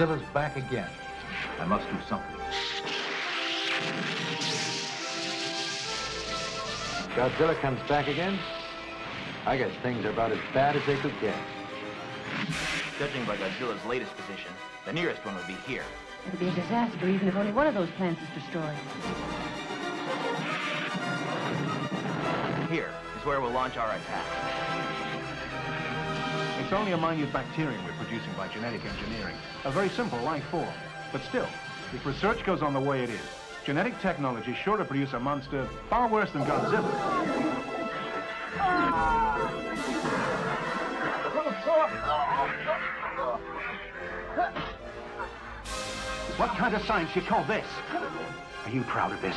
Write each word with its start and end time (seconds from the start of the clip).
Godzilla's 0.00 0.22
back 0.32 0.56
again. 0.56 0.88
I 1.58 1.66
must 1.66 1.86
do 1.90 1.96
something. 2.08 2.36
Godzilla 7.14 7.54
comes 7.60 7.86
back 7.86 8.08
again? 8.08 8.38
I 9.44 9.58
guess 9.58 9.70
things 9.82 10.02
are 10.06 10.08
about 10.08 10.32
as 10.32 10.38
bad 10.54 10.74
as 10.76 10.86
they 10.86 10.96
could 10.96 11.12
get. 11.20 11.34
Judging 12.98 13.26
by 13.26 13.36
Godzilla's 13.36 13.84
latest 13.84 14.16
position, 14.16 14.50
the 14.86 14.94
nearest 14.94 15.22
one 15.26 15.34
would 15.34 15.46
be 15.46 15.56
here. 15.66 15.84
It'll 16.26 16.40
be 16.40 16.48
a 16.48 16.52
disaster 16.52 17.06
even 17.06 17.28
if 17.28 17.36
only 17.36 17.52
one 17.52 17.66
of 17.66 17.74
those 17.74 17.90
plants 17.98 18.22
is 18.22 18.42
destroyed. 18.42 18.76
Here 22.70 22.90
is 23.18 23.26
where 23.26 23.42
we'll 23.42 23.52
launch 23.52 23.76
our 23.76 23.90
attack. 23.90 24.59
It's 26.70 26.78
only 26.78 26.92
a 26.92 26.96
minute 26.96 27.32
bacterium 27.32 27.84
we're 27.84 27.92
producing 27.94 28.32
by 28.36 28.46
genetic 28.46 28.84
engineering. 28.84 29.34
A 29.64 29.72
very 29.72 29.88
simple 29.88 30.20
life 30.20 30.44
form. 30.52 30.72
But 31.10 31.20
still, 31.24 31.48
if 31.92 32.06
research 32.06 32.44
goes 32.44 32.62
on 32.62 32.74
the 32.74 32.78
way 32.78 33.02
it 33.02 33.10
is, 33.10 33.20
genetic 33.66 33.98
technology 33.98 34.52
is 34.52 34.56
sure 34.56 34.76
to 34.76 34.84
produce 34.84 35.12
a 35.12 35.18
monster 35.18 35.66
far 35.88 36.06
worse 36.06 36.30
than 36.30 36.44
Godzilla. 36.44 36.88
What 46.36 46.50
kind 46.50 46.76
of 46.76 46.82
science 46.84 47.16
you 47.16 47.22
call 47.22 47.42
this? 47.46 47.66
Are 48.64 48.70
you 48.70 48.82
proud 48.82 49.10
of 49.10 49.20
this? 49.20 49.34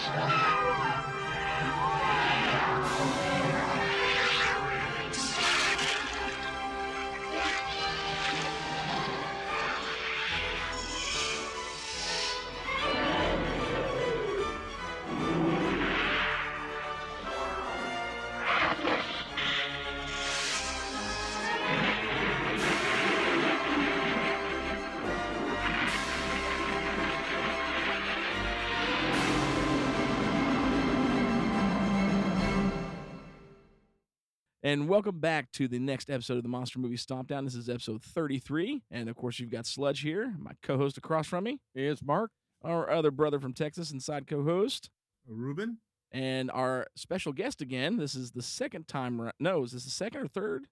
And 34.74 34.90
welcome 34.90 35.20
back 35.20 35.52
to 35.52 35.68
the 35.68 35.78
next 35.78 36.10
episode 36.10 36.38
of 36.38 36.42
the 36.42 36.50
Monster 36.50 36.80
Movie 36.80 36.98
Stomp 36.98 37.28
Down. 37.28 37.46
This 37.46 37.54
is 37.54 37.70
episode 37.70 38.02
33. 38.02 38.82
And 38.90 39.08
of 39.08 39.16
course, 39.16 39.38
you've 39.38 39.52
got 39.52 39.68
Sludge 39.68 40.00
here, 40.02 40.34
my 40.40 40.54
co 40.64 40.78
host 40.78 40.98
across 40.98 41.28
from 41.28 41.44
me, 41.44 41.60
It's 41.76 42.02
Mark. 42.02 42.32
our 42.64 42.90
other 42.90 43.12
brother 43.12 43.40
from 43.40 43.54
Texas 43.54 43.92
and 43.92 44.02
side 44.02 44.26
co 44.26 44.42
host, 44.44 44.90
Ruben. 45.28 45.78
and 46.12 46.50
our 46.50 46.88
special 46.96 47.34
guest 47.34 47.62
again. 47.62 47.98
This 47.98 48.16
is 48.16 48.32
the 48.32 48.42
second 48.42 48.88
time. 48.88 49.30
No, 49.40 49.62
is 49.62 49.74
this 49.74 49.84
the 49.86 49.92
second 49.92 50.22
or 50.22 50.28
third? 50.28 50.66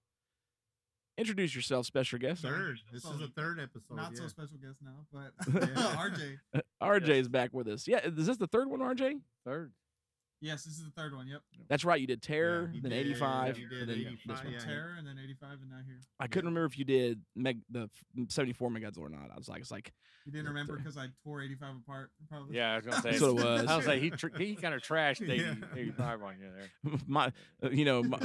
Introduce 1.16 1.54
yourself, 1.54 1.86
special 1.86 2.18
guest. 2.18 2.42
Third. 2.42 2.78
This 2.92 3.04
is 3.04 3.20
the 3.20 3.28
third 3.28 3.60
episode. 3.60 3.94
Not 3.94 4.16
so 4.16 4.26
special 4.26 4.56
guest 4.60 4.78
now, 4.82 5.06
but 5.12 5.30
RJ. 5.76 6.38
RJ 6.82 7.08
is 7.08 7.28
back 7.28 7.50
with 7.52 7.68
us. 7.68 7.86
Yeah, 7.86 8.00
is 8.04 8.26
this 8.26 8.36
the 8.36 8.48
third 8.48 8.68
one, 8.68 8.80
RJ? 8.80 9.20
Third. 9.46 9.70
Yes, 10.42 10.64
this 10.64 10.74
is 10.74 10.84
the 10.84 10.90
third 10.90 11.14
one. 11.14 11.28
Yep. 11.28 11.40
That's 11.68 11.84
right. 11.84 12.00
You 12.00 12.06
did 12.08 12.20
Terror, 12.20 12.68
Yeah, 12.70 12.74
you 12.76 12.82
then 12.82 12.90
did- 12.90 13.06
85, 13.06 13.58
you 13.58 13.68
did 13.68 13.78
and 13.78 13.88
then 13.90 13.96
85, 13.98 14.26
this 14.36 14.44
one. 14.44 14.52
yeah. 14.52 14.58
Terror 14.58 14.94
and 14.98 15.06
then 15.06 15.16
85 15.22 15.50
and 15.62 15.70
now 15.70 15.76
here. 15.86 16.00
I 16.18 16.26
couldn't 16.26 16.48
remember 16.50 16.66
if 16.66 16.76
you 16.78 16.84
did 16.84 17.22
Meg 17.36 17.60
the 17.70 17.88
74 18.28 18.68
Megads 18.70 18.98
or 18.98 19.08
not. 19.08 19.30
I 19.32 19.36
was 19.38 19.48
like, 19.48 19.60
it's 19.60 19.70
like 19.70 19.92
You 20.26 20.32
didn't 20.32 20.48
remember 20.48 20.76
because 20.76 20.96
I 20.98 21.06
tore 21.24 21.42
85 21.42 21.76
apart. 21.86 22.10
Probably. 22.28 22.56
Yeah, 22.56 22.72
I 22.72 22.76
was 22.76 22.84
gonna 22.86 22.96
say. 23.02 23.10
That's 23.12 23.22
what 23.22 23.30
it 23.30 23.34
was. 23.44 23.66
I 23.68 23.76
was 23.76 23.86
like, 23.86 24.02
he 24.02 24.10
tr- 24.10 24.36
he 24.36 24.56
kind 24.56 24.74
of 24.74 24.82
trashed 24.82 25.22
80, 25.30 25.36
Yeah. 25.42 25.54
85 25.76 26.22
on 26.22 26.34
you 26.40 26.48
there. 26.50 26.98
my, 27.06 27.32
uh, 27.62 27.70
you 27.70 27.84
know, 27.84 28.02
my, 28.02 28.18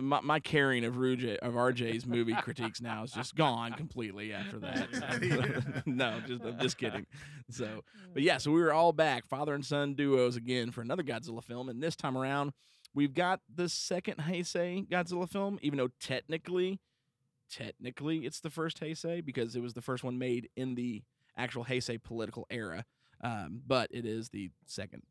my, 0.00 0.20
my 0.20 0.40
carrying 0.40 0.84
of 0.84 0.94
Ruj 0.94 1.36
of 1.36 1.54
RJ's 1.54 2.04
movie 2.06 2.34
critiques 2.34 2.80
now 2.80 3.04
is 3.04 3.12
just 3.12 3.36
gone 3.36 3.72
completely 3.74 4.32
after 4.32 4.58
that. 4.58 5.82
no, 5.86 6.20
just 6.26 6.42
I'm 6.44 6.58
just 6.58 6.78
kidding. 6.78 7.06
So, 7.50 7.84
but 8.12 8.22
yeah, 8.22 8.38
so 8.38 8.50
we 8.50 8.60
were 8.60 8.72
all 8.72 8.92
back, 8.92 9.26
father 9.28 9.54
and 9.54 9.64
son 9.64 9.94
duos 9.94 10.36
again 10.36 10.70
for 10.70 10.80
another 10.80 11.02
Godzilla 11.02 11.42
film, 11.42 11.68
and 11.68 11.82
this 11.82 11.96
time 11.96 12.16
around 12.16 12.52
we've 12.94 13.14
got 13.14 13.40
the 13.54 13.68
second 13.68 14.16
Heisei 14.18 14.88
Godzilla 14.88 15.28
film, 15.28 15.58
even 15.62 15.78
though 15.78 15.90
technically, 16.00 16.80
technically 17.50 18.18
it's 18.26 18.40
the 18.40 18.50
first 18.50 18.80
Heisei 18.80 19.24
because 19.24 19.54
it 19.54 19.60
was 19.60 19.74
the 19.74 19.82
first 19.82 20.02
one 20.02 20.18
made 20.18 20.48
in 20.56 20.74
the 20.74 21.02
actual 21.36 21.64
Heisei 21.64 22.02
political 22.02 22.46
era, 22.50 22.84
um, 23.22 23.60
but 23.66 23.90
it 23.92 24.04
is 24.04 24.30
the 24.30 24.50
second 24.66 25.02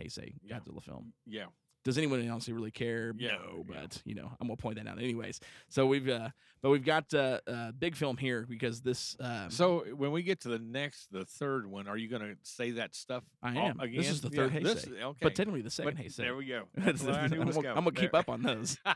Heisei 0.00 0.34
Yeah. 0.42 0.58
Godzilla 0.58 0.82
film 0.82 1.12
Yeah. 1.26 1.46
Does 1.84 1.98
anyone 1.98 2.26
honestly 2.28 2.52
really 2.54 2.70
care? 2.70 3.12
Yeah, 3.16 3.32
no, 3.32 3.64
yeah. 3.68 3.76
but 3.80 4.02
you 4.04 4.14
know, 4.14 4.30
I'm 4.40 4.48
gonna 4.48 4.56
point 4.56 4.76
that 4.76 4.86
out 4.86 4.98
anyways. 4.98 5.38
So 5.68 5.86
we've, 5.86 6.08
uh, 6.08 6.30
but 6.62 6.70
we've 6.70 6.84
got 6.84 7.12
uh, 7.12 7.40
uh, 7.46 7.72
big 7.72 7.94
film 7.94 8.16
here 8.16 8.46
because 8.48 8.80
this. 8.80 9.16
Um, 9.20 9.50
So 9.50 9.84
when 9.94 10.10
we 10.12 10.22
get 10.22 10.40
to 10.40 10.48
the 10.48 10.58
next, 10.58 11.12
the 11.12 11.26
third 11.26 11.66
one, 11.66 11.86
are 11.86 11.96
you 11.98 12.08
going 12.08 12.22
to 12.22 12.36
say 12.42 12.70
that 12.72 12.94
stuff? 12.94 13.22
I 13.42 13.54
am. 13.58 13.78
Again? 13.80 13.98
This 13.98 14.10
is 14.10 14.22
the 14.22 14.30
third 14.30 14.54
Yeah, 14.54 14.60
this- 14.60 14.86
Heisei. 14.86 15.02
Okay. 15.02 15.18
but 15.20 15.34
technically 15.34 15.60
the 15.60 15.70
second 15.70 15.96
But 15.96 16.04
Heisei. 16.04 16.16
There 16.16 16.36
we 16.36 16.46
go. 16.46 16.62
That's- 16.74 17.02
That's 17.02 17.18
I 17.18 17.26
knew 17.26 17.42
I'm, 17.42 17.50
gonna. 17.50 17.68
I'm 17.68 17.74
gonna 17.84 17.92
keep 17.92 18.12
There- 18.12 18.20
up 18.20 18.30
on 18.30 18.42
those. 18.42 18.78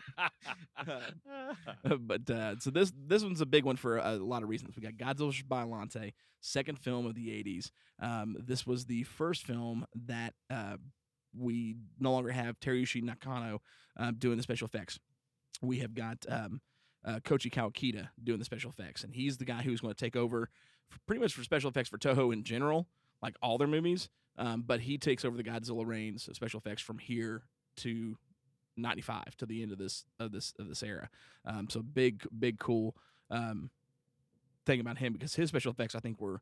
but 2.00 2.30
uh, 2.30 2.58
so 2.58 2.70
this 2.70 2.92
this 3.06 3.22
one's 3.22 3.40
a 3.40 3.46
big 3.46 3.64
one 3.64 3.76
for 3.76 3.98
a 3.98 4.16
lot 4.16 4.42
of 4.42 4.48
reasons. 4.48 4.74
We 4.76 4.82
got 4.82 4.94
Godzilla 4.94 5.26
vs. 5.28 5.42
Biollante, 5.42 6.12
second 6.40 6.78
film 6.78 7.06
of 7.06 7.14
the 7.14 7.28
'80s. 7.28 7.70
Um, 8.00 8.36
this 8.38 8.66
was 8.66 8.86
the 8.86 9.02
first 9.04 9.44
film 9.44 9.84
that 10.06 10.34
uh, 10.50 10.76
we 11.36 11.76
no 11.98 12.12
longer 12.12 12.30
have 12.30 12.58
Teruyoshi 12.60 13.02
Nakano 13.02 13.60
uh, 13.98 14.12
doing 14.16 14.36
the 14.36 14.42
special 14.42 14.66
effects. 14.66 14.98
We 15.60 15.78
have 15.78 15.94
got 15.94 16.24
um, 16.28 16.60
uh, 17.04 17.20
Koichi 17.20 17.52
Kawakita 17.52 18.08
doing 18.22 18.38
the 18.38 18.44
special 18.44 18.70
effects, 18.70 19.04
and 19.04 19.14
he's 19.14 19.36
the 19.36 19.44
guy 19.44 19.62
who's 19.62 19.80
going 19.80 19.94
to 19.94 20.04
take 20.04 20.16
over 20.16 20.50
pretty 21.06 21.20
much 21.20 21.34
for 21.34 21.42
special 21.42 21.70
effects 21.70 21.88
for 21.88 21.98
Toho 21.98 22.32
in 22.32 22.44
general, 22.44 22.86
like 23.22 23.36
all 23.42 23.58
their 23.58 23.68
movies. 23.68 24.08
Um, 24.36 24.62
but 24.64 24.80
he 24.80 24.98
takes 24.98 25.24
over 25.24 25.36
the 25.36 25.42
Godzilla 25.42 25.84
reigns 25.84 26.28
of 26.28 26.36
special 26.36 26.60
effects 26.60 26.80
from 26.80 26.98
here 26.98 27.42
to 27.78 28.16
95 28.76 29.36
to 29.38 29.46
the 29.46 29.62
end 29.62 29.72
of 29.72 29.78
this 29.78 30.04
of 30.20 30.30
this 30.32 30.54
of 30.58 30.68
this 30.68 30.82
era. 30.82 31.10
Um, 31.44 31.68
so 31.68 31.82
big 31.82 32.24
big 32.38 32.58
cool 32.58 32.94
um, 33.30 33.70
thing 34.64 34.80
about 34.80 34.98
him 34.98 35.12
because 35.12 35.34
his 35.34 35.48
special 35.48 35.72
effects 35.72 35.94
I 35.94 36.00
think 36.00 36.20
were 36.20 36.40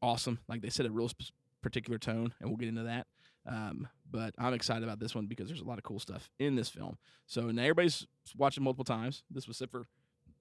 awesome. 0.00 0.38
Like 0.48 0.62
they 0.62 0.70
set 0.70 0.86
a 0.86 0.90
real 0.90 1.08
sp- 1.12 1.36
particular 1.62 1.98
tone, 1.98 2.32
and 2.40 2.48
we'll 2.48 2.56
get 2.56 2.68
into 2.68 2.84
that. 2.84 3.06
Um, 3.48 3.88
but 4.10 4.34
I'm 4.38 4.52
excited 4.54 4.84
about 4.84 5.00
this 5.00 5.14
one 5.14 5.26
because 5.26 5.48
there's 5.48 5.60
a 5.60 5.64
lot 5.64 5.78
of 5.78 5.84
cool 5.84 5.98
stuff 5.98 6.30
in 6.38 6.54
this 6.54 6.68
film. 6.68 6.96
So 7.26 7.50
now 7.50 7.62
everybody's 7.62 8.06
watching 8.36 8.62
multiple 8.62 8.84
times. 8.84 9.22
This 9.30 9.46
was 9.48 9.56
except 9.56 9.72
for 9.72 9.86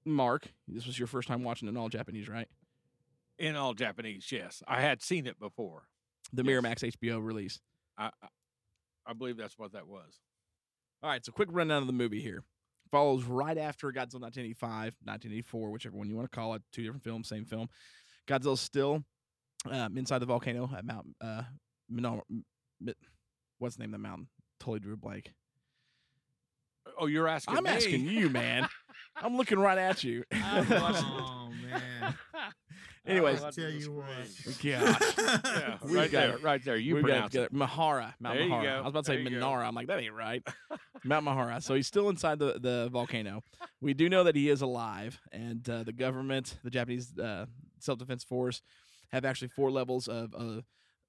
Mark. 0.05 0.47
This 0.67 0.85
was 0.85 0.97
your 0.99 1.07
first 1.07 1.27
time 1.27 1.43
watching 1.43 1.67
it 1.67 1.71
in 1.71 1.77
all 1.77 1.89
Japanese, 1.89 2.27
right? 2.29 2.47
In 3.39 3.55
all 3.55 3.73
Japanese, 3.73 4.29
yes. 4.31 4.61
I 4.67 4.81
had 4.81 5.01
seen 5.01 5.25
it 5.27 5.39
before. 5.39 5.83
The 6.33 6.43
Yes. 6.43 6.61
Miramax 6.61 6.91
HBO 6.97 7.23
release. 7.23 7.59
I, 7.97 8.09
I 9.05 9.13
believe 9.13 9.37
that's 9.37 9.57
what 9.57 9.73
that 9.73 9.87
was. 9.87 10.19
All 11.03 11.09
right, 11.09 11.23
so 11.23 11.31
quick 11.31 11.49
rundown 11.51 11.81
of 11.81 11.87
the 11.87 11.93
movie 11.93 12.21
here. 12.21 12.43
follows 12.91 13.23
right 13.25 13.57
after 13.57 13.87
Godzilla 13.91 14.21
1985, 14.21 14.95
1984, 15.03 15.71
whichever 15.71 15.97
one 15.97 16.09
you 16.09 16.15
want 16.15 16.29
to 16.31 16.35
call 16.35 16.53
it. 16.55 16.61
Two 16.73 16.83
different 16.83 17.03
films, 17.03 17.27
same 17.27 17.45
film. 17.45 17.69
Godzilla's 18.27 18.59
still 18.61 19.03
um, 19.69 19.97
inside 19.97 20.19
the 20.19 20.25
volcano 20.25 20.69
at 20.75 20.83
Mount 20.85 21.07
uh, 21.21 21.43
Minor- 21.89 22.23
what's 23.59 23.75
the 23.75 23.81
name 23.83 23.93
of 23.93 23.99
the 24.01 24.07
mountain? 24.07 24.27
Totally 24.59 24.79
drew 24.79 24.93
a 24.93 24.97
blank. 24.97 25.33
Oh, 26.99 27.05
you're 27.05 27.27
asking 27.27 27.57
I'm 27.57 27.63
me. 27.65 27.69
asking 27.69 28.05
you, 28.05 28.29
man. 28.29 28.67
I'm 29.15 29.35
looking 29.35 29.59
right 29.59 29.77
at 29.77 30.03
you. 30.03 30.23
Oh 30.33 31.49
man. 31.63 32.13
Anyways, 33.05 33.41
I'll 33.41 33.51
tell 33.53 33.69
you 33.69 33.93
what. 33.93 34.05
gosh. 34.45 34.63
Yeah, 34.63 35.77
right 35.83 36.11
got 36.11 36.11
there, 36.11 36.29
it. 36.35 36.43
right 36.43 36.63
there. 36.65 36.75
You 36.75 36.95
we 36.95 37.01
pronounce 37.03 37.35
it. 37.35 37.53
Mahara, 37.53 38.13
Mount 38.19 38.35
There 38.37 38.43
you 38.45 38.51
Mahara. 38.51 38.63
go. 38.63 38.69
I 38.69 38.81
was 38.81 38.89
about 38.89 39.05
to 39.05 39.11
say 39.11 39.23
There 39.23 39.31
you 39.31 39.39
go. 39.39 39.45
Minara. 39.45 39.65
I'm 39.65 39.75
like, 39.75 39.87
that 39.87 39.99
ain't 40.01 40.13
right. 40.13 40.45
Mount 41.05 41.25
Mahara. 41.25 41.63
So 41.63 41.73
he's 41.73 41.87
still 41.87 42.09
inside 42.09 42.37
the, 42.39 42.59
the 42.59 42.89
volcano. 42.91 43.43
We 43.79 43.93
do 43.93 44.09
know 44.09 44.25
that 44.25 44.35
he 44.35 44.49
is 44.49 44.61
alive, 44.61 45.21
and 45.31 45.67
uh, 45.69 45.83
the 45.83 45.93
government, 45.93 46.57
the 46.65 46.69
Japanese 46.69 47.17
uh, 47.17 47.45
self 47.79 47.97
defense 47.97 48.25
force, 48.25 48.61
have 49.13 49.23
actually 49.23 49.49
four 49.49 49.71
levels 49.71 50.09
of 50.09 50.33
uh, 50.37 50.61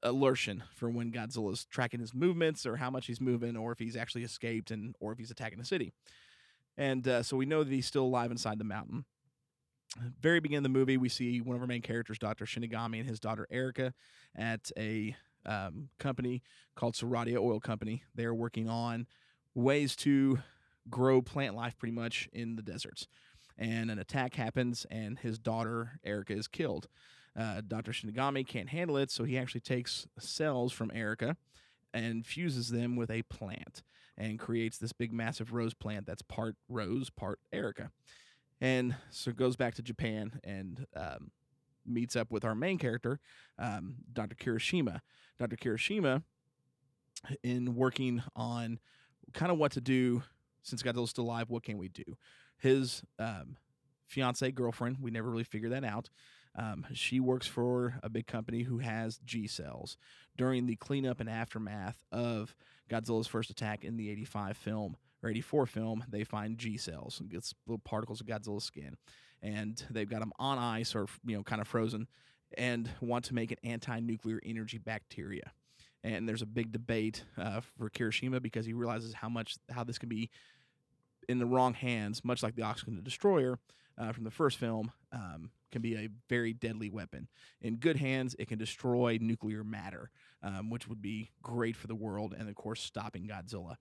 alertion 0.03 0.62
for 0.75 0.89
when 0.91 1.11
Godzilla's 1.11 1.65
tracking 1.65 2.00
his 2.00 2.15
movements, 2.15 2.67
or 2.67 2.77
how 2.77 2.91
much 2.91 3.06
he's 3.06 3.21
moving, 3.21 3.56
or 3.56 3.73
if 3.73 3.79
he's 3.79 3.97
actually 3.97 4.25
escaped, 4.25 4.71
and 4.71 4.95
or 5.00 5.12
if 5.12 5.19
he's 5.19 5.31
attacking 5.31 5.59
the 5.59 5.65
city. 5.65 5.93
And 6.77 7.06
uh, 7.09 7.23
so 7.23 7.37
we 7.37 7.47
know 7.47 7.65
that 7.65 7.73
he's 7.73 7.87
still 7.87 8.05
alive 8.05 8.31
inside 8.31 8.59
the 8.59 8.65
mountain. 8.65 9.05
Very 10.21 10.39
beginning 10.39 10.59
of 10.59 10.73
the 10.73 10.79
movie, 10.79 10.97
we 10.97 11.09
see 11.09 11.41
one 11.41 11.56
of 11.56 11.62
our 11.62 11.67
main 11.67 11.83
characters, 11.83 12.19
Dr. 12.19 12.45
Shinigami, 12.45 13.00
and 13.00 13.09
his 13.09 13.19
daughter 13.19 13.47
Erica 13.50 13.95
at 14.37 14.71
a 14.79 15.17
um, 15.47 15.89
company 15.99 16.43
called 16.77 16.95
Saradia 16.95 17.39
Oil 17.39 17.59
Company. 17.59 18.05
They 18.15 18.25
are 18.25 18.35
working 18.35 18.69
on 18.69 19.06
ways 19.55 19.97
to 19.97 20.39
grow 20.89 21.21
plant 21.21 21.56
life 21.56 21.77
pretty 21.77 21.95
much 21.95 22.29
in 22.33 22.56
the 22.56 22.62
deserts. 22.62 23.09
And 23.56 23.91
an 23.91 23.99
attack 23.99 24.35
happens, 24.35 24.87
and 24.91 25.19
his 25.19 25.39
daughter 25.39 25.99
Erica 26.05 26.35
is 26.35 26.47
killed. 26.47 26.87
Uh, 27.38 27.61
Dr. 27.67 27.93
Shinigami 27.93 28.46
can't 28.46 28.69
handle 28.69 28.96
it, 28.96 29.11
so 29.11 29.25
he 29.25 29.38
actually 29.38 29.61
takes 29.61 30.08
cells 30.19 30.73
from 30.73 30.90
Erica 30.93 31.37
and 31.94 32.26
fuses 32.26 32.69
them 32.69 32.96
with 32.96 33.11
a 33.11 33.23
plant 33.23 33.82
and 34.17 34.38
creates 34.38 34.79
this 34.79 34.93
big, 34.93 35.12
massive 35.12 35.52
rose 35.52 35.75
plant 35.75 36.06
that's 36.06 36.23
part 36.23 36.56
rose, 36.69 37.11
part 37.11 37.38
Erica. 37.52 37.90
And 38.61 38.96
so 39.11 39.31
goes 39.31 39.55
back 39.55 39.76
to 39.76 39.82
Japan 39.82 40.40
and 40.43 40.87
um, 40.96 41.31
meets 41.87 42.17
up 42.17 42.32
with 42.32 42.44
our 42.44 42.56
main 42.56 42.79
character, 42.79 43.20
um, 43.58 43.96
Dr. 44.12 44.35
Kirishima. 44.35 45.00
Dr. 45.38 45.56
Kirishima, 45.56 46.25
in 47.44 47.76
working 47.76 48.23
on 48.35 48.81
kind 49.32 49.52
of 49.52 49.58
what 49.58 49.73
to 49.73 49.81
do 49.81 50.23
since 50.62 50.82
Godzilla's 50.82 51.11
still 51.11 51.25
alive, 51.25 51.50
what 51.50 51.62
can 51.62 51.79
we 51.79 51.88
do? 51.88 52.17
His 52.58 53.02
um, 53.20 53.56
fiance, 54.08 54.50
girlfriend, 54.50 54.96
we 55.00 55.12
never 55.12 55.31
really 55.31 55.44
figured 55.44 55.73
that 55.73 55.85
out. 55.85 56.11
Um, 56.59 56.87
she 56.93 57.21
works 57.21 57.47
for 57.47 58.01
a 58.03 58.09
big 58.09 58.27
company 58.27 58.65
who 58.65 58.79
has 58.79 59.21
G 59.25 59.47
cells. 59.47 59.97
During 60.37 60.67
the 60.67 60.75
cleanup 60.75 61.21
and 61.21 61.31
aftermath 61.31 62.03
of 62.11 62.55
Godzilla's 62.91 63.29
first 63.29 63.49
attack 63.49 63.85
in 63.85 63.97
the 63.97 64.11
85 64.11 64.57
film 64.57 64.97
or 65.23 65.31
84 65.31 65.67
film, 65.67 66.05
they 66.09 66.25
find 66.25 66.59
G 66.59 66.77
cells, 66.77 67.23
gets 67.29 67.55
little 67.67 67.79
particles 67.79 68.21
of 68.21 68.27
Godzilla's 68.27 68.65
skin, 68.65 68.97
and 69.41 69.83
they've 69.89 70.11
got 70.11 70.19
them 70.19 70.33
on 70.39 70.59
ice 70.59 70.97
or 70.97 71.07
you 71.25 71.37
know 71.37 71.45
kind 71.45 71.61
of 71.61 71.69
frozen, 71.69 72.09
and 72.57 72.91
want 73.01 73.25
to 73.27 73.35
make 73.35 73.53
an 73.53 73.59
anti-nuclear 73.63 74.41
energy 74.45 74.79
bacteria. 74.79 75.53
And 76.03 76.29
there's 76.29 76.43
a 76.43 76.47
big 76.47 76.73
debate 76.73 77.25
uh, 77.37 77.61
for 77.61 77.89
Kirishima 77.89 78.43
because 78.43 78.67
he 78.67 78.73
realizes 78.73 79.15
how 79.15 79.29
much 79.29 79.57
how 79.71 79.85
this 79.85 79.99
can 79.99 80.09
be 80.09 80.29
in 81.29 81.39
the 81.39 81.47
wrong 81.47 81.75
hands, 81.75 82.25
much 82.25 82.43
like 82.43 82.57
the 82.57 82.63
Oxygen 82.63 83.01
Destroyer 83.05 83.61
uh, 83.99 84.12
from 84.12 84.25
the 84.25 84.31
first 84.31 84.59
film, 84.59 84.93
um, 85.12 85.50
can 85.71 85.83
be 85.83 85.95
a 85.97 86.09
very 86.29 86.53
deadly 86.53 86.89
weapon. 86.89 87.29
In 87.61 87.77
good 87.77 87.97
hands, 87.97 88.35
it 88.39 88.49
can 88.49 88.59
destroy 88.59 89.19
nuclear 89.21 89.65
matter, 89.65 90.11
um, 90.43 90.71
which 90.71 90.89
would 90.89 91.03
be 91.03 91.31
great 91.43 91.77
for 91.77 91.87
the 91.87 91.95
world, 91.95 92.35
and 92.39 92.49
of 92.49 92.55
course, 92.55 92.81
stopping 92.81 93.27
Godzilla. 93.29 93.77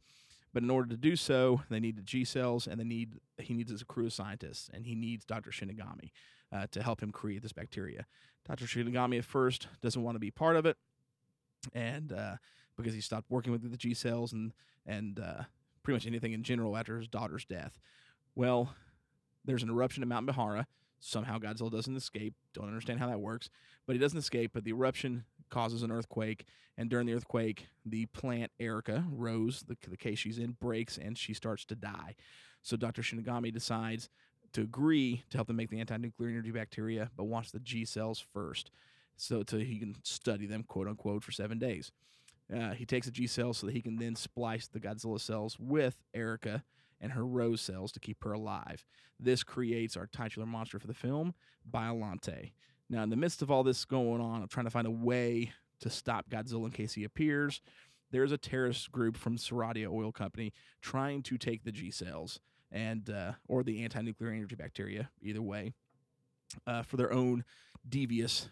But 0.53 0.63
in 0.63 0.69
order 0.69 0.89
to 0.89 0.97
do 0.97 1.15
so, 1.15 1.61
they 1.69 1.79
need 1.79 1.97
the 1.97 2.01
G 2.01 2.25
cells, 2.25 2.67
and 2.67 2.79
they 2.79 2.85
need 2.85 3.19
he 3.37 3.53
needs 3.53 3.71
his 3.71 3.83
crew 3.83 4.07
of 4.07 4.13
scientists, 4.13 4.69
and 4.73 4.85
he 4.85 4.95
needs 4.95 5.25
Dr. 5.25 5.51
Shinigami 5.51 6.11
uh, 6.51 6.67
to 6.71 6.81
help 6.81 7.01
him 7.01 7.11
create 7.11 7.41
this 7.43 7.53
bacteria. 7.53 8.05
Dr. 8.47 8.65
Shinigami 8.65 9.19
at 9.19 9.25
first 9.25 9.67
doesn't 9.81 10.01
want 10.01 10.15
to 10.15 10.19
be 10.19 10.31
part 10.31 10.55
of 10.55 10.65
it, 10.65 10.77
and 11.73 12.11
uh, 12.11 12.37
because 12.75 12.93
he 12.93 13.01
stopped 13.01 13.29
working 13.29 13.51
with 13.51 13.69
the 13.69 13.77
G 13.77 13.93
cells 13.93 14.33
and 14.33 14.53
and 14.85 15.19
uh, 15.19 15.43
pretty 15.83 15.95
much 15.95 16.07
anything 16.07 16.33
in 16.33 16.43
general 16.43 16.75
after 16.75 16.97
his 16.97 17.07
daughter's 17.07 17.45
death. 17.45 17.77
Well, 18.35 18.73
there's 19.47 19.63
an 19.63 19.69
eruption 19.69 20.03
at 20.03 20.09
Mount 20.09 20.27
Bahara. 20.27 20.65
Somehow 20.99 21.37
Godzilla 21.39 21.71
doesn't 21.71 21.95
escape. 21.95 22.33
Don't 22.53 22.67
understand 22.67 22.99
how 22.99 23.07
that 23.07 23.19
works, 23.19 23.49
but 23.85 23.93
he 23.93 23.99
doesn't 23.99 24.17
escape. 24.17 24.51
But 24.53 24.63
the 24.63 24.71
eruption 24.71 25.25
causes 25.49 25.83
an 25.83 25.91
earthquake, 25.91 26.45
and 26.77 26.89
during 26.89 27.07
the 27.07 27.13
earthquake, 27.13 27.67
the 27.85 28.05
plant 28.07 28.51
Erica 28.59 29.05
Rose, 29.09 29.63
the, 29.67 29.77
the 29.89 29.97
case 29.97 30.19
she's 30.19 30.37
in, 30.37 30.51
breaks 30.59 30.97
and 30.97 31.17
she 31.17 31.33
starts 31.33 31.65
to 31.65 31.75
die. 31.75 32.15
So 32.61 32.77
Dr. 32.77 33.01
Shinigami 33.01 33.53
decides 33.53 34.09
to 34.53 34.61
agree 34.61 35.23
to 35.29 35.37
help 35.37 35.47
them 35.47 35.55
make 35.55 35.69
the 35.69 35.79
anti-nuclear 35.79 36.29
energy 36.29 36.51
bacteria, 36.51 37.11
but 37.15 37.25
wants 37.25 37.51
the 37.51 37.59
G 37.59 37.85
cells 37.85 38.23
first, 38.33 38.71
so 39.15 39.43
to 39.43 39.63
he 39.63 39.79
can 39.79 39.95
study 40.03 40.47
them, 40.47 40.63
quote 40.63 40.87
unquote, 40.87 41.23
for 41.23 41.31
seven 41.31 41.59
days. 41.59 41.91
Uh, 42.53 42.71
he 42.71 42.85
takes 42.85 43.05
the 43.05 43.11
G 43.11 43.27
cells 43.27 43.59
so 43.59 43.67
that 43.67 43.73
he 43.73 43.81
can 43.81 43.97
then 43.97 44.15
splice 44.15 44.67
the 44.67 44.79
Godzilla 44.79 45.19
cells 45.19 45.57
with 45.59 45.97
Erica 46.13 46.63
and 47.01 47.11
her 47.11 47.25
rose 47.25 47.61
cells 47.61 47.91
to 47.93 47.99
keep 47.99 48.23
her 48.23 48.33
alive. 48.33 48.85
This 49.19 49.43
creates 49.43 49.97
our 49.97 50.07
titular 50.07 50.45
monster 50.45 50.79
for 50.79 50.87
the 50.87 50.93
film, 50.93 51.33
Biollante. 51.69 52.51
Now, 52.89 53.03
in 53.03 53.09
the 53.09 53.15
midst 53.15 53.41
of 53.41 53.51
all 53.51 53.63
this 53.63 53.83
going 53.85 54.21
on, 54.21 54.41
I'm 54.41 54.47
trying 54.47 54.65
to 54.65 54.71
find 54.71 54.87
a 54.87 54.91
way 54.91 55.51
to 55.81 55.89
stop 55.89 56.29
Godzilla 56.29 56.65
in 56.65 56.71
case 56.71 56.93
he 56.93 57.03
appears. 57.03 57.61
There's 58.11 58.31
a 58.31 58.37
terrorist 58.37 58.91
group 58.91 59.17
from 59.17 59.37
Saradia 59.37 59.87
Oil 59.91 60.11
Company 60.11 60.53
trying 60.81 61.21
to 61.23 61.37
take 61.37 61.63
the 61.63 61.71
G 61.71 61.91
cells 61.91 62.39
and 62.71 63.09
uh, 63.09 63.33
or 63.47 63.63
the 63.63 63.83
anti-nuclear 63.83 64.31
energy 64.31 64.55
bacteria, 64.55 65.09
either 65.21 65.41
way, 65.41 65.73
uh, 66.65 66.83
for 66.83 66.97
their 66.97 67.11
own 67.11 67.43
devious 67.87 68.49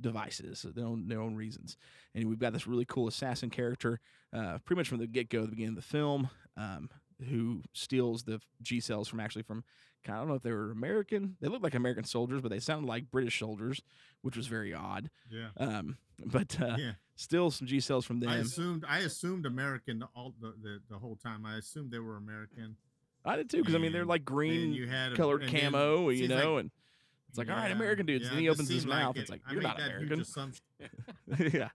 devices, 0.00 0.64
their 0.74 0.84
own 0.84 1.08
their 1.08 1.20
own 1.20 1.34
reasons. 1.34 1.76
And 2.14 2.28
we've 2.28 2.38
got 2.38 2.52
this 2.52 2.66
really 2.66 2.84
cool 2.84 3.08
assassin 3.08 3.50
character, 3.50 4.00
uh, 4.32 4.58
pretty 4.64 4.78
much 4.78 4.88
from 4.88 4.98
the 4.98 5.06
get 5.06 5.30
go, 5.30 5.42
the 5.42 5.48
beginning 5.48 5.70
of 5.70 5.76
the 5.76 5.82
film, 5.82 6.28
um, 6.56 6.90
who 7.28 7.62
steals 7.72 8.22
the 8.24 8.40
G 8.62 8.80
cells 8.80 9.08
from 9.08 9.20
actually 9.20 9.42
from 9.42 9.64
I 10.08 10.12
don't 10.12 10.28
know 10.28 10.34
if 10.34 10.42
they 10.42 10.52
were 10.52 10.70
American. 10.70 11.36
They 11.40 11.48
looked 11.48 11.62
like 11.64 11.74
American 11.74 12.04
soldiers, 12.04 12.40
but 12.40 12.50
they 12.50 12.60
sounded 12.60 12.88
like 12.88 13.10
British 13.10 13.38
soldiers, 13.38 13.82
which 14.22 14.36
was 14.36 14.46
very 14.46 14.72
odd. 14.72 15.10
Yeah. 15.30 15.48
Um, 15.58 15.98
but 16.24 16.58
uh, 16.62 16.76
Yeah. 16.78 16.92
steals 17.16 17.56
some 17.56 17.66
G 17.66 17.78
cells 17.80 18.06
from 18.06 18.20
them. 18.20 18.30
I 18.30 18.36
assumed 18.36 18.84
I 18.88 18.98
assumed 19.00 19.44
American 19.44 20.02
all 20.14 20.32
the, 20.40 20.54
the, 20.62 20.80
the 20.88 20.98
whole 20.98 21.16
time. 21.16 21.44
I 21.44 21.56
assumed 21.56 21.90
they 21.90 21.98
were 21.98 22.16
American. 22.16 22.76
I 23.24 23.36
did 23.36 23.50
too, 23.50 23.58
because 23.58 23.74
I 23.74 23.78
mean 23.78 23.92
they're 23.92 24.06
like 24.06 24.24
green 24.24 24.72
you 24.72 24.86
had 24.86 25.12
a- 25.12 25.16
colored 25.16 25.46
camo, 25.48 26.08
you 26.10 26.28
know, 26.28 26.54
like- 26.54 26.60
and 26.62 26.70
it's 27.28 27.36
like, 27.36 27.50
all 27.50 27.56
right, 27.56 27.70
American 27.72 28.06
dudes. 28.06 28.24
yeah, 28.24 28.30
then 28.30 28.38
he 28.38 28.48
opens 28.48 28.70
his 28.70 28.86
like 28.86 29.00
mouth. 29.02 29.16
it. 29.16 29.20
It's 29.20 29.30
like, 29.30 29.42
I 29.46 29.52
you're 29.52 29.60
not 29.60 29.78
American. 29.78 30.24
yeah. 31.52 31.68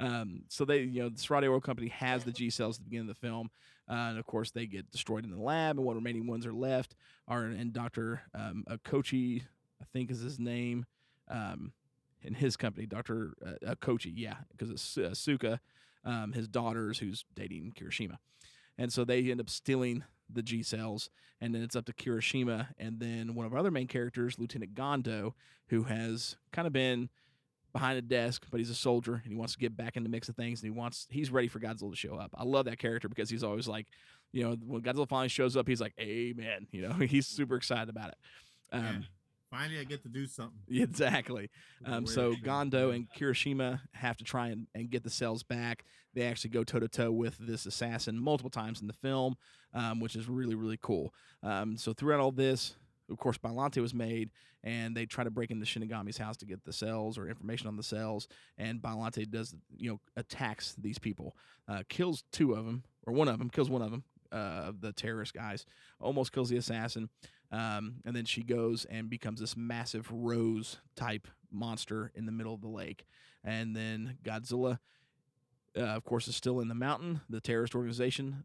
Um, 0.00 0.42
so 0.48 0.64
they, 0.64 0.80
you 0.80 1.02
know, 1.02 1.08
the 1.08 1.16
Saradia 1.16 1.50
Oil 1.50 1.60
Company 1.60 1.88
has 1.88 2.24
the 2.24 2.32
G 2.32 2.50
cells 2.50 2.76
at 2.76 2.84
the 2.84 2.90
beginning 2.90 3.10
of 3.10 3.16
the 3.16 3.26
film, 3.26 3.50
uh, 3.88 4.10
and 4.10 4.18
of 4.18 4.26
course 4.26 4.50
they 4.50 4.66
get 4.66 4.90
destroyed 4.90 5.24
in 5.24 5.30
the 5.30 5.36
lab, 5.36 5.76
and 5.76 5.84
what 5.84 5.96
remaining 5.96 6.26
ones 6.26 6.46
are 6.46 6.52
left 6.52 6.94
are 7.26 7.44
and 7.44 7.72
Doctor 7.72 8.22
um, 8.34 8.64
Akochi, 8.70 9.42
I 9.82 9.84
think 9.92 10.10
is 10.10 10.20
his 10.20 10.38
name, 10.38 10.86
um, 11.28 11.72
in 12.22 12.34
his 12.34 12.56
company, 12.56 12.86
Doctor 12.86 13.34
uh, 13.44 13.74
Akochi, 13.74 14.12
yeah, 14.14 14.36
because 14.52 14.70
it's 14.70 14.98
uh, 14.98 15.14
Suka, 15.14 15.60
um, 16.04 16.32
his 16.32 16.46
daughters 16.46 16.98
who's 16.98 17.24
dating 17.34 17.72
Kirishima, 17.76 18.18
and 18.76 18.92
so 18.92 19.04
they 19.04 19.30
end 19.30 19.40
up 19.40 19.50
stealing 19.50 20.04
the 20.30 20.42
G 20.42 20.62
cells, 20.62 21.10
and 21.40 21.54
then 21.54 21.62
it's 21.62 21.74
up 21.74 21.86
to 21.86 21.92
Kirishima, 21.92 22.68
and 22.78 23.00
then 23.00 23.34
one 23.34 23.46
of 23.46 23.52
our 23.52 23.58
other 23.58 23.70
main 23.70 23.88
characters, 23.88 24.38
Lieutenant 24.38 24.74
Gondo, 24.74 25.34
who 25.68 25.84
has 25.84 26.36
kind 26.52 26.66
of 26.66 26.72
been 26.72 27.08
behind 27.72 27.98
a 27.98 28.02
desk, 28.02 28.46
but 28.50 28.58
he's 28.58 28.70
a 28.70 28.74
soldier 28.74 29.14
and 29.14 29.32
he 29.32 29.34
wants 29.34 29.52
to 29.54 29.58
get 29.58 29.76
back 29.76 29.96
in 29.96 30.02
the 30.02 30.08
mix 30.08 30.28
of 30.28 30.36
things 30.36 30.62
and 30.62 30.72
he 30.72 30.78
wants 30.78 31.06
he's 31.10 31.30
ready 31.30 31.48
for 31.48 31.60
Godzilla 31.60 31.90
to 31.90 31.96
show 31.96 32.16
up. 32.16 32.34
I 32.36 32.44
love 32.44 32.64
that 32.66 32.78
character 32.78 33.08
because 33.08 33.30
he's 33.30 33.44
always 33.44 33.68
like, 33.68 33.86
you 34.32 34.42
know, 34.42 34.56
when 34.66 34.82
Godzilla 34.82 35.08
finally 35.08 35.28
shows 35.28 35.56
up, 35.56 35.68
he's 35.68 35.80
like, 35.80 35.94
Amen. 36.00 36.66
You 36.72 36.88
know, 36.88 36.92
he's 36.94 37.26
super 37.26 37.56
excited 37.56 37.88
about 37.88 38.10
it. 38.10 38.16
Um. 38.72 39.04
Finally, 39.50 39.80
I 39.80 39.84
get 39.84 40.02
to 40.02 40.10
do 40.10 40.26
something. 40.26 40.58
Exactly. 40.70 41.48
Um, 41.86 42.06
so 42.06 42.28
it 42.28 42.34
should 42.34 42.42
be. 42.42 42.46
Gondo 42.46 42.90
and 42.90 43.06
Kirishima 43.16 43.80
have 43.92 44.18
to 44.18 44.24
try 44.24 44.48
and, 44.48 44.66
and 44.74 44.90
get 44.90 45.04
the 45.04 45.10
cells 45.10 45.42
back. 45.42 45.86
They 46.12 46.26
actually 46.26 46.50
go 46.50 46.64
toe 46.64 46.80
to 46.80 46.88
toe 46.88 47.10
with 47.10 47.38
this 47.38 47.64
assassin 47.64 48.18
multiple 48.18 48.50
times 48.50 48.82
in 48.82 48.88
the 48.88 48.92
film, 48.92 49.36
um, 49.72 50.00
which 50.00 50.16
is 50.16 50.28
really, 50.28 50.54
really 50.54 50.78
cool. 50.82 51.14
Um, 51.42 51.78
so 51.78 51.94
throughout 51.94 52.20
all 52.20 52.32
this, 52.32 52.74
of 53.10 53.18
course, 53.18 53.38
Biollante 53.38 53.80
was 53.80 53.94
made, 53.94 54.30
and 54.62 54.96
they 54.96 55.06
try 55.06 55.24
to 55.24 55.30
break 55.30 55.50
into 55.50 55.64
Shinigami's 55.64 56.18
house 56.18 56.36
to 56.38 56.46
get 56.46 56.64
the 56.64 56.72
cells 56.72 57.16
or 57.16 57.28
information 57.28 57.66
on 57.68 57.76
the 57.76 57.82
cells. 57.82 58.28
And 58.56 58.80
Biollante 58.82 59.28
does, 59.30 59.54
you 59.76 59.90
know, 59.90 60.00
attacks 60.16 60.74
these 60.78 60.98
people, 60.98 61.36
uh, 61.68 61.82
kills 61.88 62.24
two 62.32 62.54
of 62.54 62.66
them, 62.66 62.84
or 63.06 63.12
one 63.12 63.28
of 63.28 63.38
them, 63.38 63.50
kills 63.50 63.70
one 63.70 63.82
of 63.82 63.90
them, 63.90 64.04
uh, 64.32 64.72
the 64.78 64.92
terrorist 64.92 65.34
guys, 65.34 65.64
almost 66.00 66.32
kills 66.32 66.50
the 66.50 66.56
assassin, 66.56 67.08
um, 67.50 67.96
and 68.04 68.14
then 68.14 68.24
she 68.24 68.42
goes 68.42 68.84
and 68.86 69.08
becomes 69.08 69.40
this 69.40 69.56
massive 69.56 70.10
rose 70.12 70.78
type 70.96 71.28
monster 71.50 72.12
in 72.14 72.26
the 72.26 72.32
middle 72.32 72.52
of 72.52 72.60
the 72.60 72.68
lake, 72.68 73.06
and 73.42 73.74
then 73.74 74.18
Godzilla, 74.22 74.78
uh, 75.76 75.80
of 75.80 76.04
course, 76.04 76.28
is 76.28 76.36
still 76.36 76.60
in 76.60 76.68
the 76.68 76.74
mountain. 76.74 77.22
The 77.30 77.40
terrorist 77.40 77.74
organization 77.74 78.44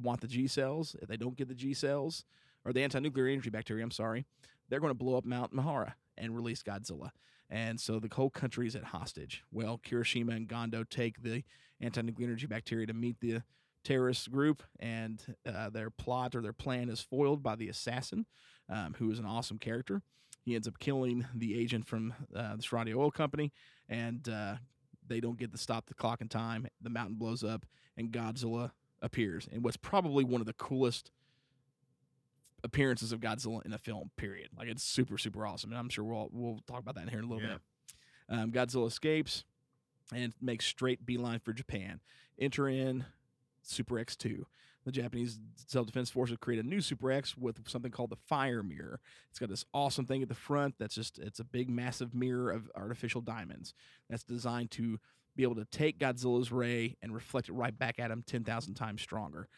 want 0.00 0.20
the 0.20 0.26
G 0.26 0.48
cells. 0.48 0.96
If 1.00 1.08
they 1.08 1.16
don't 1.16 1.36
get 1.36 1.48
the 1.48 1.54
G 1.54 1.74
cells 1.74 2.24
or 2.64 2.72
the 2.72 2.82
anti-nuclear 2.82 3.26
energy 3.26 3.50
bacteria, 3.50 3.84
I'm 3.84 3.90
sorry, 3.90 4.24
they're 4.68 4.80
going 4.80 4.90
to 4.90 4.94
blow 4.94 5.16
up 5.16 5.24
Mount 5.24 5.54
Mahara 5.54 5.94
and 6.16 6.34
release 6.34 6.62
Godzilla. 6.62 7.10
And 7.48 7.80
so 7.80 7.98
the 7.98 8.14
whole 8.14 8.30
country 8.30 8.66
is 8.66 8.76
at 8.76 8.84
hostage. 8.84 9.42
Well, 9.50 9.78
Kirishima 9.78 10.36
and 10.36 10.46
Gondo 10.46 10.84
take 10.84 11.22
the 11.22 11.42
anti-nuclear 11.80 12.28
energy 12.28 12.46
bacteria 12.46 12.86
to 12.86 12.94
meet 12.94 13.20
the 13.20 13.42
terrorist 13.82 14.30
group, 14.30 14.62
and 14.78 15.24
uh, 15.46 15.70
their 15.70 15.90
plot 15.90 16.34
or 16.34 16.42
their 16.42 16.52
plan 16.52 16.88
is 16.90 17.00
foiled 17.00 17.42
by 17.42 17.56
the 17.56 17.68
assassin, 17.68 18.26
um, 18.68 18.94
who 18.98 19.10
is 19.10 19.18
an 19.18 19.24
awesome 19.26 19.58
character. 19.58 20.02
He 20.44 20.54
ends 20.54 20.68
up 20.68 20.78
killing 20.78 21.26
the 21.34 21.58
agent 21.58 21.86
from 21.86 22.14
uh, 22.36 22.56
the 22.56 22.62
Sradi 22.62 22.94
Oil 22.94 23.10
Company, 23.10 23.52
and 23.88 24.28
uh, 24.28 24.56
they 25.06 25.18
don't 25.18 25.38
get 25.38 25.50
to 25.52 25.58
stop 25.58 25.86
the 25.86 25.94
clock 25.94 26.20
in 26.20 26.28
time. 26.28 26.68
The 26.82 26.90
mountain 26.90 27.16
blows 27.16 27.42
up, 27.42 27.66
and 27.96 28.12
Godzilla 28.12 28.70
appears. 29.02 29.48
And 29.50 29.64
what's 29.64 29.76
probably 29.76 30.24
one 30.24 30.40
of 30.40 30.46
the 30.46 30.52
coolest 30.52 31.10
appearances 32.62 33.12
of 33.12 33.20
Godzilla 33.20 33.64
in 33.64 33.72
a 33.72 33.78
film. 33.78 34.10
Period. 34.16 34.48
Like 34.56 34.68
it's 34.68 34.82
super 34.82 35.18
super 35.18 35.46
awesome, 35.46 35.70
and 35.70 35.78
I'm 35.78 35.88
sure 35.88 36.04
we'll 36.04 36.28
we'll 36.32 36.60
talk 36.66 36.80
about 36.80 36.94
that 36.96 37.02
in 37.02 37.08
here 37.08 37.18
in 37.20 37.24
a 37.24 37.28
little 37.28 37.42
Yeah. 37.48 37.54
bit. 38.28 38.38
Um, 38.38 38.52
Godzilla 38.52 38.86
escapes 38.86 39.44
and 40.14 40.32
makes 40.40 40.64
straight 40.64 41.04
beeline 41.04 41.40
for 41.40 41.52
Japan. 41.52 42.00
Enter 42.38 42.68
in 42.68 43.04
Super 43.62 43.98
X 43.98 44.16
two. 44.16 44.46
The 44.84 44.92
Japanese 44.92 45.38
self 45.66 45.86
defense 45.86 46.08
forces 46.10 46.38
create 46.40 46.58
a 46.58 46.66
new 46.66 46.80
Super 46.80 47.12
X 47.12 47.36
with 47.36 47.68
something 47.68 47.90
called 47.90 48.10
the 48.10 48.16
Fire 48.16 48.62
Mirror. 48.62 49.00
It's 49.28 49.38
got 49.38 49.50
this 49.50 49.64
awesome 49.74 50.06
thing 50.06 50.22
at 50.22 50.28
the 50.28 50.34
front 50.34 50.76
that's 50.78 50.94
just 50.94 51.18
it's 51.18 51.38
a 51.38 51.44
big 51.44 51.68
massive 51.68 52.14
mirror 52.14 52.50
of 52.50 52.70
artificial 52.74 53.20
diamonds 53.20 53.74
that's 54.08 54.24
designed 54.24 54.70
to 54.72 54.98
be 55.36 55.42
able 55.42 55.54
to 55.56 55.66
take 55.66 55.98
Godzilla's 55.98 56.50
ray 56.50 56.96
and 57.02 57.14
reflect 57.14 57.48
it 57.48 57.52
right 57.52 57.78
back 57.78 57.98
at 58.00 58.10
him 58.10 58.22
10,000 58.26 58.74
times 58.74 59.00
stronger. 59.02 59.48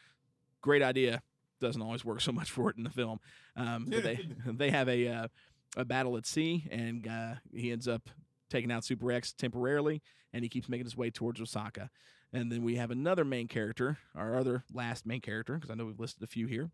Great 0.61 0.83
idea. 0.83 1.23
Doesn't 1.63 1.81
always 1.81 2.05
work 2.05 2.21
so 2.21 2.33
much 2.33 2.51
for 2.51 2.71
it 2.71 2.77
in 2.77 2.83
the 2.83 2.91
film. 2.91 3.21
Um, 3.57 3.87
but 3.89 4.03
they 4.03 4.19
they 4.47 4.71
have 4.71 4.89
a 4.89 5.09
uh, 5.09 5.29
a 5.77 5.85
battle 5.85 6.17
at 6.17 6.27
sea, 6.27 6.69
and 6.71 7.07
uh, 7.07 7.35
he 7.55 7.71
ends 7.71 7.89
up 7.89 8.11
taking 8.51 8.71
out 8.71 8.85
Super 8.85 9.11
X 9.13 9.33
temporarily, 9.33 10.03
and 10.33 10.43
he 10.45 10.49
keeps 10.49 10.69
making 10.69 10.87
his 10.87 10.97
way 10.97 11.11
towards 11.11 11.41
Osaka. 11.41 11.89
And 12.33 12.51
then 12.51 12.63
we 12.63 12.77
have 12.77 12.91
another 12.91 13.25
main 13.25 13.47
character, 13.47 13.99
our 14.15 14.37
other 14.37 14.65
last 14.73 15.07
main 15.07 15.21
character, 15.21 15.55
because 15.55 15.71
I 15.71 15.75
know 15.75 15.85
we've 15.85 16.01
listed 16.01 16.23
a 16.23 16.27
few 16.27 16.47
here, 16.47 16.71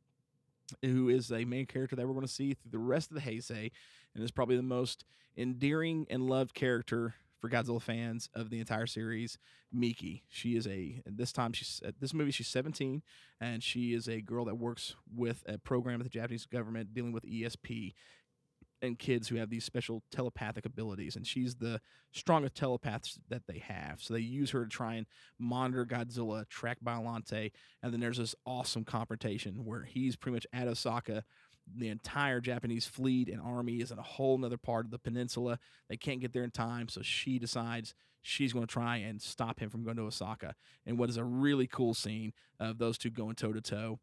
who 0.82 1.08
is 1.08 1.30
a 1.30 1.44
main 1.44 1.66
character 1.66 1.96
that 1.96 2.06
we're 2.06 2.14
going 2.14 2.26
to 2.26 2.32
see 2.32 2.54
through 2.54 2.70
the 2.70 2.78
rest 2.78 3.10
of 3.10 3.16
the 3.16 3.20
Heisei, 3.20 3.70
and 4.14 4.24
is 4.24 4.30
probably 4.30 4.56
the 4.56 4.62
most 4.62 5.04
endearing 5.36 6.06
and 6.10 6.28
loved 6.28 6.54
character 6.54 7.14
for 7.40 7.48
Godzilla 7.48 7.80
fans 7.80 8.28
of 8.34 8.50
the 8.50 8.58
entire 8.58 8.86
series, 8.86 9.38
Miki. 9.72 10.24
She 10.28 10.56
is 10.56 10.66
a 10.66 11.02
this 11.06 11.32
time 11.32 11.52
she's 11.52 11.80
at 11.84 12.00
this 12.00 12.14
movie 12.14 12.30
she's 12.30 12.48
17, 12.48 13.02
and 13.40 13.62
she 13.62 13.94
is 13.94 14.08
a 14.08 14.20
girl 14.20 14.44
that 14.46 14.58
works 14.58 14.94
with 15.14 15.42
a 15.46 15.58
program 15.58 16.00
of 16.00 16.04
the 16.04 16.10
Japanese 16.10 16.46
government 16.46 16.94
dealing 16.94 17.12
with 17.12 17.24
ESP 17.24 17.94
and 18.82 18.98
kids 18.98 19.28
who 19.28 19.36
have 19.36 19.50
these 19.50 19.64
special 19.64 20.02
telepathic 20.12 20.64
abilities 20.64 21.16
and 21.16 21.26
she's 21.26 21.56
the 21.56 21.80
strongest 22.12 22.54
telepath 22.54 23.18
that 23.28 23.42
they 23.46 23.58
have 23.58 24.00
so 24.00 24.14
they 24.14 24.20
use 24.20 24.50
her 24.50 24.64
to 24.64 24.70
try 24.70 24.94
and 24.94 25.06
monitor 25.38 25.84
godzilla 25.84 26.48
track 26.48 26.78
Biollante, 26.84 27.50
and 27.82 27.92
then 27.92 28.00
there's 28.00 28.18
this 28.18 28.34
awesome 28.46 28.84
confrontation 28.84 29.64
where 29.64 29.82
he's 29.82 30.16
pretty 30.16 30.34
much 30.34 30.46
at 30.52 30.68
osaka 30.68 31.24
the 31.76 31.88
entire 31.88 32.40
japanese 32.40 32.86
fleet 32.86 33.28
and 33.28 33.40
army 33.40 33.80
is 33.80 33.90
in 33.90 33.98
a 33.98 34.02
whole 34.02 34.38
nother 34.38 34.56
part 34.56 34.84
of 34.84 34.90
the 34.90 34.98
peninsula 34.98 35.58
they 35.88 35.96
can't 35.96 36.20
get 36.20 36.32
there 36.32 36.44
in 36.44 36.50
time 36.50 36.88
so 36.88 37.02
she 37.02 37.38
decides 37.38 37.94
she's 38.22 38.52
going 38.52 38.66
to 38.66 38.72
try 38.72 38.96
and 38.96 39.22
stop 39.22 39.60
him 39.60 39.70
from 39.70 39.84
going 39.84 39.96
to 39.96 40.02
osaka 40.02 40.54
and 40.86 40.98
what 40.98 41.08
is 41.08 41.16
a 41.16 41.24
really 41.24 41.66
cool 41.66 41.94
scene 41.94 42.32
of 42.60 42.78
those 42.78 42.98
two 42.98 43.10
going 43.10 43.34
toe 43.34 43.52
to 43.52 43.60
toe 43.60 43.98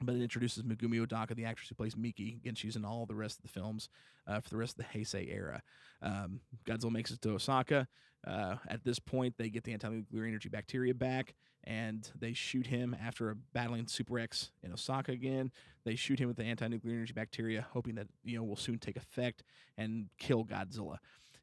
but 0.00 0.14
it 0.14 0.22
introduces 0.22 0.62
Megumi 0.62 1.06
Odaka, 1.06 1.34
the 1.34 1.44
actress 1.44 1.68
who 1.68 1.74
plays 1.74 1.96
Miki. 1.96 2.38
Again, 2.40 2.54
she's 2.54 2.76
in 2.76 2.84
all 2.84 3.06
the 3.06 3.14
rest 3.14 3.38
of 3.38 3.42
the 3.42 3.48
films 3.48 3.88
uh, 4.26 4.40
for 4.40 4.50
the 4.50 4.56
rest 4.56 4.78
of 4.78 4.84
the 4.86 4.98
Heisei 4.98 5.32
era. 5.32 5.62
Um, 6.00 6.40
Godzilla 6.66 6.92
makes 6.92 7.10
it 7.10 7.20
to 7.22 7.34
Osaka. 7.34 7.86
Uh, 8.26 8.56
at 8.68 8.84
this 8.84 8.98
point, 8.98 9.34
they 9.36 9.48
get 9.48 9.64
the 9.64 9.72
anti-nuclear 9.72 10.24
energy 10.24 10.48
bacteria 10.48 10.94
back, 10.94 11.34
and 11.64 12.10
they 12.18 12.32
shoot 12.32 12.66
him 12.66 12.96
after 13.00 13.36
battling 13.52 13.86
Super 13.86 14.18
X 14.18 14.50
in 14.62 14.72
Osaka 14.72 15.12
again. 15.12 15.52
They 15.84 15.94
shoot 15.94 16.18
him 16.18 16.28
with 16.28 16.36
the 16.36 16.44
anti-nuclear 16.44 16.94
energy 16.94 17.12
bacteria, 17.12 17.66
hoping 17.72 17.94
that 17.96 18.08
you 18.24 18.36
know 18.36 18.44
will 18.44 18.56
soon 18.56 18.78
take 18.78 18.96
effect 18.96 19.42
and 19.76 20.08
kill 20.18 20.44
Godzilla. 20.44 20.98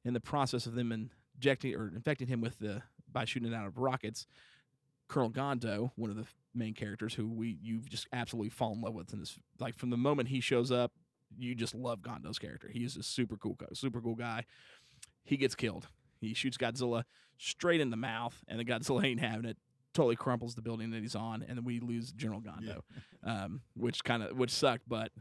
In 0.05 0.13
the 0.13 0.19
process 0.19 0.65
of 0.65 0.75
them 0.75 0.91
injecting 0.91 1.75
or 1.75 1.91
infecting 1.93 2.27
him 2.27 2.41
with 2.41 2.59
the 2.59 2.81
by 3.11 3.25
shooting 3.25 3.51
it 3.51 3.55
out 3.55 3.65
of 3.65 3.77
rockets, 3.77 4.27
Colonel 5.07 5.29
Gondo, 5.29 5.91
one 5.95 6.09
of 6.09 6.15
the 6.15 6.25
main 6.53 6.73
characters 6.73 7.13
who 7.13 7.27
we 7.27 7.57
you've 7.61 7.89
just 7.89 8.07
absolutely 8.13 8.49
fall 8.49 8.73
in 8.73 8.81
love 8.81 8.93
with 8.93 9.13
in 9.13 9.19
this 9.19 9.37
like 9.59 9.75
from 9.75 9.89
the 9.89 9.97
moment 9.97 10.29
he 10.29 10.39
shows 10.41 10.71
up, 10.71 10.91
you 11.37 11.55
just 11.55 11.75
love 11.75 12.01
Gondo's 12.01 12.39
character. 12.39 12.69
He 12.71 12.83
is 12.83 12.97
a 12.97 13.03
super 13.03 13.37
cool 13.37 13.57
super 13.73 14.01
cool 14.01 14.15
guy. 14.15 14.45
He 15.23 15.37
gets 15.37 15.55
killed. 15.55 15.87
He 16.19 16.33
shoots 16.33 16.57
Godzilla 16.57 17.03
straight 17.37 17.81
in 17.81 17.89
the 17.89 17.97
mouth, 17.97 18.43
and 18.47 18.59
the 18.59 18.65
Godzilla 18.65 19.03
ain't 19.05 19.19
having 19.19 19.45
it. 19.45 19.57
Totally 19.93 20.15
crumples 20.15 20.55
the 20.55 20.61
building 20.61 20.91
that 20.91 21.01
he's 21.01 21.15
on, 21.15 21.43
and 21.47 21.57
then 21.57 21.65
we 21.65 21.79
lose 21.79 22.11
General 22.11 22.39
Gondo, 22.41 22.83
um, 23.23 23.61
which 23.75 24.03
kind 24.03 24.21
of 24.21 24.37
which 24.37 24.51
sucked, 24.51 24.87
but 24.87 25.11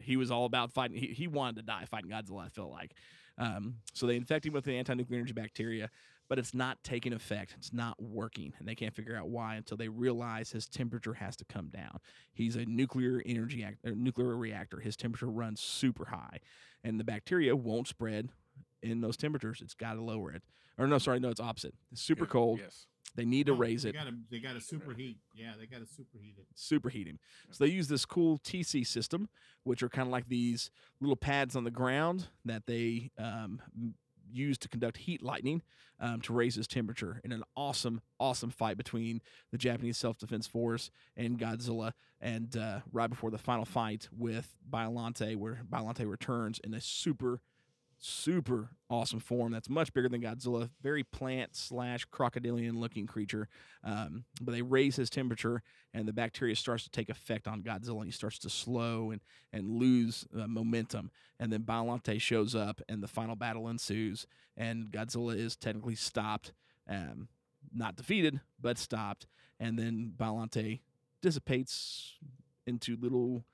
he 0.00 0.16
was 0.16 0.30
all 0.30 0.44
about 0.44 0.70
fighting. 0.70 0.98
He, 0.98 1.08
he 1.08 1.26
wanted 1.26 1.56
to 1.56 1.62
die 1.62 1.86
fighting 1.90 2.10
Godzilla. 2.10 2.44
I 2.44 2.48
feel 2.48 2.70
like. 2.70 2.92
Um, 3.38 3.76
so 3.94 4.06
they 4.06 4.16
infect 4.16 4.44
him 4.44 4.52
with 4.52 4.64
the 4.64 4.76
anti-nuclear 4.76 5.18
energy 5.18 5.32
bacteria, 5.32 5.90
but 6.28 6.38
it's 6.38 6.52
not 6.52 6.82
taking 6.82 7.12
effect. 7.12 7.54
It's 7.56 7.72
not 7.72 8.00
working, 8.02 8.52
and 8.58 8.68
they 8.68 8.74
can't 8.74 8.92
figure 8.94 9.16
out 9.16 9.28
why 9.28 9.54
until 9.54 9.76
they 9.76 9.88
realize 9.88 10.50
his 10.50 10.66
temperature 10.68 11.14
has 11.14 11.36
to 11.36 11.44
come 11.44 11.68
down. 11.68 11.98
He's 12.34 12.56
a 12.56 12.66
nuclear 12.66 13.22
energy 13.24 13.64
act, 13.64 13.78
nuclear 13.84 14.36
reactor. 14.36 14.80
His 14.80 14.96
temperature 14.96 15.28
runs 15.28 15.60
super 15.60 16.06
high, 16.06 16.40
and 16.84 17.00
the 17.00 17.04
bacteria 17.04 17.56
won't 17.56 17.88
spread 17.88 18.28
in 18.82 19.00
those 19.00 19.16
temperatures. 19.16 19.60
It's 19.62 19.74
got 19.74 19.94
to 19.94 20.02
lower 20.02 20.32
it. 20.32 20.42
Or 20.76 20.86
no, 20.86 20.98
sorry, 20.98 21.18
no, 21.18 21.30
it's 21.30 21.40
opposite. 21.40 21.74
It's 21.90 22.02
super 22.02 22.24
Yeah, 22.24 22.30
cold. 22.30 22.60
Yes. 22.60 22.86
They 23.14 23.24
need 23.24 23.46
to 23.46 23.52
Oh, 23.52 23.56
raise 23.56 23.82
they 23.82 23.90
it 23.90 23.94
Gotta, 23.94 24.12
they 24.30 24.38
got 24.38 24.52
to 24.52 24.58
superheat. 24.60 25.16
Yeah, 25.34 25.52
they 25.58 25.66
got 25.66 25.78
to 25.80 25.86
superheat 25.86 26.38
it. 26.38 26.46
superheat 26.56 27.06
him. 27.06 27.18
So 27.50 27.64
they 27.64 27.70
use 27.70 27.88
this 27.88 28.04
cool 28.04 28.38
TC 28.38 28.86
system, 28.86 29.28
which 29.64 29.82
are 29.82 29.88
kind 29.88 30.06
of 30.06 30.12
like 30.12 30.28
these 30.28 30.70
little 31.00 31.16
pads 31.16 31.56
on 31.56 31.64
the 31.64 31.70
ground 31.70 32.28
that 32.44 32.66
they 32.66 33.10
um, 33.18 33.60
use 34.30 34.58
to 34.58 34.68
conduct 34.68 34.98
heat 34.98 35.22
lightning 35.22 35.62
um, 36.00 36.20
to 36.20 36.32
raise 36.32 36.54
his 36.54 36.66
temperature. 36.68 37.20
In 37.24 37.32
an 37.32 37.42
awesome, 37.56 38.00
awesome 38.20 38.50
fight 38.50 38.76
between 38.76 39.20
the 39.50 39.58
Japanese 39.58 39.96
Self 39.96 40.18
Defense 40.18 40.46
Force 40.46 40.90
and 41.16 41.38
Godzilla, 41.38 41.92
and 42.20 42.56
uh, 42.56 42.80
right 42.92 43.08
before 43.10 43.30
the 43.30 43.38
final 43.38 43.64
fight 43.64 44.08
with 44.16 44.54
Biollante, 44.70 45.34
where 45.34 45.62
Biollante 45.68 46.08
returns 46.08 46.60
in 46.62 46.74
a 46.74 46.80
super 46.80 47.40
super 47.98 48.70
awesome 48.88 49.20
form 49.20 49.52
that's 49.52 49.68
much 49.68 49.92
bigger 49.92 50.08
than 50.08 50.22
Godzilla, 50.22 50.70
very 50.82 51.02
plant 51.02 51.56
slash 51.56 52.06
crocodilian 52.06 52.78
looking 52.78 53.06
creature. 53.06 53.48
Um, 53.82 54.24
but 54.40 54.52
they 54.52 54.62
raise 54.62 54.96
his 54.96 55.10
temperature, 55.10 55.62
and 55.92 56.06
the 56.06 56.12
bacteria 56.12 56.54
starts 56.56 56.84
to 56.84 56.90
take 56.90 57.08
effect 57.08 57.48
on 57.48 57.62
Godzilla, 57.62 57.98
and 57.98 58.06
he 58.06 58.12
starts 58.12 58.38
to 58.40 58.50
slow 58.50 59.10
and 59.10 59.20
and 59.52 59.68
lose 59.68 60.26
uh, 60.38 60.46
momentum. 60.46 61.10
And 61.40 61.52
then 61.52 61.62
Biollante 61.62 62.20
shows 62.20 62.54
up, 62.54 62.80
and 62.88 63.02
the 63.02 63.08
final 63.08 63.36
battle 63.36 63.68
ensues, 63.68 64.26
and 64.56 64.90
Godzilla 64.90 65.36
is 65.36 65.56
technically 65.56 65.96
stopped, 65.96 66.52
um, 66.88 67.28
not 67.74 67.96
defeated, 67.96 68.40
but 68.60 68.78
stopped. 68.78 69.26
And 69.60 69.78
then 69.78 70.12
Biollante 70.16 70.80
dissipates 71.20 72.18
into 72.66 72.96
little 72.96 73.44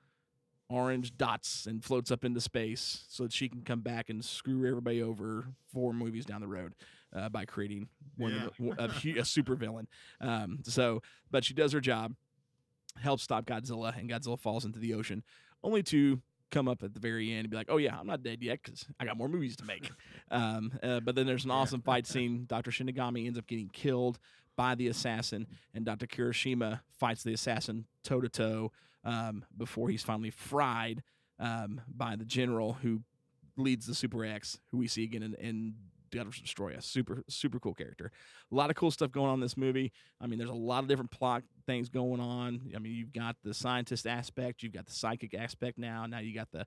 orange 0.69 1.15
dots 1.17 1.65
and 1.67 1.83
floats 1.83 2.11
up 2.11 2.25
into 2.25 2.41
space 2.41 3.05
so 3.07 3.23
that 3.23 3.33
she 3.33 3.47
can 3.49 3.61
come 3.61 3.81
back 3.81 4.09
and 4.09 4.23
screw 4.23 4.67
everybody 4.67 5.01
over 5.01 5.47
four 5.71 5.93
movies 5.93 6.25
down 6.25 6.41
the 6.41 6.47
road 6.47 6.73
uh, 7.15 7.29
by 7.29 7.45
creating 7.45 7.87
one 8.17 8.33
of 8.33 8.51
the, 8.57 9.15
a, 9.17 9.21
a 9.21 9.25
super 9.25 9.55
villain. 9.55 9.87
Um, 10.21 10.59
so, 10.63 11.01
but 11.31 11.45
she 11.45 11.53
does 11.53 11.71
her 11.71 11.79
job, 11.79 12.15
helps 13.01 13.23
stop 13.23 13.45
Godzilla, 13.45 13.97
and 13.97 14.09
Godzilla 14.09 14.39
falls 14.39 14.65
into 14.65 14.79
the 14.79 14.93
ocean, 14.93 15.23
only 15.63 15.83
to 15.83 16.21
come 16.51 16.67
up 16.67 16.83
at 16.83 16.93
the 16.93 16.99
very 16.99 17.31
end 17.31 17.41
and 17.41 17.49
be 17.49 17.57
like, 17.57 17.67
"Oh 17.69 17.77
yeah, 17.77 17.97
I'm 17.99 18.07
not 18.07 18.23
dead 18.23 18.41
yet 18.41 18.59
because 18.63 18.85
I 18.99 19.05
got 19.05 19.17
more 19.17 19.29
movies 19.29 19.55
to 19.57 19.65
make." 19.65 19.91
um, 20.31 20.71
uh, 20.81 20.99
but 20.99 21.15
then 21.15 21.25
there's 21.25 21.45
an 21.45 21.51
awesome 21.51 21.81
fight 21.81 22.07
scene. 22.07 22.45
Dr. 22.47 22.71
Shinigami 22.71 23.25
ends 23.27 23.37
up 23.37 23.47
getting 23.47 23.69
killed 23.69 24.19
by 24.55 24.75
the 24.75 24.87
assassin, 24.87 25.47
and 25.73 25.85
Dr. 25.85 26.07
Kirishima 26.07 26.81
fights 26.97 27.23
the 27.23 27.33
assassin 27.33 27.85
toe 28.03 28.21
to 28.21 28.29
toe 28.29 28.71
um, 29.05 29.45
before 29.55 29.89
he's 29.89 30.03
finally 30.03 30.31
fried 30.31 31.03
um, 31.39 31.81
by 31.87 32.15
the 32.15 32.25
general 32.25 32.73
who 32.73 33.01
leads 33.57 33.85
the 33.85 33.95
Super 33.95 34.25
X, 34.25 34.59
who 34.71 34.77
we 34.77 34.87
see 34.87 35.03
again 35.03 35.23
in, 35.23 35.35
in 35.35 35.73
vs. 36.11 36.41
Destoroyah. 36.41 36.81
Super, 36.83 37.23
super 37.27 37.59
cool 37.59 37.73
character. 37.73 38.11
A 38.51 38.55
lot 38.55 38.69
of 38.69 38.75
cool 38.75 38.91
stuff 38.91 39.11
going 39.11 39.29
on 39.29 39.35
in 39.35 39.39
this 39.41 39.57
movie. 39.57 39.91
I 40.21 40.27
mean, 40.27 40.39
there's 40.39 40.49
a 40.49 40.53
lot 40.53 40.83
of 40.83 40.89
different 40.89 41.11
plot 41.11 41.43
things 41.65 41.89
going 41.89 42.19
on. 42.19 42.71
I 42.75 42.79
mean, 42.79 42.93
you've 42.93 43.13
got 43.13 43.35
the 43.43 43.53
scientist 43.53 44.07
aspect, 44.07 44.63
you've 44.63 44.73
got 44.73 44.85
the 44.85 44.93
psychic 44.93 45.33
aspect 45.33 45.77
now. 45.77 46.05
Now 46.05 46.19
you 46.19 46.33
got 46.33 46.51
the 46.51 46.65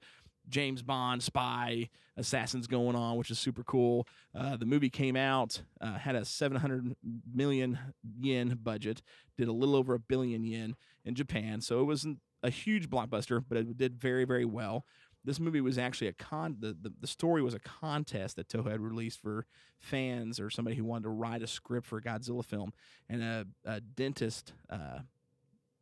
James 0.48 0.82
Bond 0.82 1.22
spy 1.22 1.90
assassins 2.16 2.66
going 2.66 2.96
on, 2.96 3.16
which 3.16 3.30
is 3.30 3.38
super 3.38 3.62
cool. 3.62 4.06
Uh, 4.34 4.56
the 4.56 4.64
movie 4.64 4.90
came 4.90 5.14
out, 5.14 5.60
uh, 5.80 5.94
had 5.94 6.16
a 6.16 6.24
700 6.24 6.96
million 7.32 7.78
yen 8.18 8.58
budget, 8.62 9.02
did 9.36 9.48
a 9.48 9.52
little 9.52 9.76
over 9.76 9.94
a 9.94 9.98
billion 9.98 10.42
yen 10.42 10.74
in 11.04 11.14
Japan. 11.14 11.60
So 11.60 11.80
it 11.80 11.84
wasn't 11.84 12.18
a 12.42 12.50
huge 12.50 12.88
blockbuster, 12.88 13.42
but 13.48 13.58
it 13.58 13.76
did 13.76 13.96
very, 14.00 14.24
very 14.24 14.44
well. 14.44 14.84
This 15.24 15.40
movie 15.40 15.60
was 15.60 15.78
actually 15.78 16.06
a 16.06 16.12
con. 16.12 16.56
The, 16.60 16.76
the, 16.80 16.92
the 17.00 17.06
story 17.06 17.42
was 17.42 17.52
a 17.54 17.58
contest 17.58 18.36
that 18.36 18.48
Toho 18.48 18.70
had 18.70 18.80
released 18.80 19.20
for 19.20 19.46
fans 19.80 20.38
or 20.40 20.48
somebody 20.48 20.76
who 20.76 20.84
wanted 20.84 21.04
to 21.04 21.08
write 21.10 21.42
a 21.42 21.46
script 21.46 21.86
for 21.86 21.98
a 21.98 22.02
Godzilla 22.02 22.44
film, 22.44 22.72
and 23.08 23.22
a, 23.22 23.46
a 23.64 23.80
dentist, 23.80 24.52
uh, 24.70 25.00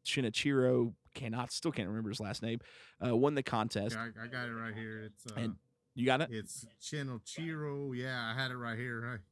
Shinichiro, 0.05 0.95
cannot 1.15 1.51
still 1.53 1.73
can't 1.73 1.89
remember 1.89 2.11
his 2.11 2.21
last 2.21 2.43
name, 2.43 2.61
uh, 3.07 3.15
won 3.17 3.35
the 3.35 3.43
contest. 3.43 3.95
Yeah, 3.95 4.09
I, 4.21 4.25
I 4.25 4.27
got 4.27 4.49
it 4.49 4.53
right 4.53 4.75
here. 4.75 5.03
It's 5.05 5.33
uh, 5.33 5.41
And 5.41 5.57
you 5.95 6.07
got 6.07 6.21
it? 6.23 6.29
it's 6.31 6.67
Shinichiro. 6.83 7.97
Yeah, 7.97 8.33
I 8.35 8.41
had 8.41 8.51
it 8.51 8.57
right 8.57 8.79
here. 8.79 9.23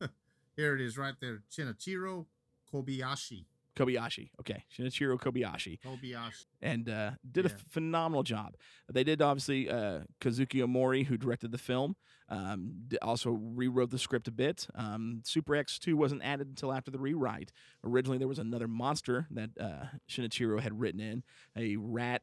Here 0.56 0.74
it 0.74 0.80
is, 0.80 0.96
right 0.96 1.14
there. 1.20 1.42
Shinichiro 1.52 2.24
Kobayashi. 2.72 3.44
Kobayashi. 3.76 4.30
Okay, 4.40 4.64
Shinichiro 4.76 5.18
Kobayashi. 5.18 5.78
Kobayashi. 5.80 6.46
and 6.62 6.88
uh, 6.88 7.10
did 7.30 7.46
a 7.46 7.50
phenomenal 7.50 8.22
job. 8.22 8.56
They 8.90 9.04
did 9.04 9.20
obviously 9.22 9.68
uh, 9.68 10.00
Kazuki 10.20 10.64
Omori, 10.64 11.04
who 11.06 11.16
directed 11.16 11.52
the 11.52 11.58
film, 11.58 11.94
um, 12.28 12.88
also 13.02 13.30
rewrote 13.30 13.90
the 13.90 13.98
script 13.98 14.28
a 14.28 14.32
bit. 14.32 14.66
Um, 14.74 15.20
Super 15.24 15.54
X 15.54 15.78
two 15.78 15.96
wasn't 15.96 16.22
added 16.24 16.48
until 16.48 16.72
after 16.72 16.90
the 16.90 16.98
rewrite. 16.98 17.52
Originally, 17.84 18.18
there 18.18 18.28
was 18.28 18.38
another 18.38 18.66
monster 18.66 19.26
that 19.30 19.50
uh, 19.60 19.86
Shinichiro 20.08 20.58
had 20.60 20.78
written 20.80 21.00
in 21.00 21.22
a 21.56 21.76
rat 21.76 22.22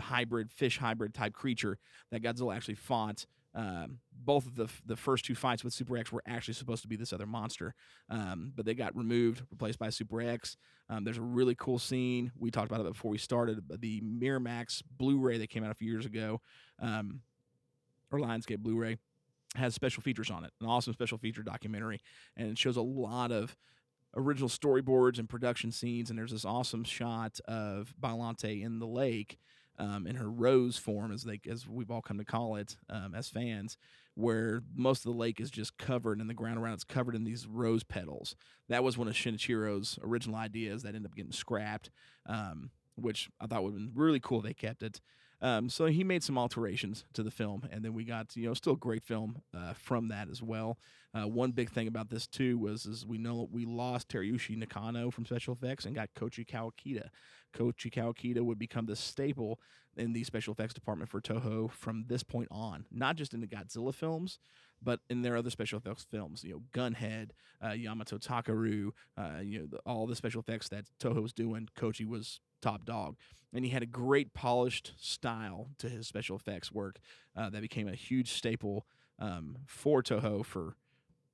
hybrid, 0.00 0.50
fish 0.50 0.78
hybrid 0.78 1.12
type 1.12 1.34
creature 1.34 1.78
that 2.10 2.22
Godzilla 2.22 2.56
actually 2.56 2.76
fought. 2.76 3.26
Um, 3.54 3.98
both 4.24 4.46
of 4.46 4.54
the 4.54 4.68
the 4.86 4.96
first 4.96 5.24
two 5.24 5.34
fights 5.34 5.62
with 5.62 5.74
Super 5.74 5.98
X 5.98 6.10
were 6.10 6.22
actually 6.26 6.54
supposed 6.54 6.82
to 6.82 6.88
be 6.88 6.96
this 6.96 7.12
other 7.12 7.26
monster, 7.26 7.74
um, 8.08 8.52
but 8.56 8.64
they 8.64 8.74
got 8.74 8.96
removed, 8.96 9.42
replaced 9.50 9.78
by 9.78 9.90
Super 9.90 10.22
X. 10.22 10.56
Um, 10.88 11.04
there's 11.04 11.18
a 11.18 11.22
really 11.22 11.54
cool 11.54 11.78
scene. 11.78 12.32
We 12.38 12.50
talked 12.50 12.70
about 12.70 12.80
it 12.80 12.92
before 12.92 13.10
we 13.10 13.18
started. 13.18 13.62
The 13.80 14.00
Miramax 14.00 14.82
Blu-ray 14.96 15.38
that 15.38 15.50
came 15.50 15.64
out 15.64 15.70
a 15.70 15.74
few 15.74 15.90
years 15.90 16.06
ago, 16.06 16.40
um, 16.80 17.20
or 18.10 18.18
Lionsgate 18.18 18.58
Blu-ray, 18.58 18.96
has 19.56 19.74
special 19.74 20.02
features 20.02 20.30
on 20.30 20.44
it. 20.44 20.52
An 20.60 20.66
awesome 20.66 20.92
special 20.92 21.18
feature 21.18 21.42
documentary, 21.42 22.00
and 22.36 22.48
it 22.50 22.58
shows 22.58 22.76
a 22.76 22.82
lot 22.82 23.32
of 23.32 23.56
original 24.16 24.48
storyboards 24.48 25.18
and 25.18 25.28
production 25.28 25.72
scenes. 25.72 26.10
And 26.10 26.18
there's 26.18 26.32
this 26.32 26.44
awesome 26.44 26.84
shot 26.84 27.38
of 27.46 27.94
Biollante 28.00 28.62
in 28.62 28.78
the 28.78 28.86
lake. 28.86 29.38
Um, 29.78 30.06
in 30.06 30.16
her 30.16 30.30
rose 30.30 30.76
form, 30.76 31.12
as 31.12 31.22
they 31.22 31.40
as 31.50 31.66
we've 31.66 31.90
all 31.90 32.02
come 32.02 32.18
to 32.18 32.24
call 32.24 32.56
it 32.56 32.76
um, 32.90 33.14
as 33.14 33.28
fans, 33.28 33.78
where 34.14 34.62
most 34.74 34.98
of 35.06 35.12
the 35.12 35.18
lake 35.18 35.40
is 35.40 35.50
just 35.50 35.78
covered 35.78 36.20
and 36.20 36.28
the 36.28 36.34
ground 36.34 36.58
around 36.58 36.74
it's 36.74 36.84
covered 36.84 37.14
in 37.14 37.24
these 37.24 37.46
rose 37.46 37.82
petals. 37.82 38.36
That 38.68 38.84
was 38.84 38.98
one 38.98 39.08
of 39.08 39.14
Shinichiro's 39.14 39.98
original 40.02 40.36
ideas 40.36 40.82
that 40.82 40.94
ended 40.94 41.06
up 41.06 41.16
getting 41.16 41.32
scrapped, 41.32 41.90
um, 42.26 42.70
which 42.96 43.30
I 43.40 43.46
thought 43.46 43.64
would 43.64 43.72
have 43.72 43.80
been 43.80 43.92
really 43.94 44.20
cool. 44.20 44.42
They 44.42 44.54
kept 44.54 44.82
it. 44.82 45.00
Um, 45.42 45.68
so 45.68 45.86
he 45.86 46.04
made 46.04 46.22
some 46.22 46.38
alterations 46.38 47.04
to 47.14 47.24
the 47.24 47.30
film, 47.30 47.68
and 47.72 47.84
then 47.84 47.92
we 47.92 48.04
got 48.04 48.36
you 48.36 48.46
know 48.46 48.54
still 48.54 48.74
a 48.74 48.76
great 48.76 49.02
film 49.02 49.42
uh, 49.54 49.72
from 49.74 50.08
that 50.08 50.28
as 50.30 50.40
well. 50.40 50.78
Uh, 51.14 51.26
one 51.26 51.50
big 51.50 51.68
thing 51.70 51.88
about 51.88 52.08
this 52.08 52.26
too 52.28 52.56
was 52.56 52.86
is 52.86 53.04
we 53.04 53.18
know 53.18 53.48
we 53.50 53.66
lost 53.66 54.08
Teruyoshi 54.08 54.56
Nakano 54.56 55.10
from 55.10 55.26
special 55.26 55.52
effects 55.52 55.84
and 55.84 55.96
got 55.96 56.14
Koichi 56.14 56.46
Kawakita. 56.46 57.08
Koichi 57.52 57.92
Kawakita 57.92 58.40
would 58.40 58.58
become 58.58 58.86
the 58.86 58.96
staple 58.96 59.58
in 59.96 60.12
the 60.12 60.24
special 60.24 60.52
effects 60.52 60.74
department 60.74 61.10
for 61.10 61.20
Toho 61.20 61.70
from 61.70 62.04
this 62.06 62.22
point 62.22 62.48
on, 62.50 62.86
not 62.90 63.16
just 63.16 63.34
in 63.34 63.40
the 63.40 63.46
Godzilla 63.46 63.92
films, 63.92 64.38
but 64.80 65.00
in 65.10 65.22
their 65.22 65.36
other 65.36 65.50
special 65.50 65.78
effects 65.78 66.06
films. 66.10 66.44
You 66.44 66.52
know, 66.52 66.62
Gunhead, 66.72 67.30
uh, 67.62 67.72
Yamato 67.72 68.16
Takeru, 68.16 68.92
uh, 69.18 69.40
you 69.42 69.58
know, 69.60 69.66
the, 69.66 69.78
all 69.84 70.06
the 70.06 70.16
special 70.16 70.40
effects 70.40 70.68
that 70.70 70.86
Toho 70.98 71.20
was 71.20 71.32
doing. 71.32 71.68
Koichi 71.76 72.06
was 72.06 72.40
top 72.62 72.84
dog, 72.84 73.16
and 73.52 73.64
he 73.64 73.70
had 73.70 73.82
a 73.82 73.86
great 73.86 74.32
polished 74.32 74.92
style 74.96 75.68
to 75.78 75.88
his 75.88 76.06
special 76.06 76.36
effects 76.36 76.72
work 76.72 76.98
uh, 77.36 77.50
that 77.50 77.60
became 77.60 77.88
a 77.88 77.94
huge 77.94 78.32
staple 78.32 78.86
um, 79.18 79.58
for 79.66 80.02
Toho 80.02 80.44
for 80.44 80.76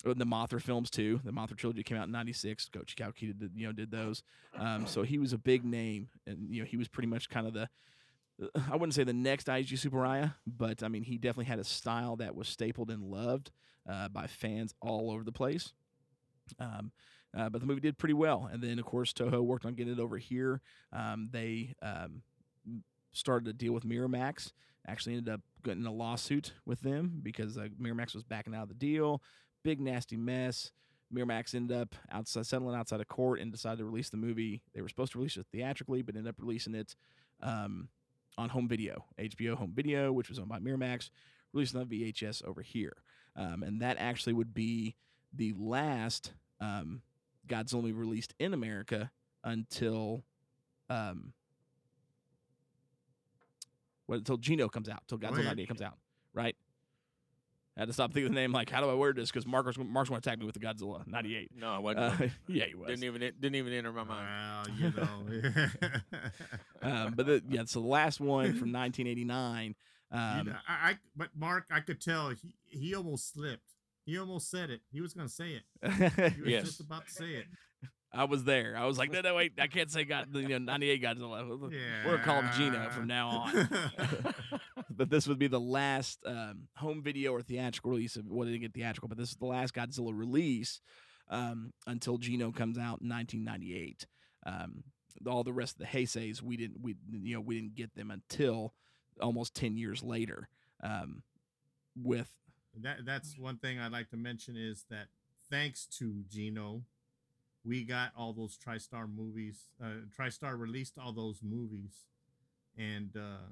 uh, 0.04 0.14
the 0.16 0.26
Mothra 0.26 0.60
films 0.60 0.90
too. 0.90 1.20
The 1.24 1.30
Mothra 1.32 1.56
trilogy 1.56 1.82
came 1.82 1.96
out 1.96 2.06
in 2.06 2.12
'96. 2.12 2.70
Koichi 2.72 2.94
Kawakita 2.94 3.38
did, 3.38 3.52
you 3.54 3.66
know 3.66 3.72
did 3.72 3.90
those, 3.90 4.22
um, 4.56 4.86
so 4.86 5.02
he 5.02 5.18
was 5.18 5.32
a 5.32 5.38
big 5.38 5.64
name, 5.64 6.08
and 6.26 6.48
you 6.50 6.62
know 6.62 6.66
he 6.66 6.76
was 6.76 6.88
pretty 6.88 7.08
much 7.08 7.28
kind 7.28 7.46
of 7.46 7.52
the 7.52 7.68
I 8.70 8.76
wouldn't 8.76 8.94
say 8.94 9.04
the 9.04 9.12
next 9.12 9.48
Eiji 9.48 9.72
Tsuburaya, 9.72 10.34
but 10.46 10.82
I 10.82 10.88
mean 10.88 11.02
he 11.02 11.18
definitely 11.18 11.46
had 11.46 11.58
a 11.58 11.64
style 11.64 12.16
that 12.16 12.34
was 12.34 12.48
stapled 12.48 12.90
and 12.90 13.02
loved 13.02 13.50
uh, 13.88 14.08
by 14.08 14.26
fans 14.26 14.74
all 14.80 15.10
over 15.10 15.24
the 15.24 15.32
place. 15.32 15.72
Um, 16.58 16.92
uh, 17.36 17.48
but 17.48 17.60
the 17.60 17.66
movie 17.66 17.80
did 17.80 17.98
pretty 17.98 18.14
well, 18.14 18.48
and 18.50 18.62
then 18.62 18.78
of 18.78 18.84
course 18.84 19.12
Toho 19.12 19.42
worked 19.42 19.66
on 19.66 19.74
getting 19.74 19.92
it 19.92 20.00
over 20.00 20.18
here. 20.18 20.60
Um, 20.92 21.28
they 21.32 21.74
um, 21.82 22.22
started 23.12 23.44
to 23.46 23.52
deal 23.52 23.72
with 23.72 23.84
Miramax. 23.84 24.52
Actually, 24.86 25.16
ended 25.16 25.34
up 25.34 25.40
getting 25.64 25.84
a 25.84 25.92
lawsuit 25.92 26.54
with 26.64 26.80
them 26.80 27.20
because 27.22 27.58
uh, 27.58 27.68
Miramax 27.80 28.14
was 28.14 28.24
backing 28.24 28.54
out 28.54 28.62
of 28.62 28.68
the 28.68 28.74
deal. 28.74 29.22
Big 29.62 29.80
nasty 29.80 30.16
mess. 30.16 30.72
Miramax 31.14 31.54
ended 31.54 31.76
up 31.76 31.94
outside 32.10 32.46
settling 32.46 32.76
outside 32.76 33.00
of 33.00 33.08
court 33.08 33.40
and 33.40 33.50
decided 33.50 33.78
to 33.78 33.84
release 33.84 34.10
the 34.10 34.16
movie. 34.16 34.62
They 34.74 34.82
were 34.82 34.88
supposed 34.88 35.12
to 35.12 35.18
release 35.18 35.36
it 35.36 35.46
theatrically, 35.52 36.02
but 36.02 36.16
ended 36.16 36.30
up 36.30 36.36
releasing 36.38 36.74
it 36.74 36.94
um, 37.42 37.88
on 38.36 38.50
home 38.50 38.68
video, 38.68 39.04
HBO 39.18 39.54
home 39.54 39.72
video, 39.74 40.12
which 40.12 40.28
was 40.28 40.38
owned 40.38 40.48
by 40.48 40.58
Miramax, 40.58 41.10
released 41.52 41.76
on 41.76 41.86
VHS 41.86 42.44
over 42.44 42.62
here. 42.62 42.96
Um, 43.36 43.62
and 43.62 43.80
that 43.82 43.96
actually 43.98 44.32
would 44.34 44.52
be 44.52 44.96
the 45.32 45.54
last 45.56 46.32
um, 46.60 47.02
Godzilla 47.48 47.82
movie 47.82 47.92
released 47.92 48.34
in 48.38 48.54
America 48.54 49.10
until 49.44 50.22
um, 50.90 51.32
well, 54.06 54.18
until 54.18 54.36
Gino 54.38 54.68
comes 54.68 54.88
out, 54.88 55.02
until 55.10 55.18
Godzilla 55.18 55.34
ahead. 55.40 55.44
98 55.46 55.68
comes 55.68 55.82
out, 55.82 55.98
right? 56.32 56.56
I 57.76 57.82
had 57.82 57.86
to 57.86 57.92
stop 57.92 58.12
thinking 58.12 58.26
of 58.26 58.34
the 58.34 58.40
name. 58.40 58.50
Like, 58.50 58.70
how 58.70 58.80
do 58.80 58.90
I 58.90 58.94
word 58.94 59.14
this? 59.16 59.30
Because 59.30 59.46
Mark's 59.46 59.78
Mark's 59.78 60.08
going 60.08 60.20
to 60.20 60.28
attack 60.28 60.40
me 60.40 60.46
with 60.46 60.54
the 60.54 60.60
Godzilla 60.60 61.06
98. 61.06 61.52
No, 61.56 61.68
I 61.70 61.78
wasn't. 61.78 62.04
Uh, 62.22 62.26
yeah, 62.48 62.64
he 62.64 62.74
was. 62.74 62.88
didn't 62.88 63.04
even 63.04 63.20
didn't 63.20 63.54
even 63.54 63.72
enter 63.72 63.92
my 63.92 64.02
mind. 64.04 64.68
Well, 64.76 64.76
you 64.76 64.92
know. 64.96 65.90
um, 66.82 67.14
but 67.16 67.26
the, 67.26 67.42
yeah, 67.48 67.62
so 67.66 67.80
the 67.80 67.86
last 67.86 68.18
one 68.20 68.54
from 68.54 68.72
1989. 68.72 69.74
You 70.10 70.18
Um, 70.18 70.46
know, 70.46 70.52
I, 70.66 70.90
I 70.90 70.98
but 71.14 71.28
Mark, 71.36 71.66
I 71.70 71.78
could 71.80 72.00
tell 72.00 72.30
he 72.30 72.54
he 72.66 72.94
almost 72.96 73.32
slipped. 73.32 73.74
He 74.08 74.18
almost 74.18 74.50
said 74.50 74.70
it. 74.70 74.80
He 74.90 75.02
was 75.02 75.12
gonna 75.12 75.28
say 75.28 75.50
it. 75.60 75.64
He 76.34 76.40
was 76.40 76.50
Yes. 76.50 76.64
just 76.64 76.80
about 76.80 77.06
to 77.06 77.12
say 77.12 77.26
it. 77.26 77.44
I 78.10 78.24
was 78.24 78.44
there. 78.44 78.74
I 78.74 78.86
was 78.86 78.96
like, 78.96 79.12
no, 79.12 79.20
no, 79.20 79.34
wait, 79.34 79.52
I 79.60 79.66
can't 79.66 79.90
say 79.90 80.04
God, 80.04 80.28
you 80.32 80.48
know, 80.48 80.56
98 80.56 81.02
Godzilla. 81.02 81.70
Yeah. 81.70 82.06
We're 82.06 82.12
gonna 82.16 82.24
call 82.24 82.40
him 82.40 82.50
Gino 82.56 82.88
from 82.88 83.06
now 83.06 83.28
on. 83.28 83.68
but 84.90 85.10
this 85.10 85.28
would 85.28 85.38
be 85.38 85.46
the 85.46 85.60
last 85.60 86.20
um, 86.24 86.68
home 86.76 87.02
video 87.02 87.32
or 87.32 87.42
theatrical 87.42 87.90
release 87.90 88.16
of 88.16 88.24
well, 88.26 88.46
they 88.46 88.52
didn't 88.52 88.62
get 88.62 88.72
theatrical, 88.72 89.10
but 89.10 89.18
this 89.18 89.28
is 89.28 89.36
the 89.36 89.44
last 89.44 89.74
Godzilla 89.74 90.16
release 90.16 90.80
um, 91.28 91.74
until 91.86 92.16
Gino 92.16 92.50
comes 92.50 92.78
out 92.78 93.02
in 93.02 93.10
1998. 93.10 94.06
Um, 94.46 94.84
all 95.26 95.44
the 95.44 95.52
rest 95.52 95.74
of 95.74 95.80
the 95.80 95.98
Heiseis, 95.98 96.40
we 96.40 96.56
didn't, 96.56 96.80
we 96.80 96.96
you 97.12 97.34
know, 97.34 97.42
we 97.42 97.56
didn't 97.60 97.74
get 97.74 97.94
them 97.94 98.10
until 98.10 98.72
almost 99.20 99.54
10 99.54 99.76
years 99.76 100.02
later. 100.02 100.48
Um, 100.82 101.22
with 101.94 102.30
that 102.82 103.04
that's 103.04 103.38
one 103.38 103.58
thing 103.58 103.78
I'd 103.78 103.92
like 103.92 104.10
to 104.10 104.16
mention 104.16 104.56
is 104.56 104.84
that 104.90 105.06
thanks 105.50 105.86
to 105.98 106.24
Gino, 106.30 106.82
we 107.64 107.84
got 107.84 108.12
all 108.16 108.32
those 108.32 108.58
TriStar 108.58 109.08
movies. 109.12 109.66
Uh, 109.82 110.04
TriStar 110.16 110.58
released 110.58 110.98
all 110.98 111.12
those 111.12 111.40
movies, 111.42 112.04
and 112.76 113.10
uh, 113.16 113.48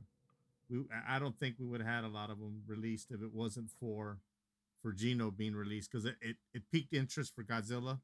we 0.70 0.84
I- 1.08 1.18
don't 1.18 1.38
think 1.38 1.56
we 1.58 1.66
would 1.66 1.80
have 1.80 1.90
had 1.90 2.04
a 2.04 2.08
lot 2.08 2.30
of 2.30 2.38
them 2.38 2.62
released 2.66 3.10
if 3.10 3.22
it 3.22 3.32
wasn't 3.32 3.70
for 3.80 4.18
for 4.82 4.92
Gino 4.92 5.30
being 5.30 5.54
released 5.54 5.90
because 5.90 6.04
it, 6.06 6.16
it 6.20 6.36
it 6.54 6.62
piqued 6.72 6.94
interest 6.94 7.34
for 7.34 7.44
Godzilla, 7.44 8.00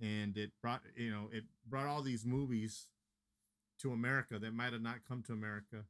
and 0.00 0.36
it 0.36 0.52
brought 0.62 0.82
you 0.96 1.10
know 1.10 1.28
it 1.32 1.44
brought 1.68 1.86
all 1.86 2.02
these 2.02 2.24
movies 2.24 2.86
to 3.80 3.92
America 3.92 4.38
that 4.38 4.54
might 4.54 4.72
have 4.72 4.82
not 4.82 5.04
come 5.08 5.22
to 5.24 5.32
America, 5.32 5.84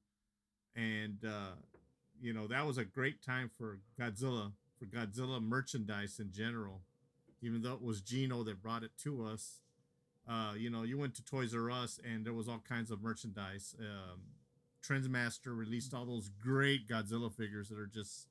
and 0.75 1.19
uh, 1.25 1.55
you 2.21 2.33
know 2.33 2.47
that 2.47 2.67
was 2.67 2.79
a 2.79 2.85
great 2.85 3.23
time 3.23 3.51
for 3.57 3.79
Godzilla 4.01 4.53
for 4.79 4.87
Godzilla 4.87 5.43
merchandise 5.43 6.19
in 6.19 6.33
general. 6.33 6.83
Even 7.43 7.63
though 7.63 7.75
it 7.75 7.83
was 7.83 8.01
Gino 8.01 8.43
that 8.45 8.63
brought 8.63 8.83
it 8.83 8.93
to 9.05 9.25
us, 9.25 9.61
uh, 10.29 10.55
you 10.57 10.71
know, 10.71 10.83
you 10.83 10.99
went 10.99 11.15
to 11.17 11.25
Toys 11.25 11.55
R 11.55 11.71
Us 11.71 12.01
and 12.05 12.25
there 12.25 12.33
was 12.33 12.49
all 12.49 12.63
kinds 12.67 12.91
of 12.91 13.03
merchandise. 13.03 13.75
Um, 13.79 14.21
Trendmasters 14.83 15.57
released 15.57 15.95
all 15.95 16.07
those 16.07 16.29
great 16.43 16.89
Godzilla 16.89 17.33
figures 17.33 17.69
that 17.69 17.79
are 17.79 17.87
just 17.87 18.29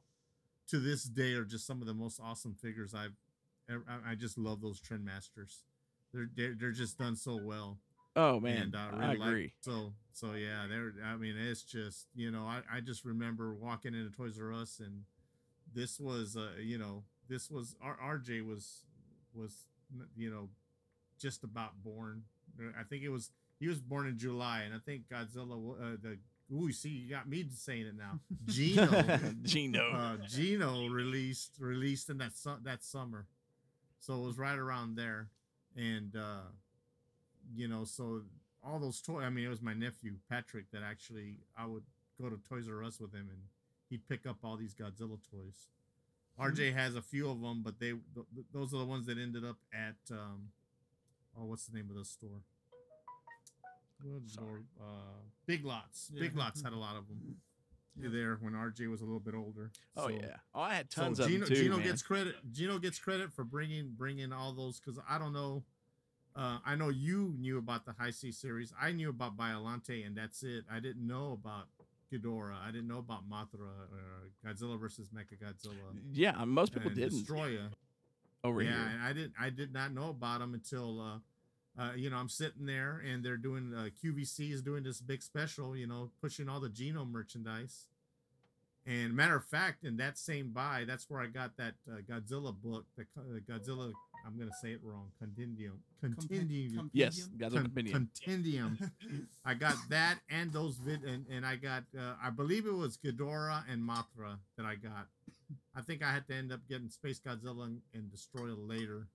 to 0.69 0.79
this 0.79 1.03
day 1.03 1.33
are 1.33 1.43
just 1.43 1.67
some 1.67 1.81
of 1.81 1.87
the 1.87 1.93
most 1.93 2.19
awesome 2.23 2.55
figures 2.55 2.93
I've. 2.95 3.15
ever- 3.69 3.85
I 3.87 4.11
I 4.11 4.15
just 4.15 4.37
love 4.37 4.61
those 4.61 4.81
Trendmasters. 4.81 5.63
They're 6.13 6.29
they're, 6.35 6.55
they're 6.59 6.71
just 6.71 6.97
done 6.97 7.15
so 7.15 7.37
well. 7.41 7.77
Oh 8.15 8.39
man, 8.39 8.61
and 8.63 8.75
uh, 8.75 8.79
I 8.93 8.97
really 9.07 9.17
like- 9.19 9.27
agree. 9.29 9.53
so 9.59 9.93
so 10.13 10.33
yeah, 10.33 10.65
they're. 10.69 10.93
I 11.05 11.17
mean, 11.17 11.35
it's 11.37 11.61
just 11.63 12.07
you 12.15 12.31
know, 12.31 12.43
I 12.45 12.61
I 12.71 12.79
just 12.79 13.03
remember 13.05 13.53
walking 13.53 13.93
into 13.93 14.09
Toys 14.15 14.39
R 14.41 14.53
Us 14.53 14.79
and 14.79 15.03
this 15.75 15.99
was 15.99 16.35
uh 16.35 16.51
you 16.59 16.79
know 16.79 17.03
this 17.29 17.51
was 17.51 17.75
R- 17.81 18.17
RJ 18.19 18.47
was 18.47 18.85
was 19.35 19.53
you 20.17 20.31
know 20.31 20.49
just 21.19 21.43
about 21.43 21.83
born. 21.83 22.23
I 22.79 22.83
think 22.83 23.03
it 23.03 23.09
was 23.09 23.31
he 23.59 23.67
was 23.67 23.79
born 23.79 24.07
in 24.07 24.17
July, 24.17 24.61
and 24.65 24.73
I 24.73 24.79
think 24.79 25.03
Godzilla 25.11 25.55
uh, 25.79 25.97
the. 26.01 26.17
Ooh, 26.53 26.71
see, 26.71 26.89
you 26.89 27.09
got 27.09 27.27
me 27.27 27.43
saying 27.55 27.87
it 27.87 27.95
now. 27.97 28.19
Gino, 28.45 29.19
Gino. 29.41 29.91
uh, 29.91 30.17
Gino 30.27 30.87
released 30.89 31.53
released 31.59 32.09
in 32.09 32.19
that 32.19 32.37
su- 32.37 32.59
that 32.63 32.83
summer, 32.83 33.25
so 33.99 34.13
it 34.21 34.27
was 34.27 34.37
right 34.37 34.57
around 34.57 34.95
there, 34.95 35.29
and 35.75 36.15
uh, 36.15 36.45
you 37.55 37.67
know, 37.67 37.83
so 37.83 38.21
all 38.63 38.79
those 38.79 39.01
toys. 39.01 39.23
I 39.25 39.29
mean, 39.29 39.45
it 39.45 39.49
was 39.49 39.61
my 39.61 39.73
nephew 39.73 40.13
Patrick 40.29 40.69
that 40.71 40.83
actually 40.83 41.39
I 41.57 41.65
would 41.65 41.83
go 42.21 42.29
to 42.29 42.39
Toys 42.47 42.67
R 42.69 42.83
Us 42.83 42.99
with 42.99 43.13
him, 43.13 43.27
and 43.31 43.39
he'd 43.89 44.07
pick 44.07 44.25
up 44.25 44.37
all 44.43 44.57
these 44.57 44.73
Godzilla 44.73 45.19
toys. 45.31 45.67
RJ 46.39 46.73
has 46.73 46.95
a 46.95 47.01
few 47.01 47.29
of 47.29 47.39
them, 47.41 47.61
but 47.63 47.79
they 47.79 47.91
th- 47.91 48.01
th- 48.33 48.45
those 48.53 48.73
are 48.73 48.77
the 48.79 48.85
ones 48.85 49.05
that 49.07 49.17
ended 49.17 49.45
up 49.45 49.57
at 49.73 49.95
um, 50.11 50.49
oh, 51.39 51.45
what's 51.45 51.65
the 51.65 51.77
name 51.77 51.89
of 51.89 51.95
the 51.95 52.03
store? 52.05 52.41
Uh, 54.79 54.85
Big 55.45 55.65
Lots. 55.65 56.11
Big 56.19 56.35
Lots 56.35 56.61
had 56.61 56.73
a 56.73 56.77
lot 56.77 56.95
of 56.97 57.07
them 57.07 57.37
there 58.11 58.37
when 58.41 58.53
RJ 58.53 58.89
was 58.89 59.01
a 59.01 59.05
little 59.05 59.19
bit 59.19 59.33
older. 59.33 59.71
Oh 59.95 60.07
So- 60.07 60.13
yeah. 60.13 60.35
Oh, 60.53 60.61
I 60.61 60.75
had 60.75 60.91
so 60.91 61.03
tons 61.03 61.19
of 61.19 61.27
Gino, 61.27 61.45
them 61.45 61.55
too, 61.55 61.63
Gino 61.63 61.77
man. 61.77 61.85
gets 61.85 62.01
credit. 62.01 62.35
Gino 62.51 62.77
gets 62.77 62.99
credit 62.99 63.31
for 63.31 63.43
bringing 63.43 63.93
bringing 63.97 64.33
all 64.33 64.53
those 64.53 64.79
because 64.79 64.99
I 65.09 65.17
don't 65.17 65.33
know. 65.33 65.63
Uh, 66.35 66.57
I 66.65 66.75
know 66.75 66.89
you 66.89 67.33
knew 67.39 67.57
about 67.57 67.85
the 67.85 67.93
Heisei 67.93 68.33
series. 68.33 68.73
I 68.79 68.91
knew 68.91 69.09
about 69.09 69.37
Biollante, 69.37 70.05
and 70.05 70.17
that's 70.17 70.43
it. 70.43 70.65
I 70.69 70.81
didn't 70.81 71.07
know 71.07 71.31
about 71.31 71.67
Ghidorah. 72.11 72.55
I 72.61 72.71
didn't 72.71 72.87
know 72.87 72.99
about 72.99 73.29
Mothra, 73.29 73.69
uh, 73.91 74.47
Godzilla 74.47 74.79
versus 74.79 75.09
Mechagodzilla. 75.09 75.73
Yeah, 76.13 76.43
most 76.45 76.73
people 76.73 76.91
didn't. 76.91 77.25
Destoroyah. 77.25 77.71
Over 78.43 78.61
yeah, 78.61 78.69
here. 78.69 78.91
and 78.93 79.03
I 79.03 79.13
didn't. 79.13 79.33
I 79.39 79.49
did 79.49 79.73
not 79.73 79.93
know 79.93 80.09
about 80.09 80.39
them 80.39 80.53
until, 80.53 81.01
uh, 81.01 81.81
uh, 81.81 81.93
you 81.95 82.09
know, 82.09 82.17
I'm 82.17 82.29
sitting 82.29 82.65
there 82.65 83.01
and 83.05 83.23
they're 83.23 83.37
doing 83.37 83.73
uh, 83.75 83.89
QVC 84.03 84.51
is 84.51 84.61
doing 84.61 84.83
this 84.83 85.01
big 85.01 85.23
special. 85.23 85.75
You 85.75 85.87
know, 85.87 86.11
pushing 86.21 86.47
all 86.47 86.59
the 86.59 86.69
Gino 86.69 87.05
merchandise. 87.05 87.87
And 88.87 89.15
matter 89.15 89.35
of 89.35 89.43
fact, 89.43 89.83
in 89.83 89.97
that 89.97 90.15
same 90.19 90.51
buy, 90.51 90.83
that's 90.85 91.09
where 91.09 91.19
I 91.19 91.25
got 91.25 91.57
that 91.57 91.73
uh, 91.91 92.01
Godzilla 92.01 92.53
book. 92.53 92.85
The 92.95 93.05
uh, 93.17 93.39
Godzilla. 93.49 93.93
I'm 94.25 94.37
gonna 94.37 94.51
say 94.61 94.71
it 94.71 94.79
wrong. 94.83 95.11
Compendium. 95.19 95.79
Compendium. 96.01 96.89
Yes, 96.93 97.29
Godzilla 97.37 97.53
Con- 97.53 97.63
Compendium. 97.63 98.09
Compendium. 98.23 98.91
I 99.45 99.53
got 99.53 99.75
that 99.89 100.19
and 100.29 100.51
those 100.51 100.77
vid, 100.77 101.03
and, 101.03 101.25
and 101.29 101.45
I 101.45 101.55
got. 101.55 101.83
Uh, 101.97 102.13
I 102.21 102.29
believe 102.31 102.65
it 102.65 102.73
was 102.73 102.97
Ghidorah 102.97 103.63
and 103.71 103.81
Mothra 103.87 104.37
that 104.57 104.65
I 104.65 104.75
got. 104.75 105.07
I 105.75 105.81
think 105.81 106.03
I 106.03 106.11
had 106.11 106.27
to 106.27 106.33
end 106.35 106.51
up 106.51 106.61
getting 106.67 106.89
Space 106.89 107.19
Godzilla 107.19 107.65
and, 107.65 107.81
and 107.93 108.09
Destroyer 108.11 108.55
later 108.55 109.07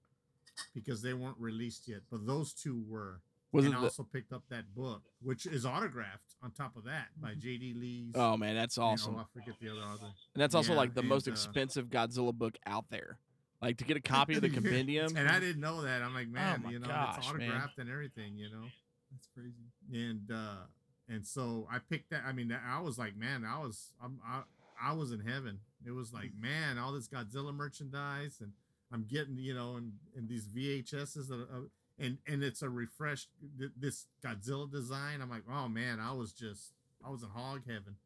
because 0.75 1.03
they 1.03 1.15
weren't 1.15 1.39
released 1.39 1.89
yet. 1.89 2.01
But 2.11 2.27
those 2.27 2.53
two 2.53 2.83
were. 2.89 3.21
Was 3.53 3.65
and 3.65 3.75
it 3.75 3.79
I 3.79 3.81
the- 3.81 3.87
also 3.87 4.05
picked 4.05 4.33
up 4.33 4.45
that 4.51 4.73
book, 4.77 5.03
which 5.21 5.45
is 5.45 5.67
autographed 5.67 6.37
on 6.41 6.53
top 6.53 6.77
of 6.77 6.85
that 6.85 7.09
by 7.21 7.35
J.D. 7.35 7.75
Lees. 7.75 8.13
Oh 8.15 8.37
man, 8.37 8.55
that's 8.55 8.77
you 8.77 8.83
know, 8.85 8.91
awesome. 8.91 9.17
I 9.17 9.25
forget 9.35 9.57
the 9.61 9.71
other 9.71 9.81
author. 9.81 10.05
And 10.35 10.41
that's 10.41 10.55
also 10.55 10.71
Yeah, 10.73 10.79
like 10.79 10.95
the 10.95 11.03
most 11.03 11.27
and, 11.27 11.33
uh, 11.33 11.35
expensive 11.35 11.87
Godzilla 11.87 12.33
book 12.33 12.57
out 12.65 12.85
there. 12.91 13.19
Like 13.63 13.79
to 13.79 13.85
get 13.85 13.97
a 13.97 14.01
copy 14.17 14.35
of 14.35 14.43
the 14.43 14.49
compendium. 14.51 15.17
and 15.17 15.29
I 15.29 15.39
didn't 15.41 15.61
know 15.61 15.83
that. 15.83 16.03
I'm 16.03 16.15
like, 16.15 16.29
man, 16.29 16.65
Oh 16.67 16.71
you 16.71 16.79
know, 16.79 16.89
gosh, 16.89 17.19
it's 17.19 17.27
man. 17.33 17.51
autographed 17.51 17.79
and 17.79 17.91
everything, 17.91 18.37
you 18.37 18.51
know. 18.51 18.65
That's 19.11 19.29
crazy. 19.35 19.55
and 19.93 20.31
uh 20.33 20.65
and 21.09 21.27
so 21.27 21.67
I 21.71 21.79
picked 21.79 22.11
that. 22.11 22.23
I 22.27 22.33
mean, 22.33 22.57
I 22.67 22.81
was 22.81 22.97
like, 22.99 23.17
man, 23.17 23.45
I 23.45 23.59
was 23.59 23.93
I'm, 24.03 24.21
I 24.27 24.43
I 24.83 24.93
was 24.93 25.13
in 25.13 25.21
heaven. 25.21 25.59
It 25.85 25.91
was 25.91 26.13
like, 26.13 26.31
man, 26.41 26.79
all 26.79 26.93
this 26.93 27.09
Godzilla 27.09 27.55
merchandise, 27.55 28.39
and 28.41 28.53
I'm 28.93 29.05
getting 29.05 29.37
you 29.37 29.55
know, 29.55 29.77
and 29.77 29.93
and 30.17 30.29
these 30.29 30.47
VHSs 30.47 31.29
that, 31.29 31.47
uh, 31.53 31.61
and 31.99 32.19
and 32.27 32.43
it's 32.45 32.63
a 32.63 32.69
refreshed 32.71 33.29
this 33.77 34.07
Godzilla 34.25 34.71
design. 34.71 35.21
I'm 35.21 35.29
like, 35.31 35.43
oh 35.53 35.69
man, 35.69 35.99
I 36.01 36.13
was 36.13 36.33
just 36.33 36.73
I 37.05 37.11
was 37.11 37.23
in 37.23 37.29
hog 37.31 37.63
heaven. 37.67 37.97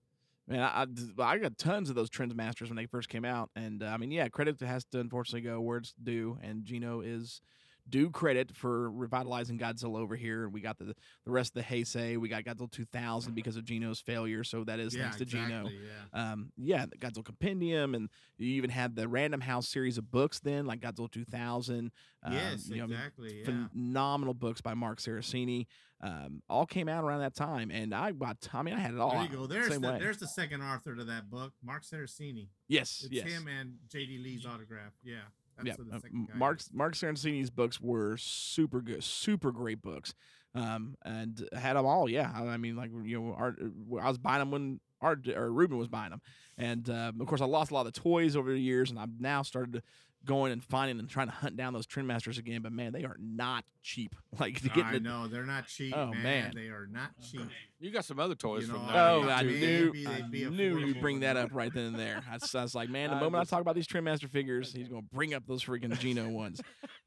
Man, 0.47 0.61
I, 0.61 0.87
I, 1.19 1.39
got 1.39 1.57
tons 1.57 1.89
of 1.89 1.97
those 1.97 2.11
Trendmasters 2.11 2.69
when 2.69 2.77
they 2.77 2.85
first 2.85 3.09
came 3.09 3.25
out, 3.25 3.49
and 3.57 3.83
uh, 3.83 3.87
I 3.87 3.97
mean, 3.97 4.11
yeah, 4.11 4.29
credit 4.29 4.61
has 4.61 4.85
to 4.87 5.01
unfortunately 5.01 5.41
go 5.41 5.61
where 5.61 5.79
it's 5.79 5.95
due, 6.03 6.39
and 6.43 6.65
Gino 6.67 7.01
is 7.01 7.41
due 7.89 8.11
credit 8.11 8.55
for 8.57 8.91
revitalizing 8.91 9.59
Godzilla 9.59 9.99
over 9.99 10.17
here. 10.17 10.45
And 10.45 10.53
We 10.53 10.61
got 10.61 10.79
the 10.79 10.95
the 11.25 11.31
rest 11.31 11.57
of 11.57 11.63
the 11.63 11.75
Heisei, 11.75 12.17
we 12.17 12.29
got 12.29 12.45
Godzilla 12.45 12.71
2000 12.71 13.35
because 13.35 13.57
of 13.57 13.65
Gino's 13.65 14.01
failure, 14.01 14.45
so 14.45 14.65
that 14.65 14.81
is 14.81 14.95
Yeah, 14.95 15.03
thanks 15.03 15.19
to 15.19 15.25
Gino. 15.25 15.69
yeah. 15.69 16.33
Um, 16.33 16.53
yeah, 16.57 16.87
the 16.87 16.97
Godzilla 16.97 17.25
Compendium, 17.25 17.95
and 17.95 18.09
you 18.39 18.55
even 18.55 18.71
had 18.71 18.97
the 18.97 19.09
Random 19.09 19.41
House 19.41 19.69
series 19.69 19.99
of 19.99 20.11
books 20.11 20.41
then, 20.41 20.67
like 20.67 20.81
Godzilla 20.81 21.11
2000. 21.11 21.91
um, 22.23 22.33
Yes, 22.33 22.69
you 22.69 22.77
know, 22.79 22.85
exactly, 22.85 23.41
yeah. 23.41 23.45
Phenomenal 23.45 24.35
books 24.35 24.61
by 24.61 24.75
Mark 24.75 25.01
Cerasini. 25.01 25.67
Um, 26.01 26.43
all 26.51 26.67
came 26.67 26.89
out 26.89 27.05
around 27.05 27.21
that 27.21 27.35
time, 27.35 27.71
and 27.71 27.95
I 27.95 28.13
bought. 28.13 28.37
I 28.53 28.63
mean, 28.63 28.75
I 28.75 28.79
had 28.79 28.93
it 28.93 29.01
all. 29.01 29.13
There 29.13 29.23
you 29.23 29.29
go. 29.29 29.47
There's 29.47 29.69
same 29.69 29.81
the, 29.81 29.93
there's 29.93 30.19
the 30.19 30.27
second 30.27 30.61
author 30.61 30.95
to 30.95 31.05
that 31.05 31.31
book, 31.31 31.53
Mark 31.63 31.83
Cerasini. 31.83 32.49
Yes, 32.69 33.03
it's 33.05 33.13
yes. 33.13 33.27
him 33.27 33.49
and 33.49 33.77
J.D. 33.89 34.19
Lee's 34.19 34.45
autograph. 34.45 34.93
Yeah, 35.03 35.21
yeah, 35.63 35.75
uh, 35.93 36.01
second 36.01 36.29
Mark 36.35 36.61
Mark 36.73 36.95
Cerasini's 36.95 37.51
books 37.51 37.81
were 37.81 38.17
super 38.17 38.81
good, 38.81 39.03
super 39.05 39.53
great 39.53 39.83
books, 39.83 40.15
um, 40.55 40.97
and 41.05 41.47
had 41.57 41.77
them 41.77 41.87
all. 41.87 42.09
Yeah, 42.09 42.31
I, 42.35 42.47
I 42.47 42.57
mean, 42.57 42.77
like 42.77 42.91
you 43.05 43.21
know, 43.21 43.35
Art, 43.37 43.61
I 44.01 44.09
was 44.09 44.19
buying 44.19 44.41
them 44.41 44.51
when 44.51 44.81
Art 45.01 45.29
or 45.29 45.53
Ruben 45.53 45.79
was 45.79 45.89
buying 45.89 46.11
them, 46.11 46.21
and 46.59 46.89
um, 46.91 47.21
of 47.21 47.27
course, 47.27 47.41
I 47.41 47.47
lost 47.47 47.71
a 47.71 47.75
lot 47.75 47.87
of 47.87 47.93
the 47.93 48.01
toys 48.01 48.37
over 48.37 48.53
the 48.53 48.61
years, 48.61 48.91
and 48.91 48.99
I've 48.99 49.21
now 49.21 49.43
started 49.43 49.83
going 50.25 50.53
and 50.53 50.63
finding 50.63 50.99
and 50.99 51.09
trying 51.09 51.29
to 51.29 51.33
hunt 51.33 51.57
down 51.57 51.73
those 51.73 51.87
Trendmasters 51.87 52.39
again. 52.39 52.63
But 52.63 52.73
man, 52.73 52.93
they 52.93 53.05
are 53.05 53.17
not 53.21 53.65
cheap. 53.83 54.15
Like 54.41 54.61
to 54.63 54.69
get 54.69 54.85
I 54.87 54.93
the, 54.95 55.01
know 55.01 55.29
they're 55.29 55.47
not 55.47 55.69
cheap, 55.69 55.95
Oh, 55.97 56.07
man. 56.07 56.23
man. 56.25 56.53
They 56.57 56.67
are 56.67 56.89
not 56.91 57.11
cheap. 57.23 57.49
You 57.79 57.93
got 57.93 58.05
some 58.05 58.19
other 58.19 58.35
toys 58.35 58.63
You 58.67 58.73
from 58.73 58.83
know, 58.83 58.87
that. 58.89 58.97
Oh, 58.97 59.29
I 59.29 59.43
knew, 59.43 59.93
I 60.09 60.23
knew 60.29 60.79
you'd 60.79 61.01
bring 61.01 61.21
that 61.21 61.37
up 61.37 61.51
right 61.53 61.73
then 61.73 61.85
and 61.85 61.99
there. 61.99 62.21
I 62.29 62.35
was, 62.35 62.53
I 62.53 62.63
was 62.63 62.75
like, 62.75 62.89
man, 62.91 63.11
the 63.11 63.17
I 63.17 63.21
moment 63.21 63.43
just- 63.43 63.53
I 63.53 63.57
talk 63.57 63.61
about 63.63 63.77
these 63.77 63.87
Trendmaster 63.87 64.29
figures, 64.29 64.73
he's 64.73 64.89
going 64.89 65.03
to 65.03 65.09
bring 65.15 65.35
up 65.35 65.47
those 65.47 65.63
freaking 65.63 65.97
Gino 66.01 66.29
ones. 66.31 66.61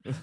Like, 0.06 0.16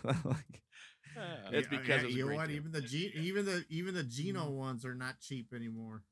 uh, 1.16 1.20
it's 1.52 1.68
Yeah, 1.70 1.78
because 1.78 2.02
yeah, 2.02 2.08
it 2.08 2.10
you 2.12 2.28
know 2.28 2.36
what? 2.36 2.48
deal. 2.48 2.56
Even 2.56 2.72
the 2.72 2.80
G, 2.80 3.12
even 3.16 3.44
the 3.44 3.64
even 3.68 3.94
the 3.94 4.02
Gino 4.02 4.44
mm-hmm. 4.46 4.54
ones 4.54 4.84
are 4.84 4.94
not 4.94 5.20
cheap 5.20 5.52
anymore. 5.54 6.02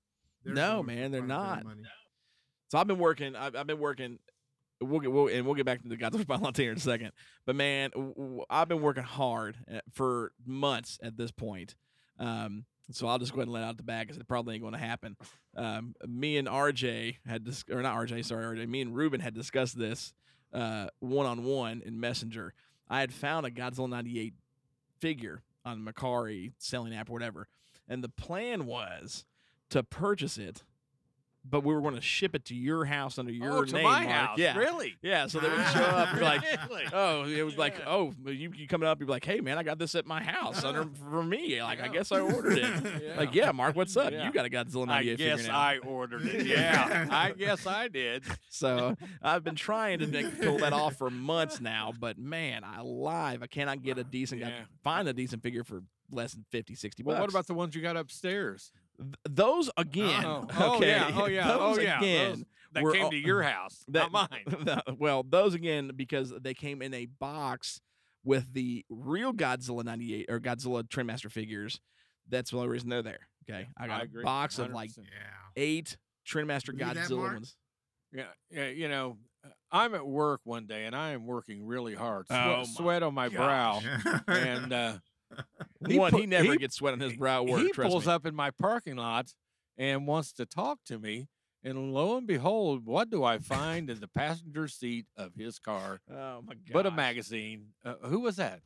They're 0.44 0.54
No, 0.54 0.82
man, 0.82 1.10
they're 1.10 1.22
quite 1.22 1.60
a 1.60 1.64
bit 1.64 1.72
of 1.72 1.78
not. 1.78 1.86
So 2.68 2.78
I've 2.78 2.86
been 2.86 2.98
working. 2.98 3.34
I've, 3.36 3.56
I've 3.56 3.66
been 3.66 3.78
working. 3.80 4.18
We'll 4.82 5.00
get 5.00 5.12
we'll, 5.12 5.28
and 5.28 5.46
we'll 5.46 5.54
get 5.54 5.66
back 5.66 5.82
to 5.82 5.88
the 5.88 5.96
Godzilla 5.96 6.24
Volante 6.26 6.58
here 6.58 6.72
in 6.72 6.76
a 6.76 6.80
second. 6.80 7.12
But 7.46 7.56
man, 7.56 7.90
w- 7.90 8.44
I've 8.50 8.68
been 8.68 8.82
working 8.82 9.02
hard 9.02 9.56
uh, 9.72 9.80
for 9.92 10.32
months 10.44 10.98
at 11.02 11.16
this 11.16 11.30
point. 11.30 11.74
Um, 12.18 12.64
so 12.90 13.06
I'll 13.06 13.18
just 13.18 13.32
go 13.32 13.38
ahead 13.38 13.46
and 13.48 13.54
let 13.54 13.64
out 13.64 13.76
the 13.76 13.82
bag 13.82 14.08
because 14.08 14.20
it 14.20 14.28
probably 14.28 14.54
ain't 14.54 14.62
going 14.62 14.74
to 14.74 14.78
happen. 14.78 15.16
Um, 15.56 15.94
me 16.06 16.36
and 16.36 16.48
RJ 16.48 17.16
had 17.26 17.44
dis- 17.44 17.64
or 17.70 17.80
not 17.82 17.96
RJ, 17.96 18.24
sorry 18.24 18.58
RJ. 18.58 18.68
Me 18.68 18.80
and 18.80 18.94
Ruben 18.94 19.20
had 19.20 19.34
discussed 19.34 19.78
this 19.78 20.12
one 20.50 21.26
on 21.26 21.44
one 21.44 21.82
in 21.84 21.98
Messenger. 22.00 22.54
I 22.88 23.00
had 23.00 23.12
found 23.12 23.46
a 23.46 23.50
Godzilla 23.50 23.88
'98 23.88 24.34
figure 25.00 25.42
on 25.64 25.84
Mercari 25.84 26.52
selling 26.58 26.94
app 26.94 27.08
or 27.08 27.14
whatever, 27.14 27.48
and 27.88 28.02
the 28.04 28.08
plan 28.08 28.66
was 28.66 29.24
to 29.70 29.82
purchase 29.82 30.36
it 30.36 30.64
but 31.44 31.64
we 31.64 31.74
were 31.74 31.80
going 31.80 31.94
to 31.96 32.00
ship 32.00 32.34
it 32.34 32.44
to 32.46 32.54
your 32.54 32.84
house 32.84 33.18
under 33.18 33.30
oh, 33.32 33.34
your 33.34 33.58
Oh, 33.58 33.64
to 33.64 33.72
name. 33.74 33.82
my 33.84 34.04
Mark. 34.04 34.08
house, 34.08 34.38
Yeah, 34.38 34.56
really? 34.56 34.94
Yeah, 35.02 35.26
so 35.26 35.40
they 35.40 35.48
would 35.48 35.66
show 35.68 35.80
up. 35.82 36.12
You're 36.14 36.22
like, 36.24 36.42
Really? 36.70 36.84
oh, 36.92 37.24
it 37.24 37.42
was 37.42 37.56
like, 37.58 37.74
oh, 37.86 38.12
you, 38.26 38.52
you 38.54 38.68
coming 38.68 38.88
up? 38.88 39.00
You're 39.00 39.08
like, 39.08 39.24
hey 39.24 39.40
man, 39.40 39.58
I 39.58 39.62
got 39.62 39.78
this 39.78 39.94
at 39.96 40.06
my 40.06 40.22
house 40.22 40.62
under 40.64 40.84
for 41.10 41.22
me. 41.22 41.60
Like, 41.62 41.80
I 41.80 41.88
guess 41.88 42.12
I 42.12 42.20
ordered 42.20 42.58
it. 42.58 42.72
Yeah. 43.02 43.16
Like, 43.16 43.34
yeah, 43.34 43.50
Mark, 43.52 43.74
what's 43.74 43.96
up? 43.96 44.12
Yeah. 44.12 44.26
You 44.26 44.32
got 44.32 44.46
a 44.46 44.50
Godzilla 44.50 44.82
I 44.84 45.02
98 45.02 45.18
guess. 45.18 45.48
I 45.48 45.78
ordered 45.78 46.24
it. 46.26 46.46
Yeah, 46.46 47.06
I 47.10 47.32
guess 47.32 47.66
I 47.66 47.88
did. 47.88 48.22
So 48.48 48.94
I've 49.20 49.42
been 49.42 49.56
trying 49.56 49.98
to 50.00 50.06
make, 50.06 50.40
pull 50.40 50.58
that 50.58 50.72
off 50.72 50.96
for 50.96 51.10
months 51.10 51.60
now, 51.60 51.92
but 51.98 52.18
man, 52.18 52.62
I 52.64 52.82
live. 52.82 53.42
I 53.42 53.46
cannot 53.46 53.82
get 53.82 53.98
a 53.98 54.04
decent, 54.04 54.40
Yeah. 54.40 54.50
find 54.84 55.08
a 55.08 55.12
decent 55.12 55.42
figure 55.42 55.64
for 55.64 55.82
less 56.10 56.32
than 56.34 56.44
50, 56.50 56.74
60 56.74 57.02
Well, 57.02 57.18
what 57.20 57.30
about 57.30 57.46
the 57.46 57.54
ones 57.54 57.74
you 57.74 57.82
got 57.82 57.96
upstairs? 57.96 58.70
Th- 59.02 59.14
those 59.28 59.70
again? 59.76 60.24
Oh, 60.24 60.46
oh, 60.58 60.76
okay. 60.76 60.88
yeah, 60.88 61.10
oh, 61.14 61.26
yeah, 61.26 61.48
those 61.48 61.78
oh, 61.78 61.80
yeah, 61.80 61.98
again. 61.98 62.30
those 62.30 62.44
that 62.72 62.82
were 62.82 62.92
came 62.92 63.04
all- 63.04 63.10
to 63.10 63.16
your 63.16 63.42
house, 63.42 63.84
not 63.88 64.12
mine. 64.12 64.28
the- 64.46 64.82
well, 64.98 65.22
those 65.28 65.54
again 65.54 65.90
because 65.94 66.32
they 66.40 66.54
came 66.54 66.82
in 66.82 66.94
a 66.94 67.06
box 67.06 67.80
with 68.24 68.52
the 68.54 68.84
real 68.88 69.32
Godzilla 69.32 69.84
98 69.84 70.26
or 70.28 70.40
Godzilla 70.40 70.82
Trendmaster 70.84 71.30
figures. 71.30 71.80
That's 72.28 72.50
the 72.52 72.56
only 72.58 72.68
reason 72.68 72.88
they're 72.88 73.02
there. 73.02 73.28
Okay. 73.50 73.66
I 73.76 73.86
got 73.88 73.98
I 73.98 74.00
a 74.00 74.04
agree, 74.04 74.22
box 74.22 74.58
of 74.60 74.70
like 74.72 74.90
100%. 74.90 75.04
eight 75.56 75.96
Trendmaster 76.26 76.76
Believe 76.76 76.96
Godzilla 76.96 77.18
ones. 77.34 77.56
Yeah, 78.12 78.24
yeah, 78.50 78.68
you 78.68 78.88
know, 78.88 79.16
I'm 79.72 79.94
at 79.94 80.06
work 80.06 80.40
one 80.44 80.66
day 80.66 80.84
and 80.84 80.94
I 80.94 81.10
am 81.12 81.26
working 81.26 81.64
really 81.66 81.94
hard. 81.94 82.26
Sweat, 82.28 82.40
Oh 82.46 82.62
sweat 82.64 83.02
on 83.02 83.14
my 83.14 83.28
brow. 83.28 83.80
and 84.28 84.72
uh, 84.72 84.92
One, 85.88 86.10
pu- 86.10 86.18
he 86.18 86.26
never 86.26 86.56
gets 86.56 86.76
sweat 86.76 86.92
on 86.94 87.00
his 87.00 87.14
brow 87.16 87.42
work. 87.42 87.60
He 87.60 87.72
pulls 87.72 88.06
me. 88.06 88.12
up 88.12 88.26
in 88.26 88.34
my 88.34 88.50
parking 88.50 88.96
lot 88.96 89.34
and 89.76 90.06
wants 90.06 90.32
to 90.34 90.46
talk 90.46 90.78
to 90.86 90.98
me. 90.98 91.28
And 91.64 91.92
lo 91.94 92.16
and 92.16 92.26
behold, 92.26 92.86
what 92.86 93.08
do 93.08 93.22
I 93.22 93.38
find 93.38 93.88
in 93.88 94.00
the 94.00 94.08
passenger 94.08 94.66
seat 94.66 95.06
of 95.16 95.34
his 95.36 95.58
car? 95.58 96.00
Oh 96.10 96.42
my 96.44 96.54
god! 96.54 96.72
But 96.72 96.86
a 96.86 96.90
magazine. 96.90 97.68
Uh, 97.84 97.94
who 98.02 98.20
was 98.20 98.36
that? 98.36 98.60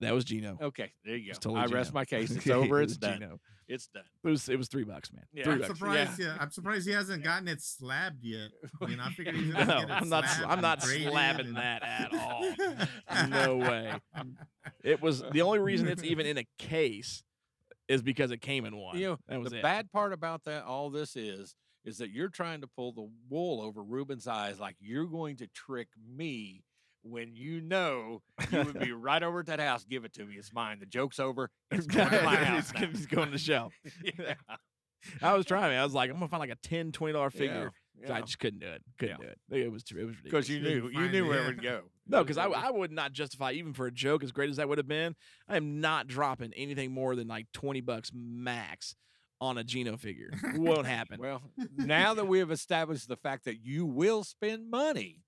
That 0.00 0.14
was 0.14 0.24
Gino. 0.24 0.58
Okay, 0.60 0.92
there 1.04 1.16
you 1.16 1.32
go. 1.32 1.38
Totally 1.38 1.60
I 1.62 1.66
rest 1.66 1.92
my 1.94 2.04
case. 2.04 2.30
It's 2.30 2.46
over. 2.50 2.80
was 2.80 2.92
It's 2.92 2.96
done. 2.98 3.18
Gino. 3.20 3.40
It's 3.68 3.86
done. 3.86 4.02
It 4.24 4.28
was 4.28 4.48
it 4.48 4.56
was 4.56 4.68
three 4.68 4.84
bucks, 4.84 5.12
man. 5.12 5.24
Yeah. 5.32 5.44
Three 5.44 5.52
I'm 5.54 5.58
bucks. 5.60 5.78
surprised. 5.78 6.18
Yeah. 6.18 6.36
I'm 6.38 6.50
surprised 6.50 6.86
he 6.86 6.92
hasn't 6.92 7.22
gotten 7.24 7.46
it 7.48 7.62
slabbed 7.62 8.22
yet. 8.24 8.50
I 8.80 8.86
mean, 8.86 9.00
I 9.00 9.10
figured 9.12 9.34
he's 9.36 9.52
gonna 9.52 9.64
No, 9.64 9.80
get 9.80 9.90
it 9.90 9.92
I'm 9.92 10.08
not. 10.08 10.24
I'm 10.46 10.60
not 10.60 10.80
graded 10.82 11.12
slabbing 11.12 11.46
and- 11.46 11.56
that 11.56 11.82
at 11.82 12.12
all. 12.18 13.28
no 13.28 13.56
way. 13.56 13.92
It 14.82 15.00
was 15.00 15.22
the 15.30 15.42
only 15.42 15.60
reason 15.60 15.88
it's 15.88 16.02
even 16.04 16.26
in 16.26 16.38
a 16.38 16.46
case 16.58 17.22
is 17.88 18.02
because 18.02 18.30
it 18.30 18.40
came 18.40 18.64
in 18.64 18.76
one. 18.76 18.98
You 18.98 19.06
know, 19.10 19.18
that 19.28 19.40
was 19.40 19.50
the 19.52 19.58
it. 19.58 19.62
bad 19.62 19.90
part 19.92 20.12
about 20.12 20.44
that, 20.44 20.64
all 20.64 20.90
this 20.90 21.16
is, 21.16 21.54
is 21.84 21.98
that 21.98 22.10
you're 22.10 22.28
trying 22.28 22.60
to 22.62 22.66
pull 22.66 22.92
the 22.92 23.08
wool 23.28 23.60
over 23.60 23.82
Ruben's 23.82 24.26
eyes, 24.26 24.58
like 24.60 24.76
you're 24.80 25.06
going 25.06 25.36
to 25.38 25.46
trick 25.48 25.88
me 26.14 26.62
when 27.02 27.34
you 27.34 27.60
know 27.60 28.22
you 28.50 28.64
would 28.64 28.78
be 28.78 28.92
right 28.92 29.22
over 29.22 29.40
at 29.40 29.46
that 29.46 29.60
house. 29.60 29.84
Give 29.84 30.04
it 30.04 30.12
to 30.14 30.24
me. 30.24 30.34
It's 30.36 30.52
mine. 30.52 30.78
The 30.80 30.86
joke's 30.86 31.18
over. 31.20 31.50
It's 31.70 31.86
going 31.86 32.08
to 32.10 32.22
my 32.22 32.36
house. 32.44 32.70
He's 32.76 33.06
gonna- 33.06 33.06
going 33.06 33.26
to 33.26 33.32
the 33.32 33.38
shelf. 33.38 33.72
yeah. 34.18 34.34
I 35.20 35.34
was 35.34 35.44
trying. 35.46 35.76
I 35.76 35.82
was 35.82 35.94
like, 35.94 36.10
I'm 36.10 36.16
gonna 36.16 36.28
find 36.28 36.40
like 36.40 36.50
a 36.50 36.56
10 36.62 36.92
20 36.92 37.12
dollar 37.12 37.30
figure. 37.30 37.72
Yeah, 38.00 38.14
I 38.14 38.20
just 38.20 38.38
couldn't 38.38 38.60
do 38.60 38.68
it. 38.68 38.82
Couldn't 38.98 39.18
Yeah. 39.20 39.26
do 39.50 39.56
it. 39.56 39.62
It 39.64 39.72
was 39.72 39.82
too- 39.82 39.98
it 39.98 40.04
was 40.04 40.16
Because 40.22 40.48
you 40.48 40.60
knew 40.60 40.88
you 40.92 41.08
knew 41.08 41.26
where 41.28 41.42
it 41.42 41.46
would 41.46 41.62
go. 41.62 41.82
No, 42.06 42.22
because 42.22 42.38
I, 42.38 42.46
I 42.46 42.70
would 42.70 42.90
not 42.92 43.12
justify 43.12 43.52
even 43.52 43.72
for 43.74 43.86
a 43.86 43.92
joke 43.92 44.22
as 44.24 44.30
great 44.32 44.48
as 44.50 44.56
that 44.56 44.68
would 44.68 44.78
have 44.78 44.88
been. 44.88 45.14
I 45.48 45.56
am 45.56 45.80
not 45.80 46.06
dropping 46.06 46.52
anything 46.56 46.92
more 46.92 47.14
than 47.16 47.26
like 47.28 47.46
twenty 47.52 47.80
bucks 47.80 48.10
max 48.14 48.94
on 49.40 49.58
a 49.58 49.64
Gino 49.64 49.96
figure. 49.96 50.30
Won't 50.54 50.86
happen. 50.86 51.18
Well, 51.20 51.42
now 51.76 52.14
that 52.14 52.28
we 52.28 52.38
have 52.38 52.52
established 52.52 53.08
the 53.08 53.16
fact 53.16 53.44
that 53.46 53.60
you 53.60 53.84
will 53.86 54.22
spend 54.22 54.70
money 54.70 55.24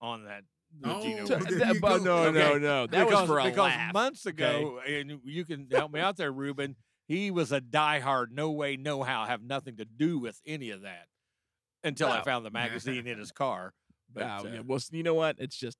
on 0.00 0.24
that. 0.24 0.42
The 0.80 0.94
Oh, 0.94 1.02
Gino 1.02 1.24
So- 1.24 1.38
T- 1.38 1.44
figure. 1.44 1.58
there 1.58 1.72
that- 1.74 1.80
but 1.80 2.02
no, 2.02 2.30
no, 2.30 2.40
Okay. 2.40 2.58
no. 2.58 2.86
That 2.86 3.06
because, 3.06 3.12
was 3.12 3.28
for 3.28 3.38
a 3.40 3.44
because 3.44 3.58
laugh. 3.58 3.92
months 3.92 4.26
ago, 4.26 4.80
and 4.86 5.20
you 5.24 5.44
can 5.44 5.68
help 5.70 5.92
me 5.92 6.00
out 6.00 6.16
there, 6.16 6.32
Ruben. 6.32 6.76
He 7.06 7.30
was 7.30 7.52
a 7.52 7.60
diehard, 7.60 8.30
no 8.30 8.50
way, 8.50 8.76
no 8.76 9.02
how, 9.02 9.24
have 9.26 9.42
nothing 9.42 9.76
to 9.76 9.84
do 9.84 10.18
with 10.18 10.40
any 10.46 10.70
of 10.70 10.82
that 10.82 11.08
until 11.82 12.08
I 12.08 12.22
found 12.22 12.46
the 12.46 12.50
magazine 12.50 13.06
in 13.06 13.18
his 13.18 13.32
car. 13.32 13.72
But, 14.12 14.22
Oh, 14.22 14.26
uh, 14.26 14.42
yeah. 14.52 14.60
Well, 14.64 14.78
you 14.92 15.02
know 15.02 15.14
what? 15.14 15.36
It's 15.40 15.56
just 15.56 15.76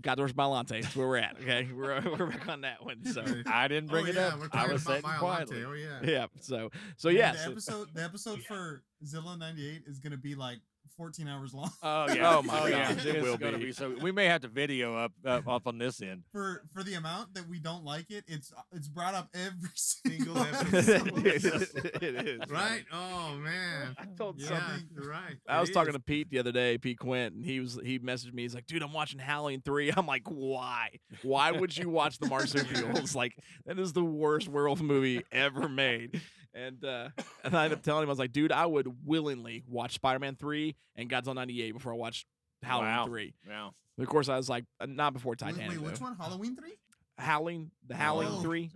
Godor's 0.00 0.32
Balante. 0.32 0.80
That's 0.80 0.96
where 0.96 1.06
we're 1.06 1.18
at. 1.18 1.36
Okay, 1.40 1.68
we're 1.74 2.00
we're 2.00 2.26
back 2.26 2.48
on 2.48 2.62
that 2.62 2.82
one. 2.82 3.04
So 3.04 3.22
I 3.46 3.68
didn't 3.68 3.90
bring 3.90 4.06
oh, 4.06 4.08
it 4.08 4.14
yeah, 4.14 4.28
up. 4.28 4.38
We're 4.40 4.48
I 4.52 4.72
was 4.72 4.82
about 4.82 5.02
sitting 5.02 5.18
quietly. 5.18 5.64
Oh 5.64 5.72
yeah. 5.72 5.98
yeah. 6.02 6.26
So 6.40 6.70
so 6.96 7.10
yeah. 7.10 7.32
yes. 7.32 7.44
The 7.44 7.50
episode, 7.50 7.88
the 7.92 8.02
episode 8.04 8.42
for 8.44 8.82
Zilla 9.04 9.36
'98 9.36 9.82
is 9.86 9.98
gonna 9.98 10.16
be 10.16 10.34
like 10.34 10.60
14 10.96 11.28
hours 11.28 11.52
long. 11.54 11.70
Oh 11.82 12.06
yeah. 12.12 12.36
Oh, 12.36 12.42
my 12.42 12.60
oh, 12.60 12.66
yeah. 12.66 12.92
gosh, 12.94 13.04
it 13.06 13.22
will 13.22 13.36
gonna 13.36 13.58
be. 13.58 13.72
So 13.72 13.94
we 14.00 14.12
may 14.12 14.26
have 14.26 14.40
to 14.42 14.48
video 14.48 14.96
up 14.96 15.12
up, 15.24 15.46
up 15.48 15.66
on 15.66 15.78
this 15.78 16.00
end. 16.00 16.22
for 16.32 16.62
for 16.72 16.82
the 16.82 16.94
amount 16.94 17.34
that 17.34 17.48
we 17.48 17.58
don't 17.58 17.84
like 17.84 18.10
it, 18.10 18.24
it's 18.26 18.52
it's 18.72 18.88
brought 18.88 19.14
up 19.14 19.28
every 19.34 19.70
single 19.74 20.36
Single 20.36 20.38
episode. 20.42 21.26
episode. 21.26 21.90
it 22.02 22.28
is 22.28 22.40
Right. 22.50 22.84
Oh 22.92 23.34
man. 23.36 23.94
I 23.98 24.04
told 24.16 24.40
Yeah, 24.40 24.48
something. 24.48 24.88
you're 24.94 25.08
right. 25.10 25.36
I 25.48 25.58
It 25.58 25.60
was 25.60 25.70
talking 25.70 25.90
is. 25.90 25.96
to 25.96 26.00
Pete 26.00 26.30
the 26.30 26.38
other 26.38 26.52
day, 26.52 26.78
Pete 26.78 26.98
Quint, 26.98 27.34
and 27.34 27.44
he 27.44 27.60
was 27.60 27.78
he 27.84 27.98
messaged 27.98 28.32
me. 28.34 28.42
He's 28.42 28.54
like, 28.54 28.66
"Dude, 28.66 28.82
I'm 28.82 28.92
watching 28.92 29.18
Halloween 29.18 29.62
three. 29.64 29.92
I'm 29.96 30.06
like, 30.06 30.22
"Why? 30.26 30.90
Why 31.22 31.50
would 31.52 31.76
you 31.76 31.88
watch 31.88 32.18
the 32.18 32.26
marsupials? 32.28 33.14
like, 33.14 33.36
that 33.66 33.78
is 33.78 33.92
the 33.92 34.04
worst 34.04 34.48
werewolf 34.48 34.80
movie 34.80 35.22
ever 35.32 35.68
made." 35.68 36.20
And 36.54 36.84
uh, 36.84 37.08
and 37.44 37.54
I 37.56 37.64
ended 37.64 37.78
up 37.78 37.84
telling 37.84 38.02
him, 38.02 38.08
I 38.08 38.12
was 38.12 38.18
like, 38.18 38.32
"Dude, 38.32 38.52
I 38.52 38.66
would 38.66 39.06
willingly 39.06 39.62
watch 39.66 39.94
Spider-Man 39.94 40.36
three 40.36 40.76
and 40.96 41.08
Godzilla 41.10 41.34
'98 41.34 41.72
before 41.72 41.92
I 41.92 41.96
watched 41.96 42.26
Halloween 42.62 42.90
Wow. 42.90 43.06
three." 43.06 43.34
Wow. 43.48 43.74
Of 43.98 44.06
course, 44.08 44.28
I 44.28 44.36
was 44.36 44.48
like, 44.48 44.64
uh, 44.80 44.86
"Not 44.86 45.12
before 45.14 45.30
Wait, 45.32 45.38
Titanic." 45.38 45.68
wait, 45.70 45.80
which 45.80 45.98
though. 45.98 46.04
one? 46.06 46.16
Halloween 46.16 46.56
three? 46.56 46.74
Howling, 47.18 47.70
the 47.86 47.94
Howling 47.94 48.28
Oh. 48.30 48.40
three. 48.42 48.70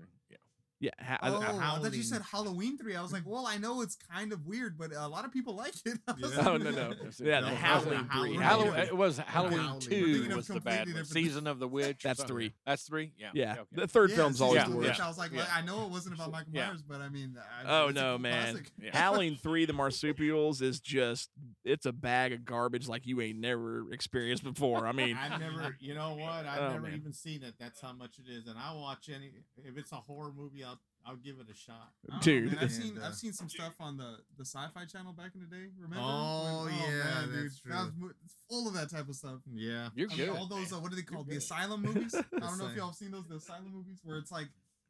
Yeah. 0.78 0.90
Yeah, 0.98 1.04
ha- 1.06 1.18
Oh, 1.22 1.40
I- 1.40 1.76
I 1.76 1.78
thought 1.80 1.94
you 1.94 2.02
said 2.02 2.20
Halloween 2.20 2.76
three. 2.76 2.94
I 2.96 3.02
was 3.02 3.10
like, 3.12 3.22
well, 3.26 3.46
I 3.46 3.56
know 3.56 3.80
it's 3.80 3.96
kind 4.12 4.32
of 4.32 4.44
weird, 4.46 4.76
but 4.76 4.92
a 4.94 5.08
lot 5.08 5.24
of 5.24 5.32
people 5.32 5.56
like 5.56 5.74
it. 5.86 5.98
I 6.08 6.14
Yeah. 6.18 6.26
like, 6.28 6.46
Oh, 6.46 6.56
no, 6.58 6.70
no. 6.70 6.92
Yeah, 7.18 7.40
the 7.40 7.48
No, 7.48 7.54
Howling 7.54 7.56
Howling 7.56 8.08
three. 8.10 8.34
three. 8.36 8.42
Halloween, 8.44 8.72
Halloween. 8.72 8.80
it 8.88 8.96
was 8.96 9.18
Halloween 9.18 9.58
Howling. 9.60 9.80
Two 9.80 10.32
was 10.36 10.46
the 10.48 10.60
bad 10.60 10.92
one. 10.92 11.04
Season 11.06 11.46
of 11.46 11.58
the 11.58 11.66
Witch. 11.68 12.02
That's 12.02 12.22
three. 12.24 12.52
That's 12.66 12.82
three. 12.82 13.12
Yeah. 13.18 13.30
yeah, 13.32 13.52
okay. 13.52 13.62
the 13.72 13.86
third 13.88 14.10
Yeah, 14.10 14.16
film's 14.16 14.40
always 14.42 14.56
Yeah, 14.62 14.68
the 14.68 14.76
Witch, 14.76 14.88
worst. 14.88 15.00
I 15.00 15.08
was 15.08 15.16
like, 15.18 15.32
Yeah. 15.32 15.46
I 15.52 15.62
know 15.62 15.84
it 15.86 15.90
wasn't 15.90 16.14
about 16.16 16.30
Michael 16.30 16.52
Yeah. 16.52 16.66
Myers, 16.68 16.82
but 16.82 17.00
I 17.00 17.08
mean, 17.08 17.36
uh, 17.38 17.68
I, 17.68 17.80
Oh 17.86 17.90
no, 17.90 18.18
man! 18.18 18.52
classic. 18.52 18.70
Yeah. 18.80 18.90
Howling 18.96 19.36
three, 19.36 19.64
the 19.64 19.72
marsupials 19.72 20.60
is 20.60 20.78
just 20.80 21.30
it's 21.64 21.86
a 21.86 21.92
bag 21.92 22.32
of 22.32 22.44
garbage 22.44 22.86
like 22.86 23.06
you 23.06 23.20
ain't 23.22 23.38
never 23.40 23.90
experienced 23.92 24.44
before. 24.44 24.86
I 24.86 24.92
mean, 24.92 25.16
I've 25.16 25.40
never, 25.40 25.74
you 25.80 25.94
know 25.94 26.14
what? 26.14 26.44
I've 26.46 26.60
Oh, 26.60 26.68
never 26.72 26.82
man. 26.88 26.96
even 26.98 27.12
seen 27.14 27.42
it. 27.42 27.54
That's 27.58 27.80
how 27.80 27.92
much 27.94 28.18
it 28.18 28.30
is. 28.30 28.46
And 28.46 28.58
I 28.58 28.72
watch 28.74 29.08
any. 29.08 29.30
If 29.64 29.76
it's 29.78 29.92
a 29.92 29.96
horror 29.96 30.32
movie, 30.36 30.62
I'll 30.64 30.75
I'll 31.08 31.14
give 31.16 31.36
it 31.38 31.46
a 31.48 31.54
shot. 31.54 31.92
I 32.10 32.10
don't 32.10 32.16
know, 32.16 32.22
Dude. 32.50 32.54
I've 32.56 32.62
And, 32.62 32.70
seen 32.72 32.98
uh, 32.98 33.06
I've 33.06 33.14
seen 33.14 33.32
some 33.32 33.48
stuff 33.48 33.74
on 33.78 33.96
the 33.96 34.16
the 34.36 34.44
Sci-Fi 34.44 34.86
Channel 34.86 35.12
back 35.12 35.30
in 35.36 35.40
the 35.40 35.46
day. 35.46 35.70
Remember? 35.80 36.04
Oh, 36.04 36.64
When- 36.64 36.74
yeah, 36.74 37.04
man, 37.04 37.28
dude, 37.28 37.44
that's 37.44 37.60
that 37.62 37.70
was 37.70 37.90
true. 37.96 38.06
mo- 38.08 38.10
it's 38.24 38.34
full 38.50 38.66
of 38.66 38.74
that 38.74 38.90
type 38.90 39.08
of 39.08 39.14
stuff. 39.14 39.38
Yeah. 39.54 39.90
You're 39.94 40.10
I 40.10 40.16
mean, 40.16 40.30
all 40.30 40.46
those 40.48 40.72
uh, 40.72 40.76
what 40.80 40.92
are 40.92 40.96
they 40.96 41.02
called? 41.02 41.26
The 41.26 41.32
good. 41.34 41.38
asylum 41.42 41.82
movies. 41.82 42.12
I 42.34 42.38
don't 42.40 42.58
know 42.58 42.66
if 42.66 42.76
y'all 42.76 42.86
have 42.88 42.96
seen 42.96 43.12
those 43.12 43.28
the 43.28 43.36
asylum 43.36 43.72
movies 43.72 44.00
where 44.02 44.18
it's 44.18 44.32
like 44.32 44.48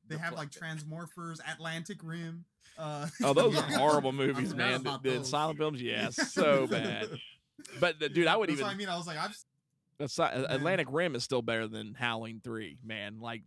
they 0.09 0.15
The 0.17 0.23
have 0.23 0.33
like 0.33 0.51
Transmorphers, 0.51 1.39
Atlantic 1.53 1.99
Rim. 2.03 2.47
Uh, 2.79 3.09
oh, 3.23 3.35
those 3.35 3.55
yeah. 3.55 3.61
are 3.75 3.79
horrible 3.79 4.11
I 4.11 4.15
movies, 4.15 4.55
man. 4.55 4.85
The, 4.85 4.89
about 4.89 5.03
the 5.03 5.23
silent 5.23 5.59
films, 5.59 5.83
yeah, 5.83 6.09
so 6.09 6.67
bad. 6.67 7.09
But 7.79 8.01
the, 8.01 8.09
dude, 8.09 8.27
I 8.27 8.37
would 8.37 8.49
That's 8.49 8.55
even 8.61 8.67
what 8.69 8.75
I 8.75 8.79
mean. 8.79 8.89
I 8.89 8.97
was 8.97 9.07
like, 9.07 9.19
I've 9.19 9.37
Atlantic 10.49 10.89
Rim 10.91 11.15
is 11.15 11.25
still 11.25 11.43
better 11.43 11.67
than 11.69 11.93
Howling 11.95 12.41
three, 12.43 12.79
man. 12.83 13.21
Like. 13.21 13.43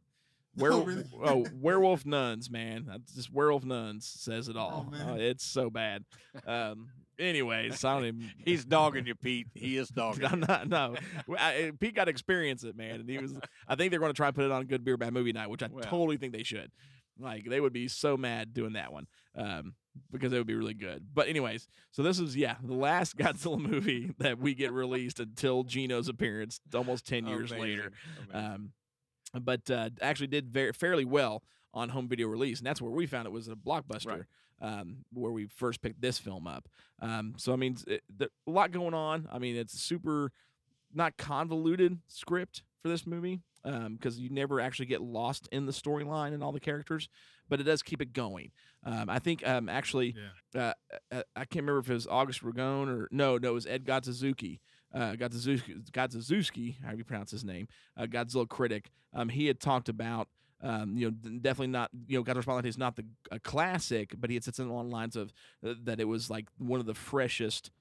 Were- 0.59 0.71
Oh, 0.73 0.83
really? 0.83 1.03
oh, 1.23 1.45
werewolf 1.59 2.05
nuns, 2.05 2.49
man. 2.49 2.85
That's 2.87 3.13
just 3.15 3.31
werewolf 3.33 3.63
nuns 3.65 4.05
says 4.07 4.47
it 4.49 4.57
all. 4.57 4.91
Oh. 4.93 5.11
Uh, 5.13 5.15
it's 5.15 5.45
so 5.45 5.69
bad. 5.69 6.03
Um, 6.45 6.89
anyways, 7.17 7.83
I 7.83 7.93
don't 7.95 8.05
even. 8.05 8.31
He's 8.45 8.65
dogging 8.65 9.05
you, 9.07 9.15
Pete. 9.15 9.47
He 9.53 9.77
is 9.77 9.89
dogging. 9.95 10.25
I'm 10.25 10.39
not. 10.41 10.67
No, 10.67 10.95
I, 11.37 11.71
Pete 11.79 11.95
got 11.95 12.05
to 12.05 12.11
experience 12.11 12.63
it, 12.63 12.75
man, 12.75 12.99
and 13.01 13.09
he 13.09 13.17
was. 13.17 13.33
I 13.67 13.75
think 13.75 13.91
they're 13.91 13.99
going 13.99 14.11
to 14.11 14.17
try 14.17 14.27
and 14.27 14.35
put 14.35 14.45
it 14.45 14.51
on 14.51 14.65
Good 14.65 14.83
Beer 14.83 14.97
Bad 14.97 15.13
Movie 15.13 15.33
Night, 15.33 15.49
which 15.49 15.63
I 15.63 15.67
Well. 15.71 15.83
totally 15.83 16.17
think 16.17 16.33
they 16.33 16.43
should. 16.43 16.71
Like 17.21 17.43
they 17.49 17.59
would 17.59 17.73
be 17.73 17.89
so 17.89 18.15
mad 18.15 18.53
doing 18.53 18.73
that 18.73 18.93
one, 18.93 19.05
um, 19.35 19.73
because 20.09 20.31
it 20.31 20.37
would 20.37 20.47
be 20.47 20.55
really 20.55 20.73
good. 20.73 21.05
But 21.13 21.27
anyways, 21.27 21.67
so 21.91 22.01
this 22.01 22.17
is 22.17 22.33
yeah 22.37 22.55
the 22.63 22.73
last 22.73 23.17
Godzilla 23.17 23.59
movie 23.59 24.11
that 24.19 24.39
we 24.39 24.53
get 24.55 24.71
released 24.71 25.19
until 25.19 25.63
Gino's 25.63 26.07
appearance, 26.07 26.61
almost 26.73 27.05
ten 27.05 27.27
years 27.27 27.51
Amazing. 27.51 27.59
later. 27.59 27.91
Amazing. 28.31 28.51
Um, 28.53 28.71
but 29.33 29.69
uh, 29.69 29.89
actually 30.01 30.27
did 30.27 30.49
very 30.49 30.73
fairly 30.73 31.05
well 31.05 31.43
on 31.73 31.89
home 31.89 32.07
video 32.07 32.27
release, 32.27 32.59
and 32.59 32.67
that's 32.67 32.81
where 32.81 32.91
we 32.91 33.05
found 33.05 33.25
it 33.27 33.31
was 33.31 33.47
a 33.47 33.55
blockbuster. 33.55 34.25
Um, 34.61 35.05
where 35.13 35.31
we 35.31 35.45
first 35.45 35.81
picked 35.81 36.01
this 36.01 36.17
film 36.17 36.45
up. 36.45 36.67
Um, 37.01 37.35
so 37.37 37.53
I 37.53 37.55
mean, 37.55 37.77
it, 37.87 38.03
a 38.19 38.27
lot 38.45 38.71
going 38.71 38.93
on. 38.93 39.25
I 39.31 39.39
mean, 39.39 39.55
it's 39.55 39.73
a 39.73 39.77
super 39.77 40.33
not 40.93 41.15
convoluted 41.15 41.99
script 42.09 42.63
for 42.81 42.89
this 42.89 43.07
movie 43.07 43.39
because 43.63 44.19
you 44.19 44.29
never 44.29 44.59
actually 44.59 44.87
get 44.87 45.01
lost 45.01 45.47
in 45.53 45.65
the 45.65 45.71
storyline 45.71 46.33
and 46.33 46.43
all 46.43 46.51
the 46.51 46.59
characters, 46.59 47.07
but 47.47 47.61
it 47.61 47.63
does 47.63 47.81
keep 47.81 48.01
it 48.01 48.11
going. 48.11 48.51
Um, 48.83 49.09
I 49.09 49.19
think 49.19 49.47
um, 49.47 49.69
actually, 49.69 50.15
uh, 50.55 50.73
uh, 51.11 51.23
I 51.37 51.45
can't 51.45 51.63
remember 51.63 51.79
if 51.79 51.89
it 51.89 51.93
was 51.93 52.07
August 52.07 52.43
Ragone 52.43 52.87
or 52.89 53.07
no, 53.11 53.37
no, 53.37 53.51
it 53.51 53.53
was 53.53 53.65
Ed 53.65 53.85
Godzuzuki. 53.85 54.59
Uh, 54.93 55.13
Godzuzuki, 55.13 56.81
however 56.81 56.97
you 56.97 57.03
pronounce 57.03 57.29
his 57.29 57.43
name, 57.43 57.67
uh, 57.95 58.05
Godzilla 58.05 58.49
critic. 58.49 58.89
Um, 59.13 59.29
he 59.29 59.45
had 59.45 59.59
talked 59.59 59.87
about 59.87 60.27
um, 60.61 60.97
you 60.97 61.09
know, 61.09 61.39
definitely 61.39 61.67
not. 61.67 61.89
You 62.07 62.17
know, 62.17 62.23
Godzilla 62.23 62.43
Spotlight 62.43 62.65
is 62.65 62.77
not 62.77 62.95
the 62.95 63.05
a 63.31 63.39
classic, 63.39 64.13
but 64.17 64.29
he 64.29 64.35
had 64.35 64.43
said 64.43 64.55
something 64.55 64.71
along 64.71 64.89
the 64.89 64.95
lines 64.95 65.15
of 65.15 65.33
uh, 65.65 65.73
that 65.83 65.99
it 65.99 66.05
was 66.05 66.29
like 66.29 66.47
one 66.57 66.79
of 66.79 66.85
the 66.85 66.93
freshest 66.93 67.71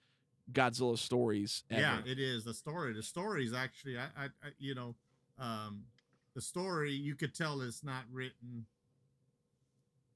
Godzilla 0.53 0.97
stories 0.97 1.65
ever. 1.71 1.81
Yeah, 1.81 2.01
it 2.07 2.19
is 2.19 2.45
the 2.45 2.55
story. 2.55 2.93
The 2.93 3.03
story 3.03 3.45
is 3.45 3.53
actually, 3.53 3.99
I, 3.99 4.05
I, 4.17 4.25
I 4.25 4.51
you 4.59 4.75
know, 4.75 4.95
um, 5.39 5.85
the 6.35 6.41
story 6.41 6.93
you 6.93 7.15
could 7.15 7.35
tell 7.35 7.61
is 7.61 7.83
not 7.83 8.05
written. 8.13 8.67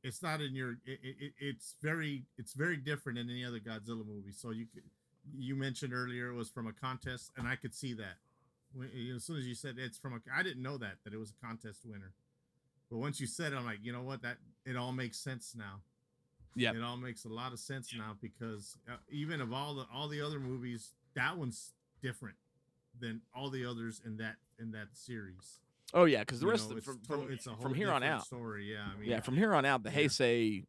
It's 0.05 0.23
not 0.23 0.41
in 0.41 0.55
your. 0.55 0.73
It, 0.87 1.01
it, 1.03 1.33
it's 1.39 1.75
very, 1.83 2.25
it's 2.39 2.55
very 2.55 2.77
different 2.77 3.19
than 3.19 3.29
any 3.29 3.45
other 3.45 3.59
Godzilla 3.59 4.07
movie. 4.07 4.33
So 4.33 4.51
you 4.51 4.67
could, 4.73 4.85
you 5.37 5.55
mentioned 5.57 5.93
earlier 5.95 6.29
it 6.31 6.35
was 6.35 6.49
from 6.49 6.67
a 6.67 6.73
contest, 6.73 7.31
and 7.37 7.47
I 7.47 7.57
could 7.57 7.75
see 7.75 7.93
that. 7.95 8.17
When, 8.75 8.89
you 8.95 9.11
know, 9.11 9.17
as 9.17 9.25
soon 9.25 9.37
as 9.39 9.47
you 9.47 9.55
said 9.55 9.77
it's 9.79 9.99
from 9.99 10.15
a, 10.15 10.19
I 10.35 10.43
didn't 10.43 10.63
know 10.63 10.79
that 10.79 10.97
that 11.05 11.13
it 11.13 11.19
was 11.19 11.31
a 11.31 11.47
contest 11.47 11.81
winner. 11.85 12.13
But 12.91 12.99
once 12.99 13.21
you 13.21 13.27
said 13.27 13.53
it, 13.53 13.57
I'm 13.57 13.65
like, 13.65 13.79
you 13.83 13.93
know 13.93 14.03
what? 14.03 14.23
That 14.23 14.37
it 14.67 14.77
all 14.77 14.93
makes 14.93 15.19
sense 15.19 15.55
now. 15.57 15.81
Yeah, 16.55 16.73
it 16.73 16.83
all 16.83 16.97
makes 16.99 17.25
a 17.25 17.29
lot 17.29 17.53
of 17.53 17.59
sense 17.59 17.95
now 17.97 18.17
because 18.21 18.77
uh, 18.91 18.97
even 19.11 19.41
of 19.41 19.53
all 19.53 19.75
the 19.75 19.87
all 19.93 20.09
the 20.09 20.21
other 20.21 20.39
movies, 20.39 20.93
that 21.15 21.37
one's 21.39 21.73
different. 22.03 22.37
than 23.01 23.23
all 23.35 23.49
the 23.49 23.65
others 23.65 24.03
in 24.05 24.19
that 24.19 24.37
in 24.59 24.71
that 24.73 24.89
series. 24.93 25.61
Oh 25.95 26.05
yeah, 26.05 26.21
because 26.21 26.41
the 26.41 26.47
You 26.47 26.53
rest 26.53 26.67
know, 26.69 26.73
of 26.73 26.79
it's 26.79 26.87
from 26.87 26.99
from, 27.01 27.33
it's 27.33 27.47
a 27.47 27.51
whole 27.51 27.63
from 27.63 27.75
here 27.75 27.91
on 27.91 28.03
out. 28.03 28.25
story. 28.27 28.71
Yeah, 28.73 28.85
I 28.95 28.99
mean, 29.01 29.09
yeah, 29.09 29.21
from 29.21 29.37
here 29.37 29.55
on 29.55 29.65
out, 29.65 29.83
the 29.83 29.91
yeah. 29.91 29.97
Heisei 29.97 30.65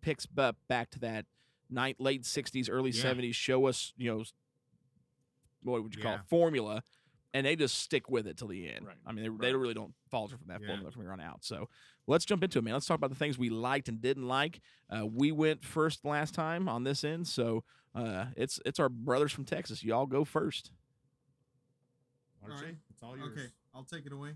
picks 0.00 0.26
up 0.38 0.56
back 0.68 0.90
to 0.90 0.98
that 1.00 1.26
night 1.70 1.96
late 2.00 2.22
'60s, 2.24 2.68
early 2.70 2.90
Yeah. 2.90 3.02
'70s. 3.02 3.34
Show 3.34 3.66
us, 3.66 3.92
you 3.96 4.10
know, 4.14 4.24
what 5.62 5.82
would 5.82 5.94
you 5.94 6.02
call 6.02 6.12
Yeah. 6.12 6.20
it, 6.20 6.26
formula, 6.28 6.82
and 7.34 7.46
they 7.46 7.56
just 7.56 7.76
stick 7.78 8.08
with 8.08 8.26
it 8.26 8.36
till 8.38 8.48
the 8.48 8.68
end. 8.70 8.86
Right, 8.86 8.96
I 9.04 9.12
mean, 9.12 9.24
they, 9.38 9.48
they 9.48 9.54
really 9.54 9.74
don't 9.74 9.94
falter 10.10 10.36
from 10.36 10.48
that 10.48 10.60
Yeah. 10.60 10.68
formula 10.68 10.90
from 10.92 11.02
here 11.02 11.12
on 11.12 11.20
out. 11.20 11.44
So 11.44 11.68
let's 12.06 12.24
jump 12.24 12.42
into 12.42 12.58
it, 12.58 12.62
man. 12.62 12.74
Let's 12.74 12.86
talk 12.86 12.96
about 12.96 13.10
the 13.10 13.16
things 13.16 13.36
we 13.38 13.50
liked 13.50 13.88
and 13.88 14.00
didn't 14.00 14.26
like. 14.26 14.60
Uh, 14.88 15.06
we 15.06 15.32
went 15.32 15.64
first 15.64 16.04
last 16.04 16.32
time 16.34 16.68
on 16.68 16.84
this 16.84 17.04
end, 17.04 17.26
so 17.28 17.64
uh, 17.94 18.26
it's 18.36 18.60
it's 18.64 18.78
our 18.78 18.88
brothers 18.88 19.32
from 19.32 19.44
Texas. 19.44 19.82
Y'all 19.82 20.06
go 20.06 20.24
first. 20.24 20.70
Alright. 22.42 22.76
it's 22.90 23.02
all 23.02 23.16
yours. 23.16 23.32
Okay, 23.32 23.46
I'll 23.74 23.84
take 23.84 24.06
it 24.06 24.12
away. 24.12 24.30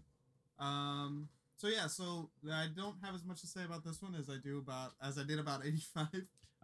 Um, 0.58 1.28
so 1.56 1.68
yeah, 1.68 1.86
so 1.86 2.30
I 2.50 2.66
don't 2.74 2.96
have 3.02 3.14
as 3.14 3.24
much 3.24 3.40
to 3.40 3.46
say 3.46 3.64
about 3.64 3.84
this 3.84 4.02
one 4.02 4.14
as 4.14 4.28
I 4.28 4.36
do 4.42 4.58
about 4.58 4.92
as 5.00 5.18
I 5.18 5.22
did 5.24 5.38
about 5.38 5.64
85. 5.64 6.08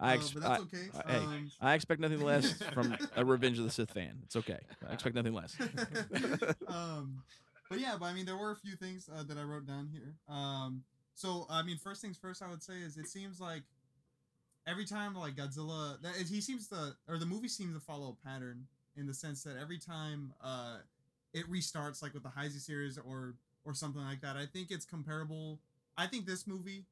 I, 0.01 0.13
Uh, 0.13 0.15
ex- 0.17 0.31
but 0.31 0.43
that's 0.43 0.63
okay. 0.63 0.89
I- 1.05 1.13
hey, 1.13 1.19
Um, 1.19 1.51
I 1.61 1.75
expect 1.75 2.01
nothing 2.01 2.21
less 2.21 2.53
from 2.75 2.97
a 3.17 3.25
Revenge 3.25 3.59
of 3.59 3.65
the 3.65 3.71
Sith 3.71 3.91
fan. 3.93 4.21
It's 4.25 4.37
okay. 4.37 4.59
I 4.89 4.93
expect 4.93 5.15
nothing 5.17 5.33
less. 5.35 5.57
um, 6.69 7.23
but 7.71 7.81
yeah, 7.81 7.97
but 7.99 8.07
I 8.07 8.15
mean, 8.15 8.27
there 8.27 8.37
were 8.37 8.51
a 8.53 8.57
few 8.57 8.77
things 8.77 9.09
uh, 9.15 9.23
that 9.25 9.37
I 9.37 9.43
wrote 9.43 9.67
down 9.67 9.89
here. 9.93 10.15
Um, 10.29 10.83
so 11.15 11.47
I 11.51 11.63
mean, 11.63 11.77
first 11.77 12.01
things 12.01 12.17
first, 12.17 12.43
I 12.43 12.49
would 12.49 12.63
say 12.63 12.75
is 12.75 12.97
it 12.97 13.09
seems 13.09 13.41
like 13.41 13.63
every 14.67 14.85
time 14.85 15.15
like 15.15 15.35
Godzilla, 15.35 16.01
that 16.03 16.15
he 16.15 16.41
seems 16.41 16.69
to, 16.69 16.95
or 17.09 17.19
the 17.19 17.27
movie 17.27 17.49
seems 17.49 17.75
to 17.75 17.81
follow 17.81 18.17
a 18.23 18.29
pattern 18.29 18.67
in 18.97 19.07
the 19.07 19.15
sense 19.15 19.43
that 19.45 19.57
every 19.61 19.79
time 19.79 20.33
uh, 20.43 20.79
it 21.33 21.51
restarts, 21.51 22.03
like 22.03 22.15
with 22.15 22.23
the 22.23 22.29
Heisei 22.31 22.61
series 22.61 22.99
or 22.99 23.35
or 23.65 23.75
something 23.75 24.03
like 24.03 24.21
that, 24.23 24.37
I 24.37 24.47
think 24.47 24.71
it's 24.71 24.85
comparable. 24.87 25.59
I 25.97 26.07
think 26.07 26.25
this 26.27 26.47
movie 26.47 26.87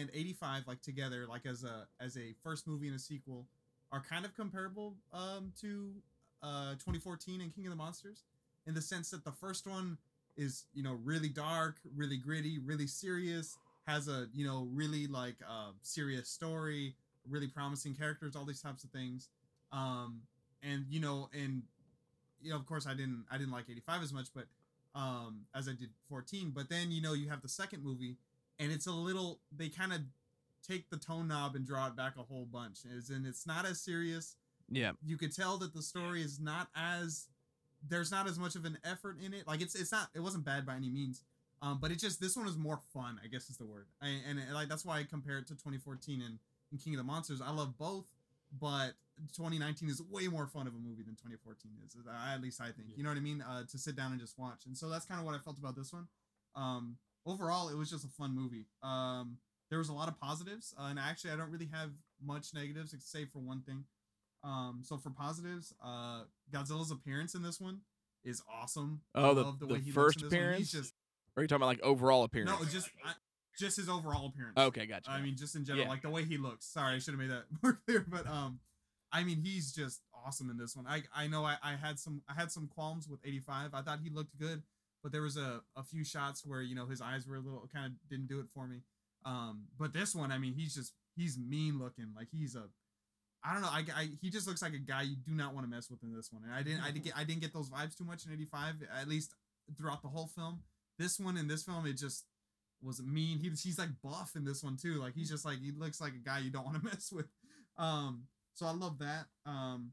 and 0.00 0.10
85 0.12 0.66
like 0.66 0.82
together 0.82 1.26
like 1.28 1.46
as 1.46 1.64
a 1.64 1.86
as 2.00 2.16
a 2.16 2.34
first 2.42 2.66
movie 2.66 2.86
and 2.86 2.96
a 2.96 2.98
sequel 2.98 3.46
are 3.92 4.02
kind 4.08 4.24
of 4.24 4.36
comparable 4.36 4.94
um 5.12 5.52
to 5.60 5.90
uh 6.42 6.72
2014 6.72 7.40
and 7.40 7.54
King 7.54 7.66
of 7.66 7.70
the 7.70 7.76
Monsters 7.76 8.24
in 8.66 8.74
the 8.74 8.82
sense 8.82 9.10
that 9.10 9.24
the 9.24 9.32
first 9.32 9.66
one 9.66 9.98
is 10.36 10.64
you 10.74 10.82
know 10.82 10.98
really 11.04 11.28
dark, 11.28 11.76
really 11.94 12.16
gritty, 12.16 12.58
really 12.58 12.86
serious, 12.86 13.56
has 13.86 14.08
a 14.08 14.26
you 14.34 14.46
know 14.46 14.68
really 14.72 15.06
like 15.06 15.36
uh 15.48 15.70
serious 15.82 16.28
story, 16.28 16.94
really 17.28 17.46
promising 17.46 17.94
characters, 17.94 18.34
all 18.34 18.44
these 18.44 18.62
types 18.62 18.84
of 18.84 18.90
things. 18.90 19.28
Um 19.72 20.22
and 20.62 20.86
you 20.88 21.00
know 21.00 21.28
and 21.32 21.62
you 22.42 22.50
know 22.50 22.56
of 22.56 22.66
course 22.66 22.86
I 22.86 22.94
didn't 22.94 23.24
I 23.30 23.38
didn't 23.38 23.52
like 23.52 23.66
85 23.70 24.02
as 24.02 24.12
much 24.12 24.26
but 24.34 24.44
um 24.94 25.42
as 25.54 25.68
I 25.68 25.72
did 25.72 25.90
14 26.08 26.52
but 26.54 26.68
then 26.68 26.90
you 26.90 27.02
know 27.02 27.12
you 27.12 27.28
have 27.28 27.42
the 27.42 27.48
second 27.48 27.84
movie 27.84 28.16
and 28.58 28.72
it's 28.72 28.86
a 28.86 28.92
little 28.92 29.40
they 29.56 29.68
kind 29.68 29.92
of 29.92 30.00
take 30.66 30.88
the 30.90 30.96
tone 30.96 31.28
knob 31.28 31.54
and 31.54 31.66
draw 31.66 31.86
it 31.88 31.96
back 31.96 32.14
a 32.18 32.22
whole 32.22 32.46
bunch 32.46 32.80
as 32.96 33.10
in 33.10 33.26
it's 33.26 33.46
not 33.46 33.66
as 33.66 33.80
serious. 33.80 34.36
Yeah. 34.70 34.92
you 35.04 35.18
could 35.18 35.34
tell 35.36 35.58
that 35.58 35.74
the 35.74 35.82
story 35.82 36.22
is 36.22 36.40
not 36.40 36.68
as 36.74 37.26
there's 37.86 38.10
not 38.10 38.26
as 38.26 38.38
much 38.38 38.56
of 38.56 38.64
an 38.64 38.78
effort 38.82 39.18
in 39.24 39.34
it. 39.34 39.46
Like 39.46 39.60
it's 39.60 39.74
it's 39.74 39.92
not 39.92 40.08
it 40.14 40.20
wasn't 40.20 40.44
bad 40.44 40.64
by 40.64 40.74
any 40.76 40.88
means 40.88 41.22
um 41.62 41.78
but 41.80 41.90
it 41.90 41.98
just 41.98 42.20
this 42.20 42.36
one 42.36 42.46
is 42.46 42.56
more 42.56 42.78
fun 42.92 43.18
i 43.24 43.26
guess 43.28 43.48
is 43.50 43.56
the 43.56 43.64
word. 43.66 43.86
I, 44.02 44.08
and 44.28 44.38
it, 44.38 44.52
like 44.52 44.68
that's 44.68 44.84
why 44.84 44.98
i 44.98 45.04
compare 45.04 45.38
it 45.38 45.46
to 45.48 45.54
2014 45.54 46.22
and, 46.22 46.38
and 46.70 46.82
king 46.82 46.94
of 46.94 46.98
the 46.98 47.04
monsters. 47.04 47.40
I 47.40 47.50
love 47.50 47.76
both 47.78 48.06
but 48.60 48.92
2019 49.36 49.88
is 49.88 50.02
way 50.10 50.28
more 50.28 50.46
fun 50.46 50.66
of 50.66 50.74
a 50.74 50.78
movie 50.78 51.02
than 51.02 51.14
2014 51.14 51.70
is 51.86 51.96
at 52.32 52.40
least 52.40 52.60
i 52.60 52.66
think. 52.66 52.88
You 52.96 53.02
know 53.02 53.10
what 53.10 53.18
i 53.18 53.22
mean? 53.22 53.42
Uh 53.42 53.64
to 53.70 53.78
sit 53.78 53.96
down 53.96 54.12
and 54.12 54.20
just 54.20 54.38
watch. 54.38 54.66
And 54.66 54.76
so 54.76 54.88
that's 54.88 55.06
kind 55.06 55.20
of 55.20 55.26
what 55.26 55.34
i 55.34 55.38
felt 55.38 55.58
about 55.58 55.76
this 55.76 55.92
one. 55.92 56.06
Um 56.56 56.96
overall 57.26 57.68
it 57.68 57.76
was 57.76 57.90
just 57.90 58.04
a 58.04 58.08
fun 58.08 58.34
movie 58.34 58.66
um 58.82 59.38
there 59.70 59.78
was 59.78 59.88
a 59.88 59.92
lot 59.92 60.08
of 60.08 60.18
positives 60.20 60.74
uh, 60.78 60.86
and 60.90 60.98
actually 60.98 61.30
i 61.30 61.36
don't 61.36 61.50
really 61.50 61.68
have 61.72 61.90
much 62.24 62.54
negatives 62.54 62.92
except 62.92 63.32
for 63.32 63.38
one 63.40 63.60
thing 63.62 63.84
um 64.42 64.80
so 64.82 64.96
for 64.96 65.10
positives 65.10 65.72
uh 65.84 66.20
godzilla's 66.52 66.90
appearance 66.90 67.34
in 67.34 67.42
this 67.42 67.60
one 67.60 67.80
is 68.24 68.42
awesome 68.52 69.00
I 69.14 69.22
Oh, 69.22 69.34
the, 69.34 69.42
love 69.42 69.58
the, 69.58 69.66
way 69.66 69.80
he 69.80 69.90
first 69.90 70.22
appearance. 70.22 70.58
He's 70.58 70.72
just 70.72 70.94
or 71.36 71.40
are 71.40 71.42
you 71.44 71.48
talking 71.48 71.60
about 71.62 71.66
like 71.68 71.82
overall 71.82 72.24
appearance? 72.24 72.58
no 72.58 72.64
just 72.66 72.88
I, 73.04 73.12
just 73.58 73.76
his 73.76 73.88
overall 73.88 74.26
appearance 74.26 74.56
Okay, 74.58 74.86
gotcha. 74.86 75.10
I 75.10 75.20
mean, 75.20 75.36
just 75.36 75.54
in 75.56 75.64
general, 75.64 75.84
Yeah. 75.84 75.90
like 75.90 76.02
the 76.02 76.10
way 76.10 76.24
he 76.24 76.38
looks. 76.38 76.66
Sorry, 76.66 76.94
I 76.94 76.98
should 76.98 77.12
have 77.14 77.20
made 77.20 77.30
that 77.30 77.44
more 77.62 77.78
clear. 77.86 78.04
But 78.08 78.26
um, 78.26 78.58
I 79.12 79.22
mean, 79.24 79.38
he's 79.38 79.72
just 79.72 80.00
awesome 80.26 80.50
in 80.50 80.56
this 80.56 80.74
one. 80.74 80.86
I 80.88 81.02
I 81.14 81.26
know 81.28 81.44
I, 81.44 81.56
I 81.62 81.76
had 81.76 81.98
some 82.00 82.22
I 82.28 82.32
had 82.34 82.50
some 82.50 82.66
qualms 82.66 83.06
with 83.08 83.20
85. 83.24 83.70
I 83.74 83.82
thought 83.82 84.00
he 84.02 84.10
looked 84.10 84.36
good, 84.38 84.62
but 85.04 85.12
there 85.12 85.22
was 85.22 85.36
a, 85.36 85.60
a 85.76 85.84
few 85.84 86.02
shots 86.02 86.44
where 86.44 86.62
you 86.62 86.74
know 86.74 86.86
his 86.86 87.02
eyes 87.02 87.26
were 87.28 87.36
a 87.36 87.40
little 87.40 87.68
kind 87.72 87.86
of 87.86 87.92
didn't 88.10 88.26
do 88.26 88.40
it 88.40 88.46
for 88.54 88.66
me. 88.66 88.80
Um, 89.26 89.66
but 89.78 89.92
this 89.92 90.14
one, 90.14 90.32
I 90.32 90.38
mean, 90.38 90.54
he's 90.54 90.74
just 90.74 90.94
he's 91.14 91.38
mean 91.38 91.78
looking. 91.78 92.06
Like 92.16 92.28
he's 92.32 92.56
a 92.56 92.64
I 93.44 93.52
don't 93.52 93.60
know. 93.60 93.68
I, 93.68 93.84
I 93.94 94.08
he 94.22 94.30
just 94.30 94.48
looks 94.48 94.62
like 94.62 94.72
a 94.72 94.78
guy 94.78 95.02
you 95.02 95.16
do 95.16 95.34
not 95.34 95.54
want 95.54 95.66
to 95.66 95.70
mess 95.70 95.90
with 95.90 96.02
in 96.02 96.16
this 96.16 96.32
one. 96.32 96.42
And 96.44 96.54
I 96.54 96.62
didn't 96.62 96.80
I 96.80 96.90
didn't 96.90 97.04
get 97.04 97.16
I 97.16 97.24
didn't 97.24 97.42
get 97.42 97.52
those 97.52 97.68
vibes 97.68 97.96
too 97.96 98.04
much 98.04 98.24
in 98.24 98.32
85. 98.32 98.76
At 98.98 99.06
least 99.06 99.34
throughout 99.76 100.02
the 100.02 100.08
whole 100.08 100.26
film. 100.26 100.60
This 100.98 101.20
one 101.20 101.36
in 101.36 101.48
this 101.48 101.64
film, 101.64 101.86
it 101.86 101.98
just 101.98 102.24
was 102.82 103.02
mean. 103.02 103.38
He, 103.38 103.50
he's 103.50 103.78
like 103.78 103.90
buff 104.02 104.32
in 104.36 104.44
this 104.46 104.62
one 104.62 104.78
too. 104.80 104.94
Like 104.94 105.14
he's 105.14 105.28
just 105.28 105.44
like 105.44 105.60
he 105.60 105.72
looks 105.72 106.00
like 106.00 106.14
a 106.14 106.24
guy 106.24 106.38
you 106.38 106.50
don't 106.50 106.64
want 106.64 106.82
to 106.82 106.84
mess 106.90 107.12
with. 107.12 107.26
Um, 107.76 108.22
so 108.54 108.64
I 108.64 108.72
love 108.72 109.00
that. 109.00 109.26
Um, 109.44 109.92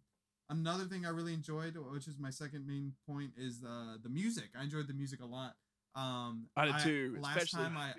another 0.51 0.83
thing 0.85 1.05
I 1.05 1.09
really 1.09 1.33
enjoyed, 1.33 1.75
which 1.91 2.07
is 2.07 2.19
my 2.19 2.29
second 2.29 2.67
main 2.67 2.93
point, 3.09 3.31
is 3.37 3.63
uh, 3.67 3.95
the 4.03 4.09
music. 4.09 4.49
I 4.59 4.63
enjoyed 4.63 4.87
the 4.87 4.93
music 4.93 5.21
a 5.21 5.25
lot. 5.25 5.55
Um, 5.95 6.45
I 6.55 6.65
did 6.67 6.75
too, 6.83 7.17
Last 7.19 7.37
especially- 7.37 7.63
time 7.65 7.77
I, 7.77 7.89
I 7.89 7.93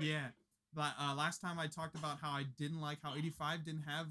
yeah, 0.00 0.26
but 0.72 0.92
uh, 1.00 1.14
last 1.16 1.40
time 1.40 1.58
I 1.58 1.66
talked 1.66 1.96
about 1.96 2.18
how 2.20 2.30
I 2.30 2.44
didn't 2.58 2.80
like 2.80 2.98
how 3.02 3.14
85 3.16 3.64
didn't 3.64 3.82
have 3.82 4.06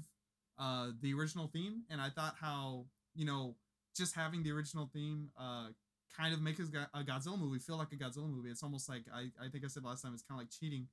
uh 0.58 0.90
the 1.00 1.12
original 1.14 1.48
theme, 1.48 1.82
and 1.90 2.00
I 2.00 2.10
thought 2.10 2.36
how 2.40 2.86
you 3.14 3.24
know 3.24 3.56
just 3.96 4.14
having 4.14 4.42
the 4.44 4.52
original 4.52 4.88
theme 4.92 5.30
uh 5.38 5.68
kind 6.16 6.32
of 6.32 6.40
makes 6.40 6.60
a 6.60 7.02
Godzilla 7.02 7.36
movie 7.38 7.58
feel 7.58 7.76
like 7.76 7.90
a 7.92 7.96
Godzilla 7.96 8.30
movie. 8.30 8.50
It's 8.50 8.62
almost 8.62 8.88
like 8.88 9.02
I, 9.12 9.30
I 9.44 9.48
think 9.50 9.64
I 9.64 9.68
said 9.68 9.82
last 9.82 10.02
time 10.02 10.12
it's 10.14 10.22
kind 10.22 10.38
of 10.40 10.44
like 10.44 10.50
cheating 10.50 10.86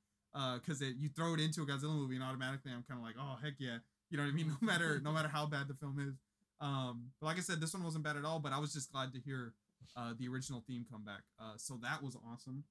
because 0.56 0.82
it 0.82 0.96
you 0.98 1.10
throw 1.10 1.36
it 1.36 1.40
into 1.40 1.62
a 1.62 1.66
Godzilla 1.68 1.94
movie 1.96 2.16
and 2.16 2.24
automatically 2.24 2.72
I'm 2.72 2.84
kind 2.90 3.00
of 3.00 3.06
like 3.06 3.16
oh 3.20 3.38
heck 3.44 3.54
yeah 3.60 3.78
you 4.10 4.18
know 4.18 4.24
what 4.24 4.32
I 4.32 4.34
mean 4.36 4.48
no 4.62 4.66
matter 4.66 5.00
no 5.04 5.12
matter 5.12 5.28
how 5.28 5.46
bad 5.46 5.68
the 5.68 5.76
film 5.76 6.00
is. 6.00 6.16
Um, 6.62 7.08
but 7.20 7.28
like 7.28 7.38
I 7.38 7.42
said, 7.42 7.60
this 7.60 7.74
one 7.74 7.84
wasn't 7.84 8.04
bad 8.04 8.16
at 8.16 8.26
all. 8.26 8.40
But 8.40 8.54
I 8.54 8.60
was 8.60 8.74
just 8.74 8.92
glad 8.92 9.14
to 9.14 9.20
hear 9.20 9.54
uh, 9.98 10.14
the 10.18 10.28
original 10.28 10.64
theme 10.68 10.86
come 10.90 11.04
back. 11.04 11.24
Uh, 11.40 11.54
so 11.58 11.78
that 11.82 12.02
was 12.02 12.16
awesome. 12.32 12.64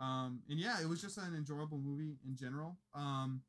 Um, 0.00 0.40
and 0.48 0.58
yeah, 0.58 0.80
it 0.80 0.88
was 0.88 1.00
just 1.00 1.18
an 1.18 1.34
enjoyable 1.34 1.78
movie 1.78 2.18
in 2.26 2.36
general. 2.36 2.76
Um, 2.94 3.42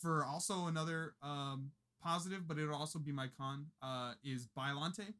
for 0.00 0.24
also 0.24 0.66
another 0.66 1.14
um, 1.22 1.70
positive, 2.02 2.46
but 2.46 2.58
it'll 2.58 2.76
also 2.76 2.98
be 2.98 3.12
my 3.12 3.28
con, 3.38 3.66
uh, 3.82 4.12
is 4.24 4.48
Biollante. 4.56 5.14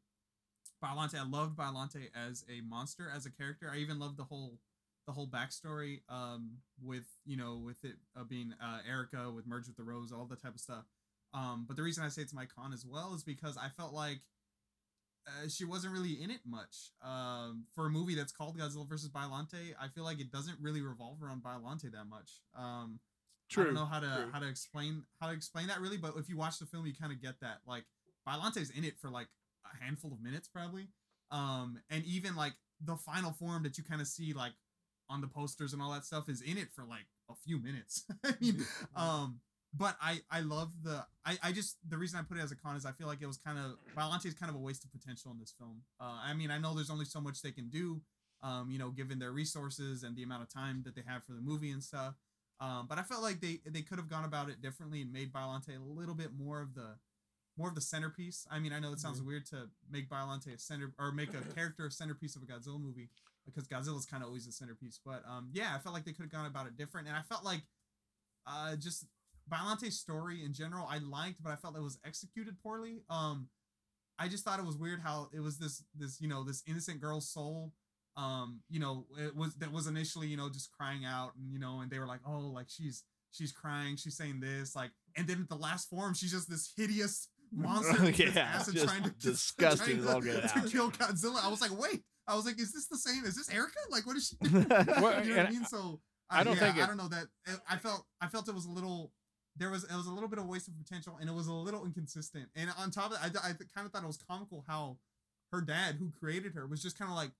Biollante, 0.83 1.15
I 1.15 1.27
loved 1.27 1.57
Biollante 1.57 2.09
as 2.15 2.45
a 2.49 2.61
monster, 2.61 3.11
as 3.13 3.25
a 3.25 3.31
character. 3.31 3.71
I 3.73 3.77
even 3.77 3.99
loved 3.99 4.17
the 4.17 4.23
whole 4.23 4.59
the 5.07 5.13
whole 5.13 5.27
backstory 5.27 6.01
um, 6.09 6.57
with 6.83 7.05
you 7.25 7.37
know 7.37 7.61
with 7.63 7.83
it 7.83 7.95
uh, 8.19 8.23
being 8.25 8.53
uh, 8.61 8.79
Erica 8.87 9.31
with 9.31 9.47
Merge 9.47 9.67
with 9.67 9.77
the 9.77 9.83
Rose, 9.83 10.11
all 10.11 10.25
that 10.25 10.41
type 10.41 10.53
of 10.53 10.59
stuff. 10.59 10.83
Um, 11.37 11.65
but 11.67 11.77
the 11.77 11.83
reason 11.83 12.03
I 12.03 12.09
say 12.09 12.21
it's 12.21 12.33
my 12.33 12.45
con 12.45 12.73
as 12.73 12.85
well 12.85 13.13
is 13.13 13.23
because 13.23 13.57
I 13.57 13.69
felt 13.69 13.93
like 13.93 14.21
uh, 15.27 15.49
she 15.49 15.65
wasn't 15.65 15.93
really 15.93 16.21
in 16.21 16.31
it 16.31 16.39
much. 16.45 16.91
Um, 17.03 17.65
for 17.75 17.85
a 17.85 17.89
movie 17.89 18.15
that's 18.15 18.31
called 18.31 18.57
Godzilla 18.57 18.87
versus 18.87 19.09
Biollante, 19.09 19.75
I 19.79 19.87
feel 19.93 20.03
like 20.03 20.19
it 20.19 20.31
doesn't 20.31 20.57
really 20.61 20.81
revolve 20.81 21.21
around 21.21 21.43
Biollante 21.43 21.91
that 21.91 22.07
much. 22.09 22.31
Um, 22.57 22.99
I 23.55 23.63
don't 23.63 23.73
know 23.73 23.85
how 23.85 23.99
to 23.99 24.07
true. 24.07 24.29
how 24.33 24.39
to 24.39 24.47
explain 24.47 25.03
how 25.21 25.27
to 25.27 25.33
explain 25.33 25.67
that 25.67 25.79
really, 25.79 25.97
but 25.97 26.13
if 26.17 26.27
you 26.27 26.37
watch 26.37 26.59
the 26.59 26.65
film, 26.65 26.85
you 26.85 26.93
kind 26.93 27.13
of 27.13 27.21
get 27.21 27.39
that. 27.41 27.59
Like 27.65 27.83
Biollante's 28.27 28.71
in 28.71 28.83
it 28.83 28.99
for 28.99 29.09
like 29.09 29.27
a 29.65 29.83
handful 29.83 30.11
of 30.11 30.21
minutes 30.21 30.47
probably, 30.47 30.89
um, 31.31 31.79
and 31.89 32.03
even 32.05 32.35
like 32.35 32.53
the 32.83 32.95
final 32.95 33.31
form 33.31 33.63
that 33.63 33.77
you 33.77 33.83
kind 33.83 34.01
of 34.01 34.07
see 34.07 34.33
like 34.33 34.53
on 35.09 35.21
the 35.21 35.27
posters 35.27 35.71
and 35.73 35.81
all 35.81 35.91
that 35.93 36.05
stuff 36.05 36.27
is 36.27 36.41
in 36.41 36.57
it 36.57 36.69
for 36.73 36.83
like 36.83 37.07
a 37.29 37.35
few 37.35 37.61
minutes. 37.61 38.05
I 38.25 38.33
mean, 38.41 38.65
um, 38.95 39.39
but 39.73 39.95
I 40.01 40.21
I 40.31 40.41
love 40.41 40.71
the 40.83 41.05
I 41.25 41.37
I 41.43 41.51
just 41.51 41.77
the 41.87 41.97
reason 41.97 42.19
I 42.19 42.23
put 42.23 42.37
it 42.37 42.41
as 42.41 42.51
a 42.51 42.55
con 42.55 42.75
is 42.75 42.85
I 42.85 42.91
feel 42.91 43.07
like 43.07 43.21
it 43.21 43.27
was 43.27 43.37
kind 43.37 43.57
of 43.57 43.77
Biollante 43.95 44.25
is 44.25 44.33
kind 44.33 44.49
of 44.49 44.55
a 44.55 44.59
waste 44.59 44.83
of 44.85 44.91
potential 44.91 45.31
in 45.31 45.39
this 45.39 45.53
film. 45.57 45.81
Uh, 45.99 46.19
I 46.23 46.33
mean 46.33 46.51
I 46.51 46.57
know 46.57 46.73
there's 46.73 46.89
only 46.89 47.05
so 47.05 47.21
much 47.21 47.41
they 47.41 47.51
can 47.51 47.69
do, 47.69 48.01
um, 48.41 48.69
you 48.69 48.79
know, 48.79 48.89
given 48.89 49.19
their 49.19 49.31
resources 49.31 50.03
and 50.03 50.15
the 50.15 50.23
amount 50.23 50.43
of 50.43 50.53
time 50.53 50.83
that 50.85 50.95
they 50.95 51.03
have 51.05 51.23
for 51.23 51.33
the 51.33 51.41
movie 51.41 51.71
and 51.71 51.83
stuff. 51.83 52.15
Um, 52.59 52.87
but 52.89 52.97
I 52.97 53.03
felt 53.03 53.21
like 53.21 53.39
they 53.39 53.59
they 53.65 53.81
could 53.81 53.99
have 53.99 54.09
gone 54.09 54.25
about 54.25 54.49
it 54.49 54.61
differently 54.61 55.01
and 55.01 55.11
made 55.11 55.31
Biollante 55.31 55.75
a 55.77 55.83
little 55.83 56.15
bit 56.15 56.31
more 56.37 56.61
of 56.61 56.73
the 56.73 56.95
more 57.57 57.69
of 57.69 57.75
the 57.75 57.81
centerpiece. 57.81 58.45
I 58.51 58.59
mean, 58.59 58.71
I 58.71 58.79
know 58.79 58.93
it 58.93 58.99
sounds 58.99 59.21
weird 59.21 59.45
to 59.47 59.69
make 59.89 60.09
Biollante 60.09 60.53
a 60.53 60.57
center 60.59 60.93
or 60.99 61.11
make 61.11 61.29
a 61.33 61.41
character 61.53 61.85
a 61.87 61.91
centerpiece 61.91 62.35
of 62.35 62.43
a 62.43 62.45
Godzilla 62.45 62.79
movie 62.79 63.09
because 63.45 63.67
Godzilla's 63.67 64.05
kind 64.05 64.21
of 64.21 64.27
always 64.27 64.47
a 64.47 64.51
centerpiece. 64.51 64.99
But 65.03 65.23
um, 65.27 65.49
yeah, 65.53 65.75
I 65.75 65.79
felt 65.79 65.93
like 65.93 66.05
they 66.05 66.13
could 66.13 66.23
have 66.23 66.31
gone 66.31 66.45
about 66.45 66.67
it 66.67 66.77
different, 66.77 67.07
and 67.07 67.15
I 67.15 67.21
felt 67.21 67.43
like 67.43 67.61
uh, 68.45 68.75
just 68.75 69.05
Biollante's 69.49 69.99
story 69.99 70.43
in 70.43 70.53
general 70.53 70.87
I 70.89 70.97
liked, 70.99 71.41
but 71.43 71.51
I 71.51 71.55
felt 71.55 71.77
it 71.77 71.81
was 71.81 71.99
executed 72.05 72.55
poorly. 72.61 73.03
Um, 73.09 73.49
I 74.19 74.27
just 74.27 74.43
thought 74.43 74.59
it 74.59 74.65
was 74.65 74.77
weird 74.77 74.99
how 74.99 75.29
it 75.33 75.39
was 75.39 75.57
this 75.57 75.83
this 75.95 76.19
you 76.19 76.27
know 76.27 76.43
this 76.43 76.63
innocent 76.67 76.99
girl's 77.01 77.29
soul 77.29 77.71
um 78.15 78.61
you 78.69 78.79
know 78.79 79.05
it 79.19 79.35
was 79.35 79.53
that 79.55 79.71
was 79.71 79.85
initially 79.87 80.27
you 80.27 80.35
know 80.37 80.49
just 80.49 80.71
crying 80.71 81.05
out 81.05 81.33
and 81.37 81.51
you 81.51 81.59
know 81.59 81.81
and 81.81 81.91
they 81.91 81.99
were 81.99 82.07
like 82.07 82.19
oh 82.27 82.51
like 82.53 82.65
she's 82.67 83.03
she's 83.31 83.51
crying 83.51 83.95
she's 83.95 84.17
saying 84.17 84.39
this 84.39 84.75
like 84.75 84.89
and 85.15 85.27
then 85.27 85.39
at 85.41 85.49
the 85.49 85.55
last 85.55 85.87
form 85.89 86.13
she's 86.13 86.31
just 86.31 86.49
this 86.49 86.73
hideous 86.75 87.29
monster 87.51 88.09
Yeah, 88.11 88.61
just 88.71 88.87
trying 88.87 89.03
to 89.03 89.09
disgusting 89.21 90.03
trying 90.03 90.21
to, 90.21 90.41
to 90.41 90.69
kill 90.69 90.91
Godzilla. 90.91 91.43
I 91.45 91.49
was 91.49 91.61
like 91.61 91.77
wait 91.77 92.01
I 92.27 92.35
was 92.35 92.45
like 92.45 92.59
is 92.59 92.73
this 92.73 92.87
the 92.87 92.97
same 92.97 93.23
is 93.23 93.35
this 93.35 93.49
Erica? 93.53 93.77
Like 93.89 94.05
what 94.05 94.17
is 94.17 94.27
she 94.27 94.35
Well, 94.51 95.23
you 95.23 95.31
know 95.31 95.37
what 95.37 95.47
I 95.47 95.51
mean? 95.51 95.65
So 95.65 96.01
I 96.29 96.43
don't 96.43 96.55
yeah, 96.55 96.73
think 96.73 96.83
I 96.83 96.87
don't 96.87 96.97
know 96.97 97.07
that 97.07 97.27
I 97.69 97.77
felt 97.77 98.05
I 98.19 98.27
felt 98.27 98.49
it 98.49 98.55
was 98.55 98.65
a 98.65 98.71
little 98.71 99.11
there 99.57 99.69
was 99.69 99.83
it 99.83 99.95
was 99.95 100.07
a 100.07 100.11
little 100.11 100.29
bit 100.29 100.39
of 100.39 100.45
waste 100.45 100.67
of 100.67 100.77
potential 100.77 101.17
and 101.19 101.29
it 101.29 101.33
was 101.33 101.47
a 101.47 101.53
little 101.53 101.85
inconsistent. 101.85 102.47
And 102.55 102.69
on 102.77 102.91
top 102.91 103.11
of 103.11 103.21
that 103.21 103.41
I, 103.43 103.49
I 103.49 103.53
kind 103.73 103.85
of 103.85 103.91
thought 103.91 104.03
it 104.03 104.07
was 104.07 104.17
comical 104.17 104.63
how 104.67 104.97
her 105.51 105.61
dad 105.61 105.95
who 105.99 106.11
created 106.19 106.53
her 106.53 106.67
was 106.67 106.81
just 106.81 106.97
kind 106.99 107.09
of 107.09 107.15
like 107.15 107.31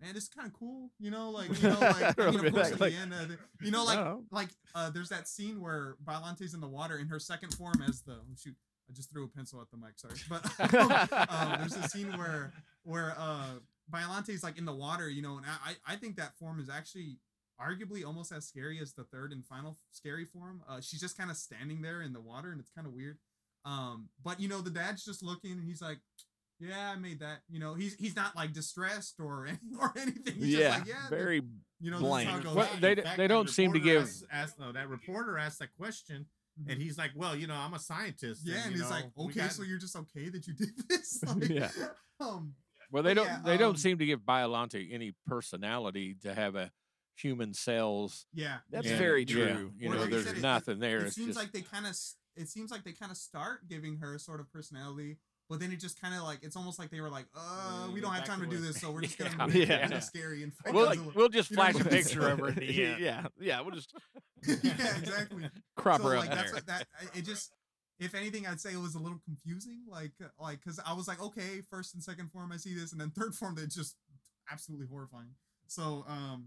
man 0.00 0.14
this 0.14 0.24
is 0.24 0.28
kind 0.28 0.46
of 0.46 0.52
cool 0.54 0.90
you 0.98 1.10
know 1.10 1.30
like 1.30 1.48
you 1.62 1.68
know 1.68 1.78
like 1.80 2.18
I 2.20 2.30
mean, 2.30 2.46
of 2.46 2.52
course 2.54 2.72
at 2.72 2.80
Like- 2.80 2.92
the 2.92 2.98
end 2.98 3.12
uh, 3.14 3.34
you 3.60 3.70
know 3.70 3.84
like 3.84 4.16
like 4.30 4.48
uh 4.74 4.90
there's 4.90 5.08
that 5.10 5.26
scene 5.28 5.60
where 5.60 5.96
Biollante's 6.04 6.54
in 6.54 6.60
the 6.60 6.68
water 6.68 6.98
in 6.98 7.06
her 7.08 7.18
second 7.18 7.54
form 7.54 7.82
as 7.86 8.02
the 8.02 8.12
oh, 8.14 8.34
shoot 8.36 8.54
I 8.88 8.92
just 8.92 9.10
threw 9.10 9.24
a 9.24 9.28
pencil 9.28 9.60
at 9.60 9.70
the 9.70 9.76
mic 9.76 9.98
sorry. 9.98 10.14
But 10.28 11.30
um, 11.30 11.60
there's 11.60 11.76
a 11.76 11.88
scene 11.88 12.16
where 12.18 12.52
where 12.82 13.14
uh 13.18 13.54
Biollante's 13.88 14.42
like 14.42 14.58
in 14.58 14.64
the 14.64 14.74
water 14.74 15.08
you 15.08 15.22
know 15.22 15.36
and 15.38 15.46
I 15.46 15.74
I 15.86 15.96
think 15.96 16.16
that 16.16 16.36
form 16.38 16.60
is 16.60 16.68
actually 16.68 17.16
arguably 17.60 18.04
almost 18.06 18.32
as 18.32 18.46
scary 18.46 18.78
as 18.80 18.92
the 18.94 19.04
third 19.04 19.32
and 19.32 19.44
final 19.44 19.76
scary 19.90 20.24
form. 20.24 20.62
Uh, 20.68 20.80
she's 20.80 21.00
just 21.00 21.16
kind 21.18 21.30
of 21.30 21.36
standing 21.36 21.82
there 21.82 22.02
in 22.02 22.12
the 22.12 22.20
water, 22.20 22.50
and 22.52 22.60
it's 22.60 22.70
kind 22.70 22.86
of 22.86 22.92
weird. 22.92 23.18
Um, 23.64 24.08
but 24.24 24.40
you 24.40 24.48
know, 24.48 24.60
the 24.60 24.70
dad's 24.70 25.04
just 25.04 25.22
looking, 25.22 25.52
and 25.52 25.64
he's 25.64 25.82
like, 25.82 25.98
"Yeah, 26.58 26.92
I 26.92 26.96
made 26.96 27.20
that." 27.20 27.40
You 27.50 27.60
know, 27.60 27.74
he's 27.74 27.94
he's 27.96 28.16
not 28.16 28.34
like 28.34 28.52
distressed 28.52 29.16
or 29.20 29.48
or 29.80 29.92
anything. 29.96 30.34
He's 30.36 30.54
yeah, 30.54 30.68
just 30.68 30.78
like, 30.80 30.88
"Yeah." 30.88 31.08
very 31.10 31.42
you 31.80 31.90
know, 31.90 31.98
this 31.98 32.08
blank. 32.08 32.28
how 32.30 32.38
it 32.38 32.44
goes. 32.44 32.54
Well, 32.56 32.68
In 32.74 32.80
they- 32.80 32.94
fact, 32.96 33.16
they 33.18 33.28
don't 33.28 33.50
seem 33.50 33.72
to 33.74 33.80
give- 33.80 34.02
asked, 34.02 34.24
asked 34.32 34.58
no 34.58 34.72
that 34.72 34.88
reporter 34.88 35.36
asked 35.38 35.58
that 35.60 35.72
question 35.76 36.26
and 36.68 36.82
he's 36.82 36.98
like 36.98 37.10
well 37.14 37.34
you 37.34 37.46
know 37.46 37.54
i'm 37.54 37.72
a 37.72 37.78
scientist 37.78 38.42
yeah, 38.44 38.64
and 38.66 38.72
you 38.74 38.82
he's 38.82 38.90
like, 38.90 39.04
know, 39.04 39.24
we 39.24 39.24
"Okay, 39.30 39.40
got- 39.40 39.52
so 39.52 39.62
you're 39.62 39.78
just 39.78 39.96
okay 39.96 40.28
that 40.28 40.46
you 40.46 40.52
did 40.52 40.68
this?" 40.88 41.22
like, 41.26 41.48
Yeah. 41.48 41.70
Um. 42.20 42.52
Well, 42.92 43.02
they 43.04 43.14
don't. 43.14 43.24
yeah, 43.26 43.40
they 43.44 43.52
um, 43.52 43.58
don't 43.58 43.78
seem 43.78 43.96
to 43.98 44.04
give 44.04 44.20
Biollante 44.20 44.92
any 44.92 45.14
personality 45.26 46.16
to 46.22 46.34
have 46.34 46.56
a 46.56 46.70
human 47.22 47.54
cells. 47.54 48.26
Yeah. 48.32 48.58
That's 48.70 48.88
and- 48.88 48.98
very 48.98 49.24
yeah, 49.24 49.34
true. 49.54 49.72
you 49.78 49.90
Or 49.90 49.94
know, 49.94 50.00
like 50.02 50.10
there's 50.10 50.26
it- 50.26 50.40
nothing 50.40 50.78
there. 50.78 50.98
It 50.98 51.06
it's 51.08 51.16
seems 51.16 51.28
just, 51.28 51.38
like 51.38 51.52
they 51.52 51.62
kind 51.62 51.86
of. 51.86 51.96
It 52.36 52.48
seems 52.48 52.70
like 52.70 52.84
they 52.84 52.92
kind 52.92 53.10
of 53.10 53.18
start 53.18 53.68
giving 53.68 53.96
her 53.98 54.14
a 54.14 54.18
sort 54.18 54.40
of 54.40 54.50
personality, 54.52 55.18
but 55.48 55.58
then 55.60 55.72
it 55.72 55.80
just 55.80 56.00
kind 56.00 56.14
of 56.14 56.22
like 56.22 56.38
it's 56.42 56.54
almost 56.56 56.78
like 56.78 56.90
they 56.90 57.00
were 57.00 57.10
like, 57.10 57.26
"Uh, 57.36 57.88
we 57.92 57.96
Yeah, 58.00 58.06
don't 58.06 58.14
have 58.14 58.24
time 58.24 58.40
to 58.40 58.46
do 58.46 58.56
this, 58.58 58.80
so 58.80 58.92
we're 58.92 59.02
just 59.02 59.18
Yeah. 59.20 59.28
gonna 59.36 59.52
make 59.52 59.68
Yeah. 59.68 59.74
it 59.74 59.80
kind 59.82 59.92
of 59.94 60.04
scary 60.04 60.42
and 60.44 60.54
fight 60.54 60.72
we'll, 60.72 60.86
Godzilla." 60.90 61.14
we'll 61.14 61.28
just 61.28 61.50
You 61.50 61.56
know 61.56 61.62
flash 61.64 61.74
what 61.74 61.82
a 61.82 61.86
I'm 61.90 61.90
picture 61.90 62.28
of 62.28 62.38
her 62.38 62.46
at 62.48 62.56
the 62.56 62.84
end. 62.84 63.00
yeah, 63.02 63.26
yeah. 63.40 63.60
We'll 63.60 63.74
just 63.74 63.92
yeah, 64.46 64.96
exactly. 64.96 65.50
crop 65.76 66.00
so 66.00 66.08
her 66.08 66.16
like 66.18 66.30
up 66.30 66.36
that's 66.36 66.52
there. 66.52 66.54
what 66.54 66.66
that 66.66 66.86
it 67.14 67.22
just 67.26 67.52
if 67.98 68.14
anything 68.14 68.46
i'd 68.46 68.58
say 68.58 68.72
it 68.72 68.78
was 68.80 68.94
a 68.94 68.98
little 68.98 69.20
confusing 69.26 69.82
like 69.86 70.12
like 70.40 70.58
because 70.64 70.80
i 70.86 70.94
was 70.94 71.06
like 71.06 71.20
okay 71.20 71.60
first 71.68 71.92
and 71.92 72.02
second 72.02 72.30
form 72.32 72.50
i 72.50 72.56
see 72.56 72.72
this 72.72 72.92
and 72.92 73.00
then 73.00 73.10
third 73.10 73.34
form 73.34 73.54
they 73.54 73.66
just 73.66 73.96
absolutely 74.50 74.86
horrifying 74.86 75.34
so 75.66 76.06
um 76.08 76.46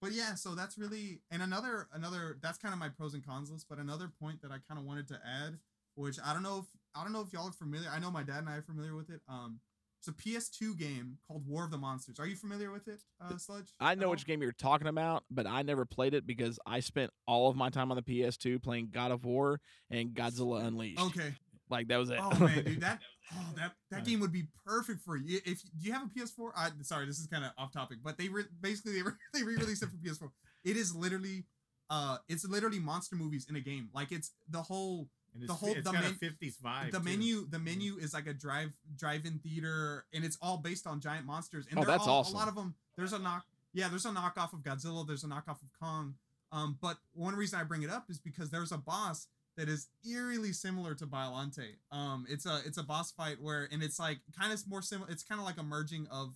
but 0.00 0.12
yeah 0.12 0.34
so 0.34 0.54
that's 0.54 0.78
really 0.78 1.20
and 1.30 1.42
another 1.42 1.88
another 1.92 2.38
that's 2.42 2.58
kind 2.58 2.72
of 2.72 2.78
my 2.78 2.88
pros 2.88 3.14
and 3.14 3.26
cons 3.26 3.50
list 3.50 3.66
but 3.68 3.78
another 3.78 4.10
point 4.20 4.40
that 4.42 4.50
i 4.50 4.56
kind 4.68 4.78
of 4.78 4.84
wanted 4.84 5.06
to 5.08 5.18
add 5.26 5.58
which 5.94 6.18
i 6.24 6.32
don't 6.32 6.42
know 6.42 6.58
if 6.58 6.66
i 6.94 7.02
don't 7.02 7.12
know 7.12 7.20
if 7.20 7.32
y'all 7.32 7.48
are 7.48 7.52
familiar 7.52 7.88
i 7.92 7.98
know 7.98 8.10
my 8.10 8.22
dad 8.22 8.38
and 8.38 8.48
i 8.48 8.56
are 8.56 8.62
familiar 8.62 8.94
with 8.94 9.10
it 9.10 9.20
um 9.28 9.60
it's 10.00 10.06
a 10.06 10.12
ps2 10.12 10.78
game 10.78 11.18
called 11.26 11.44
war 11.44 11.64
of 11.64 11.72
the 11.72 11.76
monsters. 11.76 12.20
Are 12.20 12.26
you 12.26 12.36
familiar 12.36 12.70
with 12.70 12.86
it 12.86 13.00
uh 13.20 13.36
sludge 13.36 13.72
I 13.80 13.96
know 13.96 14.10
which 14.10 14.26
game 14.26 14.40
you're 14.40 14.52
talking 14.52 14.86
about, 14.86 15.24
but 15.28 15.44
I 15.44 15.62
never 15.62 15.84
played 15.84 16.14
it 16.14 16.24
because 16.24 16.60
I 16.64 16.78
spent 16.78 17.10
all 17.26 17.50
of 17.50 17.56
my 17.56 17.68
time 17.68 17.90
on 17.90 17.96
the 17.96 18.02
PS2 18.02 18.62
playing 18.62 18.90
God 18.92 19.10
of 19.10 19.24
War 19.24 19.60
and 19.90 20.10
Godzilla 20.10 20.64
Unleashed. 20.64 21.00
okay 21.00 21.34
Like 21.70 21.88
that 21.88 21.96
was 21.98 22.10
it. 22.10 22.18
Oh 22.20 22.30
man, 22.38 22.64
dude, 22.64 22.80
that 22.82 23.00
oh 23.34 23.44
that 23.56 23.72
that 23.90 24.04
game 24.04 24.20
would 24.20 24.32
be 24.32 24.48
perfect 24.66 25.02
for 25.02 25.16
you. 25.16 25.38
If 25.44 25.62
do 25.62 25.68
you 25.86 25.92
have 25.92 26.02
a 26.04 26.06
PS4? 26.06 26.50
I 26.56 26.70
sorry, 26.82 27.06
this 27.06 27.18
is 27.18 27.26
kind 27.26 27.44
of 27.44 27.52
off 27.58 27.72
topic, 27.72 27.98
but 28.02 28.16
they 28.18 28.28
re- 28.28 28.44
basically 28.60 28.92
they, 28.94 29.02
re- 29.02 29.12
they 29.34 29.42
re-released 29.42 29.82
it 29.82 29.88
for 29.90 29.96
PS4. 29.96 30.30
It 30.64 30.76
is 30.76 30.94
literally 30.94 31.44
uh 31.90 32.18
it's 32.28 32.44
literally 32.46 32.78
monster 32.78 33.16
movies 33.16 33.46
in 33.48 33.56
a 33.56 33.60
game. 33.60 33.88
Like 33.94 34.12
it's 34.12 34.32
the 34.50 34.62
whole 34.62 35.08
and 35.34 35.42
the 35.42 35.52
it's, 35.52 35.60
whole- 35.60 35.72
it's 35.74 35.84
the 35.86 35.92
got 35.92 36.02
men- 36.02 36.16
a 36.20 36.24
50s 36.24 36.54
vibe 36.62 36.90
the 36.92 36.98
too. 36.98 37.04
menu 37.04 37.46
the 37.48 37.58
menu 37.58 37.96
is 37.98 38.14
like 38.14 38.26
a 38.26 38.32
drive 38.34 38.70
drive-in 38.96 39.38
theater 39.40 40.04
and 40.14 40.24
it's 40.24 40.38
all 40.42 40.56
based 40.58 40.86
on 40.86 41.00
giant 41.00 41.26
monsters 41.26 41.66
and 41.70 41.78
Oh, 41.78 41.82
they're 41.82 41.92
that's 41.96 42.06
all, 42.08 42.20
awesome. 42.20 42.34
a 42.34 42.38
lot 42.38 42.48
of 42.48 42.54
them 42.54 42.74
there's 42.96 43.12
a 43.12 43.18
knock 43.18 43.44
yeah 43.74 43.88
there's 43.88 44.06
a 44.06 44.10
knockoff 44.10 44.54
of 44.54 44.60
godzilla 44.60 45.06
there's 45.06 45.24
a 45.24 45.26
knockoff 45.26 45.60
of 45.62 45.68
kong 45.80 46.14
um 46.50 46.78
but 46.80 46.96
one 47.12 47.34
reason 47.36 47.60
i 47.60 47.62
bring 47.62 47.82
it 47.82 47.90
up 47.90 48.06
is 48.08 48.18
because 48.18 48.48
there's 48.50 48.72
a 48.72 48.78
boss 48.78 49.26
that 49.58 49.68
is 49.68 49.88
eerily 50.08 50.52
similar 50.52 50.94
to 50.94 51.06
Biollante. 51.06 51.74
Um, 51.92 52.24
it's 52.30 52.46
a 52.46 52.60
it's 52.64 52.78
a 52.78 52.82
boss 52.82 53.12
fight 53.12 53.36
where 53.42 53.68
and 53.70 53.82
it's 53.82 53.98
like 53.98 54.20
kind 54.38 54.52
of 54.52 54.62
more 54.66 54.80
similar. 54.80 55.10
It's 55.10 55.22
kind 55.22 55.38
of 55.40 55.46
like 55.46 55.58
a 55.58 55.62
merging 55.62 56.06
of 56.10 56.34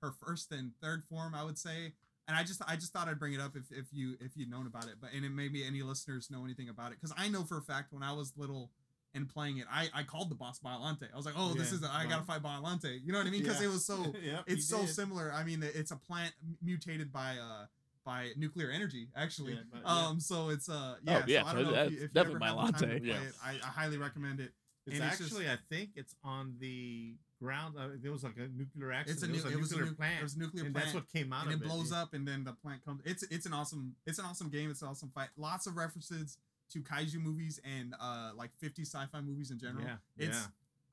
her 0.00 0.10
first 0.10 0.50
and 0.50 0.72
third 0.82 1.04
form, 1.08 1.34
I 1.34 1.44
would 1.44 1.58
say. 1.58 1.92
And 2.26 2.36
I 2.36 2.42
just 2.44 2.62
I 2.66 2.74
just 2.76 2.92
thought 2.92 3.08
I'd 3.08 3.18
bring 3.18 3.34
it 3.34 3.40
up 3.40 3.56
if, 3.56 3.64
if 3.70 3.86
you 3.92 4.16
if 4.20 4.36
you'd 4.36 4.50
known 4.50 4.66
about 4.66 4.84
it, 4.86 4.94
but 5.00 5.10
and 5.14 5.24
it 5.24 5.30
maybe 5.30 5.64
any 5.64 5.82
listeners 5.82 6.30
know 6.30 6.44
anything 6.44 6.68
about 6.68 6.92
it 6.92 6.98
because 7.00 7.14
I 7.16 7.28
know 7.28 7.44
for 7.44 7.58
a 7.58 7.62
fact 7.62 7.92
when 7.92 8.02
I 8.02 8.12
was 8.12 8.32
little 8.36 8.70
and 9.14 9.28
playing 9.28 9.58
it, 9.58 9.66
I 9.70 9.88
I 9.92 10.02
called 10.04 10.30
the 10.30 10.34
boss 10.34 10.58
Biollante. 10.58 11.12
I 11.12 11.16
was 11.16 11.26
like, 11.26 11.34
oh, 11.36 11.52
this 11.52 11.72
is 11.72 11.82
a, 11.82 11.90
I 11.92 12.06
gotta 12.06 12.24
fight 12.24 12.42
Biollante. 12.42 13.00
You 13.04 13.12
know 13.12 13.18
what 13.18 13.26
I 13.26 13.30
mean? 13.30 13.42
Because 13.42 13.60
Yeah. 13.60 13.68
it 13.68 13.70
was 13.72 13.84
so 13.84 13.96
Yep, 14.22 14.44
it's 14.46 14.66
so 14.66 14.78
did. 14.80 14.88
similar. 14.90 15.30
I 15.34 15.44
mean, 15.44 15.62
it's 15.62 15.90
a 15.90 15.96
plant 15.96 16.32
mutated 16.62 17.12
by 17.12 17.36
uh 17.36 17.66
by 18.04 18.30
nuclear 18.36 18.70
energy 18.70 19.08
actually. 19.16 19.52
Yeah, 19.54 19.60
but- 19.72 19.82
yeah. 19.84 20.06
Um, 20.08 20.20
so 20.20 20.48
it's 20.50 20.68
uh 20.68 20.96
yeah. 21.04 21.18
Oh, 21.18 21.24
yeah, 21.26 21.42
so 21.42 21.48
I 21.48 21.52
don't 21.54 21.64
so 21.64 21.70
know 21.70 21.76
that's 21.76 21.86
if 21.86 21.92
you, 21.92 21.96
if 21.98 22.02
you 22.02 22.08
definitely 22.08 22.48
ever 22.48 22.60
have 22.60 22.66
the 22.66 22.72
time 22.72 22.80
to 22.80 22.86
Biollante. 22.86 23.00
play 23.00 23.08
Yeah. 23.08 23.22
it, 23.22 23.34
I, 23.44 23.50
I 23.62 23.70
highly 23.70 23.98
recommend 23.98 24.40
it. 24.40 24.52
It's 24.86 24.96
and 24.98 25.04
it's 25.08 25.18
just- 25.18 25.30
actually, 25.32 25.48
I 25.48 25.56
think 25.70 25.90
it's 25.94 26.14
on 26.24 26.54
the 26.58 27.14
ground. 27.40 27.74
Uh, 27.78 27.88
there 28.02 28.10
was 28.12 28.24
like 28.24 28.36
a 28.36 28.48
nuclear 28.56 28.92
accident. 28.92 29.16
It's 29.16 29.22
a, 29.22 29.26
There 29.26 29.36
new, 29.36 29.42
was 29.42 29.44
a 29.44 29.56
it 29.56 29.60
was 29.60 29.72
a 29.72 29.74
nuclear 29.76 29.90
nu- 29.90 29.96
plant. 29.96 30.14
It 30.20 30.22
was 30.22 30.34
a 30.34 30.38
nuclear 30.38 30.64
and 30.64 30.74
plant. 30.74 30.86
that's 30.86 30.94
what 30.94 31.12
came 31.12 31.32
out 31.32 31.44
and 31.46 31.54
of 31.54 31.62
it 31.62 31.68
blows 31.68 31.90
yeah. 31.92 32.02
up, 32.02 32.14
and 32.14 32.26
then 32.26 32.44
the 32.44 32.52
plant 32.52 32.84
comes. 32.84 33.00
It's 33.04 33.22
it's 33.24 33.46
an 33.46 33.52
awesome 33.52 33.94
it's 34.06 34.18
an 34.18 34.24
awesome 34.24 34.48
game. 34.48 34.70
It's 34.70 34.82
an 34.82 34.88
awesome 34.88 35.10
fight. 35.14 35.28
Lots 35.36 35.66
of 35.66 35.76
references 35.76 36.38
to 36.72 36.80
kaiju 36.80 37.16
movies 37.22 37.60
and 37.64 37.94
uh 38.00 38.30
like 38.36 38.50
50 38.58 38.82
sci-fi 38.82 39.20
movies 39.20 39.50
in 39.50 39.58
general. 39.58 39.84
Yeah, 39.84 39.96
It's 40.16 40.36
yeah. 40.38 40.46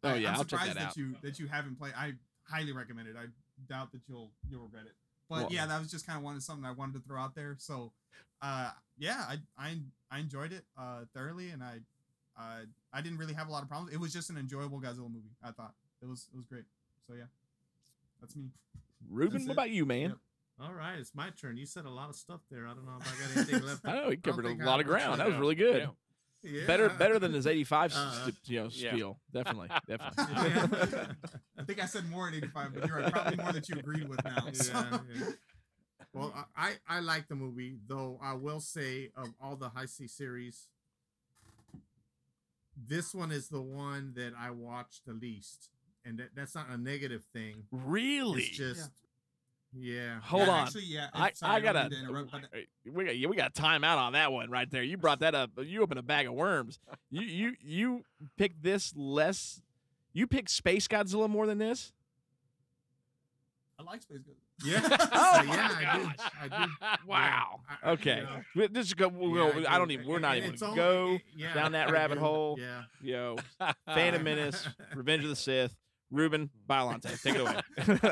Oh, 0.04 0.10
I, 0.10 0.16
yeah, 0.16 0.30
I'm 0.30 0.36
I'll 0.36 0.40
check 0.46 0.60
surprised 0.60 0.78
that 0.78 0.86
out. 0.90 0.98
you 0.98 1.16
that 1.24 1.40
you 1.40 1.48
haven't 1.48 1.78
played. 1.80 1.94
I 1.98 2.14
highly 2.44 2.72
recommend 2.74 3.08
it. 3.08 3.16
I 3.18 3.26
doubt 3.68 3.92
that 3.94 4.02
you'll 4.08 4.32
you'll 4.50 4.64
regret 4.64 4.84
it. 4.86 4.94
But 5.30 5.36
Well- 5.44 5.48
yeah, 5.52 5.66
that 5.68 5.80
was 5.80 5.92
just 5.92 6.06
kind 6.08 6.18
of 6.18 6.24
wanted 6.24 6.42
something 6.44 6.66
I 6.66 6.72
wanted 6.72 6.94
to 6.96 7.00
throw 7.08 7.20
out 7.22 7.36
there. 7.36 7.56
So, 7.60 7.94
uh, 8.42 8.72
yeah, 8.98 9.26
I 9.30 9.38
I 9.58 9.78
I 10.12 10.20
enjoyed 10.20 10.52
it 10.52 10.66
uh 10.78 11.06
thoroughly, 11.14 11.50
and 11.52 11.64
I 11.64 11.80
uh 12.38 12.62
I 12.92 13.02
didn't 13.02 13.20
really 13.20 13.34
have 13.36 13.48
a 13.48 13.52
lot 13.52 13.62
of 13.64 13.70
problems. 13.70 13.94
It 13.94 14.00
was 14.00 14.12
just 14.12 14.30
an 14.30 14.38
enjoyable 14.38 14.82
Godzilla 14.82 15.12
movie. 15.12 15.36
I 15.44 15.52
thought 15.52 15.74
it 16.02 16.08
was 16.08 16.28
it 16.34 16.36
was 16.38 16.46
great. 16.46 16.66
So 17.08 17.14
yeah, 17.14 17.26
that's 18.20 18.36
me. 18.36 18.50
Ruben, 19.10 19.34
That's 19.34 19.46
what 19.46 19.52
it. 19.52 19.54
about 19.54 19.70
you, 19.70 19.86
man? 19.86 20.10
Yep. 20.10 20.18
All 20.62 20.74
right, 20.74 21.00
it's 21.00 21.16
my 21.16 21.30
turn. 21.30 21.56
You 21.56 21.66
said 21.66 21.86
a 21.86 21.90
lot 21.90 22.10
of 22.10 22.16
stuff 22.16 22.42
there. 22.52 22.68
I 22.68 22.74
don't 22.74 22.86
know 22.86 22.98
if 23.00 23.08
I 23.08 23.28
got 23.28 23.38
anything 23.38 23.62
left. 23.68 23.86
I 23.86 23.94
know 23.94 24.10
he 24.10 24.18
covered 24.18 24.46
a 24.46 24.50
think 24.50 24.62
I 24.62 24.66
lot 24.66 24.80
of 24.82 24.86
ground. 24.88 25.22
That 25.22 25.28
was 25.28 25.38
really 25.38 25.56
good. 25.56 25.82
Yeah. 25.84 25.88
Yeah. 26.44 26.66
Better 26.68 26.90
better 26.90 27.20
than 27.20 27.34
his 27.34 27.46
85 27.48 27.94
Uh, 27.94 28.12
st- 28.12 28.36
you 28.46 28.60
know, 28.62 28.70
yeah. 28.72 28.92
spiel. 28.92 29.20
Definitely. 29.34 29.68
Definitely. 29.88 30.50
Yeah. 30.50 31.06
I 31.58 31.64
think 31.64 31.84
I 31.84 31.86
said 31.86 32.10
more 32.10 32.28
at 32.30 32.34
85, 32.36 32.74
but 32.74 32.88
you're 32.88 32.98
right. 32.98 33.12
Probably 33.12 33.38
more 33.44 33.52
that 33.52 33.68
you 33.68 33.76
agreed 33.78 34.08
with 34.08 34.24
now. 34.24 34.52
So. 34.54 34.74
Yeah, 34.74 34.98
yeah. 35.16 35.26
Well, 36.12 36.34
I, 36.58 36.72
I 36.88 36.98
I 36.98 37.00
like 37.02 37.28
the 37.28 37.36
movie, 37.36 37.78
though 37.88 38.20
I 38.24 38.34
will 38.34 38.60
say 38.62 39.12
of 39.16 39.28
all 39.40 39.56
the 39.56 39.70
Heisei 39.70 40.10
series, 40.10 40.70
this 42.76 43.14
one 43.14 43.32
is 43.32 43.50
the 43.50 43.62
one 43.62 44.14
that 44.16 44.34
I 44.38 44.50
watched 44.52 45.06
the 45.06 45.14
least, 45.14 45.70
and 46.04 46.18
that, 46.18 46.30
that's 46.36 46.56
not 46.56 46.68
a 46.70 46.78
negative 46.78 47.26
thing. 47.34 47.64
Really? 47.72 48.42
It's 48.42 48.58
just, 48.58 48.90
yeah. 49.78 50.20
Hold 50.22 50.48
Yeah, 50.48 50.54
on. 50.54 50.60
Actually, 50.68 50.84
yeah. 50.86 51.08
I, 51.14 51.32
sorry, 51.32 51.52
I 51.54 51.60
don't 51.60 51.74
gotta. 51.74 51.90
mean 51.90 52.00
to 52.00 52.06
interrupt, 52.10 52.32
but 52.32 52.94
we 52.94 53.06
got 53.06 53.18
yeah, 53.18 53.28
we 53.28 53.36
got 53.36 53.54
time 53.54 53.84
out 53.84 53.98
on 53.98 54.14
that 54.14 54.32
one 54.32 54.50
right 54.50 54.70
there. 54.70 54.84
You 54.84 54.98
brought 54.98 55.20
that 55.20 55.36
up. 55.36 55.52
You 55.62 55.82
opened 55.84 56.00
a 56.00 56.04
bag 56.04 56.28
of 56.28 56.34
worms. 56.34 56.80
You 57.10 57.22
you 57.22 57.54
you 57.62 58.04
picked 58.38 58.64
this 58.64 58.94
less. 58.96 59.62
You 60.14 60.26
picked 60.28 60.50
Space 60.50 60.88
Godzilla 60.88 61.30
more 61.30 61.46
than 61.46 61.60
this. 61.60 61.94
I 63.80 63.84
like 63.84 64.02
Space 64.02 64.20
Ghost. 64.26 64.40
Yeah. 64.66 64.82
Oh 65.14 65.42
yeah, 65.44 65.46
my 65.46 65.92
I 65.94 65.98
do. 65.98 66.04
gosh. 66.18 66.32
I 66.42 66.66
do. 66.66 66.72
Wow. 67.08 67.62
I- 67.70 67.90
I- 67.90 67.92
Okay. 67.94 68.24
you 68.56 68.62
know, 68.64 68.68
This 68.68 68.88
is 68.88 68.94
go. 68.94 69.08
We'll 69.08 69.30
yeah, 69.30 69.62
go 69.62 69.70
I 69.70 69.76
I 69.76 69.78
don't 69.78 69.88
do. 69.88 69.94
even. 69.94 70.08
We're 70.08 70.20
not 70.20 70.36
even 70.38 70.52
it's 70.52 70.62
gonna 70.62 70.82
only- 70.82 71.18
go 71.18 71.24
yeah, 71.38 71.54
down 71.54 71.72
that 71.74 71.88
I 71.88 71.92
rabbit 71.92 72.16
do. 72.16 72.22
hole. 72.22 72.58
Yeah. 72.60 72.84
Yo, 73.02 73.38
Phantom 73.86 74.22
Menace, 74.24 74.68
Revenge 74.96 75.24
of 75.24 75.30
the 75.30 75.36
Sith, 75.38 75.76
Ruben 76.12 76.50
Biollante. 76.70 77.22
Take 77.24 77.36
it 77.36 77.42
away. 77.42 77.62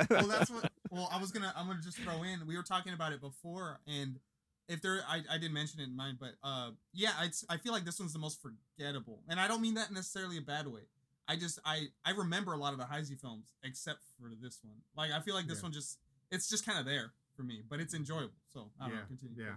well, 0.09 0.27
that's 0.27 0.49
what. 0.51 0.71
Well, 0.97 1.09
I 1.11 1.19
was 1.19 1.31
gonna. 1.31 1.53
I'm 1.55 1.67
gonna 1.67 1.79
just 1.81 1.99
throw 1.99 2.23
in. 2.23 2.47
We 2.47 2.57
were 2.57 2.63
talking 2.63 2.93
about 2.93 3.11
it 3.13 3.21
before, 3.21 3.79
and 3.87 4.19
if 4.67 4.81
there, 4.81 5.01
I, 5.07 5.21
I 5.29 5.37
didn't 5.37 5.53
mention 5.53 5.79
it 5.79 5.83
in 5.83 5.95
mine, 5.95 6.17
but 6.19 6.31
uh, 6.43 6.71
yeah, 6.91 7.11
I 7.19 7.29
I 7.49 7.57
feel 7.57 7.71
like 7.71 7.85
this 7.85 7.99
one's 7.99 8.13
the 8.13 8.19
most 8.19 8.41
forgettable, 8.41 9.21
and 9.29 9.39
I 9.39 9.47
don't 9.47 9.61
mean 9.61 9.75
that 9.75 9.91
necessarily 9.93 10.37
a 10.39 10.41
bad 10.41 10.67
way. 10.67 10.81
I 11.27 11.35
just 11.35 11.59
I 11.63 11.83
I 12.03 12.11
remember 12.11 12.53
a 12.53 12.57
lot 12.57 12.73
of 12.73 12.79
the 12.79 12.85
Heisei 12.85 13.19
films 13.19 13.53
except 13.63 13.99
for 14.19 14.31
this 14.41 14.59
one. 14.63 14.77
Like 14.95 15.11
I 15.11 15.19
feel 15.19 15.35
like 15.35 15.45
this 15.47 15.59
Yeah. 15.59 15.63
one 15.63 15.71
just 15.71 15.99
it's 16.31 16.49
just 16.49 16.65
kind 16.65 16.79
of 16.79 16.85
there 16.85 17.11
for 17.35 17.43
me, 17.43 17.61
but 17.69 17.79
it's 17.79 17.93
enjoyable. 17.93 18.33
So 18.51 18.71
I 18.81 18.85
don't 18.85 18.93
Yeah, 18.95 18.99
know. 19.01 19.07
Continue. 19.07 19.43
yeah. 19.43 19.55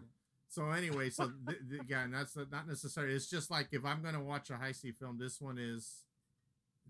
So 0.49 0.68
anyway, 0.70 1.09
so 1.11 1.30
th- 1.47 1.59
th- 1.70 1.82
yeah, 1.88 2.03
and 2.05 2.12
that's 2.12 2.36
not 2.36 2.68
necessary. 2.68 3.14
It's 3.14 3.30
just 3.30 3.51
like 3.51 3.68
if 3.72 3.84
I'm 3.86 4.03
gonna 4.03 4.22
watch 4.22 4.51
a 4.51 4.55
Heisei 4.55 4.95
film, 4.95 5.16
this 5.16 5.41
one 5.41 5.57
is, 5.59 6.03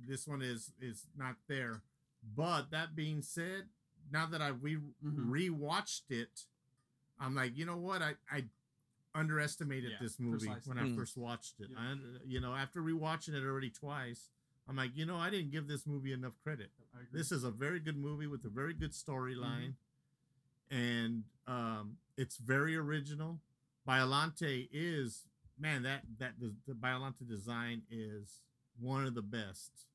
this 0.09 0.27
one 0.27 0.43
is 0.43 0.73
is 0.81 1.07
not 1.17 1.37
there. 1.47 1.83
But 2.35 2.71
that 2.73 2.97
being 2.97 3.23
said, 3.23 3.69
now 4.11 4.27
that 4.27 4.43
I 4.43 4.49
re 4.49 4.77
Mhm. 4.77 5.29
rewatched 5.29 6.11
it, 6.11 6.47
I'm 7.19 7.35
like, 7.35 7.57
you 7.57 7.65
know 7.67 7.77
what? 7.77 8.03
I 8.03 8.17
I 8.31 8.49
underestimated 9.15 9.91
Yeah, 9.93 9.99
this 10.01 10.19
movie 10.21 10.47
precisely. 10.47 10.69
when 10.71 10.79
I 10.79 10.85
Mm. 10.89 10.95
first 10.95 11.17
watched 11.17 11.61
it. 11.61 11.71
Yeah. 11.71 11.79
I, 11.79 11.97
you 12.25 12.41
know, 12.41 12.55
after 12.55 12.81
rewatching 12.81 13.35
it 13.35 13.43
already 13.45 13.71
twice, 13.71 14.31
I'm 14.69 14.77
like, 14.77 14.97
you 14.97 15.05
know, 15.05 15.17
I 15.17 15.31
didn't 15.31 15.51
give 15.51 15.67
this 15.67 15.85
movie 15.87 16.13
enough 16.13 16.35
credit. 16.45 16.71
This 17.13 17.33
is 17.33 17.43
a 17.43 17.51
very 17.51 17.81
good 17.81 17.97
movie 17.97 18.29
with 18.29 18.45
a 18.45 18.49
very 18.49 18.73
good 18.73 18.93
storyline, 18.93 19.75
and 20.71 21.25
um, 21.47 21.99
it's 22.17 22.37
very 22.37 22.77
original. 22.77 23.41
Biollante 23.89 24.69
is 24.73 25.27
man 25.59 25.83
that 25.83 26.03
that 26.19 26.39
the, 26.39 26.55
the 26.67 26.75
Biollante 26.75 27.27
design 27.27 27.83
is 27.91 28.41
one 28.79 29.05
of 29.07 29.15
the 29.15 29.23
best 29.23 29.87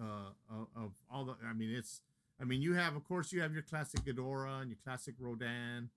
uh, 0.00 0.30
of, 0.50 0.66
of 0.74 0.92
all 1.10 1.24
the. 1.24 1.36
I 1.44 1.52
mean, 1.52 1.70
it's. 1.70 2.00
I 2.44 2.46
mean, 2.46 2.60
you 2.60 2.74
have 2.74 2.94
of 2.94 3.04
course 3.04 3.32
you 3.32 3.40
have 3.40 3.54
your 3.54 3.62
classic 3.62 4.04
Ghidorah 4.04 4.60
and 4.60 4.70
your 4.70 4.78
classic 4.84 5.14
Rodan. 5.18 5.88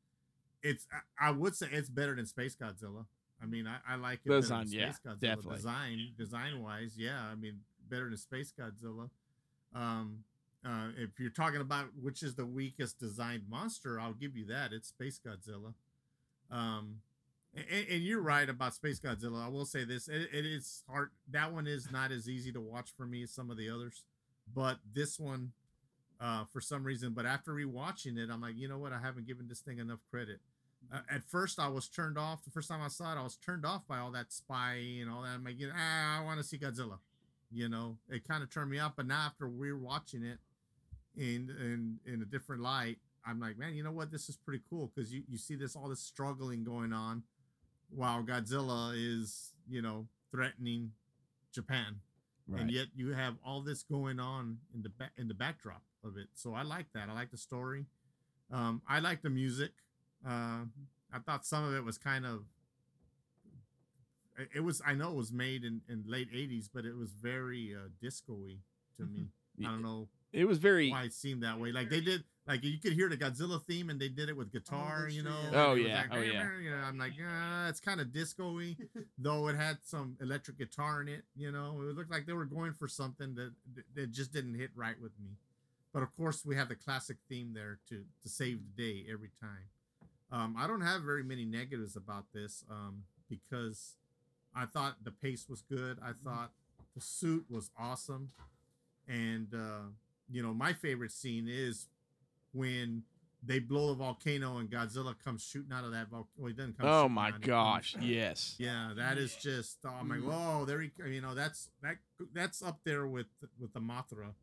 It's 0.64 0.88
I, 1.20 1.28
I 1.28 1.32
would 1.32 1.56
say 1.56 1.68
it's 1.72 1.90
better 1.90 2.16
than 2.16 2.26
Space 2.26 2.56
Godzilla. 2.56 3.06
I 3.42 3.46
mean, 3.46 3.68
I, 3.68 3.78
I 3.88 3.96
like 3.98 4.22
it 4.26 4.30
better 4.30 4.42
than 4.42 4.64
Design, 4.64 4.68
yeah, 4.70 4.94
Godzilla. 5.06 5.20
definitely. 5.20 5.56
Design 5.58 6.12
design 6.18 6.64
wise, 6.64 6.94
yeah. 6.98 7.20
I 7.30 7.36
mean, 7.36 7.60
better 7.90 8.06
than 8.06 8.18
Space 8.18 8.54
Godzilla. 8.58 9.10
Um, 9.76 10.24
uh, 10.66 10.88
if 10.98 11.20
you're 11.20 11.30
talking 11.30 11.60
about 11.60 11.88
which 12.02 12.24
is 12.24 12.36
the 12.36 12.46
weakest 12.46 12.98
designed 12.98 13.44
monster, 13.50 14.00
I'll 14.00 14.14
give 14.14 14.38
you 14.38 14.46
that. 14.46 14.72
It's 14.72 14.88
Space 14.88 15.20
Godzilla. 15.20 15.74
Um, 16.50 17.02
and, 17.54 17.88
and 17.90 18.04
you're 18.04 18.22
right 18.22 18.48
about 18.48 18.74
Space 18.74 19.02
Godzilla. 19.02 19.46
I 19.46 19.50
will 19.50 19.66
say 19.66 19.84
this: 19.84 20.08
it, 20.08 20.30
it 20.34 20.46
is 20.46 20.84
hard. 20.90 21.10
That 21.30 21.52
one 21.52 21.68
is 21.68 21.92
not 21.92 22.14
as 22.14 22.30
easy 22.30 22.54
to 22.54 22.62
watch 22.62 22.92
for 22.96 23.06
me 23.06 23.24
as 23.24 23.32
some 23.32 23.52
of 23.52 23.58
the 23.58 23.70
others, 23.70 24.04
but 24.54 24.80
this 24.94 25.20
one, 25.20 25.52
uh, 26.20 26.46
for 26.52 26.62
some 26.62 26.84
reason. 26.84 27.14
But 27.14 27.26
after 27.26 27.52
rewatching 27.52 28.18
it, 28.18 28.30
I'm 28.32 28.42
like, 28.42 28.58
you 28.58 28.68
know 28.68 28.78
what? 28.78 28.94
I 28.94 29.00
haven't 29.00 29.28
given 29.28 29.48
this 29.48 29.60
thing 29.60 29.80
enough 29.80 30.00
credit. 30.10 30.40
Uh, 30.92 31.00
at 31.10 31.24
first, 31.24 31.60
I 31.60 31.68
was 31.68 31.88
turned 31.88 32.18
off. 32.18 32.44
The 32.44 32.52
first 32.52 32.70
time 32.70 32.82
I 32.82 32.88
saw 32.88 33.12
it, 33.14 33.20
I 33.20 33.24
was 33.24 33.36
turned 33.36 33.66
off 33.66 33.88
by 33.88 33.98
all 34.00 34.12
that 34.12 34.32
spy 34.32 34.82
and 35.02 35.10
all 35.10 35.24
that. 35.24 35.30
I'm 35.36 35.44
like, 35.44 35.58
ah, 35.74 36.22
I 36.22 36.24
want 36.24 36.40
to 36.40 36.46
see 36.46 36.58
Godzilla. 36.58 37.00
You 37.52 37.70
know, 37.70 37.98
it 38.10 38.28
kind 38.28 38.44
of 38.44 38.50
turned 38.50 38.70
me 38.72 38.80
off. 38.80 38.94
But 38.96 39.08
now 39.08 39.26
after 39.26 39.48
we're 39.48 39.78
watching 39.78 40.24
it 40.24 40.40
in 41.16 41.50
in 41.60 42.00
in 42.06 42.22
a 42.22 42.26
different 42.26 42.62
light, 42.62 42.98
I'm 43.26 43.40
like, 43.40 43.58
man, 43.58 43.74
you 43.74 43.84
know 43.84 43.92
what? 43.92 44.12
This 44.12 44.30
is 44.30 44.38
pretty 44.38 44.64
cool 44.70 44.92
because 44.94 45.14
you 45.14 45.24
you 45.28 45.38
see 45.38 45.56
this 45.56 45.76
all 45.76 45.90
this 45.90 46.02
struggling 46.02 46.64
going 46.64 46.94
on, 46.94 47.24
while 47.90 48.24
Godzilla 48.24 48.94
is 48.96 49.54
you 49.70 49.82
know 49.82 50.08
threatening 50.32 50.92
Japan, 51.54 52.02
and 52.56 52.72
yet 52.72 52.88
you 52.96 53.14
have 53.14 53.36
all 53.46 53.62
this 53.62 53.84
going 53.84 54.20
on 54.20 54.58
in 54.74 54.82
the 54.84 54.90
back 54.90 55.12
in 55.18 55.28
the 55.28 55.34
backdrop 55.34 55.82
of 56.04 56.18
it. 56.18 56.28
So 56.34 56.54
I 56.54 56.64
like 56.64 56.86
that. 56.94 57.10
I 57.10 57.14
like 57.14 57.32
the 57.32 57.38
story. 57.38 57.86
Um, 58.52 58.82
I 58.88 59.00
like 59.00 59.22
the 59.22 59.30
music. 59.30 59.72
Uh, 60.26 60.66
I 61.12 61.20
thought 61.26 61.46
some 61.46 61.64
of 61.66 61.74
it 61.74 61.84
was 61.84 61.98
kind 61.98 62.26
of. 62.26 62.46
it- 64.38 64.50
It 64.56 64.60
was. 64.62 64.82
I 64.86 64.94
know 64.94 65.10
it 65.12 65.16
was 65.16 65.32
made 65.32 65.64
in, 65.64 65.82
in 65.90 66.04
late 66.08 66.32
'80s, 66.32 66.70
but 66.74 66.86
it 66.86 66.96
was 66.96 67.12
very 67.14 67.76
uh, 67.76 67.90
disco-y 68.02 68.58
to 68.98 69.06
me. 69.06 69.28
I 69.60 69.64
don't 69.72 69.82
know 69.82 70.08
It 70.32 70.46
was 70.46 70.60
very. 70.60 70.92
why 70.92 71.04
it 71.04 71.14
seemed 71.14 71.44
that 71.44 71.60
way. 71.60 71.72
Like 71.72 71.90
they 71.90 72.02
did, 72.02 72.24
like 72.48 72.64
you 72.64 72.80
could 72.80 72.94
hear 72.94 73.10
the 73.10 73.18
Godzilla 73.18 73.62
theme, 73.62 73.90
and 73.90 74.00
they 74.00 74.08
did 74.08 74.30
it 74.30 74.38
with 74.38 74.52
guitar. 74.52 75.02
that's 75.04 75.16
you 75.16 75.24
know. 75.24 75.36
Oh, 75.54 75.74
yeah, 75.74 76.04
like, 76.10 76.20
oh, 76.20 76.22
yeah. 76.22 76.48
You 76.62 76.72
know, 76.72 76.78
I'm 76.78 76.98
like, 76.98 77.14
uh, 77.20 77.68
it's 77.70 77.82
kind 77.82 78.00
of 78.00 78.14
disco-y, 78.14 78.78
though 79.18 79.50
it 79.50 79.56
had 79.58 79.80
some 79.84 80.16
electric 80.22 80.58
guitar 80.58 81.02
in 81.02 81.10
it. 81.10 81.24
You 81.36 81.52
know, 81.52 81.76
it 81.82 81.96
looked 81.96 82.10
like 82.10 82.26
they 82.26 82.34
were 82.34 82.46
going 82.46 82.74
for 82.74 82.88
something 82.88 83.36
that 83.36 83.52
that 83.96 84.12
just 84.12 84.32
didn't 84.32 84.56
hit 84.56 84.72
right 84.76 85.00
with 85.02 85.12
me. 85.22 85.32
But 85.94 86.04
of 86.04 86.16
course, 86.16 86.46
we 86.46 86.56
have 86.56 86.70
the 86.70 86.76
classic 86.76 87.18
theme 87.28 87.52
there 87.54 87.80
to 87.90 88.04
to 88.24 88.30
save 88.30 88.60
the 88.64 88.82
day 88.82 89.06
every 89.12 89.32
time. 89.42 89.68
Um, 90.32 90.56
I 90.58 90.68
don't 90.68 90.82
have 90.82 91.02
very 91.02 91.24
many 91.24 91.46
negatives 91.46 91.96
about 91.96 92.26
this 92.34 92.64
um, 92.70 93.04
because 93.30 93.96
I 94.56 94.66
thought 94.66 95.04
the 95.04 95.12
pace 95.12 95.48
was 95.50 95.62
good. 95.62 96.00
I 96.02 96.12
thought 96.24 96.52
the 96.96 97.02
suit 97.02 97.46
was 97.50 97.72
awesome, 97.78 98.32
and 99.08 99.54
uh, 99.54 99.90
you 100.32 100.42
know 100.42 100.54
my 100.54 100.72
favorite 100.72 101.12
scene 101.12 101.48
is 101.50 101.88
when 102.58 103.04
they 103.44 103.60
blow 103.60 103.90
the 103.90 103.94
volcano 103.94 104.58
and 104.58 104.70
Godzilla 104.70 105.16
comes 105.24 105.44
shooting 105.44 105.72
out 105.72 105.84
of 105.86 105.92
that 105.92 106.10
volcano. 106.10 106.28
Well, 106.38 106.48
he 106.48 106.54
doesn't 106.54 106.78
come. 106.78 106.88
Oh 106.90 107.04
shooting 107.04 107.14
my 107.14 107.28
out, 107.30 107.42
gosh! 107.42 107.96
Yes. 108.02 108.56
yeah, 108.58 108.94
that 108.98 109.18
is 109.18 109.36
just 109.36 109.78
oh 109.86 110.04
my 110.04 110.18
Mhm. 110.18 110.24
whoa, 110.26 110.66
there 110.66 110.82
he 110.82 110.92
you 111.08 111.22
know 111.22 111.36
that's 111.36 111.70
that 111.84 111.98
that's 112.34 112.62
up 112.64 112.80
there 112.84 113.06
with 113.08 113.28
with 113.60 113.74
the 113.74 113.80
Mothra 113.80 114.34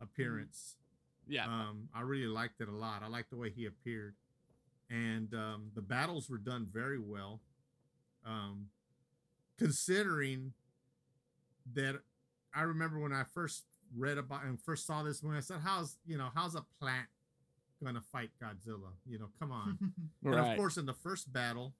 appearance. 0.00 0.76
Yeah. 1.28 1.46
Um, 1.46 1.88
I 1.94 2.00
really 2.00 2.26
liked 2.26 2.60
it 2.60 2.68
a 2.68 2.72
lot. 2.74 3.02
I 3.04 3.08
liked 3.08 3.30
the 3.30 3.36
way 3.36 3.50
he 3.50 3.66
appeared, 3.66 4.14
and 4.90 5.32
um, 5.34 5.70
the 5.74 5.82
battles 5.82 6.28
were 6.28 6.38
done 6.38 6.66
very 6.72 6.98
well. 6.98 7.40
Um, 8.26 8.68
considering 9.58 10.52
that, 11.74 12.00
I 12.54 12.62
remember 12.62 12.98
when 12.98 13.12
I 13.12 13.24
first 13.24 13.64
read 13.96 14.18
about 14.18 14.44
and 14.44 14.60
first 14.60 14.86
saw 14.86 15.02
this 15.02 15.22
movie, 15.22 15.36
I 15.36 15.40
said, 15.40 15.60
"How's 15.62 15.96
you 16.06 16.16
know 16.18 16.30
how's 16.34 16.54
a 16.54 16.64
plant 16.80 17.06
gonna 17.82 18.00
fight 18.00 18.30
Godzilla? 18.40 18.92
You 19.06 19.18
know, 19.18 19.30
come 19.38 19.52
on." 19.52 19.78
And 20.24 20.34
of 20.34 20.56
course, 20.56 20.76
in 20.76 20.86
the 20.86 20.94
first 20.94 21.32
battle, 21.32 21.74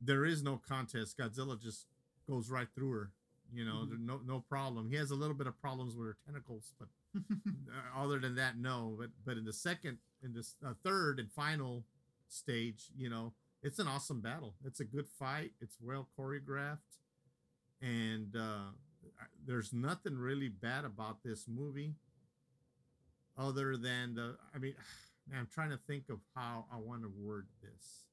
there 0.00 0.24
is 0.24 0.42
no 0.42 0.56
contest. 0.56 1.16
Godzilla 1.18 1.60
just 1.60 1.86
goes 2.28 2.50
right 2.50 2.68
through 2.74 2.90
her. 2.92 3.10
You 3.52 3.64
know, 3.66 3.84
Mhm. 3.86 4.00
no 4.00 4.18
no 4.24 4.40
problem. 4.40 4.88
He 4.88 4.96
has 4.96 5.10
a 5.10 5.14
little 5.14 5.34
bit 5.36 5.46
of 5.46 5.60
problems 5.60 5.94
with 5.94 6.06
her 6.08 6.16
tentacles, 6.24 6.72
but 6.78 6.88
uh, 7.16 8.00
other 8.02 8.18
than 8.18 8.34
that, 8.36 8.56
no. 8.56 8.96
But 8.98 9.10
but 9.24 9.36
in 9.36 9.44
the 9.44 9.52
second, 9.52 9.98
in 10.22 10.32
this 10.32 10.56
uh, 10.64 10.74
third 10.82 11.20
and 11.20 11.30
final 11.30 11.84
stage, 12.28 12.90
you 12.96 13.10
know, 13.10 13.34
it's 13.62 13.78
an 13.78 13.86
awesome 13.86 14.20
battle. 14.22 14.54
It's 14.64 14.80
a 14.80 14.84
good 14.84 15.06
fight. 15.06 15.52
It's 15.60 15.76
well 15.80 16.08
choreographed, 16.18 16.98
and 17.82 18.34
uh, 18.36 18.70
there's 19.44 19.72
nothing 19.72 20.16
really 20.16 20.48
bad 20.48 20.84
about 20.86 21.22
this 21.22 21.46
movie, 21.46 21.94
other 23.38 23.76
than 23.76 24.14
the. 24.14 24.36
I 24.54 24.58
mean, 24.58 24.74
I'm 25.36 25.46
trying 25.52 25.70
to 25.70 25.76
think 25.76 26.04
of 26.10 26.18
how 26.34 26.64
I 26.72 26.76
want 26.78 27.02
to 27.02 27.12
word 27.22 27.46
this. 27.62 28.04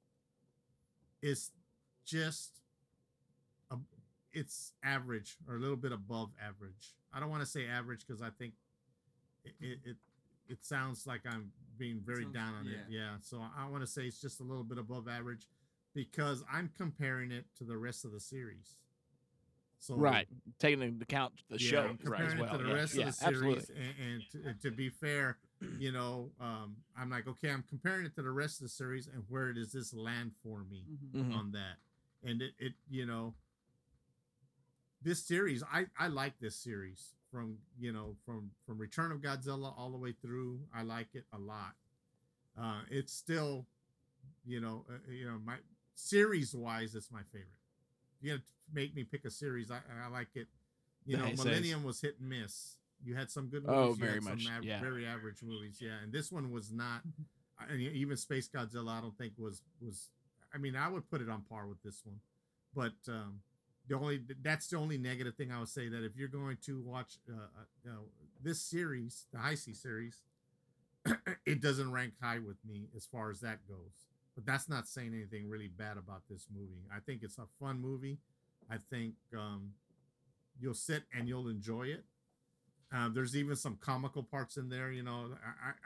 It's 1.21 1.51
just 2.05 2.61
a, 3.71 3.77
it's 4.31 4.73
average 4.83 5.37
or 5.47 5.55
a 5.55 5.59
little 5.59 5.75
bit 5.75 5.91
above 5.91 6.29
average. 6.41 6.93
I 7.13 7.19
don't 7.19 7.29
want 7.29 7.41
to 7.41 7.47
say 7.49 7.65
average 7.67 8.05
because 8.07 8.21
I 8.21 8.29
think 8.29 8.53
it, 9.43 9.53
it 9.59 9.79
it 9.85 9.97
it 10.47 10.65
sounds 10.65 11.05
like 11.07 11.21
I'm 11.25 11.51
being 11.77 12.01
very 12.05 12.23
Sounds- 12.23 12.35
down 12.35 12.53
on 12.55 12.67
it. 12.67 12.77
yeah. 12.89 12.99
Yeah, 12.99 13.09
so 13.21 13.41
I 13.57 13.67
want 13.69 13.81
to 13.83 13.87
say 13.87 14.03
it's 14.03 14.21
just 14.21 14.39
a 14.39 14.43
little 14.43 14.63
bit 14.63 14.77
above 14.77 15.07
average 15.07 15.47
because 15.95 16.43
I'm 16.51 16.69
comparing 16.77 17.31
it 17.31 17.45
to 17.57 17.63
the 17.63 17.77
rest 17.77 18.05
of 18.05 18.11
the 18.11 18.19
series. 18.19 18.75
So 19.79 19.95
right. 19.95 20.27
Taking 20.59 20.81
into 20.81 21.03
account 21.03 21.33
the 21.49 21.57
yeah, 21.57 21.69
show 21.69 21.81
I'm 21.81 21.99
right, 22.03 22.21
as 22.21 22.35
well. 22.35 22.51
to 22.51 22.57
the 22.57 22.69
yeah. 22.69 22.73
rest 22.73 22.93
yeah, 22.95 23.01
of 23.01 23.05
the 23.07 23.13
series, 23.13 23.57
absolutely. 23.57 23.75
and, 23.75 24.13
and, 24.13 24.23
to, 24.31 24.49
and 24.49 24.61
to 24.61 24.71
be 24.71 24.89
fair, 24.89 25.37
you 25.77 25.91
know, 25.93 26.31
um, 26.41 26.75
I'm 26.97 27.09
like, 27.09 27.27
okay, 27.27 27.49
I'm 27.49 27.63
comparing 27.69 28.05
it 28.05 28.13
to 28.15 28.21
the 28.21 28.31
rest 28.31 28.57
of 28.57 28.63
the 28.63 28.69
series, 28.69 29.07
and 29.07 29.23
where 29.29 29.53
does 29.53 29.71
this 29.71 29.93
land 29.93 30.31
for 30.43 30.65
me 30.69 30.83
Mhm. 31.15 31.31
Mhm. 31.31 31.33
on 31.33 31.51
that? 31.53 31.77
And 32.23 32.41
it, 32.41 32.51
it, 32.59 32.73
you 32.89 33.05
know, 33.05 33.33
this 35.01 35.23
series, 35.23 35.63
I, 35.63 35.85
I 35.97 36.07
like 36.07 36.37
this 36.39 36.57
series 36.57 37.15
from, 37.31 37.57
you 37.79 37.93
know, 37.93 38.17
from 38.25 38.51
from 38.65 38.77
Return 38.77 39.13
of 39.13 39.21
Godzilla 39.21 39.73
all 39.77 39.91
the 39.91 39.97
way 39.97 40.11
through. 40.11 40.59
I 40.75 40.81
like 40.81 41.07
it 41.13 41.23
a 41.31 41.37
lot. 41.39 41.75
Uh, 42.59 42.81
it's 42.89 43.13
still, 43.13 43.65
you 44.45 44.59
know, 44.59 44.85
uh, 44.89 45.09
you 45.09 45.25
know, 45.25 45.39
my 45.45 45.55
series 45.95 46.53
wise, 46.53 46.95
it's 46.95 47.11
my 47.11 47.21
favorite. 47.31 47.47
You 48.21 48.31
got 48.31 48.39
to 48.39 48.51
make 48.73 48.95
me 48.95 49.03
pick 49.03 49.25
a 49.25 49.31
series. 49.31 49.71
I, 49.71 49.79
I 50.05 50.09
like 50.09 50.29
it. 50.35 50.47
You 51.05 51.17
know, 51.17 51.23
Heisei's. 51.25 51.45
Millennium 51.45 51.83
was 51.83 52.01
hit 52.01 52.15
and 52.19 52.29
miss. 52.29 52.77
You 53.03 53.15
had 53.15 53.31
some 53.31 53.47
good 53.47 53.63
Oh, 53.67 53.87
movies. 53.87 53.97
you 53.99 54.03
very 54.05 54.13
had 54.15 54.23
much, 54.23 54.47
av- 54.57 54.63
yeah. 54.63 54.79
very 54.81 55.05
average 55.05 55.41
movies. 55.43 55.77
Yeah, 55.81 55.95
and 56.03 56.11
this 56.11 56.31
one 56.31 56.51
was 56.51 56.71
not. 56.71 57.01
I 57.59 57.73
mean, 57.75 57.91
even 57.93 58.17
Space 58.17 58.47
Godzilla, 58.49 58.97
I 58.97 59.01
don't 59.01 59.17
think 59.17 59.33
was 59.37 59.61
was. 59.81 60.09
I 60.53 60.57
mean, 60.57 60.75
I 60.75 60.89
would 60.89 61.09
put 61.09 61.21
it 61.21 61.29
on 61.29 61.41
par 61.49 61.67
with 61.67 61.81
this 61.83 62.01
one, 62.05 62.19
but 62.75 62.93
um, 63.11 63.39
the 63.87 63.95
only 63.95 64.21
that's 64.41 64.67
the 64.67 64.77
only 64.77 64.97
negative 64.97 65.35
thing 65.35 65.51
I 65.51 65.59
would 65.59 65.69
say 65.69 65.87
that 65.89 66.03
if 66.03 66.15
you're 66.15 66.27
going 66.27 66.57
to 66.65 66.81
watch 66.81 67.17
uh, 67.29 67.33
uh, 67.35 67.63
you 67.85 67.91
know, 67.91 67.99
this 68.43 68.61
series, 68.61 69.25
the 69.31 69.37
Heisei 69.39 69.75
series, 69.75 70.21
it 71.45 71.61
doesn't 71.61 71.91
rank 71.91 72.13
high 72.21 72.39
with 72.39 72.57
me 72.67 72.89
as 72.95 73.05
far 73.05 73.29
as 73.31 73.39
that 73.41 73.59
goes. 73.67 74.07
But 74.35 74.45
that's 74.45 74.69
not 74.69 74.87
saying 74.87 75.13
anything 75.13 75.49
really 75.49 75.67
bad 75.67 75.97
about 75.97 76.23
this 76.29 76.47
movie. 76.53 76.83
I 76.95 76.99
think 76.99 77.23
it's 77.23 77.37
a 77.37 77.45
fun 77.59 77.79
movie. 77.81 78.19
I 78.69 78.77
think 78.89 79.13
um, 79.35 79.71
you'll 80.59 80.73
sit 80.73 81.03
and 81.13 81.27
you'll 81.27 81.49
enjoy 81.49 81.83
it. 81.87 82.03
Um, 82.91 83.13
there's 83.13 83.35
even 83.35 83.55
some 83.55 83.77
comical 83.81 84.23
parts 84.23 84.57
in 84.57 84.67
there. 84.69 84.91
You 84.91 85.03
know, 85.03 85.27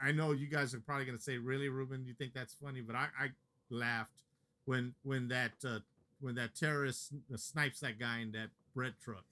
I, 0.02 0.08
I 0.08 0.12
know 0.12 0.32
you 0.32 0.46
guys 0.46 0.74
are 0.74 0.80
probably 0.80 1.04
gonna 1.04 1.18
say, 1.20 1.36
"Really, 1.36 1.68
Ruben? 1.68 2.04
You 2.06 2.14
think 2.14 2.32
that's 2.32 2.54
funny?" 2.54 2.80
But 2.80 2.96
I, 2.96 3.08
I 3.20 3.28
laughed 3.70 4.22
when 4.64 4.94
when 5.02 5.28
that 5.28 5.52
uh, 5.66 5.80
when 6.20 6.34
that 6.36 6.54
terrorist 6.54 7.12
snipes 7.36 7.80
that 7.80 7.98
guy 7.98 8.20
in 8.20 8.32
that 8.32 8.48
bread 8.74 8.94
truck. 9.02 9.24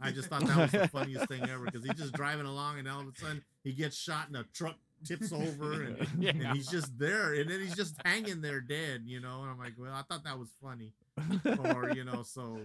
I 0.00 0.10
just 0.10 0.28
thought 0.28 0.44
that 0.46 0.56
was 0.56 0.70
the 0.72 0.88
funniest 0.92 1.28
thing 1.28 1.48
ever 1.48 1.66
because 1.66 1.84
he's 1.84 1.94
just 1.94 2.14
driving 2.14 2.46
along 2.46 2.78
and 2.78 2.88
all 2.88 3.00
of 3.02 3.06
a 3.08 3.14
sudden 3.18 3.42
he 3.62 3.72
gets 3.72 3.96
shot 3.96 4.26
and 4.26 4.34
the 4.34 4.44
truck 4.54 4.74
tips 5.04 5.32
over 5.32 5.82
and, 5.82 6.08
Yeah. 6.18 6.30
and 6.30 6.46
he's 6.56 6.66
just 6.66 6.98
there 6.98 7.34
and 7.34 7.48
then 7.48 7.60
he's 7.60 7.76
just 7.76 7.94
hanging 8.04 8.40
there 8.40 8.60
dead, 8.60 9.02
you 9.06 9.20
know. 9.20 9.42
And 9.42 9.50
I'm 9.50 9.58
like, 9.58 9.74
well, 9.78 9.92
I 9.92 10.02
thought 10.02 10.24
that 10.24 10.36
was 10.38 10.48
funny, 10.60 10.92
or 11.64 11.90
you 11.94 12.04
know, 12.04 12.22
so 12.22 12.60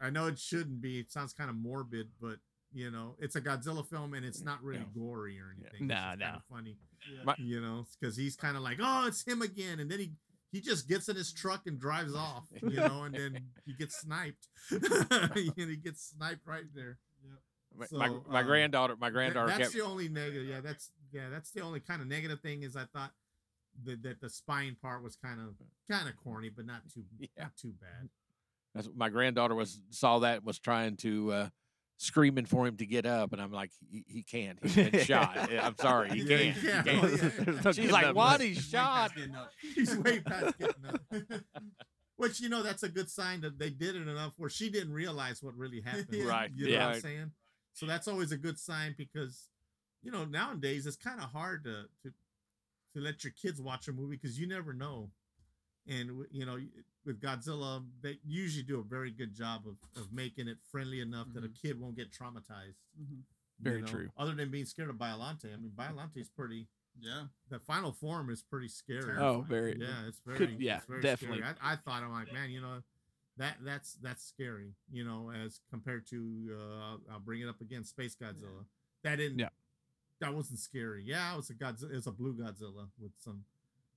I 0.00 0.10
know 0.10 0.26
it 0.26 0.38
shouldn't 0.38 0.80
be. 0.80 0.98
It 0.98 1.10
sounds 1.12 1.32
kind 1.32 1.50
of 1.50 1.56
morbid, 1.56 2.08
but 2.20 2.36
you 2.72 2.90
know, 2.90 3.14
it's 3.18 3.36
a 3.36 3.40
Godzilla 3.40 3.86
film 3.86 4.14
and 4.14 4.24
it's 4.24 4.42
not 4.42 4.62
really 4.62 4.86
gory 4.94 5.38
or 5.38 5.54
anything. 5.56 5.86
Nah, 5.86 6.12
it's 6.12 6.18
just 6.18 6.18
nah. 6.20 6.26
kinda 6.26 6.42
funny, 6.50 6.78
My- 7.24 7.34
you 7.38 7.60
know, 7.60 7.86
because 7.98 8.16
he's 8.16 8.36
kind 8.36 8.56
of 8.56 8.62
like, 8.62 8.78
oh, 8.80 9.06
it's 9.06 9.22
him 9.26 9.42
again, 9.42 9.80
and 9.80 9.90
then 9.90 9.98
he. 9.98 10.12
He 10.52 10.60
just 10.62 10.88
gets 10.88 11.08
in 11.10 11.16
his 11.16 11.34
truck 11.34 11.66
and 11.66 11.78
drives 11.78 12.14
off, 12.14 12.46
you 12.62 12.76
know, 12.76 13.02
and 13.02 13.14
then 13.14 13.36
he 13.66 13.74
gets 13.74 14.00
sniped. 14.00 14.46
and 14.70 15.52
he 15.56 15.76
gets 15.76 16.14
sniped 16.16 16.46
right 16.46 16.64
there. 16.74 16.98
My, 17.76 17.86
So, 17.86 17.98
my, 17.98 18.08
my 18.30 18.40
um, 18.40 18.46
granddaughter, 18.46 18.96
my 18.98 19.08
That- 19.08 19.12
granddaughter 19.12 19.48
that's 19.48 19.58
kept. 19.58 19.72
the 19.74 19.82
only 19.82 20.08
negative. 20.08 20.46
Yeah, 20.46 20.60
that's 20.60 20.92
yeah, 21.12 21.28
that's 21.30 21.50
the 21.50 21.60
only 21.60 21.80
kind 21.80 22.00
of 22.00 22.08
negative 22.08 22.40
thing 22.40 22.62
is 22.62 22.74
I 22.74 22.84
thought 22.84 23.10
that, 23.84 24.02
that 24.02 24.20
the 24.20 24.30
spine 24.30 24.76
part 24.80 25.02
was 25.02 25.16
kind 25.16 25.40
of 25.40 25.54
kind 25.90 26.08
of 26.08 26.16
corny, 26.16 26.48
but 26.48 26.66
not 26.66 26.82
too 26.92 27.04
not 27.38 27.56
too 27.56 27.72
bad. 27.80 28.08
That's 28.74 28.88
my 28.94 29.08
granddaughter 29.08 29.54
was 29.54 29.80
saw 29.90 30.18
that 30.20 30.44
was 30.44 30.58
trying 30.58 30.96
to 30.98 31.32
uh, 31.32 31.48
screaming 31.96 32.44
for 32.44 32.66
him 32.66 32.76
to 32.76 32.86
get 32.86 33.06
up, 33.06 33.32
and 33.32 33.40
I'm 33.40 33.52
like, 33.52 33.70
he, 33.90 34.04
he 34.06 34.22
can't. 34.22 34.58
He's 34.62 34.74
been 34.74 34.98
shot. 35.04 35.50
I'm 35.50 35.76
sorry, 35.78 36.10
he 36.10 36.22
Yeah, 36.22 36.52
can't. 36.52 36.56
He 36.56 36.68
can't. 36.68 36.88
Oh, 36.88 37.52
yeah. 37.52 37.60
No 37.64 37.72
She's 37.72 37.90
like, 37.90 38.14
what? 38.14 38.40
He's 38.40 38.58
shot. 38.58 39.12
past 39.12 39.16
getting 39.16 39.34
up. 39.34 39.50
He's 39.74 39.96
way 39.96 40.20
past 40.20 40.58
getting 40.58 40.84
up. 40.86 41.00
Which 42.16 42.40
you 42.40 42.48
know 42.48 42.62
that's 42.62 42.82
a 42.82 42.88
good 42.88 43.10
sign 43.10 43.42
that 43.42 43.58
they 43.58 43.70
did 43.70 43.94
it 43.94 44.08
enough 44.08 44.34
where 44.38 44.48
she 44.50 44.70
didn't 44.70 44.92
realize 44.92 45.42
what 45.42 45.54
really 45.56 45.80
happened. 45.80 46.24
Right, 46.26 46.50
You 46.54 46.66
know 46.66 46.72
yeah. 46.72 46.86
what 46.86 46.94
I'm 46.96 47.00
saying? 47.00 47.30
So 47.74 47.84
that's 47.84 48.08
always 48.08 48.32
a 48.32 48.38
good 48.38 48.58
sign 48.58 48.94
because 48.96 49.48
you 50.02 50.10
know 50.10 50.24
nowadays 50.24 50.86
it's 50.86 50.96
kind 50.96 51.20
of 51.20 51.30
hard 51.30 51.64
to 51.64 51.84
to 52.04 52.14
to 52.96 53.02
let 53.02 53.22
your 53.22 53.32
kids 53.32 53.60
watch 53.60 53.88
a 53.88 53.92
movie 53.92 54.16
because 54.16 54.40
you 54.40 54.46
never 54.48 54.72
know. 54.72 55.10
And 55.86 56.24
you 56.32 56.44
know, 56.46 56.58
with 57.04 57.20
Godzilla, 57.20 57.84
they 58.02 58.18
usually 58.26 58.64
do 58.64 58.80
a 58.80 58.82
very 58.82 59.10
good 59.10 59.34
job 59.34 59.62
of, 59.66 59.76
of 60.00 60.12
making 60.12 60.48
it 60.48 60.56
friendly 60.72 61.00
enough 61.00 61.28
that 61.34 61.44
a 61.44 61.48
kid 61.48 61.80
won't 61.80 61.94
get 61.96 62.10
traumatized. 62.10 62.80
Mhm. 63.00 63.20
Very 63.60 63.82
know, 63.82 63.86
true. 63.86 64.08
Other 64.18 64.32
than 64.34 64.50
being 64.50 64.64
scared 64.64 64.90
of 64.90 64.96
Biollante, 64.96 65.52
I 65.52 65.56
mean, 65.56 65.72
Biollante 65.76 66.16
is 66.16 66.28
pretty. 66.28 66.66
Yeah. 66.98 67.24
The 67.50 67.58
final 67.58 67.92
form 67.92 68.30
is 68.30 68.42
pretty 68.42 68.68
scary. 68.68 69.16
Oh, 69.18 69.44
very. 69.48 69.78
Yeah, 69.78 70.08
it's 70.08 70.20
very. 70.24 70.38
Could- 70.38 70.60
yeah, 70.60 70.78
it's 70.78 70.86
very 70.86 71.02
definitely. 71.02 71.38
Scary. 71.38 71.54
I, 71.62 71.72
I 71.74 71.76
thought 71.76 72.02
I'm 72.02 72.12
like, 72.12 72.32
man, 72.32 72.50
you 72.50 72.60
know, 72.62 72.82
that 73.36 73.58
that's 73.62 73.94
that's 74.02 74.24
scary. 74.24 74.72
You 74.90 75.04
know, 75.04 75.30
as 75.30 75.60
compared 75.70 76.06
to 76.08 76.58
uh, 76.58 77.12
I'll 77.12 77.20
bring 77.20 77.42
it 77.42 77.48
up 77.48 77.60
again, 77.60 77.84
Space 77.84 78.16
Godzilla. 78.16 78.64
That 79.04 79.16
didn't. 79.16 79.38
Yeah. 79.38 79.50
That 80.20 80.34
wasn't 80.34 80.58
scary. 80.58 81.02
Yeah, 81.04 81.32
it 81.34 81.36
was 81.36 81.50
a 81.50 81.54
Godzilla. 81.54 81.90
It 81.92 81.96
was 81.96 82.06
a 82.06 82.12
blue 82.12 82.34
Godzilla 82.34 82.88
with 82.98 83.12
some 83.18 83.44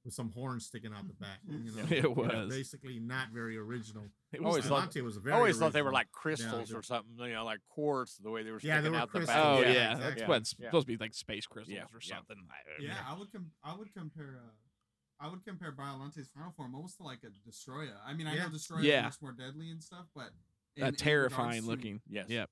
with 0.05 0.13
some 0.13 0.31
horns 0.31 0.65
sticking 0.65 0.93
out 0.93 1.05
the 1.07 1.13
back. 1.13 1.39
You 1.47 1.71
know, 1.75 1.83
It 1.89 1.91
You 1.91 2.01
know, 2.03 2.09
was. 2.45 2.49
basically 2.49 2.99
not 2.99 3.29
very 3.31 3.57
original. 3.57 4.05
It 4.31 4.39
Always 4.41 4.63
was 4.63 4.67
thought- 4.67 4.91
Biollante 4.91 5.01
was 5.03 5.17
I 5.17 5.21
very. 5.21 5.35
always 5.35 5.57
thought 5.57 5.73
they 5.73 5.81
were 5.81 5.91
like 5.91 6.11
crystals 6.11 6.69
they- 6.69 6.75
or 6.75 6.81
something, 6.83 7.17
you 7.19 7.33
know, 7.33 7.43
like 7.43 7.59
quartz, 7.67 8.15
the 8.17 8.29
way 8.29 8.43
they 8.43 8.51
were 8.51 8.59
Yeah, 8.61 8.75
sticking 8.75 8.83
they 8.83 8.89
were 8.97 9.01
out 9.01 9.11
the 9.11 9.19
back. 9.21 9.35
Oh 9.45 9.61
Yeah, 9.61 9.71
yeah, 9.71 9.91
exactly. 9.93 10.15
that's 10.19 10.27
what 10.29 10.37
it's 10.37 10.55
Yeah. 10.57 10.67
supposed 10.67 10.87
to 10.87 10.93
be 10.97 11.03
like 11.03 11.13
space 11.13 11.45
crystals 11.47 11.75
Yeah, 11.75 11.83
or 11.93 11.99
yeah. 12.01 12.15
something. 12.15 12.37
I- 12.49 12.81
Yeah, 12.81 12.95
I 13.07 13.17
would 13.17 13.31
com- 13.31 13.51
I 13.63 13.75
would 13.75 13.93
compare 13.93 14.39
uh, 14.45 15.23
I 15.25 15.27
would 15.29 15.43
compare 15.43 15.71
Biollante's 15.73 16.29
final 16.29 16.51
form 16.51 16.75
almost 16.75 16.95
to 16.97 17.03
like 17.03 17.19
a 17.25 17.49
Destoroyah. 17.49 17.97
I 18.05 18.13
mean, 18.13 18.27
I 18.27 18.35
Yeah. 18.35 18.43
know 18.43 18.49
Destoroyah 18.51 18.83
Yeah. 18.83 18.99
is 18.99 19.03
much 19.15 19.21
more 19.21 19.31
deadly 19.33 19.69
and 19.71 19.83
stuff, 19.83 20.05
but 20.15 20.31
in- 20.77 20.83
Uh, 20.83 20.85
in 20.87 20.93
regards 20.93 21.01
terrifying 21.01 21.61
to- 21.63 21.67
looking. 21.67 22.01
Yes. 22.07 22.29
Yep. 22.29 22.49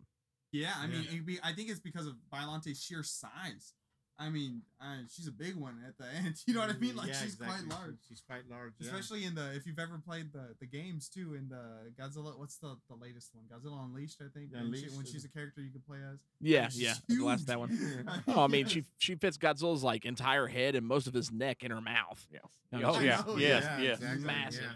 Yeah, 0.51 0.73
I 0.77 0.87
mean, 0.87 1.03
Yeah. 1.03 1.09
it'd 1.11 1.25
be, 1.25 1.39
I 1.43 1.53
think 1.53 1.69
it's 1.69 1.79
because 1.79 2.07
of 2.07 2.13
Biollante's 2.31 2.81
sheer 2.81 3.03
size. 3.03 3.73
I 4.19 4.29
mean, 4.29 4.63
uh, 4.81 5.01
she's 5.13 5.27
a 5.27 5.31
big 5.31 5.55
one 5.55 5.77
at 5.87 5.95
the 5.99 6.05
end. 6.25 6.37
You 6.47 6.55
know 6.55 6.61
what 6.61 6.71
I 6.71 6.73
mean? 6.79 6.95
Like 6.95 7.09
Yeah, 7.09 7.13
she's 7.21 7.35
exactly. 7.35 7.67
quite 7.67 7.79
large. 7.79 7.97
She's 8.09 8.21
quite 8.21 8.49
large. 8.49 8.73
yeah. 8.79 8.87
Especially 8.87 9.25
in 9.25 9.35
the 9.35 9.53
if 9.53 9.67
you've 9.67 9.77
ever 9.77 9.99
played 10.03 10.33
the 10.33 10.55
the 10.59 10.65
games 10.65 11.07
too 11.07 11.35
in 11.35 11.49
the 11.49 11.91
Godzilla 12.01 12.35
what's 12.35 12.57
the 12.57 12.77
the 12.89 12.95
latest 12.95 13.29
one 13.35 13.43
Godzilla 13.45 13.85
Unleashed 13.85 14.19
I 14.21 14.29
think 14.33 14.49
Yeah, 14.51 14.61
when, 14.63 14.73
she, 14.73 14.77
Unleashed 14.79 14.95
when 14.97 15.05
is- 15.05 15.11
she's 15.11 15.25
a 15.25 15.29
character 15.29 15.61
you 15.61 15.69
can 15.69 15.81
play 15.81 15.99
as 16.11 16.17
Yeah, 16.41 16.67
She's 16.69 16.81
yeah. 16.81 16.93
The 17.07 17.23
last 17.23 17.45
that 17.45 17.59
one. 17.59 18.23
Oh, 18.27 18.41
I 18.43 18.47
mean, 18.47 18.65
she 18.65 18.79
Yes. 18.79 18.87
she 18.97 19.15
fits 19.15 19.37
Godzilla's 19.37 19.83
like 19.83 20.03
entire 20.03 20.47
head 20.47 20.73
and 20.73 20.87
most 20.87 21.05
of 21.05 21.13
his 21.13 21.31
neck 21.31 21.63
in 21.63 21.69
her 21.69 21.81
mouth. 21.81 22.25
Yeah. 22.33 22.39
Oh, 22.83 22.93
she's 22.95 23.03
yeah. 23.03 23.21
know, 23.27 23.37
Yes. 23.37 23.63
yeah, 23.65 23.79
yes. 23.81 23.97
exactly, 23.99 24.25
massive, 24.25 24.61
yeah. 24.63 24.69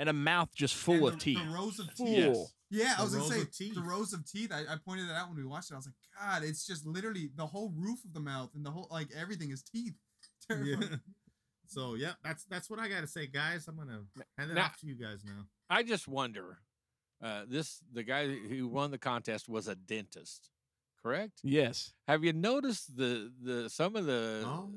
and 0.00 0.08
a 0.08 0.12
mouth 0.12 0.52
just 0.56 0.74
full 0.74 0.94
And 0.96 1.04
of 1.06 1.12
the, 1.14 1.18
teeth. 1.20 1.38
the 1.38 1.50
rows 1.54 1.78
of 1.78 1.88
Full. 1.92 2.06
teeth 2.06 2.52
yeah 2.70 2.94
I 2.98 3.02
was 3.02 3.14
gonna 3.14 3.28
say 3.28 3.44
teeth. 3.44 3.74
the 3.74 3.82
rows 3.82 4.12
of 4.12 4.24
teeth 4.26 4.52
I, 4.52 4.60
I 4.72 4.76
pointed 4.84 5.06
it 5.08 5.12
out 5.12 5.28
when 5.28 5.36
we 5.38 5.44
watched 5.44 5.70
it 5.70 5.74
I 5.74 5.78
was 5.78 5.86
like 5.86 5.94
God 6.20 6.42
it's 6.44 6.66
just 6.66 6.86
literally 6.86 7.30
the 7.36 7.46
whole 7.46 7.72
roof 7.76 8.04
of 8.04 8.12
the 8.12 8.20
mouth 8.20 8.50
and 8.54 8.64
the 8.64 8.70
whole 8.70 8.88
like 8.90 9.08
everything 9.18 9.50
is 9.50 9.62
teeth 9.62 9.94
Terrifying. 10.48 10.82
Yeah. 10.90 10.96
So 11.66 11.94
yeah, 11.94 12.12
that's 12.24 12.44
that's 12.44 12.70
what 12.70 12.78
I 12.78 12.88
gotta 12.88 13.06
say, 13.06 13.26
guys. 13.26 13.68
I'm 13.68 13.76
gonna 13.76 14.02
hand 14.38 14.50
it 14.50 14.54
Now- 14.54 14.64
off 14.66 14.78
to 14.80 14.86
you 14.86 14.94
guys 14.94 15.22
now. 15.24 15.44
I 15.68 15.82
just 15.82 16.08
wonder. 16.08 16.58
Uh, 17.22 17.42
this 17.48 17.80
the 17.92 18.02
guy 18.02 18.26
who 18.28 18.66
won 18.68 18.90
the 18.90 18.96
contest 18.98 19.48
was 19.48 19.68
a 19.68 19.74
dentist, 19.74 20.50
correct? 21.02 21.40
Yes. 21.42 21.92
Have 22.06 22.24
you 22.24 22.32
noticed 22.32 22.96
the 22.96 23.30
the 23.42 23.68
some 23.68 23.96
of 23.96 24.06
the 24.06 24.42
Oh. 24.46 24.70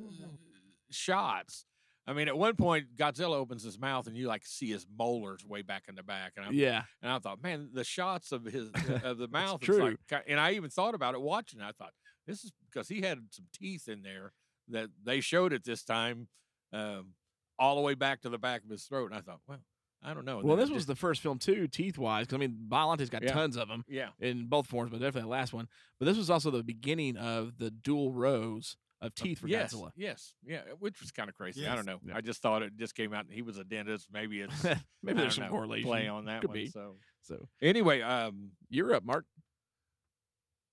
shots? 0.89 1.65
I 2.11 2.13
mean, 2.13 2.27
at 2.27 2.37
one 2.37 2.55
point, 2.57 2.95
Godzilla 2.97 3.35
opens 3.35 3.63
his 3.63 3.79
mouth 3.79 4.05
and 4.07 4.17
you 4.17 4.27
like 4.27 4.45
see 4.45 4.67
his 4.69 4.85
molars 4.97 5.45
way 5.45 5.61
back 5.61 5.83
in 5.87 5.95
the 5.95 6.03
back, 6.03 6.33
and 6.35 6.45
I 6.45 6.49
Yeah. 6.51 6.83
and 7.01 7.11
I 7.11 7.19
thought, 7.19 7.41
man, 7.41 7.69
the 7.73 7.83
shots 7.85 8.31
of 8.33 8.43
his 8.43 8.69
of 9.03 9.17
the 9.17 9.27
mouth, 9.29 9.61
is 9.61 9.65
true. 9.65 9.97
like, 10.11 10.23
and 10.27 10.39
I 10.39 10.51
even 10.53 10.69
thought 10.69 10.93
about 10.93 11.15
it 11.15 11.21
watching. 11.21 11.61
it. 11.61 11.63
I 11.63 11.71
thought 11.71 11.93
this 12.27 12.43
is 12.43 12.51
because 12.69 12.87
he 12.89 13.01
had 13.01 13.19
some 13.31 13.45
teeth 13.53 13.87
in 13.87 14.01
there 14.01 14.33
that 14.67 14.89
they 15.03 15.21
showed 15.21 15.53
at 15.53 15.63
this 15.63 15.83
time, 15.83 16.27
um, 16.73 17.13
all 17.57 17.75
the 17.75 17.81
way 17.81 17.93
back 17.93 18.21
to 18.21 18.29
the 18.29 18.37
back 18.37 18.63
of 18.63 18.69
his 18.69 18.83
throat, 18.83 19.11
and 19.11 19.15
I 19.17 19.21
thought, 19.21 19.39
well, 19.47 19.59
I 20.03 20.13
don't 20.13 20.25
know. 20.25 20.39
And 20.39 20.47
Well, 20.47 20.57
this 20.57 20.69
it 20.69 20.73
was 20.73 20.85
the 20.87 20.95
first 20.95 21.21
film 21.21 21.37
too, 21.39 21.67
teeth 21.67 21.97
wise. 21.97 22.25
Because 22.25 22.35
I 22.35 22.39
mean, 22.39 22.57
Biollante's 22.67 23.09
got 23.09 23.21
Yeah. 23.23 23.33
tons 23.33 23.55
of 23.55 23.67
them 23.67 23.85
yeah. 23.87 24.09
in 24.19 24.47
both 24.47 24.65
forms, 24.67 24.89
but 24.91 24.97
definitely 24.99 25.21
the 25.21 25.27
last 25.27 25.53
one. 25.53 25.67
But 25.99 26.05
this 26.05 26.17
was 26.17 26.29
also 26.29 26.49
the 26.51 26.63
beginning 26.63 27.17
of 27.17 27.57
the 27.59 27.69
dual 27.69 28.11
rows 28.11 28.77
of 29.01 29.15
teeth 29.15 29.39
for 29.39 29.47
yes, 29.47 29.73
Godzilla. 29.73 29.91
Yes, 29.95 30.33
yeah, 30.45 30.61
which 30.79 31.01
was 31.01 31.11
kind 31.11 31.29
of 31.29 31.35
crazy. 31.35 31.67
I 31.67 31.75
don't 31.75 31.85
know. 31.85 31.99
Yeah. 32.05 32.15
I 32.15 32.21
just 32.21 32.41
thought 32.41 32.61
it 32.61 32.77
just 32.77 32.95
came 32.95 33.13
out. 33.13 33.25
and 33.25 33.33
He 33.33 33.41
was 33.41 33.57
a 33.57 33.63
dentist. 33.63 34.07
Maybe 34.11 34.41
it's 34.41 34.63
Maybe 35.01 35.19
there's 35.19 35.35
some 35.35 35.45
know, 35.45 35.49
correlation. 35.49 35.89
play 35.89 36.07
on 36.07 36.25
that 36.25 36.41
Could 36.41 36.49
one. 36.49 36.57
be. 36.57 36.67
So 36.67 36.95
So 37.23 37.47
anyway, 37.61 38.01
um, 38.01 38.51
you're 38.69 38.93
up, 38.93 39.03
Mark. 39.03 39.25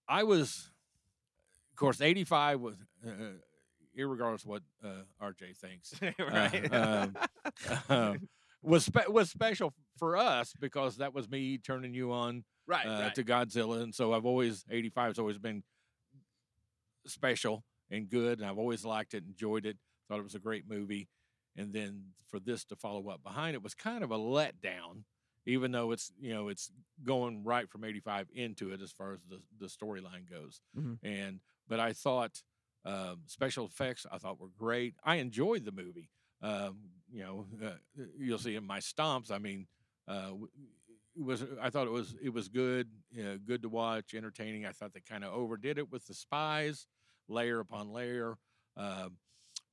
I 0.09 0.25
was, 0.25 0.71
of 1.73 1.79
course, 1.79 2.01
eighty 2.01 2.25
five 2.25 2.61
was, 2.61 2.77
uh, 3.07 3.11
irregardless 3.99 4.43
of 4.43 4.47
what 4.47 4.63
uh, 4.85 5.03
RJ 5.23 5.57
thinks, 5.57 5.95
right. 6.19 6.73
um, 6.73 7.17
uh, 7.89 8.15
was 8.63 8.85
spe- 8.85 9.09
was 9.09 9.31
special 9.31 9.75
for 9.99 10.17
us 10.17 10.55
because 10.61 10.99
that 10.99 11.15
was 11.15 11.29
me 11.29 11.59
turning 11.59 11.95
you 11.95 12.13
on 12.13 12.45
right. 12.67 12.87
uh, 12.87 13.01
right. 13.01 13.15
to 13.15 13.25
Godzilla, 13.25 13.83
and 13.83 13.95
so 13.95 14.13
I've 14.13 14.25
always 14.27 14.65
eighty 14.71 14.89
five 14.89 15.09
has 15.09 15.19
always 15.19 15.39
been 15.39 15.63
special 17.07 17.65
and 17.91 18.09
good, 18.09 18.39
and 18.39 18.47
I've 18.49 18.59
always 18.59 18.85
liked 18.85 19.15
it, 19.15 19.25
enjoyed 19.27 19.67
it, 19.67 19.79
thought 20.09 20.19
it 20.21 20.25
was 20.25 20.35
a 20.35 20.39
great 20.41 20.69
movie, 20.69 21.09
and 21.57 21.73
then 21.73 22.13
for 22.29 22.39
this 22.41 22.65
to 22.67 22.77
follow 22.77 23.09
up 23.09 23.23
behind 23.23 23.55
it 23.55 23.63
was 23.63 23.75
kind 23.75 24.05
of 24.05 24.11
a 24.11 24.19
letdown, 24.19 25.05
even 25.47 25.71
though 25.73 25.93
it's 25.93 26.13
you 26.21 26.33
know 26.33 26.49
it's 26.49 26.71
going 27.03 27.45
right 27.45 27.69
from 27.71 27.85
eighty 27.85 28.01
five 28.01 28.29
into 28.33 28.71
it 28.73 28.81
as 28.83 28.93
far 28.93 29.13
as 29.13 29.21
the 29.29 29.41
the 29.59 29.67
storyline 29.67 30.29
goes, 30.29 30.61
Mhm. 30.77 30.99
and 31.03 31.41
but 31.67 31.81
I 31.81 31.93
thought 31.93 32.43
um, 32.85 33.23
special 33.27 33.67
effects 33.67 34.07
I 34.11 34.19
thought 34.19 34.41
were 34.41 34.49
great. 34.49 34.95
I 35.05 35.17
enjoyed 35.17 35.65
the 35.65 35.73
movie. 35.73 36.11
Um, 36.41 36.91
you 37.11 37.23
know, 37.23 37.47
uh, 37.63 37.73
you'll 38.19 38.39
see 38.39 38.55
in 38.55 38.65
my 38.65 38.79
stomps. 38.79 39.31
I 39.31 39.39
mean, 39.39 39.67
uh, 40.07 40.33
it 41.17 41.23
was 41.23 41.45
I 41.61 41.71
thought 41.71 41.87
it 41.87 41.91
was 41.93 42.15
it 42.23 42.29
was 42.31 42.49
good, 42.49 42.89
uh, 43.19 43.37
good 43.45 43.63
to 43.63 43.69
watch, 43.69 44.15
entertaining. 44.15 44.65
I 44.67 44.73
thought 44.73 44.93
they 44.93 45.01
kind 45.01 45.25
of 45.25 45.33
overdid 45.33 45.79
it 45.79 45.91
with 45.91 46.07
the 46.07 46.15
spies, 46.15 46.87
layer 47.29 47.61
upon 47.61 47.91
layer. 47.93 48.37
Um, 48.77 49.19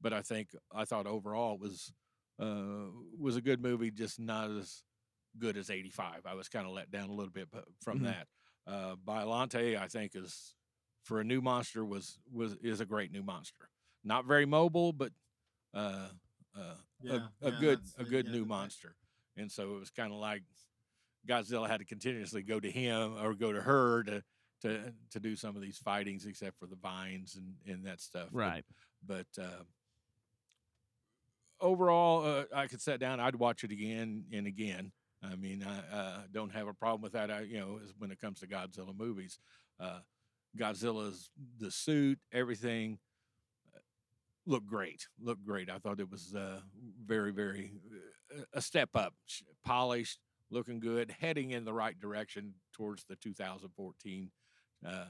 but 0.01 0.13
I 0.13 0.21
think 0.21 0.49
I 0.73 0.85
thought 0.85 1.07
overall 1.07 1.55
it 1.55 1.59
was 1.61 1.93
uh, 2.39 2.87
was 3.17 3.35
a 3.37 3.41
good 3.41 3.61
movie, 3.61 3.91
just 3.91 4.19
not 4.19 4.51
as 4.51 4.83
good 5.37 5.57
as 5.57 5.69
'85. 5.69 6.21
I 6.25 6.33
was 6.33 6.49
kind 6.49 6.65
of 6.65 6.73
let 6.73 6.91
down 6.91 7.09
a 7.09 7.13
little 7.13 7.31
bit 7.31 7.49
from 7.81 7.99
Mhm. 7.99 8.03
that. 8.03 8.27
Uh, 8.67 8.95
Biollante, 8.95 9.77
I 9.79 9.87
think, 9.87 10.13
is 10.15 10.55
for 11.03 11.19
a 11.19 11.23
new 11.23 11.41
monster 11.41 11.85
was 11.85 12.19
was 12.31 12.55
is 12.61 12.81
a 12.81 12.85
great 12.85 13.11
new 13.11 13.23
monster. 13.23 13.69
Not 14.03 14.25
very 14.25 14.45
mobile, 14.45 14.91
but 14.93 15.11
uh, 15.73 16.09
uh, 16.57 16.75
Yeah, 17.01 17.27
a, 17.41 17.47
a 17.47 17.51
yeah, 17.51 17.59
good 17.59 17.79
a 17.97 18.03
good 18.03 18.25
yeah, 18.25 18.31
new 18.31 18.45
monster. 18.45 18.95
And 19.37 19.51
so 19.51 19.75
it 19.75 19.79
was 19.79 19.89
kind 19.91 20.11
of 20.13 20.19
like 20.19 20.43
Godzilla 21.27 21.67
had 21.67 21.79
to 21.79 21.85
continuously 21.85 22.43
go 22.43 22.59
to 22.59 22.71
him 22.71 23.17
or 23.21 23.33
go 23.33 23.51
to 23.51 23.61
her 23.61 24.03
to 24.03 24.23
to 24.61 24.93
to 25.11 25.19
do 25.19 25.35
some 25.35 25.55
of 25.55 25.61
these 25.61 25.77
fightings, 25.77 26.25
except 26.25 26.57
for 26.59 26.67
the 26.67 26.75
vines 26.77 27.35
and 27.35 27.55
and 27.73 27.85
that 27.85 28.01
stuff. 28.01 28.29
But- 28.31 28.37
Right. 28.37 28.65
But, 29.07 29.27
uh, 29.39 29.63
overall, 31.59 32.25
uh, 32.25 32.43
I 32.53 32.67
could 32.67 32.81
sit 32.81 32.99
down. 32.99 33.19
I'd 33.19 33.35
watch 33.35 33.63
it 33.63 33.71
again 33.71 34.25
and 34.31 34.47
again. 34.47 34.91
I 35.23 35.35
mean, 35.35 35.63
I 35.63 35.95
uh, 35.95 36.21
don't 36.31 36.51
have 36.51 36.67
a 36.67 36.73
problem 36.73 37.01
with 37.01 37.13
that. 37.13 37.31
I, 37.31 37.41
you 37.41 37.59
know, 37.59 37.79
when 37.97 38.11
it 38.11 38.19
comes 38.19 38.39
to 38.41 38.47
Godzilla 38.47 38.95
movies, 38.97 39.39
uh, 39.79 39.99
Godzilla's 40.57 41.29
the 41.59 41.71
suit, 41.71 42.19
everything 42.31 42.99
uh, 43.75 43.79
looked 44.45 44.67
great. 44.67 45.07
Looked 45.19 45.43
great. 45.45 45.69
I 45.69 45.77
thought 45.79 45.99
it 45.99 46.09
was 46.11 46.33
uh, 46.35 46.59
very, 47.05 47.31
very 47.31 47.73
uh, 48.35 48.43
a 48.53 48.61
step 48.61 48.89
up, 48.95 49.13
polished, 49.63 50.19
looking 50.51 50.79
good, 50.79 51.15
heading 51.19 51.51
in 51.51 51.65
the 51.65 51.73
right 51.73 51.99
direction 51.99 52.53
towards 52.73 53.03
the 53.05 53.15
2014 53.15 54.31
uh, 54.85 55.05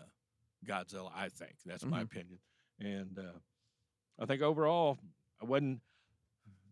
Godzilla. 0.65 1.11
I 1.15 1.29
think 1.29 1.55
that's 1.65 1.85
my 1.85 1.99
Mhm. 1.99 2.03
opinion, 2.03 2.39
and 2.79 3.19
uh, 3.19 3.39
I 4.19 4.25
think 4.25 4.41
overall, 4.41 4.97
I 5.41 5.45
wasn't 5.45 5.81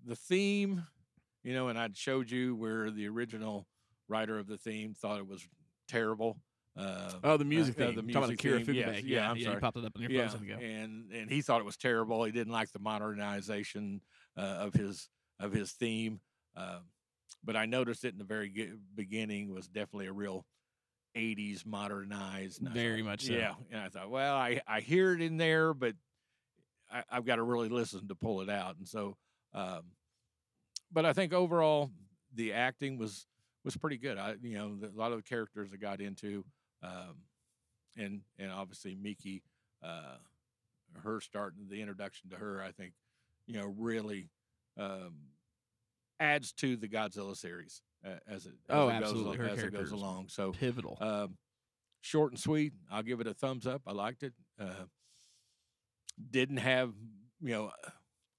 the 0.06 0.16
theme, 0.16 0.86
you 1.44 1.54
know, 1.54 1.68
and 1.70 1.78
I'd 1.78 1.96
showed 1.98 2.30
you 2.32 2.56
where 2.56 2.92
the 2.92 3.08
original 3.08 3.68
writer 4.08 4.38
of 4.40 4.48
the 4.48 4.58
theme 4.58 4.94
thought 4.94 5.20
it 5.20 5.28
was 5.28 5.48
terrible. 5.88 6.42
Uh, 6.76 7.14
Oh, 7.24 7.38
the 7.38 7.46
music 7.46 7.76
uh, 7.80 7.86
theme. 7.92 7.96
the 7.96 8.02
Talking 8.02 8.16
about 8.18 8.28
music 8.30 8.40
Akira 8.40 8.60
yes, 8.76 9.04
yeah, 9.04 9.16
Yeah, 9.16 9.30
I'm 9.32 9.38
yeah, 9.38 9.46
sorry. 9.50 9.62
popped 9.62 9.78
it 9.78 9.86
up 9.86 9.94
on 9.96 10.02
your 10.02 10.10
phone 10.10 10.42
yeah, 10.44 10.56
ago. 10.56 10.64
and 10.64 11.12
and 11.12 11.30
he 11.30 11.42
thought 11.42 11.62
it 11.62 11.66
was 11.66 11.78
terrible. 11.78 12.24
He 12.24 12.32
didn't 12.32 12.54
like 12.54 12.72
the 12.72 12.80
modernization 12.80 14.02
uh, 14.38 14.42
of 14.42 14.74
his 14.74 15.10
of 15.40 15.52
his 15.52 15.72
theme. 15.74 16.20
Uh, 16.56 16.80
but 17.44 17.56
I 17.56 17.66
noticed 17.66 18.06
it 18.06 18.14
in 18.14 18.18
the 18.20 18.24
very 18.26 18.74
beginning 18.96 19.54
was 19.54 19.68
definitely 19.68 20.08
a 20.08 20.14
real 20.14 20.46
80s 21.16 21.66
modernized. 21.66 22.62
Very 22.62 23.02
thought, 23.02 23.06
much 23.06 23.26
so. 23.26 23.34
Yeah, 23.34 23.54
and 23.72 23.82
I 23.82 23.90
thought, 23.90 24.10
well, 24.10 24.36
I 24.36 24.62
I 24.68 24.82
hear 24.82 25.14
it 25.14 25.22
in 25.22 25.38
there, 25.38 25.74
but 25.74 25.96
I, 26.92 27.04
I've 27.12 27.26
got 27.26 27.38
to 27.38 27.44
really 27.44 27.70
listen 27.70 28.08
to 28.08 28.16
pull 28.16 28.42
it 28.42 28.50
out. 28.50 28.78
And 28.78 28.88
so, 28.88 29.18
um, 29.54 29.84
but 30.92 31.06
I 31.06 31.14
think 31.14 31.34
overall 31.34 31.92
the 32.34 32.54
acting 32.54 32.98
was 32.98 33.28
was 33.64 33.78
pretty 33.78 33.98
good. 33.98 34.18
I 34.18 34.36
you 34.42 34.58
know 34.58 34.76
the, 34.76 34.88
a 34.88 35.00
lot 35.00 35.12
of 35.12 35.18
the 35.18 35.24
characters 35.24 35.70
I 35.74 35.78
got 35.78 36.02
into, 36.02 36.44
um, 36.82 37.18
and 37.98 38.22
and 38.38 38.52
obviously 38.52 38.96
Miki, 38.96 39.44
uh, 39.84 40.18
her 41.04 41.20
starting 41.22 41.68
the 41.70 41.82
introduction 41.82 42.30
to 42.32 42.36
her, 42.38 42.62
I 42.62 42.72
think, 42.72 42.94
you 43.48 43.60
know, 43.60 43.74
really 43.78 44.30
um, 44.78 45.16
adds 46.20 46.52
to 46.54 46.76
the 46.76 46.88
Godzilla 46.88 47.36
series 47.36 47.82
as 48.28 48.46
it 48.46 48.54
as 48.70 48.76
Oh, 48.76 48.88
it 48.90 48.94
goes, 48.94 49.02
absolutely. 49.04 49.38
al- 49.40 49.46
Her 49.46 49.50
as 49.50 49.64
it 49.64 49.74
goes 49.74 49.92
along. 49.92 50.30
So 50.30 50.52
Pivotal. 50.52 50.98
um, 51.02 51.38
short 52.02 52.32
and 52.32 52.40
sweet. 52.40 52.74
I'll 52.92 53.04
give 53.04 53.20
it 53.22 53.28
a 53.28 53.34
thumbs 53.34 53.66
up. 53.68 53.82
I 53.88 53.92
liked 53.94 54.24
it. 54.24 54.34
Uh, 54.60 54.86
didn't 56.30 56.58
have 56.58 56.94
you 57.42 57.50
know 57.52 57.72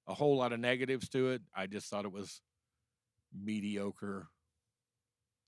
a 0.07 0.15
whole 0.15 0.37
lot 0.37 0.53
of 0.53 0.61
negatives 0.61 1.09
to 1.11 1.31
it. 1.31 1.43
I 1.55 1.67
just 1.67 1.89
thought 1.89 2.05
it 2.05 2.13
was 2.13 2.41
mediocre 3.33 4.29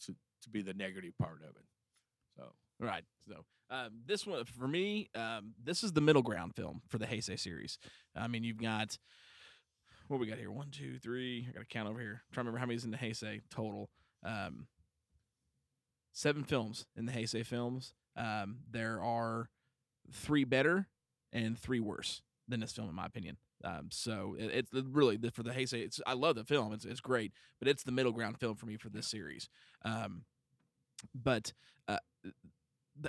to 0.03 0.15
to 0.43 0.51
be 0.51 0.63
the 0.63 0.75
negative 0.75 1.13
part 1.19 1.41
of 1.43 1.51
it. 1.57 1.65
So 2.37 2.53
Right. 2.81 3.05
So 3.29 3.45
um, 3.71 3.91
this 4.07 4.27
one 4.27 4.45
for 4.45 4.69
me, 4.69 5.09
um, 5.15 5.55
this 5.63 5.83
is 5.83 5.93
the 5.93 6.01
middle 6.01 6.23
ground 6.23 6.55
film 6.55 6.83
for 6.89 6.99
the 6.99 7.07
Heisei 7.07 7.39
series. 7.39 7.79
I 8.15 8.29
mean, 8.29 8.45
you've 8.45 8.59
got 8.61 8.97
what 10.09 10.21
we 10.21 10.27
got 10.27 10.39
here: 10.39 10.51
one, 10.53 10.71
two, 10.71 10.99
three. 10.99 11.47
I 11.49 11.53
got 11.53 11.61
to 11.61 11.67
count 11.67 11.89
over 11.89 11.99
here. 12.01 12.23
trying 12.33 12.45
to 12.45 12.51
remember 12.51 12.59
how 12.59 12.67
many's 12.67 12.85
in 12.85 12.91
the 12.93 12.97
Heisei 12.97 13.41
total. 13.51 13.91
Um, 14.25 14.67
seven 16.13 16.45
films 16.45 16.87
in 16.97 17.07
the 17.07 17.13
Heisei 17.13 17.45
films. 17.45 17.95
Um, 18.17 18.59
there 18.71 19.03
are 19.03 19.51
three 20.11 20.45
better 20.45 20.89
and 21.33 21.59
three 21.59 21.81
worse 21.81 22.23
than 22.49 22.61
this 22.61 22.73
film, 22.73 22.89
in 22.89 22.95
my 22.95 23.07
opinion. 23.07 23.37
Um, 23.65 23.89
so 23.91 24.37
it, 24.39 24.51
it's 24.53 24.71
really 24.73 25.17
the, 25.17 25.31
for 25.31 25.43
the 25.43 25.51
Heisei. 25.51 25.85
It's 25.85 26.01
I 26.07 26.15
love 26.15 26.37
the 26.37 26.45
film. 26.45 26.73
It's 26.73 26.85
it's 26.85 27.01
great, 27.01 27.33
but 27.59 27.69
it's 27.69 27.83
the 27.83 27.93
middle 27.93 28.13
ground 28.13 28.39
film 28.39 28.57
for 28.57 28.67
me 28.67 28.77
for 28.77 28.89
this 28.89 29.07
series. 29.07 29.49
Um, 29.85 30.25
but 31.15 31.53
uh, 31.89 31.99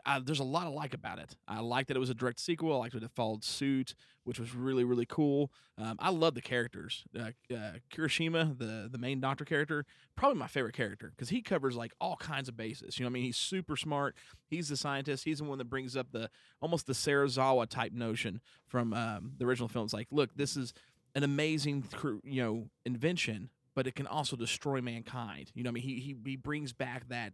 I, 0.06 0.20
there's 0.20 0.40
a 0.40 0.44
lot 0.44 0.66
I 0.66 0.70
like 0.70 0.94
about 0.94 1.20
it. 1.20 1.36
I 1.48 1.60
like 1.60 1.88
that 1.88 1.98
it 1.98 2.00
was 2.00 2.10
a 2.10 2.14
direct 2.14 2.40
sequel. 2.40 2.74
I 2.74 2.78
liked 2.78 2.94
that 2.94 3.04
it 3.04 3.12
followed 3.12 3.44
suit, 3.44 3.96
which 4.24 4.40
was 4.40 4.54
really 4.54 4.84
really 4.84 5.06
cool. 5.06 5.52
Um, 5.78 5.96
I 6.00 6.10
love 6.10 6.36
the 6.36 6.42
characters. 6.42 7.04
Uh, 7.18 7.32
uh, 7.54 7.74
Kirishima, 7.94 8.58
the 8.58 8.90
the 8.92 8.98
main 8.98 9.20
doctor 9.20 9.46
character, 9.46 9.86
probably 10.16 10.38
my 10.38 10.48
favorite 10.48 10.76
character 10.76 11.12
because 11.12 11.30
he 11.30 11.42
covers 11.42 11.76
like 11.76 11.94
all 12.02 12.18
kinds 12.18 12.50
of 12.50 12.58
bases. 12.58 13.00
You 13.00 13.06
know, 13.06 13.10
I 13.10 13.12
mean, 13.12 13.24
he's 13.24 13.38
super 13.38 13.76
smart. 13.76 14.16
He's 14.50 14.70
the 14.70 14.78
scientist. 14.78 15.24
He's 15.24 15.40
the 15.40 15.46
one 15.46 15.58
that 15.60 15.70
brings 15.70 15.96
up 15.96 16.12
the 16.12 16.30
almost 16.62 16.88
the 16.88 16.94
Serizawa 16.94 17.68
type 17.68 17.94
notion 17.94 18.42
from 18.68 18.94
um, 18.94 19.34
the 19.38 19.46
original 19.46 19.68
films. 19.68 19.94
Like, 19.94 20.08
look, 20.12 20.32
this 20.36 20.58
is 20.58 20.74
an 21.16 21.24
amazing 21.24 21.84
you 22.24 22.44
know 22.44 22.70
invention, 22.86 23.50
but 23.76 23.88
it 23.88 23.96
can 23.96 24.08
also 24.08 24.36
destroy 24.36 24.82
mankind. 24.82 25.52
You 25.54 25.64
know, 25.64 25.70
I 25.70 25.74
mean, 25.74 25.84
he 25.84 26.00
he 26.00 26.16
he 26.26 26.36
brings 26.36 26.74
back 26.74 27.08
that 27.10 27.34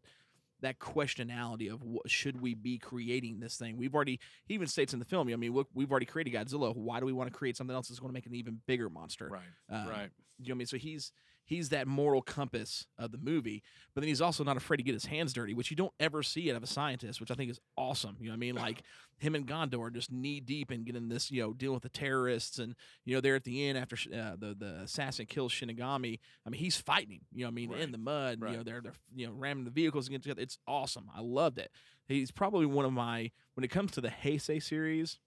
that 0.63 0.79
questionality 0.79 1.71
of 1.71 1.83
what 1.83 2.09
should 2.09 2.41
we 2.41 2.53
be 2.55 2.77
creating 2.77 3.39
this 3.39 3.55
thing? 3.57 3.77
We've 3.77 3.93
already 3.93 4.19
he 4.45 4.55
even 4.55 4.67
states 4.67 4.93
in 4.93 4.99
the 4.99 5.05
film. 5.05 5.31
I 5.31 5.35
mean, 5.35 5.53
look, 5.53 5.67
we've 5.73 5.91
already 5.91 6.05
created 6.05 6.33
Godzilla. 6.33 6.75
Why 6.75 6.99
do 6.99 7.05
we 7.05 7.13
want 7.13 7.31
to 7.31 7.37
create 7.37 7.55
something 7.55 7.75
else 7.75 7.89
that's 7.89 7.99
going 7.99 8.09
to 8.09 8.13
make 8.13 8.25
an 8.25 8.35
even 8.35 8.59
bigger 8.65 8.89
monster? 8.89 9.29
right, 9.31 9.41
Um, 9.69 9.87
right. 9.87 10.09
You 10.39 10.49
know 10.49 10.53
what 10.53 10.55
I 10.55 10.57
mean? 10.57 10.67
So 10.67 10.77
he's 10.77 11.11
he's 11.45 11.69
that 11.69 11.87
moral 11.87 12.21
compass 12.21 12.87
of 12.97 13.11
the 13.11 13.17
movie, 13.17 13.63
but 13.93 14.01
then 14.01 14.07
he's 14.07 14.21
also 14.21 14.43
not 14.43 14.57
afraid 14.57 14.77
to 14.77 14.83
get 14.83 14.93
his 14.93 15.05
hands 15.05 15.33
dirty, 15.33 15.53
which 15.53 15.69
you 15.69 15.77
don't 15.77 15.93
ever 15.99 16.23
see 16.23 16.49
out 16.49 16.57
of 16.57 16.63
a 16.63 16.67
scientist, 16.67 17.19
which 17.19 17.31
I 17.31 17.35
think 17.35 17.51
is 17.51 17.59
awesome. 17.77 18.17
You 18.19 18.27
know 18.27 18.31
what 18.31 18.37
I 18.37 18.39
mean? 18.39 18.55
Like 18.55 18.83
him 19.19 19.35
and 19.35 19.45
Gondo 19.45 19.81
are 19.81 19.89
just 19.89 20.11
knee 20.11 20.39
deep 20.39 20.71
in 20.71 20.83
getting 20.83 21.09
this, 21.09 21.31
you 21.31 21.41
know, 21.41 21.53
dealing 21.53 21.75
with 21.75 21.83
the 21.83 21.89
terrorists, 21.89 22.59
and 22.59 22.75
you 23.05 23.15
know 23.15 23.21
they're 23.21 23.35
at 23.35 23.43
the 23.43 23.67
end 23.67 23.77
after 23.77 23.95
uh, 24.13 24.35
the 24.37 24.55
the 24.57 24.81
assassin 24.83 25.25
kills 25.25 25.51
Shiragami. 25.51 26.19
I 26.45 26.49
mean, 26.49 26.59
he's 26.59 26.77
fighting. 26.77 27.21
You 27.33 27.41
know, 27.41 27.47
what 27.47 27.51
I 27.51 27.55
mean, 27.55 27.73
in 27.73 27.91
the 27.91 27.97
mud. 27.97 28.39
You 28.51 28.57
know, 28.57 28.63
they're 28.63 28.81
they're 28.81 28.93
you 29.15 29.27
know 29.27 29.33
ramming 29.33 29.65
the 29.65 29.71
vehicles 29.71 30.07
against 30.07 30.27
each 30.27 30.31
other. 30.31 30.41
It's 30.41 30.57
awesome. 30.67 31.09
I 31.15 31.21
loved 31.21 31.57
it. 31.57 31.71
He's 32.07 32.31
probably 32.31 32.65
one 32.65 32.85
of 32.85 32.93
my 32.93 33.31
when 33.53 33.63
it 33.63 33.69
comes 33.69 33.91
to 33.93 34.01
the 34.01 34.09
Heisei 34.09 34.61
series 34.61 35.19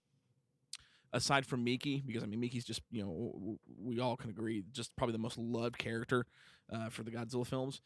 aside 1.13 1.45
from 1.45 1.63
Miki, 1.63 2.03
because 2.05 2.23
I 2.23 2.25
mean 2.25 2.39
Miki's 2.39 2.65
just 2.65 2.81
you 2.91 3.03
know 3.03 3.57
we 3.81 3.99
all 3.99 4.15
can 4.17 4.29
agree 4.29 4.63
just 4.71 4.95
probably 4.95 5.13
the 5.13 5.19
most 5.19 5.37
loved 5.37 5.77
character 5.77 6.25
uh, 6.71 6.89
for 6.89 7.03
the 7.03 7.11
Godzilla 7.11 7.45
films. 7.45 7.81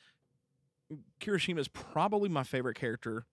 Kirishima 1.21 1.59
is 1.59 1.67
probably 1.67 2.29
my 2.29 2.43
favorite 2.43 2.75
character 2.75 3.25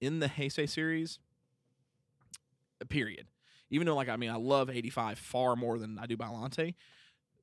in 0.00 0.18
the 0.20 0.28
Heisei 0.28 0.68
series. 0.68 1.18
Period. 2.88 3.26
Even 3.70 3.86
though 3.86 3.94
like 3.94 4.08
I 4.08 4.16
mean 4.16 4.30
I 4.30 4.36
love 4.36 4.68
eighty 4.70 4.90
five 4.90 5.18
far 5.18 5.54
more 5.56 5.78
than 5.78 5.98
I 5.98 6.06
do 6.06 6.16
Biollante. 6.16 6.74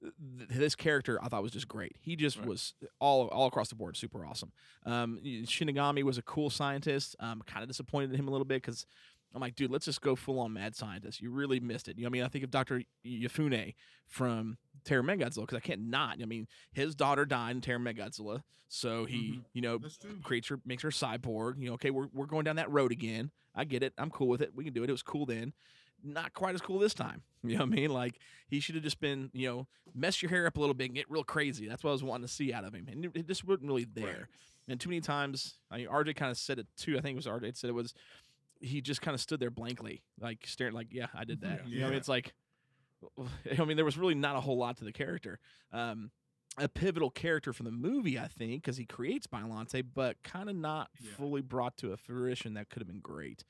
th- 0.01 0.49
This 0.49 0.75
character 0.75 1.17
I 1.23 1.27
thought 1.29 1.43
was 1.43 1.51
just 1.53 1.67
great. 1.67 1.95
He 2.01 2.15
just 2.15 2.37
Right. 2.37 2.47
was 2.47 2.73
all 2.99 3.27
all 3.27 3.47
across 3.47 3.69
the 3.69 3.75
board 3.75 3.95
super 3.95 4.25
awesome. 4.25 4.51
Um, 4.85 5.19
Shiragami 5.23 6.03
was 6.03 6.17
a 6.17 6.21
cool 6.21 6.49
scientist. 6.49 7.15
Um, 7.19 7.41
kind 7.45 7.63
of 7.63 7.69
disappointed 7.69 8.11
in 8.11 8.19
him 8.19 8.27
a 8.27 8.31
little 8.31 8.45
bit 8.45 8.61
because 8.61 8.85
I'm 9.33 9.41
like, 9.41 9.55
dude, 9.55 9.69
let's 9.71 9.85
just 9.85 10.01
go 10.01 10.15
full 10.15 10.39
on 10.39 10.53
mad 10.53 10.75
scientist. 10.75 11.21
You 11.21 11.29
really 11.31 11.59
missed 11.59 11.87
it. 11.87 11.97
You 11.97 12.03
know, 12.03 12.07
what 12.07 12.11
I 12.11 12.13
mean, 12.13 12.23
I 12.23 12.27
think 12.29 12.43
of 12.43 12.51
Doctor 12.51 12.81
Mafune 13.05 13.75
from 14.07 14.57
Terra 14.85 15.03
Mechagodzilla 15.03 15.41
because 15.41 15.57
I 15.57 15.61
can't 15.61 15.81
not. 15.87 16.17
I 16.21 16.25
mean, 16.25 16.47
his 16.71 16.95
daughter 16.95 17.25
died 17.25 17.51
in 17.55 17.61
Terra 17.61 17.79
Mechagodzilla, 17.79 18.41
so 18.67 19.05
he, 19.05 19.33
Mhm. 19.33 19.45
you 19.53 19.61
know, 19.61 19.79
creates 20.23 20.47
her, 20.47 20.59
makes 20.65 20.81
her 20.83 20.89
cyborg. 20.89 21.59
You 21.59 21.67
know, 21.69 21.73
okay, 21.73 21.91
we're 21.91 22.07
we're 22.13 22.25
going 22.25 22.43
down 22.45 22.55
that 22.55 22.71
road 22.71 22.91
again. 22.91 23.31
I 23.55 23.65
get 23.65 23.83
it. 23.83 23.93
I'm 23.97 24.09
cool 24.09 24.27
with 24.27 24.41
it. 24.41 24.53
We 24.55 24.63
can 24.63 24.73
do 24.73 24.83
it. 24.83 24.89
It 24.89 24.93
was 24.93 25.03
cool 25.03 25.25
then. 25.25 25.53
Not 26.01 26.33
quite 26.33 26.55
as 26.55 26.61
cool 26.61 26.79
this 26.79 26.93
time. 26.93 27.23
You 27.41 27.51
know 27.57 27.63
what 27.63 27.71
I 27.71 27.75
mean? 27.75 27.89
Like 27.91 28.19
he 28.49 28.59
should 28.59 28.75
have 28.75 28.83
just 28.83 28.99
been, 28.99 29.29
you 29.33 29.47
know, 29.47 29.67
mess 29.95 30.21
your 30.21 30.29
hair 30.29 30.45
up 30.45 30.57
a 30.57 30.59
little 30.59 30.73
bit 30.73 30.85
and 30.87 30.95
get 30.95 31.09
real 31.09 31.23
crazy. 31.23 31.67
That's 31.69 31.85
what 31.85 31.91
I 31.91 31.93
was 31.93 32.03
wanting 32.03 32.27
to 32.27 32.33
see 32.33 32.51
out 32.51 32.65
of 32.65 32.73
him, 32.73 32.87
and 32.91 33.05
it, 33.05 33.11
it 33.15 33.27
just 33.27 33.45
wasn't 33.45 33.67
really 33.67 33.85
there. 33.85 34.27
And 34.67 34.77
too 34.79 34.89
many 34.89 34.99
times, 35.01 35.57
I 35.71 35.77
mean, 35.77 35.87
RJ 35.87 36.15
kind 36.17 36.29
of 36.31 36.37
said 36.37 36.59
it 36.59 36.67
too. 36.75 36.97
I 36.97 37.01
think 37.01 37.13
it 37.13 37.15
was 37.15 37.27
RJ 37.27 37.55
said 37.55 37.69
it 37.69 37.73
was 37.73 37.93
he 38.59 38.81
just 38.81 39.01
kind 39.01 39.15
of 39.15 39.21
stood 39.21 39.39
there 39.39 39.49
blankly, 39.51 40.01
like 40.19 40.39
staring, 40.45 40.73
like, 40.73 40.87
yeah, 40.91 41.07
I 41.13 41.23
did 41.23 41.41
that. 41.41 41.61
Yeah. 41.65 41.67
You 41.67 41.75
know, 41.79 41.81
what 41.85 41.87
I 41.87 41.91
mean? 41.91 41.97
It's 41.99 42.07
like, 42.09 42.33
I 43.59 43.63
mean, 43.65 43.77
there 43.77 43.85
was 43.85 43.97
really 43.97 44.15
not 44.15 44.35
a 44.35 44.41
whole 44.41 44.57
lot 44.57 44.77
to 44.77 44.83
the 44.85 44.91
character. 44.91 45.39
Um, 45.71 46.11
a 46.57 46.67
pivotal 46.67 47.09
character 47.09 47.53
for 47.53 47.63
the 47.63 47.71
movie, 47.71 48.19
I 48.19 48.27
think, 48.27 48.63
because 48.63 48.75
he 48.77 48.85
creates 48.85 49.27
Biollante, 49.27 49.83
but 49.93 50.21
kind 50.23 50.49
of 50.49 50.55
not 50.55 50.89
Yeah. 50.99 51.11
fully 51.15 51.41
brought 51.41 51.77
to 51.77 51.93
a 51.93 51.97
fruition 51.97 52.55
that 52.55 52.69
could 52.69 52.81
have 52.81 52.87
been 52.87 52.99
great. 52.99 53.43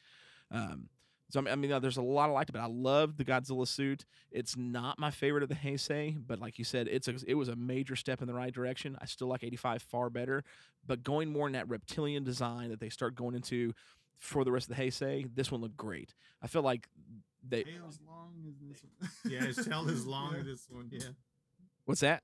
Um, 0.51 0.89
so 1.31 1.39
I 1.39 1.43
mean, 1.43 1.51
I 1.51 1.55
mean, 1.55 1.81
there's 1.81 1.97
a 1.97 2.01
lot 2.01 2.29
I 2.29 2.33
liked 2.33 2.49
about. 2.49 2.61
it. 2.67 2.71
I 2.71 2.75
love 2.75 3.17
the 3.17 3.23
Godzilla 3.25 3.67
suit. 3.67 4.05
It's 4.31 4.57
not 4.57 4.97
my 4.99 5.11
favorite 5.11 5.43
of 5.43 5.49
the 5.49 5.55
Heisei, 5.55 6.15
but 6.25 6.39
like 6.39 6.57
you 6.57 6.65
said, 6.65 6.87
it's 6.87 7.07
a, 7.07 7.15
it 7.27 7.35
was 7.35 7.49
a 7.49 7.55
major 7.55 7.95
step 7.95 8.21
in 8.21 8.27
the 8.27 8.33
right 8.33 8.51
direction. 8.53 8.97
I 8.99 9.05
still 9.05 9.27
like 9.27 9.43
85 9.43 9.83
far 9.83 10.09
better, 10.09 10.43
but 10.85 11.03
going 11.03 11.31
more 11.31 11.45
in 11.45 11.53
that 11.53 11.69
reptilian 11.69 12.23
design 12.23 12.69
that 12.71 12.79
they 12.79 12.89
start 12.89 13.15
going 13.15 13.35
into 13.35 13.73
for 14.19 14.43
the 14.43 14.51
rest 14.51 14.69
of 14.69 14.75
the 14.77 14.83
Heisei, 14.83 15.27
this 15.33 15.51
one 15.51 15.61
looked 15.61 15.77
great. 15.77 16.13
I 16.41 16.47
feel 16.47 16.61
like 16.61 16.87
they. 17.47 17.63
Tail's 17.63 17.99
long 18.07 18.33
as 18.47 18.53
this 18.69 18.83
one. 18.99 19.09
Yeah, 19.33 19.39
his 19.45 19.65
tail 19.65 19.89
is 19.89 20.05
long 20.05 20.33
Yeah. 20.33 20.39
in 20.41 20.45
this 20.45 20.67
one. 20.69 20.89
Yeah. 20.91 20.99
What's 21.85 22.01
that? 22.01 22.21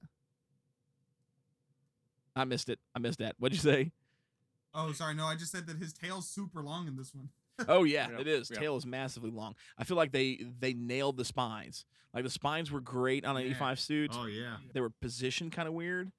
I 2.35 2.43
missed 2.43 2.69
it. 2.69 2.79
I 2.95 2.99
missed 2.99 3.19
that. 3.19 3.35
What'd 3.39 3.55
you 3.57 3.61
say? 3.71 3.91
Oh, 4.73 4.91
sorry. 4.91 5.13
No, 5.15 5.25
I 5.25 5.35
just 5.35 5.51
said 5.51 5.67
that 5.67 5.77
his 5.77 5.93
tail's 5.93 6.27
super 6.27 6.61
long 6.61 6.87
in 6.87 6.95
this 6.97 7.13
one. 7.13 7.29
Oh 7.69 7.85
yeah, 7.85 8.09
Yeah, 8.11 8.19
it 8.19 8.27
is. 8.27 8.51
yeah. 8.53 8.59
Tail 8.59 8.75
is 8.75 8.85
massively 8.85 9.29
long. 9.31 9.55
I 9.77 9.85
feel 9.85 9.95
like 9.95 10.11
they 10.11 10.45
they 10.59 10.73
nailed 10.73 11.15
the 11.15 11.23
spines. 11.23 11.85
Like 12.13 12.25
the 12.25 12.29
spines 12.29 12.69
were 12.69 12.81
great 12.81 13.23
on 13.23 13.37
an 13.37 13.43
Yeah. 13.43 13.51
85 13.51 13.79
suit. 13.79 14.11
Oh 14.13 14.25
yeah. 14.25 14.57
They 14.73 14.81
were 14.81 14.89
positioned 14.89 15.53
kind 15.53 15.65
of 15.69 15.73
weird. 15.73 16.11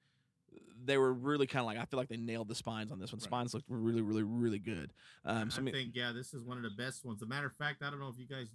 They 0.86 0.98
were 0.98 1.12
really 1.12 1.46
kind 1.46 1.60
of 1.60 1.66
like 1.66 1.78
I 1.78 1.84
feel 1.84 1.98
like 1.98 2.08
they 2.08 2.16
nailed 2.16 2.48
the 2.48 2.54
spines 2.54 2.92
on 2.92 2.98
this 2.98 3.12
one. 3.12 3.18
Right. 3.18 3.24
Spines 3.26 3.54
looked 3.54 3.66
really, 3.68 4.02
really, 4.02 4.22
really 4.22 4.58
good. 4.58 4.92
Um, 5.24 5.50
so 5.50 5.60
I 5.60 5.62
mean, 5.62 5.74
think 5.74 5.90
yeah, 5.94 6.12
this 6.12 6.32
is 6.32 6.42
one 6.42 6.56
of 6.56 6.62
the 6.62 6.70
best 6.70 7.04
ones. 7.04 7.18
As 7.18 7.26
a 7.26 7.28
matter 7.28 7.46
of 7.46 7.54
fact, 7.54 7.82
I 7.82 7.90
don't 7.90 8.00
know 8.00 8.08
if 8.08 8.18
you 8.18 8.26
guys, 8.26 8.48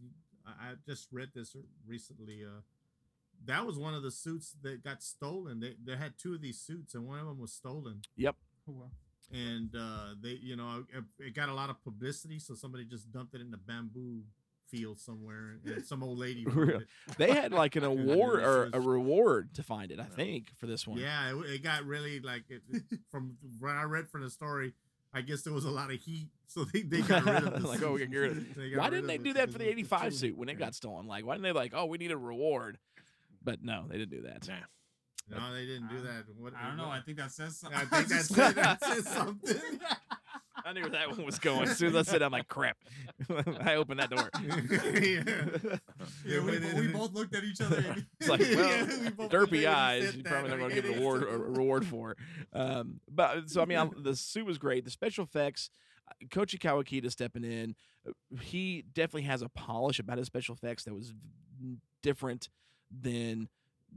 I, 0.45 0.49
I 0.49 0.73
just 0.85 1.07
read 1.11 1.29
this 1.35 1.55
recently. 1.87 2.43
Uh, 2.45 2.61
that 3.45 3.65
was 3.65 3.77
one 3.77 3.93
of 3.93 4.03
the 4.03 4.11
suits 4.11 4.55
that 4.61 4.83
got 4.83 5.03
stolen. 5.03 5.59
They 5.59 5.75
they 5.83 5.97
had 5.97 6.17
two 6.17 6.33
of 6.33 6.41
these 6.41 6.59
suits, 6.59 6.93
and 6.95 7.07
one 7.07 7.19
of 7.19 7.25
them 7.25 7.39
was 7.39 7.51
stolen. 7.51 8.01
yep. 8.15 8.35
Oh, 8.69 8.73
wow. 8.73 8.91
And 9.33 9.73
uh, 9.75 10.15
they, 10.21 10.37
you 10.41 10.55
know, 10.57 10.83
it, 10.93 11.03
it 11.27 11.35
got 11.35 11.47
a 11.47 11.53
lot 11.53 11.69
of 11.69 11.81
publicity, 11.83 12.37
so 12.37 12.53
somebody 12.53 12.83
just 12.83 13.11
dumped 13.11 13.33
it 13.33 13.41
in 13.41 13.49
the 13.49 13.57
bamboo 13.57 14.23
field 14.71 14.99
somewhere, 14.99 15.57
and 15.65 15.85
some 15.85 16.01
old 16.01 16.17
lady. 16.17 16.45
it. 16.47 16.87
They 17.17 17.31
had 17.31 17.51
like 17.51 17.75
an 17.75 17.83
award 17.95 18.41
or 18.43 18.69
a 18.73 18.79
reward 18.79 19.53
to 19.55 19.63
find 19.63 19.91
it. 19.91 19.99
I 19.99 20.05
think 20.05 20.51
for 20.57 20.65
this 20.65 20.87
one. 20.87 20.97
Yeah, 20.97 21.31
it, 21.35 21.35
it 21.49 21.63
got 21.63 21.83
really 21.85 22.19
like 22.19 22.45
it, 22.49 22.61
it- 22.71 22.99
from 23.11 23.37
what 23.59 23.71
I 23.75 23.83
read 23.83 24.09
from 24.09 24.21
the 24.23 24.29
story. 24.29 24.73
I 25.13 25.19
guess 25.19 25.41
there 25.41 25.51
was 25.51 25.65
a 25.65 25.69
lot 25.69 25.91
of 25.91 25.99
heat, 25.99 26.29
so 26.47 26.63
they, 26.63 26.83
they 26.83 27.01
got 27.01 27.25
rid 27.25 27.43
of 27.43 27.61
the 27.61 27.67
Like, 27.67 27.83
oh, 27.83 27.91
we 27.91 27.99
suit. 27.99 28.05
can 28.05 28.11
get 28.13 28.17
rid 28.19 28.31
of 28.31 28.55
They 28.55 28.69
got 28.69 28.79
Why 28.79 28.89
didn't 28.89 29.07
they 29.07 29.17
do 29.17 29.33
that 29.33 29.51
for 29.51 29.57
the 29.57 29.67
85 29.67 30.13
suit 30.13 30.37
when 30.37 30.47
it 30.47 30.57
got 30.57 30.73
stolen? 30.73 31.05
Like, 31.05 31.25
why 31.25 31.33
didn't 31.33 31.43
they 31.43 31.51
like, 31.51 31.73
oh, 31.75 31.85
we 31.85 31.97
need 31.97 32.11
a 32.11 32.17
reward? 32.17 32.77
But 33.43 33.61
no, 33.61 33.83
they 33.89 33.97
didn't 33.97 34.11
do 34.11 34.21
that. 34.21 34.47
Nah. 34.47 34.55
No, 35.37 35.53
they 35.53 35.65
didn't 35.65 35.89
do 35.89 36.01
that. 36.03 36.23
What, 36.37 36.53
I 36.55 36.67
don't 36.67 36.77
know. 36.77 36.89
I 36.89 37.01
think 37.01 37.17
that 37.17 37.31
says 37.33 37.57
something. 37.57 37.77
I 37.77 37.83
think 37.85 38.07
that's 38.07 38.31
it. 38.31 38.55
That 38.55 38.83
says 38.83 39.05
something. 39.07 39.61
I 40.65 40.73
knew 40.73 40.81
where 40.81 40.91
that 40.91 41.09
one 41.09 41.25
was 41.25 41.39
going. 41.39 41.63
As 41.63 41.77
soon 41.77 41.89
as 41.89 41.95
I 41.95 42.11
said, 42.11 42.21
it, 42.21 42.25
I'm 42.25 42.31
like, 42.31 42.47
crap. 42.47 42.77
I 43.61 43.75
opened 43.75 43.99
that 43.99 44.09
door. 44.09 44.29
yeah. 44.43 45.77
Yeah, 46.25 46.39
we, 46.43 46.81
we 46.81 46.87
both 46.87 47.13
looked 47.13 47.35
at 47.35 47.43
each 47.43 47.61
other. 47.61 47.95
It's 48.19 48.29
like, 48.29 48.39
well, 48.39 48.49
Yeah, 48.49 48.85
we 48.85 49.09
both 49.09 49.33
looked 49.33 49.33
at 49.33 49.39
derpy 49.39 49.65
eyes. 49.67 50.15
You 50.15 50.23
that, 50.23 50.31
probably 50.31 50.49
not 50.49 50.59
going 50.59 50.69
to 50.69 50.75
give 50.75 50.85
it 50.85 50.91
a 50.91 50.99
reward, 50.99 51.23
a 51.23 51.37
reward 51.37 51.85
for. 51.85 52.17
Um, 52.53 52.99
but 53.09 53.49
so 53.49 53.61
I 53.61 53.65
mean, 53.65 53.77
I, 53.77 53.89
the 53.97 54.15
suit 54.15 54.45
was 54.45 54.57
great. 54.57 54.85
The 54.85 54.91
special 54.91 55.23
effects, 55.23 55.69
uh, 56.07 56.25
Koichi 56.27 56.59
Kawakita 56.59 57.11
stepping 57.11 57.43
in, 57.43 57.75
uh, 58.07 58.11
he 58.41 58.83
definitely 58.93 59.23
has 59.23 59.41
a 59.41 59.49
polish 59.49 59.99
about 59.99 60.17
his 60.17 60.27
special 60.27 60.55
effects 60.55 60.83
that 60.85 60.93
was 60.93 61.13
different 62.01 62.49
than 62.91 63.49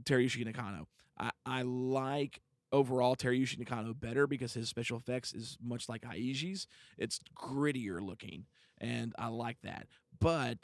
Teruyoshi 0.03 0.45
Nakano. 0.45 0.87
I, 1.17 1.31
I 1.45 1.61
like 1.63 2.41
overall 2.75 3.15
Teruyoshi 3.15 3.57
Nakano 3.57 3.93
better 3.93 4.27
because 4.27 4.53
his 4.53 4.67
special 4.69 4.97
effects 4.97 5.33
is 5.33 5.57
much 5.63 5.87
like 5.87 6.01
Eiji's. 6.03 6.67
It's 6.97 7.19
grittier 7.35 8.01
looking, 8.01 8.45
and 8.79 9.13
I 9.17 9.27
like 9.27 9.57
that. 9.63 9.87
But 10.19 10.59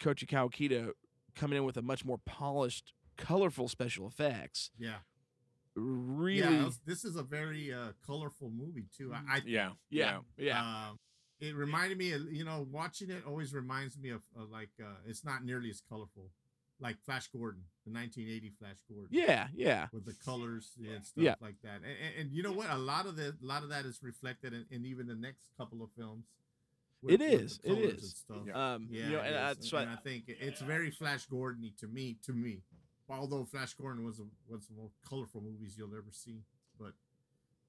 Koichi 0.00 0.26
Kawakita 0.26 0.92
coming 1.34 1.58
in 1.58 1.64
with 1.64 1.76
a 1.76 1.82
much 1.82 2.04
more 2.04 2.18
polished, 2.24 2.92
colorful 3.16 3.68
special 3.68 4.06
effects 4.06 4.70
Yeah. 4.78 4.98
really 5.74 6.38
Yeah. 6.40 6.60
it's- 6.66 6.80
This 6.84 7.04
is 7.04 7.16
a 7.16 7.22
very 7.22 7.72
uh, 7.72 7.92
colorful 8.04 8.50
movie 8.50 8.86
too. 8.96 9.12
I, 9.12 9.22
I 9.36 9.42
Yeah. 9.44 9.72
yeah 9.90 10.20
yeah 10.36 10.88
Um, 10.90 10.98
it 11.38 11.54
reminded 11.54 11.96
me, 11.98 12.12
of, 12.12 12.22
you 12.32 12.44
know, 12.44 12.66
watching 12.70 13.10
it 13.10 13.24
always 13.26 13.54
reminds 13.54 13.96
me 13.98 14.10
of, 14.10 14.22
of 14.36 14.50
like 14.50 14.70
uh, 14.82 14.96
it's 15.06 15.24
not 15.24 15.44
nearly 15.44 15.70
as 15.70 15.80
colorful, 15.80 16.30
like 16.80 16.96
Flash 17.04 17.28
Gordon, 17.28 17.62
the 17.86 17.92
1980 17.92 18.52
Flash 18.58 18.76
Gordon. 18.88 19.08
yeah 19.10 19.48
yeah 19.54 19.86
with 19.92 20.04
the 20.06 20.14
colors 20.24 20.72
and 20.78 21.04
stuff 21.04 21.22
Yeah. 21.24 21.34
like 21.40 21.56
that. 21.62 21.76
And, 21.76 21.84
and, 21.84 22.14
and 22.20 22.32
you 22.32 22.42
know 22.42 22.52
what? 22.52 22.70
A 22.70 22.78
lot 22.78 23.06
of 23.06 23.16
the 23.16 23.28
a 23.42 23.46
lot 23.46 23.62
of 23.62 23.68
that 23.68 23.84
is 23.84 24.00
reflected 24.02 24.52
in, 24.52 24.64
in 24.70 24.86
even 24.86 25.06
the 25.06 25.14
next 25.14 25.48
couple 25.58 25.82
of 25.82 25.90
films. 25.96 26.24
It 27.08 27.18
the 27.18 27.24
is, 27.24 27.60
it 27.64 27.68
colors 27.68 27.84
is. 27.94 28.02
and 28.02 28.10
stuff. 28.12 28.36
Yeah. 28.46 28.74
um 28.74 28.88
Yeah, 28.90 29.04
you 29.06 29.12
know 29.12 29.20
and, 29.20 29.36
I, 29.36 29.54
so 29.60 29.76
and 29.78 29.90
I, 29.90 29.94
I 29.94 29.96
think 29.96 30.24
it's 30.28 30.60
very 30.60 30.90
Flash 30.90 31.26
Gordon 31.26 31.70
to 31.80 31.86
me. 31.86 32.16
To 32.26 32.32
me, 32.32 32.62
although 33.08 33.44
Flash 33.44 33.74
Gordon 33.74 34.04
was 34.04 34.18
a, 34.20 34.24
was 34.48 34.66
the 34.66 34.74
most 34.80 34.94
colorful 35.08 35.40
movies 35.40 35.76
you'll 35.78 35.94
ever 35.96 36.10
see, 36.12 36.42
but 36.78 36.92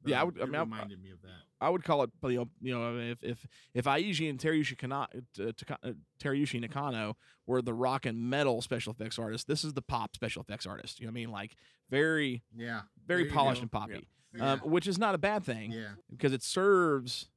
Yeah, 0.05 0.19
I 0.19 0.21
uh, 0.21 0.25
would- 0.25 0.41
I 0.41 0.45
mean, 0.45 0.55
I- 0.55 0.85
me 0.85 1.11
of 1.11 1.21
that. 1.21 1.29
I 1.59 1.69
would 1.69 1.83
call 1.83 2.01
it 2.01 2.09
you 2.23 2.37
know 2.37 2.49
you 2.59 2.73
know 2.73 2.97
if 2.97 3.23
if 3.23 3.45
if 3.75 3.85
Eiji 3.85 4.27
and 4.29 4.39
Teruyoshi 4.39 4.75
Kana, 4.77 5.07
uh, 5.39 5.43
uh, 5.83 5.91
Teruyoshi 6.19 6.59
Nakano 6.59 7.15
were 7.45 7.61
the 7.61 7.73
rock 7.73 8.07
and 8.07 8.17
metal 8.19 8.61
special 8.63 8.93
effects 8.93 9.19
artists, 9.19 9.45
this 9.45 9.63
is 9.63 9.73
the 9.73 9.81
pop 9.83 10.15
special 10.15 10.41
effects 10.41 10.65
artist. 10.65 10.99
You 10.99 11.05
know 11.05 11.09
what 11.11 11.13
I 11.19 11.21
mean? 11.21 11.31
Like 11.31 11.55
very 11.91 12.41
Yeah, 12.55 12.81
very 13.05 13.25
polished 13.25 13.61
and 13.61 13.71
poppy, 13.71 14.07
Yeah. 14.33 14.53
um, 14.53 14.59
which 14.61 14.87
is 14.87 14.97
not 14.97 15.13
a 15.13 15.19
bad 15.19 15.43
thing. 15.43 15.71
yeah. 15.71 15.89
because 16.09 16.33
it 16.33 16.41
serves 16.41 17.29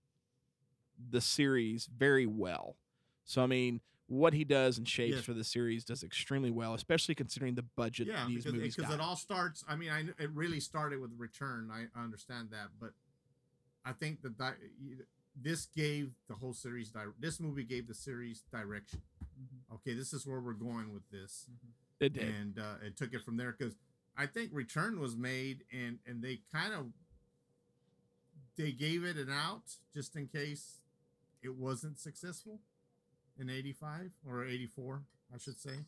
the 1.10 1.20
series 1.20 1.86
very 1.94 2.24
well. 2.26 2.76
So 3.24 3.42
I 3.42 3.46
mean, 3.46 3.82
what 4.06 4.34
he 4.34 4.44
does 4.44 4.76
and 4.78 4.86
shapes 4.88 5.16
Yeah. 5.16 5.22
for 5.22 5.32
the 5.32 5.44
series 5.44 5.84
does 5.84 6.02
extremely 6.02 6.50
well, 6.50 6.74
especially 6.74 7.14
considering 7.14 7.54
the 7.54 7.62
budget 7.62 8.06
yeah, 8.08 8.26
these 8.26 8.38
because, 8.44 8.52
movies 8.52 8.76
because 8.76 8.92
it 8.92 9.00
all 9.00 9.16
starts. 9.16 9.64
I 9.68 9.76
mean, 9.76 9.90
I 9.90 10.00
it 10.22 10.30
really 10.34 10.60
started 10.60 11.00
with 11.00 11.10
Return. 11.16 11.70
I, 11.72 11.86
I 11.98 12.04
understand 12.04 12.50
that, 12.50 12.68
but 12.80 12.90
I 13.84 13.92
think 13.92 14.20
that 14.22 14.36
di- 14.36 14.52
y- 14.82 14.94
this 15.40 15.66
gave 15.74 16.12
the 16.28 16.34
whole 16.34 16.52
series. 16.52 16.90
Di- 16.90 17.06
this 17.18 17.40
movie 17.40 17.64
gave 17.64 17.86
the 17.88 17.94
series 17.94 18.42
direction. 18.52 19.00
Okay, 19.72 19.94
this 19.94 20.12
is 20.12 20.26
where 20.26 20.38
we're 20.40 20.52
going 20.52 20.92
with 20.92 21.08
this, 21.10 21.46
it 21.98 22.12
did. 22.12 22.22
and 22.22 22.58
uh, 22.58 22.74
it 22.86 22.96
took 22.96 23.12
it 23.14 23.22
from 23.24 23.36
there. 23.36 23.54
Because 23.58 23.74
I 24.16 24.26
think 24.26 24.50
Return 24.52 25.00
was 25.00 25.16
made, 25.16 25.64
and 25.72 25.98
and 26.06 26.22
they 26.22 26.40
kind 26.52 26.72
of 26.74 26.86
they 28.56 28.70
gave 28.70 29.02
it 29.02 29.16
an 29.16 29.30
out 29.30 29.62
just 29.92 30.14
in 30.14 30.28
case 30.28 30.80
it 31.42 31.54
wasn't 31.56 31.98
successful 31.98 32.60
in 33.38 33.50
'85 33.50 34.12
or 34.26 34.44
'84, 34.46 35.02
I 35.34 35.38
should 35.38 35.58
say. 35.58 35.78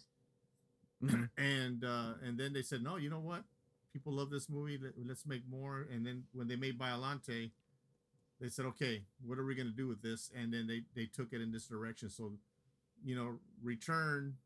Mhm. 1.02 1.28
and 1.36 1.84
uh 1.84 2.14
and 2.24 2.38
then 2.38 2.52
they 2.52 2.62
said 2.62 2.82
no 2.82 2.96
you 2.96 3.10
know 3.10 3.20
what? 3.20 3.44
People 3.92 4.12
love 4.12 4.30
this 4.30 4.48
movie. 4.48 4.78
Let, 4.82 4.92
let's 5.06 5.26
make 5.26 5.42
more. 5.48 5.86
And 5.92 6.06
then 6.06 6.24
when 6.32 6.48
they 6.48 6.56
made 6.56 6.78
Biollante 6.78 7.50
they 8.40 8.48
said 8.48 8.66
okay 8.66 9.02
what 9.24 9.38
are 9.38 9.44
we 9.44 9.54
going 9.54 9.68
to 9.68 9.76
do 9.76 9.88
with 9.88 10.02
this? 10.02 10.30
And 10.34 10.52
then 10.52 10.66
they 10.66 10.82
they 10.94 11.06
took 11.06 11.32
it 11.32 11.40
in 11.40 11.52
this 11.52 11.66
direction. 11.66 12.08
So 12.10 12.32
you 13.04 13.14
know 13.16 13.38
return 13.62 14.36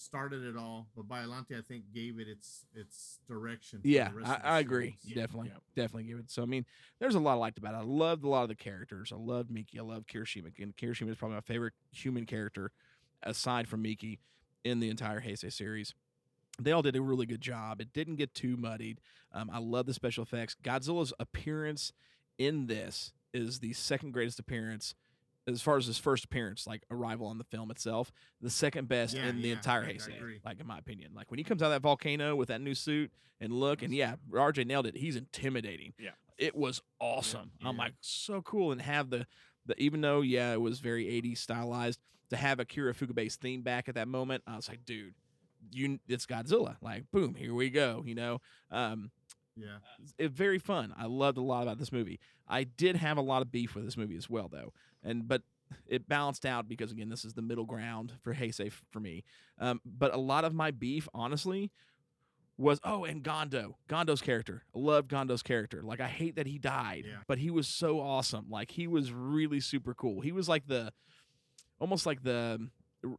started 0.00 0.42
it 0.44 0.56
all 0.56 0.88
but 0.96 1.06
Biollante 1.06 1.58
I 1.58 1.62
think 1.62 1.84
gave 1.94 2.18
it 2.18 2.26
its 2.26 2.64
its 2.74 3.18
direction 3.28 3.80
Yeah, 3.84 4.10
I, 4.24 4.40
I 4.42 4.58
agree. 4.60 4.96
series. 5.02 5.14
Definitely, 5.16 5.48
Yeah. 5.48 5.58
definitely 5.82 6.04
give 6.04 6.18
it. 6.18 6.30
So 6.30 6.42
I 6.42 6.46
mean, 6.46 6.64
there's 6.98 7.14
a 7.14 7.20
lot 7.20 7.32
I 7.32 7.36
liked 7.36 7.58
about 7.58 7.74
it. 7.74 7.78
I 7.78 7.82
loved 7.82 8.24
a 8.24 8.28
lot 8.28 8.42
of 8.42 8.48
the 8.48 8.54
characters. 8.54 9.12
I 9.12 9.16
loved 9.16 9.50
Miki. 9.50 9.78
I 9.78 9.82
love 9.82 10.06
Kirishima. 10.06 10.52
And 10.58 10.76
Kirishima 10.76 11.10
is 11.10 11.16
probably 11.16 11.34
my 11.36 11.40
favorite 11.42 11.74
human 11.92 12.24
character, 12.26 12.72
aside 13.22 13.68
from 13.68 13.82
Miki, 13.82 14.18
in 14.64 14.80
the 14.80 14.88
entire 14.88 15.20
Heisei 15.20 15.52
series. 15.52 15.94
They 16.58 16.72
all 16.72 16.82
did 16.82 16.96
a 16.96 17.00
really 17.02 17.26
good 17.26 17.40
job. 17.40 17.80
It 17.80 17.92
didn't 17.92 18.16
get 18.16 18.34
too 18.34 18.56
muddied. 18.56 19.00
Um, 19.32 19.50
I 19.52 19.58
love 19.58 19.86
the 19.86 19.94
special 19.94 20.22
effects. 20.22 20.56
Godzilla's 20.62 21.12
appearance 21.20 21.92
in 22.38 22.66
this 22.66 23.12
is 23.32 23.60
the 23.60 23.72
second 23.74 24.12
greatest 24.12 24.38
appearance 24.38 24.94
as 25.50 25.62
far 25.62 25.76
as 25.76 25.86
his 25.86 25.98
first 25.98 26.24
appearance, 26.24 26.66
like 26.66 26.82
arrival 26.90 27.26
on 27.26 27.38
the 27.38 27.44
film 27.44 27.70
itself, 27.70 28.12
the 28.40 28.50
second 28.50 28.88
best 28.88 29.14
Yeah, 29.14 29.28
in 29.28 29.42
the 29.42 29.48
yeah, 29.48 29.54
entire 29.54 29.82
I- 29.84 29.88
I 29.90 29.92
Heisei, 29.94 30.40
like 30.44 30.60
in 30.60 30.66
my 30.66 30.78
opinion. 30.78 31.12
Like 31.14 31.30
when 31.30 31.38
he 31.38 31.44
comes 31.44 31.62
out 31.62 31.66
of 31.66 31.72
that 31.72 31.82
volcano 31.82 32.34
with 32.36 32.48
that 32.48 32.60
new 32.60 32.74
suit 32.74 33.10
and 33.40 33.52
look, 33.52 33.82
and 33.82 33.94
yeah, 33.94 34.16
RJ 34.30 34.66
nailed 34.66 34.86
it. 34.86 34.96
He's 34.96 35.16
intimidating. 35.16 35.92
Yeah. 35.98 36.10
it 36.38 36.54
was 36.56 36.80
awesome. 37.00 37.50
I'm 37.64 37.76
like 37.76 37.92
so 38.00 38.40
cool, 38.42 38.72
and 38.72 38.80
have 38.80 39.10
the 39.10 39.26
the 39.66 39.78
even 39.80 40.00
though 40.00 40.20
yeah, 40.22 40.52
it 40.52 40.60
was 40.60 40.80
very 40.80 41.04
80s 41.04 41.38
stylized 41.38 42.00
to 42.30 42.36
have 42.36 42.60
Akira 42.60 42.94
Ifukube's 42.94 43.36
theme 43.36 43.62
back 43.62 43.88
at 43.88 43.94
that 43.96 44.08
moment. 44.08 44.42
I 44.46 44.56
was 44.56 44.68
like, 44.68 44.84
dude, 44.84 45.14
you 45.72 45.98
it's 46.08 46.26
Godzilla. 46.26 46.76
Like 46.80 47.10
boom, 47.10 47.34
here 47.34 47.52
we 47.54 47.68
go. 47.70 48.02
You 48.06 48.14
know, 48.14 48.40
um, 48.70 49.10
yeah 49.56 49.78
it, 50.18 50.30
very 50.30 50.58
fun. 50.58 50.94
I 50.96 51.04
loved 51.06 51.36
a 51.36 51.42
lot 51.42 51.62
about 51.62 51.78
this 51.78 51.92
movie. 51.92 52.20
I 52.48 52.64
did 52.64 52.96
have 52.96 53.18
a 53.18 53.20
lot 53.22 53.42
of 53.42 53.52
beef 53.52 53.74
with 53.74 53.84
this 53.84 53.96
movie 53.96 54.16
as 54.16 54.28
well, 54.30 54.48
though, 54.48 54.72
and 55.04 55.26
but 55.28 55.42
it 55.86 56.08
balanced 56.08 56.44
out 56.44 56.68
because 56.68 56.90
again, 56.92 57.08
this 57.08 57.24
is 57.24 57.34
the 57.34 57.42
middle 57.42 57.64
ground 57.66 58.12
for 58.22 58.34
Heisei 58.34 58.72
for 58.90 59.00
me. 59.00 59.22
Um, 59.58 59.80
but 59.84 60.12
a 60.12 60.18
lot 60.18 60.44
of 60.44 60.52
my 60.52 60.70
beef, 60.72 61.08
honestly, 61.14 61.70
was 62.58 62.80
oh, 62.84 63.04
and 63.04 63.22
Gondo, 63.22 63.76
Gondo's 63.88 64.20
character. 64.20 64.64
I 64.74 64.78
love 64.78 65.06
Gondo's 65.08 65.42
character. 65.42 65.82
Like 65.82 66.00
I 66.00 66.08
hate 66.08 66.36
that 66.36 66.46
he 66.46 66.58
died, 66.58 67.04
Yeah. 67.06 67.18
but 67.26 67.38
he 67.38 67.50
was 67.50 67.66
so 67.68 68.00
awesome. 68.00 68.46
Like 68.50 68.72
he 68.72 68.86
was 68.86 69.12
really 69.12 69.60
super 69.60 69.94
cool. 69.94 70.20
He 70.20 70.32
was 70.32 70.48
like 70.48 70.66
the 70.66 70.92
almost 71.78 72.04
like 72.04 72.22
the 72.22 72.68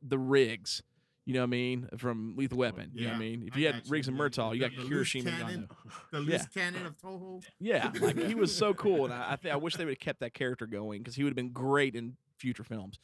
the 0.03 0.19
Riggs. 0.19 0.83
You 1.31 1.35
know 1.37 1.43
what 1.43 1.47
I 1.47 1.49
mean? 1.51 1.87
From 1.97 2.35
Lethal 2.35 2.57
Weapon. 2.57 2.91
You 2.93 3.03
know 3.05 3.11
what 3.11 3.15
I 3.15 3.19
mean? 3.19 3.43
If 3.47 3.55
I 3.55 3.59
you 3.59 3.65
had 3.67 3.75
got 3.75 3.85
you. 3.85 3.91
Riggs 3.91 4.07
and 4.09 4.19
Murtaugh, 4.19 4.53
you 4.53 4.59
the- 4.59 4.67
got 4.67 4.89
the 4.89 5.21
cannon. 5.23 5.69
The 6.11 6.19
loose 6.19 6.31
Yeah. 6.41 6.45
cannon 6.53 6.85
of 6.85 6.97
Toho 6.97 7.41
Yeah, 7.57 7.89
like 8.01 8.17
he 8.17 8.35
was 8.35 8.53
so 8.53 8.73
cool, 8.83 9.05
and 9.05 9.13
I 9.13 9.31
I, 9.31 9.35
th- 9.37 9.53
I 9.53 9.55
wish 9.55 9.77
they 9.77 9.85
would 9.85 9.91
have 9.93 9.99
kept 9.99 10.19
that 10.19 10.33
character 10.33 10.67
going 10.67 10.99
because 10.99 11.15
he 11.15 11.23
would 11.23 11.29
have 11.29 11.37
been 11.37 11.51
great 11.53 11.95
in 11.95 12.17
future 12.37 12.65
films. 12.65 12.99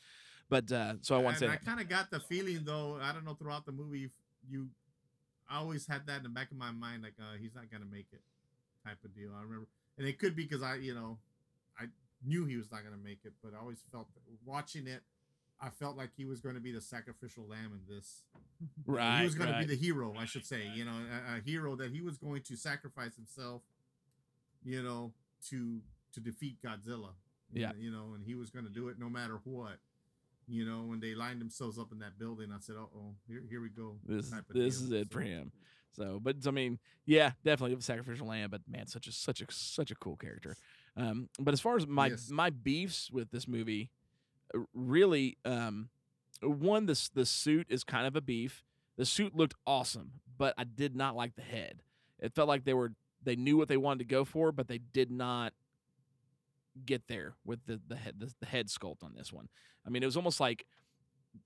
But 0.50 0.70
uh, 0.74 0.96
so 1.00 1.16
I 1.16 1.20
want 1.20 1.38
to 1.38 1.48
say 1.48 1.48
I 1.48 1.56
kind 1.56 1.80
of 1.80 1.88
got 1.88 2.12
the 2.12 2.20
feeling 2.20 2.66
though. 2.66 3.00
I 3.02 3.14
don't 3.14 3.24
know 3.24 3.34
throughout 3.34 3.66
the 3.66 3.72
movie, 3.72 4.10
you, 4.50 4.68
I 5.50 5.60
always 5.60 5.88
had 5.88 6.06
that 6.08 6.18
in 6.18 6.24
the 6.24 6.30
back 6.30 6.52
of 6.52 6.58
my 6.58 6.72
mind, 6.72 7.04
like 7.04 7.14
uh, 7.18 7.38
he's 7.40 7.56
not 7.56 7.72
gonna 7.72 7.86
make 7.90 8.08
it, 8.12 8.20
type 8.86 8.98
of 9.06 9.16
deal. 9.16 9.30
I 9.38 9.42
remember, 9.42 9.68
and 9.98 10.06
it 10.06 10.20
could 10.20 10.36
be 10.36 10.44
because 10.44 10.62
I, 10.64 10.76
you 10.76 10.94
know, 10.94 11.18
I 11.80 11.86
knew 12.26 12.44
he 12.46 12.58
was 12.58 12.70
not 12.74 12.84
gonna 12.84 13.02
make 13.02 13.20
it, 13.24 13.32
but 13.42 13.54
I 13.56 13.60
always 13.62 13.78
felt 13.90 14.08
watching 14.46 14.86
it 14.88 15.02
I 15.60 15.70
felt 15.70 15.98
like 15.98 16.12
he 16.16 16.26
was 16.26 16.40
going 16.40 16.56
to 16.56 16.62
be 16.62 16.72
the 16.72 16.82
sacrificial 16.82 17.46
lamb 17.48 17.72
in 17.74 17.96
this. 17.96 18.24
Right. 18.88 19.20
He 19.20 19.26
was 19.26 19.36
going 19.36 19.52
right. 19.52 19.62
to 19.62 19.68
be 19.68 19.76
the 19.76 19.80
hero, 19.80 20.16
I 20.18 20.26
should 20.26 20.46
say. 20.46 20.64
You 20.74 20.84
know, 20.86 20.92
a, 20.92 21.38
a 21.38 21.42
hero 21.42 21.76
that 21.76 21.92
he 21.92 22.02
was 22.02 22.18
going 22.18 22.42
to 22.44 22.56
sacrifice 22.56 23.16
himself. 23.16 23.62
You 24.64 24.82
know, 24.82 25.14
to 25.50 25.80
to 26.14 26.20
defeat 26.20 26.58
Godzilla. 26.66 27.12
Yeah. 27.54 27.72
You 27.78 27.92
know, 27.92 28.14
and 28.16 28.24
he 28.26 28.34
was 28.36 28.50
going 28.50 28.66
to 28.66 28.72
do 28.72 28.88
it 28.88 28.98
no 29.00 29.10
matter 29.10 29.40
what. 29.44 29.78
You 30.48 30.66
know, 30.66 30.84
when 30.88 31.00
they 31.00 31.14
lined 31.14 31.40
themselves 31.42 31.78
up 31.78 31.92
in 31.92 32.00
that 32.00 32.18
building, 32.18 32.52
I 32.52 32.60
said, 32.60 32.76
"Uh 32.78 32.86
oh, 32.96 33.14
here, 33.28 33.44
here 33.50 33.62
we 33.62 33.70
go." 33.70 33.98
this 34.06 34.32
this 34.50 34.80
deal. 34.80 34.86
is 34.88 34.92
it 34.92 35.12
for 35.12 35.22
So- 35.22 35.28
him. 35.28 35.52
So, 35.92 36.20
but 36.22 36.36
I 36.46 36.52
mean, 36.52 36.78
yeah, 37.08 37.32
definitely 37.44 37.76
a 37.76 37.82
sacrificial 37.82 38.28
lamb. 38.28 38.50
But 38.52 38.62
man, 38.70 38.88
such 38.88 39.08
a 39.08 39.12
such 39.12 39.42
a 39.42 39.46
such 39.50 39.92
a 39.92 39.96
cool 39.96 40.16
character. 40.16 40.56
Um, 40.96 41.28
but 41.40 41.54
as 41.54 41.62
far 41.62 41.76
as 41.76 41.86
my 41.88 42.08
Yes. 42.08 42.30
my 42.30 42.50
beefs 42.50 43.12
with 43.12 43.30
this 43.32 43.48
movie, 43.48 43.90
really, 44.74 45.38
um, 45.46 45.90
one 46.42 46.86
this 46.86 47.10
the 47.10 47.26
suit 47.26 47.68
is 47.70 47.84
kind 47.84 48.06
of 48.08 48.16
a 48.16 48.22
beef. 48.22 48.64
The 48.98 49.06
suit 49.06 49.36
looked 49.36 49.56
awesome, 49.66 50.14
but 50.38 50.54
I 50.58 50.64
did 50.64 50.96
not 50.96 51.16
like 51.16 51.36
the 51.36 51.42
head. 51.42 51.82
It 52.20 52.34
felt 52.34 52.48
like 52.48 52.64
they 52.66 52.74
were 52.74 52.94
they 53.24 53.36
knew 53.36 53.58
what 53.58 53.68
they 53.68 53.78
wanted 53.78 54.00
to 54.00 54.06
go 54.06 54.24
for, 54.26 54.52
but 54.52 54.68
they 54.68 54.78
did 54.80 55.12
not 55.12 55.54
get 56.86 57.08
there 57.08 57.34
with 57.46 57.66
the 57.66 57.80
the 57.88 57.96
head 57.96 58.16
the, 58.20 58.34
the 58.40 58.46
head 58.46 58.68
sculpt 58.68 59.04
on 59.04 59.14
this 59.16 59.32
one. 59.34 59.50
I 59.86 59.90
mean, 59.90 60.04
it 60.04 60.06
was 60.08 60.18
almost 60.18 60.40
like 60.40 60.66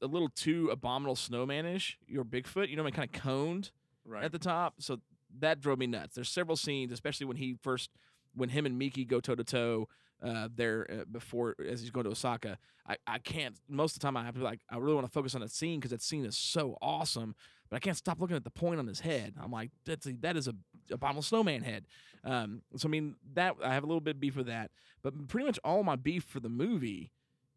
a 0.02 0.08
little 0.08 0.30
too 0.30 0.70
abominable 0.72 1.16
snowmanish. 1.16 1.96
Your 2.08 2.24
Bigfoot, 2.24 2.70
you 2.70 2.76
know, 2.76 2.84
kind 2.90 3.10
of 3.14 3.22
coned 3.22 3.72
Right. 4.04 4.24
at 4.24 4.32
the 4.32 4.40
top. 4.40 4.76
So 4.80 5.00
that 5.40 5.62
drove 5.62 5.78
me 5.78 5.88
nuts. 5.88 6.16
There's 6.16 6.30
several 6.30 6.58
scenes, 6.58 6.92
especially 6.92 7.28
when 7.28 7.38
he 7.38 7.56
first, 7.62 7.92
when 8.34 8.50
him 8.50 8.66
and 8.66 8.78
Miki 8.80 9.06
go 9.06 9.20
toe 9.20 9.36
to 9.36 9.44
toe, 9.44 9.88
uh, 10.24 10.50
there 10.56 10.88
uh, 10.90 11.04
before 11.12 11.56
as 11.68 11.82
he's 11.82 11.92
going 11.92 12.06
to 12.06 12.12
Osaka. 12.12 12.58
I, 12.88 12.98
I 13.08 13.20
can't. 13.20 13.56
Most 13.70 13.96
of 13.96 14.00
the 14.00 14.06
time, 14.06 14.18
I 14.18 14.24
have 14.24 14.34
to 14.34 14.40
be 14.40 14.46
like, 14.46 14.62
I 14.70 14.78
really 14.78 14.96
want 14.96 15.06
to 15.06 15.12
focus 15.12 15.36
on 15.36 15.42
that 15.42 15.52
scene 15.52 15.80
because 15.80 15.92
that 15.92 16.02
scene 16.02 16.26
is 16.26 16.38
so 16.38 16.78
awesome. 16.82 17.36
But 17.70 17.78
I 17.78 17.80
can't 17.80 17.98
stop 17.98 18.20
looking 18.20 18.36
at 18.36 18.44
the 18.44 18.52
point 18.52 18.80
on 18.80 18.88
his 18.88 19.00
head. 19.00 19.36
I'm 19.42 19.52
like, 19.52 19.72
that's 19.86 20.06
a, 20.06 20.14
that 20.22 20.36
is 20.36 20.48
a 20.48 20.56
abominable 20.92 21.22
snowman 21.22 21.64
head. 21.64 21.86
Um, 22.24 22.62
so 22.76 22.88
I 22.88 22.92
mean 22.92 23.16
that 23.34 23.56
I 23.64 23.74
have 23.74 23.84
a 23.84 23.88
little 23.88 24.02
bit 24.02 24.16
of 24.16 24.22
beef 24.22 24.36
with 24.36 24.48
that, 24.48 24.72
but 25.02 25.28
pretty 25.28 25.46
much 25.46 25.60
all 25.64 25.84
my 25.84 25.96
beef 25.96 26.24
for 26.24 26.40
the 26.40 26.50
movie 26.50 27.12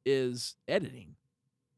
is 0.07 0.57
editing. 0.69 1.17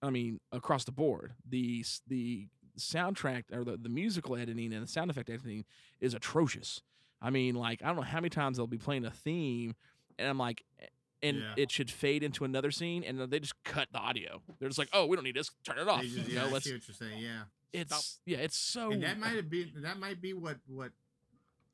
I 0.02 0.10
mean, 0.10 0.40
across 0.52 0.84
the 0.84 0.92
board, 0.92 1.32
the 1.48 1.84
the 2.06 2.48
soundtrack 2.78 3.44
or 3.52 3.64
the, 3.64 3.76
the 3.76 3.88
musical 3.88 4.36
editing 4.36 4.72
and 4.72 4.82
the 4.82 4.86
sound 4.86 5.10
effect 5.10 5.30
editing 5.30 5.64
is 6.00 6.14
atrocious. 6.14 6.82
I 7.20 7.30
mean, 7.30 7.54
like 7.54 7.82
I 7.82 7.86
don't 7.86 7.96
know 7.96 8.02
how 8.02 8.18
many 8.18 8.28
times 8.28 8.56
they'll 8.56 8.66
be 8.66 8.78
playing 8.78 9.04
a 9.04 9.10
theme, 9.10 9.74
and 10.18 10.28
I'm 10.28 10.38
like, 10.38 10.64
eh, 10.80 10.86
and 11.22 11.38
Yeah. 11.38 11.54
it 11.56 11.70
should 11.70 11.90
fade 11.90 12.22
into 12.22 12.44
another 12.44 12.70
scene, 12.70 13.02
and 13.04 13.18
then 13.20 13.30
they 13.30 13.40
just 13.40 13.62
cut 13.64 13.88
the 13.92 13.98
audio. 13.98 14.42
They're 14.58 14.68
just 14.68 14.78
like, 14.78 14.90
oh, 14.92 15.06
we 15.06 15.16
don't 15.16 15.24
need 15.24 15.36
this, 15.36 15.50
turn 15.64 15.78
it 15.78 15.88
off. 15.88 16.02
Just- 16.02 16.16
You 16.28 16.34
yeah, 16.34 16.42
know, 16.42 16.48
I 16.48 16.52
let's. 16.52 16.64
see 16.66 16.72
what 16.74 16.86
you're 16.88 16.94
saying. 16.94 17.22
Yeah. 17.22 17.42
It's 17.72 18.20
yeah, 18.24 18.38
it's 18.38 18.56
so. 18.56 18.90
and 18.92 19.02
that 19.02 19.18
might 19.18 19.36
have 19.36 19.50
been 19.50 19.72
that 19.82 19.98
might 19.98 20.20
be 20.22 20.32
what 20.32 20.58
what 20.66 20.92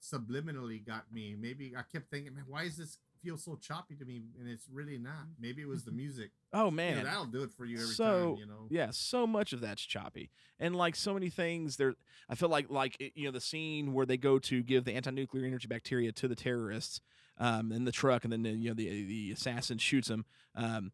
subliminally 0.02 0.84
got 0.84 1.12
me. 1.12 1.36
Maybe 1.38 1.74
I 1.76 1.82
kept 1.82 2.10
thinking, 2.10 2.34
man, 2.34 2.44
why 2.48 2.64
does 2.64 2.76
this 2.76 2.98
feel 3.22 3.36
so 3.36 3.54
choppy 3.56 3.94
to 3.96 4.04
me? 4.04 4.22
And 4.40 4.48
it's 4.48 4.66
really 4.72 4.98
not. 4.98 5.26
Maybe 5.40 5.62
it 5.62 5.68
was 5.68 5.84
the 5.84 5.92
music. 5.92 6.30
oh 6.52 6.66
You 6.66 6.70
man, 6.72 6.98
know, 6.98 7.04
that'll 7.04 7.26
do 7.26 7.42
it 7.42 7.52
for 7.52 7.64
you 7.64 7.76
every 7.76 7.94
so 7.94 8.30
time. 8.30 8.36
You 8.36 8.46
know. 8.46 8.66
yeah 8.68 8.88
so 8.90 9.26
much 9.26 9.52
of 9.52 9.60
that's 9.60 9.82
choppy 9.82 10.30
and 10.58 10.74
like 10.74 10.96
so 10.96 11.14
many 11.14 11.30
things 11.30 11.76
there 11.76 11.94
i 12.28 12.34
feel 12.34 12.48
like 12.48 12.68
like 12.68 12.96
you 13.14 13.24
know 13.26 13.30
the 13.30 13.40
scene 13.40 13.92
where 13.92 14.04
they 14.06 14.16
go 14.16 14.38
to 14.40 14.62
give 14.62 14.84
the 14.84 14.92
anti-nuclear 14.92 15.46
energy 15.46 15.68
bacteria 15.68 16.10
to 16.12 16.26
the 16.28 16.34
terrorists 16.34 17.00
um 17.38 17.72
in 17.72 17.84
the 17.84 17.92
truck 17.92 18.24
and 18.24 18.32
then 18.32 18.44
you 18.44 18.68
know 18.70 18.74
the 18.74 18.88
the 19.04 19.32
assassin 19.32 19.78
shoots 19.78 20.08
him 20.08 20.24
um 20.54 20.92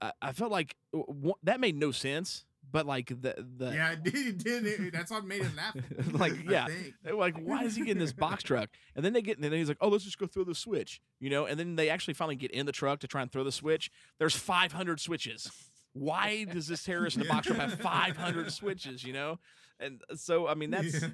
i, 0.00 0.12
I 0.20 0.32
felt 0.32 0.50
like 0.50 0.76
w- 0.92 1.06
w- 1.06 1.34
that 1.44 1.60
made 1.60 1.76
no 1.76 1.90
sense 1.92 2.44
but 2.70 2.86
like 2.86 3.08
the 3.08 3.34
the 3.58 3.72
Yeah, 3.74 3.92
it 3.92 4.02
did. 4.04 4.14
It 4.14 4.38
did. 4.38 4.66
It- 4.66 4.92
that's 4.92 5.10
what 5.10 5.24
made 5.26 5.42
it 5.42 5.54
laugh. 5.56 5.76
like 6.12 6.48
yeah 6.48 6.68
they 7.02 7.12
were 7.12 7.18
like 7.18 7.36
why 7.38 7.64
is 7.64 7.74
he 7.76 7.84
getting 7.84 8.00
this 8.00 8.12
box 8.12 8.42
truck 8.44 8.70
and 8.96 9.04
then 9.04 9.12
they 9.12 9.20
get 9.22 9.36
in, 9.38 9.44
and 9.44 9.52
then 9.52 9.58
he's 9.58 9.68
like 9.68 9.78
oh 9.80 9.88
let's 9.88 10.04
just 10.04 10.18
go 10.18 10.26
throw 10.26 10.44
the 10.44 10.54
switch 10.54 11.00
you 11.20 11.28
know 11.28 11.44
and 11.46 11.58
then 11.58 11.76
they 11.76 11.88
actually 11.90 12.14
finally 12.14 12.36
get 12.36 12.50
in 12.52 12.64
the 12.66 12.72
truck 12.72 13.00
to 13.00 13.08
try 13.08 13.20
and 13.22 13.30
throw 13.32 13.44
the 13.44 13.52
switch 13.52 13.90
there's 14.18 14.34
500 14.36 15.00
switches 15.00 15.50
why 15.92 16.44
does 16.44 16.68
this 16.68 16.82
terrorist 16.84 17.16
in 17.16 17.22
the 17.22 17.28
box 17.28 17.46
truck 17.48 17.58
have 17.58 17.74
500 17.80 18.50
switches 18.52 19.04
you 19.04 19.12
know 19.12 19.38
and 19.80 20.00
so 20.14 20.46
i 20.46 20.54
mean 20.54 20.70
that's 20.70 21.02
Yeah. 21.02 21.08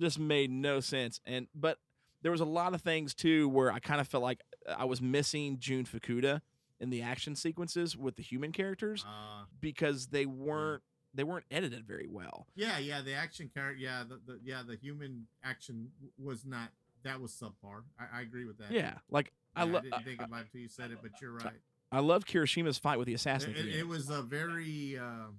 just 0.00 0.18
made 0.18 0.50
no 0.50 0.80
sense 0.80 1.20
and 1.26 1.46
but 1.54 1.78
there 2.22 2.32
was 2.32 2.40
a 2.40 2.44
lot 2.46 2.74
of 2.74 2.80
things 2.82 3.14
too 3.14 3.48
where 3.48 3.70
i 3.72 3.78
kind 3.78 4.00
of 4.00 4.08
felt 4.08 4.22
like 4.22 4.40
i 4.76 4.84
was 4.84 5.00
missing 5.00 5.58
jun 5.58 5.84
fukuda 5.84 6.40
in 6.80 6.90
the 6.90 7.00
action 7.02 7.34
sequences 7.36 7.96
with 7.96 8.16
the 8.16 8.22
human 8.22 8.52
characters 8.52 9.04
Uh, 9.06 9.44
because 9.60 10.08
they 10.08 10.26
weren't 10.26 10.82
they 11.14 11.24
weren't 11.24 11.46
edited 11.50 11.86
very 11.86 12.06
well 12.08 12.46
yeah, 12.54 12.76
yeah. 12.78 13.00
The 13.00 13.14
action 13.14 13.48
character. 13.54 13.80
Yeah, 13.80 14.04
the, 14.06 14.20
the 14.26 14.38
yeah 14.44 14.62
the 14.66 14.76
human 14.76 15.26
action 15.42 15.90
was 16.18 16.44
not. 16.44 16.68
That 17.04 17.20
was 17.22 17.32
subpar. 17.32 17.84
I, 17.98 18.18
I 18.18 18.20
agree 18.20 18.44
with 18.44 18.58
that. 18.58 18.70
yeah 18.70 18.94
like 19.08 19.32
Yeah, 19.56 19.62
i 19.62 19.64
love 19.64 19.82
didn't 19.84 20.04
think 20.04 20.20
about 20.20 20.40
it 20.40 20.46
until 20.46 20.60
you 20.60 20.68
said 20.68 20.90
it, 20.90 20.98
but 21.00 21.12
you're 21.22 21.32
right. 21.32 21.60
I 21.90 22.00
love 22.00 22.26
Kirishima's 22.26 22.76
fight 22.76 22.98
with 22.98 23.06
the 23.06 23.14
assassin. 23.14 23.52
It, 23.56 23.64
it, 23.64 23.74
it 23.76 23.88
was 23.88 24.10
a 24.10 24.20
very. 24.20 24.98
um 24.98 25.38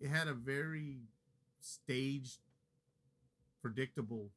it 0.00 0.08
had 0.08 0.26
a 0.26 0.34
very 0.34 0.96
staged, 1.60 2.38
predictable 3.62 4.30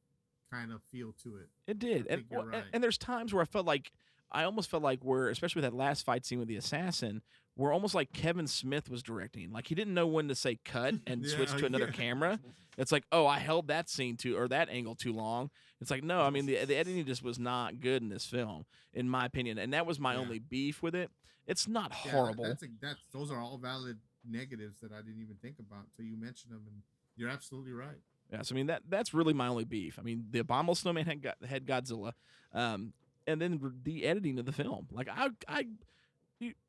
kind 0.54 0.72
of 0.72 0.82
feel 0.92 1.14
to 1.24 1.38
it. 1.38 1.50
It 1.68 1.80
did, 1.80 2.08
and, 2.08 2.26
well, 2.30 2.46
right. 2.46 2.64
and 2.74 2.84
there's 2.84 2.98
times 2.98 3.34
where 3.34 3.42
I 3.42 3.46
felt 3.46 3.66
like 3.66 3.92
I 4.32 4.44
almost 4.44 4.70
felt 4.70 4.84
like 4.84 5.04
we're 5.04 5.30
especially 5.30 5.62
with 5.62 5.72
that 5.72 5.78
last 5.78 6.06
fight 6.06 6.26
scene 6.26 6.40
with 6.40 6.48
the 6.48 6.56
assassin, 6.58 7.22
we're 7.56 7.72
almost 7.72 7.94
like 7.94 8.12
Kevin 8.14 8.48
Smith 8.48 8.90
was 8.90 9.04
directing. 9.04 9.52
Like 9.52 9.68
he 9.68 9.76
didn't 9.76 9.94
know 9.94 10.08
when 10.08 10.28
to 10.28 10.36
say 10.36 10.60
cut 10.66 10.96
and 11.08 11.26
switch 11.26 11.52
to 11.52 11.66
another 11.66 11.86
yeah. 11.86 11.92
camera. 11.92 12.40
It's 12.78 12.92
like, 12.92 13.04
oh, 13.12 13.28
I 13.28 13.38
held 13.38 13.68
that 13.68 13.90
scene 13.90 14.18
too 14.18 14.36
or 14.36 14.48
that 14.48 14.70
angle 14.70 14.96
too 14.96 15.14
long. 15.14 15.52
It's 15.80 15.92
like, 15.92 16.04
no, 16.04 16.22
I 16.22 16.30
mean 16.30 16.46
the 16.46 16.66
the 16.66 16.76
editing 16.76 17.06
just 17.06 17.24
was 17.24 17.38
not 17.40 17.80
good 17.80 18.02
in 18.02 18.10
this 18.10 18.26
film, 18.26 18.66
in 18.94 19.10
my 19.10 19.26
opinion, 19.26 19.58
and 19.58 19.74
that 19.74 19.86
was 19.86 20.00
my 20.00 20.14
Yeah. 20.14 20.20
only 20.20 20.40
beef 20.40 20.82
with 20.82 20.96
it. 20.96 21.12
It's 21.46 21.68
not 21.68 21.92
Yeah, 22.06 22.12
horrible. 22.12 22.46
that's, 22.46 22.64
a, 22.64 22.68
that's 22.82 23.02
those 23.12 23.30
are 23.30 23.40
all 23.40 23.58
valid 23.58 24.00
negatives 24.26 24.80
that 24.80 24.92
I 24.94 25.02
didn't 25.02 25.22
even 25.22 25.36
think 25.42 25.60
about 25.60 25.86
until 25.92 26.10
you 26.10 26.18
mentioned 26.18 26.54
them, 26.54 26.64
and 26.68 26.82
you're 27.16 27.30
absolutely 27.30 27.74
right. 27.74 28.02
Yes, 28.34 28.52
I 28.52 28.56
mean 28.56 28.68
that 28.68 28.82
that's 28.90 29.14
really 29.14 29.34
my 29.34 29.48
only 29.48 29.64
beef. 29.64 30.00
I 30.00 30.02
mean, 30.02 30.26
the 30.32 30.40
abominable 30.40 30.74
snowman 30.76 31.06
had 31.06 31.22
got 31.22 31.36
had 31.48 31.68
Godzilla, 31.68 32.14
um, 32.52 32.94
and 33.28 33.40
then 33.40 33.60
the 33.84 34.06
editing 34.06 34.40
of 34.40 34.46
the 34.46 34.52
film. 34.52 34.88
Like 34.92 35.08
I 35.08 35.30
I 35.48 35.68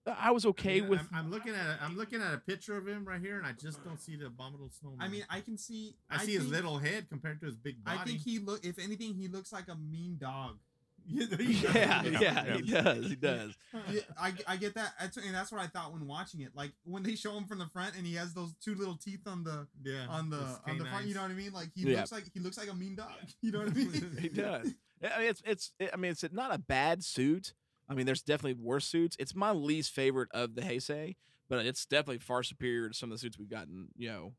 I 0.06 0.30
was 0.30 0.44
okay 0.46 0.80
Yeah, 0.80 0.88
with 0.88 1.00
I'm, 1.00 1.08
I'm 1.12 1.30
looking 1.30 1.54
at 1.54 1.66
a, 1.66 1.78
I'm 1.82 1.96
looking 1.96 2.20
at 2.20 2.34
a 2.34 2.38
picture 2.38 2.76
of 2.76 2.86
him 2.86 3.06
right 3.06 3.20
here, 3.20 3.38
and 3.38 3.46
I 3.46 3.52
just 3.52 3.82
don't 3.82 3.98
see 3.98 4.14
the 4.14 4.26
abominable 4.26 4.68
snowman. 4.70 5.00
I 5.00 5.08
mean, 5.08 5.24
I 5.30 5.40
can 5.40 5.56
see. 5.56 5.96
I 6.10 6.18
see 6.18 6.34
his 6.34 6.46
little 6.46 6.78
head 6.78 7.08
compared 7.08 7.40
to 7.40 7.46
his 7.46 7.56
big 7.56 7.82
body. 7.82 7.98
I 7.98 8.04
think 8.04 8.20
he 8.20 8.38
look. 8.38 8.64
If 8.64 8.78
anything, 8.78 9.14
he 9.14 9.28
looks 9.28 9.52
like 9.52 9.68
a 9.68 9.74
mean 9.74 10.18
dog. 10.20 10.58
Yeah, 11.08 11.26
there 11.30 11.42
yeah, 11.42 12.02
yeah, 12.20 12.56
he 12.56 12.62
does, 12.62 13.06
he 13.08 13.16
does. 13.16 13.56
Yeah, 13.90 14.00
I, 14.18 14.32
I 14.46 14.56
get 14.56 14.74
that, 14.74 14.94
That's- 14.98 15.16
and 15.24 15.34
that's 15.34 15.52
what 15.52 15.60
I 15.60 15.66
thought 15.66 15.92
when 15.92 16.06
watching 16.06 16.40
it. 16.40 16.50
Like 16.54 16.72
when 16.84 17.02
they 17.02 17.14
show 17.14 17.36
him 17.36 17.44
from 17.46 17.58
the 17.58 17.66
front, 17.66 17.94
and 17.96 18.06
he 18.06 18.14
has 18.14 18.32
those 18.34 18.54
two 18.64 18.74
little 18.74 18.96
teeth 18.96 19.26
on 19.26 19.44
the 19.44 19.66
yeah, 19.82 20.06
on 20.08 20.30
the 20.30 20.58
on 20.66 20.78
the 20.78 20.84
front. 20.84 21.06
You 21.06 21.14
know 21.14 21.22
what 21.22 21.30
I 21.30 21.34
mean? 21.34 21.52
Like 21.52 21.68
he 21.74 21.82
Yeah. 21.90 21.98
looks 21.98 22.12
like 22.12 22.24
he 22.32 22.40
looks 22.40 22.56
like 22.58 22.70
a 22.70 22.74
mean 22.74 22.96
dog. 22.96 23.10
You 23.42 23.52
know 23.52 23.58
what 23.60 23.68
I 23.68 23.72
mean? 23.72 24.16
He 24.20 24.28
does. 24.28 24.74
I 25.02 25.18
mean, 25.18 25.28
it's 25.28 25.42
it's 25.44 25.72
I 25.92 25.96
mean, 25.96 26.10
it's 26.12 26.24
not 26.32 26.54
a 26.54 26.58
bad 26.58 27.04
suit. 27.04 27.52
I 27.88 27.94
mean, 27.94 28.06
there's 28.06 28.22
definitely 28.22 28.54
worse 28.62 28.86
suits. 28.86 29.16
It's 29.18 29.34
my 29.34 29.50
least 29.50 29.92
favorite 29.92 30.30
of 30.32 30.54
the 30.54 30.62
Heisei, 30.62 31.16
but 31.50 31.66
it's 31.66 31.84
definitely 31.84 32.18
far 32.18 32.42
superior 32.42 32.88
to 32.88 32.94
some 32.94 33.10
of 33.10 33.14
the 33.16 33.20
suits 33.20 33.38
we've 33.38 33.50
gotten, 33.50 33.88
you 33.96 34.08
know, 34.08 34.32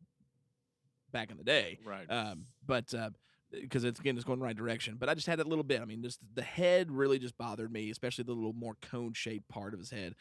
back 1.11 1.29
in 1.29 1.37
the 1.37 1.43
day. 1.43 1.77
Right. 1.85 2.09
Um, 2.09 2.45
but 2.65 2.91
because 3.61 3.83
it's 3.83 3.99
again, 3.99 4.15
it's 4.15 4.25
going 4.25 4.39
the 4.39 4.45
right 4.45 4.55
direction. 4.55 4.97
But 4.99 5.09
I 5.09 5.13
just 5.13 5.27
had 5.27 5.39
that 5.39 5.47
little 5.47 5.63
bit. 5.63 5.81
I 5.81 5.85
mean, 5.85 6.03
just 6.03 6.19
the 6.33 6.41
head 6.41 6.91
really 6.91 7.19
just 7.19 7.37
bothered 7.37 7.71
me, 7.71 7.89
especially 7.89 8.23
the 8.23 8.33
little 8.33 8.53
more 8.53 8.75
cone 8.81 9.13
shaped 9.13 9.47
part 9.49 9.73
of 9.73 9.79
his 9.79 9.89
head. 9.89 10.15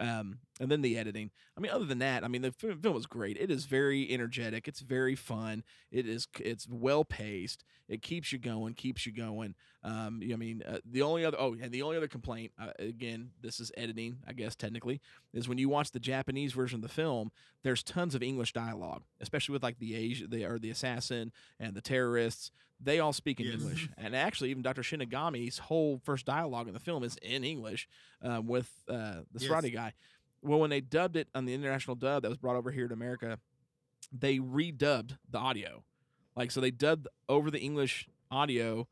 Um, 0.00 0.38
and 0.60 0.70
then 0.70 0.82
the 0.82 0.98
editing. 0.98 1.30
I 1.56 1.60
mean, 1.60 1.70
other 1.72 1.84
than 1.84 1.98
that, 1.98 2.24
I 2.24 2.28
mean, 2.28 2.42
the 2.42 2.52
film 2.52 2.94
was 2.94 3.06
great. 3.06 3.36
It 3.38 3.50
is 3.50 3.64
very 3.64 4.10
energetic. 4.10 4.68
It's 4.68 4.80
very 4.80 5.14
fun. 5.14 5.62
It 5.90 6.06
is. 6.06 6.26
It's 6.40 6.66
well 6.68 7.04
paced. 7.04 7.64
It 7.88 8.02
keeps 8.02 8.32
you 8.32 8.38
going. 8.38 8.74
Keeps 8.74 9.06
you 9.06 9.12
going. 9.12 9.54
Um, 9.82 10.20
I 10.32 10.36
mean, 10.36 10.62
uh, 10.68 10.78
the 10.84 11.02
only 11.02 11.24
other. 11.24 11.36
Oh, 11.40 11.54
and 11.60 11.72
the 11.72 11.82
only 11.82 11.96
other 11.96 12.08
complaint. 12.08 12.52
Uh, 12.60 12.72
again, 12.78 13.30
this 13.40 13.60
is 13.60 13.72
editing. 13.76 14.18
I 14.26 14.32
guess 14.32 14.54
technically 14.54 15.00
is 15.32 15.48
when 15.48 15.58
you 15.58 15.68
watch 15.68 15.90
the 15.92 16.00
Japanese 16.00 16.52
version 16.52 16.76
of 16.76 16.82
the 16.82 16.88
film. 16.88 17.30
There's 17.64 17.82
tons 17.82 18.14
of 18.14 18.22
English 18.22 18.52
dialogue, 18.52 19.02
especially 19.20 19.52
with 19.52 19.62
like 19.64 19.78
the 19.78 19.96
Asia, 19.96 20.26
the 20.28 20.44
or 20.44 20.58
the 20.58 20.70
assassin 20.70 21.32
and 21.58 21.74
the 21.74 21.80
terrorists. 21.80 22.50
They 22.80 23.00
all 23.00 23.12
speak 23.12 23.40
in 23.40 23.46
Yes. 23.46 23.54
English, 23.56 23.88
and 23.98 24.14
actually, 24.14 24.50
even 24.50 24.62
Dr. 24.62 24.82
Shiragami's 24.82 25.58
whole 25.58 26.00
first 26.04 26.24
dialogue 26.26 26.68
in 26.68 26.74
the 26.74 26.78
film 26.80 27.02
is 27.02 27.16
in 27.22 27.42
English 27.42 27.88
um, 28.22 28.46
with 28.46 28.70
uh, 28.88 29.22
the 29.32 29.40
Yes. 29.44 29.70
Guy. 29.72 29.94
Well, 30.42 30.60
when 30.60 30.70
they 30.70 30.80
dubbed 30.80 31.16
it 31.16 31.28
on 31.34 31.44
the 31.44 31.54
international 31.54 31.96
dub 31.96 32.22
that 32.22 32.28
was 32.28 32.38
brought 32.38 32.56
over 32.56 32.70
here 32.70 32.88
to 32.88 32.94
America, 32.94 33.38
they 34.12 34.38
redubbed 34.38 35.18
the 35.30 35.38
audio. 35.38 35.82
Like, 36.36 36.50
so 36.50 36.60
they 36.60 36.70
dubbed 36.70 37.08
over 37.28 37.50
the 37.50 37.58
English 37.58 38.08
audio 38.30 38.86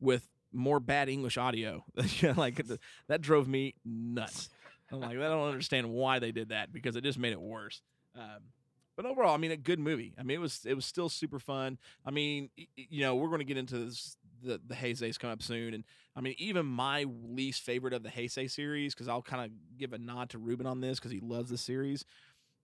with 0.00 0.28
more 0.52 0.80
bad 0.80 1.08
English 1.08 1.38
audio. 1.38 1.84
Like 2.36 2.60
that 3.08 3.20
drove 3.20 3.48
me 3.48 3.74
nuts. 3.84 4.48
I'm 4.92 5.00
like, 5.00 5.10
I 5.10 5.14
don't 5.14 5.48
understand 5.48 5.88
why 5.90 6.18
they 6.18 6.32
did 6.32 6.48
that 6.48 6.72
because 6.72 6.96
it 6.96 7.04
just 7.04 7.18
made 7.18 7.32
it 7.32 7.40
worse. 7.40 7.80
Um, 8.16 8.50
but 8.96 9.06
overall, 9.06 9.34
I 9.34 9.38
mean, 9.38 9.52
a 9.52 9.56
good 9.56 9.78
movie. 9.78 10.14
I 10.18 10.22
mean, 10.22 10.34
it 10.36 10.40
was 10.40 10.66
it 10.66 10.74
was 10.74 10.84
still 10.84 11.08
super 11.08 11.38
fun. 11.38 11.78
I 12.04 12.10
mean, 12.10 12.50
you 12.76 13.00
know, 13.00 13.14
we're 13.14 13.28
going 13.28 13.38
to 13.38 13.44
get 13.44 13.56
into 13.56 13.78
this, 13.78 14.16
the 14.42 14.60
the 14.66 14.74
Heisei's 14.74 15.18
coming 15.18 15.32
up 15.32 15.42
soon, 15.42 15.74
and 15.74 15.84
I 16.16 16.20
mean, 16.20 16.34
even 16.38 16.66
my 16.66 17.06
least 17.24 17.62
favorite 17.62 17.92
of 17.92 18.02
the 18.02 18.08
Heisei 18.08 18.50
series, 18.50 18.94
because 18.94 19.08
I'll 19.08 19.22
kind 19.22 19.44
of 19.44 19.78
give 19.78 19.92
a 19.92 19.98
nod 19.98 20.30
to 20.30 20.38
Ruben 20.38 20.66
on 20.66 20.80
this 20.80 20.98
because 20.98 21.12
he 21.12 21.20
loves 21.20 21.50
the 21.50 21.58
series. 21.58 22.04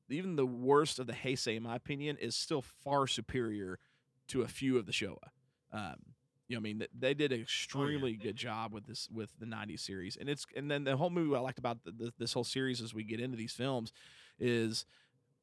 Even 0.09 0.37
the 0.37 0.47
worst 0.47 0.99
of 0.99 1.07
the 1.07 1.13
Heisei, 1.13 1.57
in 1.57 1.63
my 1.63 1.77
opinion, 1.77 2.17
is 2.21 2.37
still 2.37 2.63
far 2.63 3.07
superior 3.07 3.79
to 4.29 4.43
a 4.43 4.49
few 4.49 4.79
of 4.79 4.87
the 4.87 4.93
Showa. 4.93 5.17
Um, 5.73 5.97
you 6.49 6.55
know, 6.55 6.61
I 6.61 6.63
mean, 6.63 6.85
they 6.97 7.13
did 7.13 7.33
an 7.33 7.41
extremely 7.41 8.15
good 8.15 8.37
job 8.37 8.73
with 8.73 8.87
this 8.87 9.09
with 9.13 9.31
the 9.39 9.47
'90s 9.47 9.81
series, 9.81 10.17
and 10.17 10.29
it's 10.29 10.47
and 10.57 10.71
then 10.71 10.85
the 10.85 10.97
whole 10.97 11.11
movie 11.11 11.35
I 11.35 11.41
liked 11.41 11.59
about 11.59 11.83
the, 11.85 11.91
the, 11.91 12.13
this 12.19 12.33
whole 12.33 12.45
series 12.45 12.81
as 12.81 12.95
we 12.95 13.03
get 13.03 13.21
into 13.21 13.37
these 13.37 13.53
films 13.53 13.93
is 14.39 14.87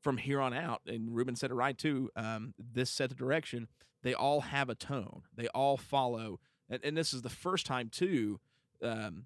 from 0.02 0.18
here 0.18 0.40
on 0.40 0.54
out, 0.54 0.82
and 0.88 1.14
Ruben 1.14 1.36
said 1.36 1.52
it 1.52 1.56
right 1.56 1.78
too. 1.78 2.10
Um, 2.16 2.54
this 2.58 2.90
set 2.90 3.10
the 3.10 3.16
direction. 3.16 3.68
They 4.04 4.14
all 4.14 4.42
have 4.42 4.70
a 4.70 4.76
tone. 4.76 5.24
They 5.36 5.48
all 5.50 5.78
follow, 5.78 6.40
and, 6.70 6.80
and 6.84 6.96
this 6.96 7.14
is 7.14 7.22
the 7.24 7.30
first 7.30 7.66
time 7.66 7.90
too 7.90 8.40
um, 8.82 9.26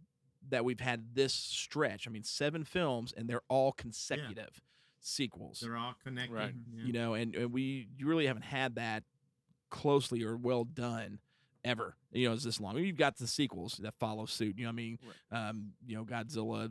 that 0.50 0.64
we've 0.64 0.80
had 0.80 1.14
this 1.16 1.34
stretch. 1.34 2.08
I 2.08 2.12
mean, 2.12 2.24
seven 2.24 2.64
films, 2.64 3.14
and 3.16 3.28
they're 3.28 3.42
all 3.50 3.72
consecutive 3.74 4.62
sequels. 5.00 5.60
They're 5.62 5.78
all 5.78 5.96
connected. 6.04 6.34
Right. 6.34 6.54
yeah. 6.74 6.86
You 6.86 6.94
know, 6.94 7.14
and, 7.16 7.36
and 7.36 7.52
we 7.52 7.88
you 7.98 8.08
really 8.08 8.28
haven't 8.28 8.44
had 8.46 8.76
that 8.76 9.04
closely 9.70 10.24
or 10.24 10.38
well 10.38 10.64
done 10.64 11.20
ever. 11.66 11.96
You 12.12 12.28
know, 12.30 12.34
it's 12.34 12.44
this 12.44 12.60
long. 12.62 12.74
I 12.74 12.76
mean, 12.78 12.86
you've 12.86 12.98
got 12.98 13.18
the 13.18 13.28
sequels 13.28 13.78
that 13.84 13.94
follow 14.00 14.26
suit. 14.26 14.58
You 14.58 14.64
know, 14.66 14.70
what 14.70 14.74
I 14.74 14.76
mean, 14.76 15.00
um, 15.32 15.72
you 15.86 15.96
know, 15.98 16.06
Godzilla. 16.06 16.70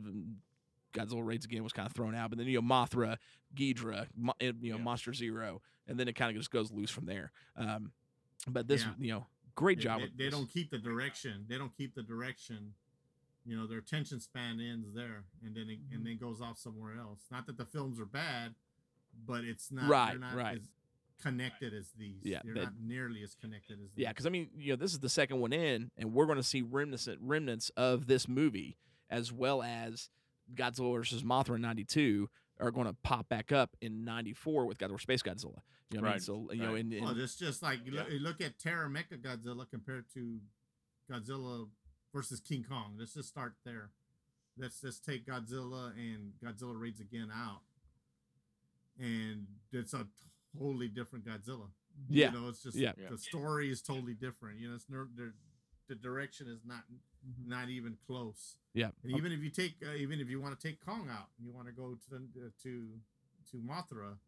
Godzilla 0.93 1.23
Raids 1.23 1.45
Again 1.45 1.63
was 1.63 1.73
kind 1.73 1.85
of 1.87 1.93
thrown 1.93 2.15
out, 2.15 2.29
but 2.29 2.39
then 2.39 2.47
you 2.47 2.59
know 2.59 2.67
Mothra, 2.67 3.17
Ghidra, 3.55 4.07
Mo- 4.15 4.33
you 4.39 4.53
know 4.71 4.77
Yeah. 4.77 4.83
Monster 4.83 5.13
Zero, 5.13 5.61
and 5.87 5.99
then 5.99 6.07
it 6.07 6.13
kind 6.13 6.31
of 6.31 6.37
just 6.37 6.49
goes 6.49 6.71
loose 6.71 6.89
from 6.89 7.05
there. 7.05 7.31
Um, 7.55 7.91
but 8.49 8.67
this, 8.67 8.83
Yeah. 8.83 8.93
you 8.99 9.11
know, 9.13 9.27
great 9.55 9.79
job. 9.79 9.99
They, 9.99 10.03
with 10.05 10.17
they 10.17 10.29
don't 10.29 10.49
keep 10.51 10.71
the 10.71 10.77
direction. 10.77 11.45
They 11.47 11.57
don't 11.57 11.75
keep 11.75 11.95
the 11.95 12.03
direction. 12.03 12.73
You 13.45 13.55
know, 13.57 13.65
their 13.67 13.79
attention 13.79 14.19
span 14.19 14.59
ends 14.59 14.93
there, 14.93 15.23
and 15.43 15.55
then 15.55 15.69
it, 15.69 15.79
Mm-hmm. 15.79 15.95
and 15.95 16.05
then 16.05 16.17
goes 16.17 16.41
off 16.41 16.57
somewhere 16.57 16.95
else. 16.97 17.21
Not 17.31 17.45
that 17.47 17.57
the 17.57 17.65
films 17.65 17.99
are 17.99 18.05
bad, 18.05 18.55
but 19.25 19.43
it's 19.45 19.71
not 19.71 19.89
Right, 19.89 20.19
not 20.19 20.35
right. 20.35 20.57
as 20.57 20.69
connected 21.21 21.73
as 21.73 21.89
these. 21.97 22.19
Yeah, 22.23 22.41
they're 22.43 22.53
they- 22.53 22.63
not 22.63 22.73
nearly 22.81 23.23
as 23.23 23.35
connected 23.35 23.73
as 23.81 23.91
these. 23.95 24.03
Yeah, 24.03 24.09
because 24.09 24.25
I 24.25 24.29
mean, 24.29 24.49
you 24.55 24.73
know, 24.73 24.75
this 24.75 24.91
is 24.93 24.99
the 24.99 25.09
second 25.09 25.39
one 25.39 25.53
in, 25.53 25.91
and 25.97 26.13
we're 26.13 26.25
going 26.25 26.37
to 26.37 26.43
see 26.43 26.61
remnants 26.61 27.07
remnants 27.21 27.69
of 27.77 28.07
this 28.07 28.27
movie, 28.27 28.77
as 29.09 29.31
well 29.31 29.63
as 29.63 30.09
Godzilla 30.53 30.93
versus 30.93 31.23
Mothra 31.23 31.55
in 31.55 31.61
'92 31.61 32.29
are 32.59 32.71
going 32.71 32.87
to 32.87 32.93
pop 33.03 33.29
back 33.29 33.51
up 33.51 33.75
in 33.81 34.03
'94 34.03 34.65
with 34.65 34.77
Godzilla 34.77 34.99
Space 34.99 35.21
Godzilla. 35.23 35.59
You 35.89 35.97
know, 35.97 36.01
what 36.01 36.07
I 36.07 36.11
mean? 36.11 36.13
Right, 36.13 36.21
so 36.21 36.51
you 36.51 36.61
know, 36.61 36.75
and, 36.75 36.93
and 36.93 37.05
Well, 37.05 37.19
it's 37.19 37.37
just 37.37 37.61
like 37.63 37.85
you 37.85 37.93
look, 37.93 38.07
Yeah. 38.07 38.13
you 38.15 38.19
look 38.19 38.41
at 38.41 38.59
Terra 38.59 38.89
Mechagodzilla 38.89 39.69
compared 39.69 40.05
to 40.15 40.39
Godzilla 41.09 41.67
versus 42.13 42.39
King 42.41 42.65
Kong. 42.67 42.95
Let's 42.99 43.13
just 43.13 43.29
start 43.29 43.55
there. 43.63 43.91
Let's 44.57 44.81
just 44.81 45.05
take 45.05 45.25
Godzilla 45.25 45.91
and 45.95 46.33
Godzilla 46.43 46.77
Raids 46.79 46.99
Again 46.99 47.29
out, 47.33 47.61
and 48.99 49.45
it's 49.71 49.93
a 49.93 50.07
totally 50.57 50.87
different 50.87 51.25
Godzilla. 51.25 51.67
Yeah. 52.09 52.31
you 52.31 52.39
know, 52.41 52.49
it's 52.49 52.61
just 52.63 52.77
Yeah. 52.77 52.93
Yeah. 52.97 53.09
the 53.09 53.17
story 53.17 53.71
is 53.71 53.81
totally 53.81 54.13
different. 54.13 54.59
You 54.59 54.69
know, 54.69 54.75
it's 54.75 54.89
ner- 54.89 55.09
the 55.15 55.33
the 55.87 55.95
direction 55.95 56.47
is 56.49 56.65
not 56.65 56.83
Mhm. 57.25 57.47
not 57.47 57.69
even 57.69 57.95
close. 58.05 58.57
yeah, 58.73 58.91
And 59.03 59.13
even 59.13 59.31
if 59.31 59.41
you 59.41 59.49
take, 59.49 59.81
uh, 59.81 59.93
even 59.93 60.19
if 60.19 60.29
you 60.29 60.41
want 60.41 60.59
to 60.59 60.67
take 60.67 60.81
Kong 60.85 61.09
out, 61.09 61.29
and 61.37 61.47
you 61.47 61.53
want 61.53 61.67
to 61.67 61.71
go 61.73 61.95
to 61.95 62.09
the 62.09 62.17
uh, 62.17 62.49
to 62.63 62.99
to 63.51 63.57
Mothra, 63.61 64.19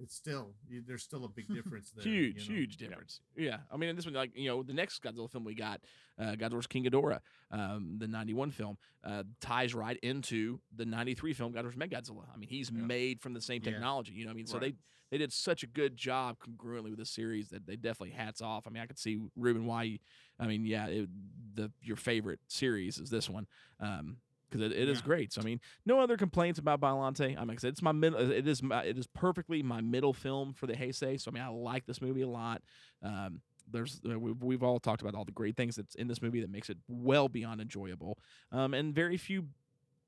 it's 0.00 0.14
still 0.14 0.54
you, 0.68 0.82
there's 0.86 1.02
still 1.02 1.24
a 1.24 1.28
big 1.28 1.46
difference 1.54 1.90
there. 1.90 2.06
you 2.06 2.22
huge, 2.32 2.48
know? 2.48 2.54
huge 2.54 2.76
difference. 2.76 3.20
Yeah. 3.36 3.58
I 3.72 3.76
mean, 3.76 3.90
in 3.90 3.96
this 3.96 4.04
one, 4.06 4.14
like 4.14 4.32
you 4.36 4.48
know, 4.48 4.62
the 4.62 4.72
next 4.72 5.02
Godzilla 5.02 5.30
film 5.30 5.44
we 5.44 5.54
got, 5.54 5.80
uh, 6.18 6.32
Godzilla. 6.36 6.68
King 6.68 6.84
Ghidorah, 6.84 7.20
um, 7.50 7.96
the 7.98 8.08
'91 8.08 8.50
film, 8.50 8.78
uh, 9.04 9.24
ties 9.40 9.74
right 9.74 9.98
into 10.02 10.60
the 10.74 10.84
'93 10.84 11.32
film 11.34 11.52
Godzilla 11.52 11.72
vs. 11.72 11.76
Mechagodzilla. 11.78 12.24
I 12.34 12.36
mean, 12.38 12.48
he's 12.48 12.70
Yeah. 12.70 12.80
made 12.82 13.20
from 13.20 13.32
the 13.34 13.40
same 13.40 13.62
Yeah. 13.64 13.72
technology. 13.72 14.12
You 14.12 14.24
know, 14.24 14.28
what 14.30 14.34
I 14.34 14.36
mean, 14.36 14.46
so 14.46 14.58
Right. 14.58 14.72
they 14.72 14.76
they 15.10 15.18
did 15.18 15.32
such 15.32 15.64
a 15.64 15.66
good 15.66 15.96
job 15.96 16.36
congruently 16.38 16.90
with 16.90 16.98
the 17.00 17.04
series 17.04 17.48
that 17.48 17.66
they 17.66 17.74
definitely 17.74 18.10
hats 18.14 18.40
off. 18.40 18.68
I 18.68 18.70
mean, 18.70 18.80
I 18.80 18.86
could 18.86 18.96
see 18.98 19.18
Ruben 19.34 19.66
why. 19.66 19.82
you- 19.82 19.98
I 20.38 20.46
mean, 20.46 20.64
yeah, 20.64 20.86
it, 20.86 21.08
the 21.54 21.72
your 21.82 21.96
favorite 21.96 22.38
series 22.46 22.96
is 22.98 23.10
this 23.10 23.28
one. 23.28 23.48
Um, 23.80 24.18
because 24.50 24.64
it, 24.70 24.76
it 24.76 24.88
is 24.88 24.98
Yeah. 24.98 25.04
great. 25.04 25.32
So 25.32 25.40
I 25.40 25.44
mean, 25.44 25.60
no 25.86 26.00
other 26.00 26.16
complaints 26.16 26.58
about 26.58 26.80
Biollante. 26.80 27.36
I 27.36 27.40
mean, 27.40 27.48
like 27.48 27.58
I 27.58 27.60
said, 27.60 27.70
it's 27.72 27.82
my 27.82 27.92
middle. 27.92 28.18
It 28.30 28.46
is 28.46 28.62
my, 28.62 28.82
it 28.84 28.98
is 28.98 29.06
perfectly 29.06 29.62
my 29.62 29.80
middle 29.80 30.12
film 30.12 30.52
for 30.52 30.66
the 30.66 30.74
Heisei. 30.74 31.20
So 31.20 31.30
I 31.30 31.34
mean, 31.34 31.42
I 31.42 31.48
like 31.48 31.86
this 31.86 32.00
movie 32.02 32.22
a 32.22 32.28
lot. 32.28 32.62
Um, 33.02 33.40
there's 33.70 34.00
uh, 34.10 34.18
we've, 34.18 34.42
we've 34.42 34.62
all 34.62 34.80
talked 34.80 35.00
about 35.02 35.14
all 35.14 35.24
the 35.24 35.32
great 35.32 35.56
things 35.56 35.76
that's 35.76 35.94
in 35.94 36.08
this 36.08 36.20
movie 36.20 36.40
that 36.40 36.50
makes 36.50 36.70
it 36.70 36.78
well 36.88 37.28
beyond 37.28 37.60
enjoyable. 37.60 38.18
Um, 38.50 38.74
and 38.74 38.94
very 38.94 39.16
few 39.16 39.46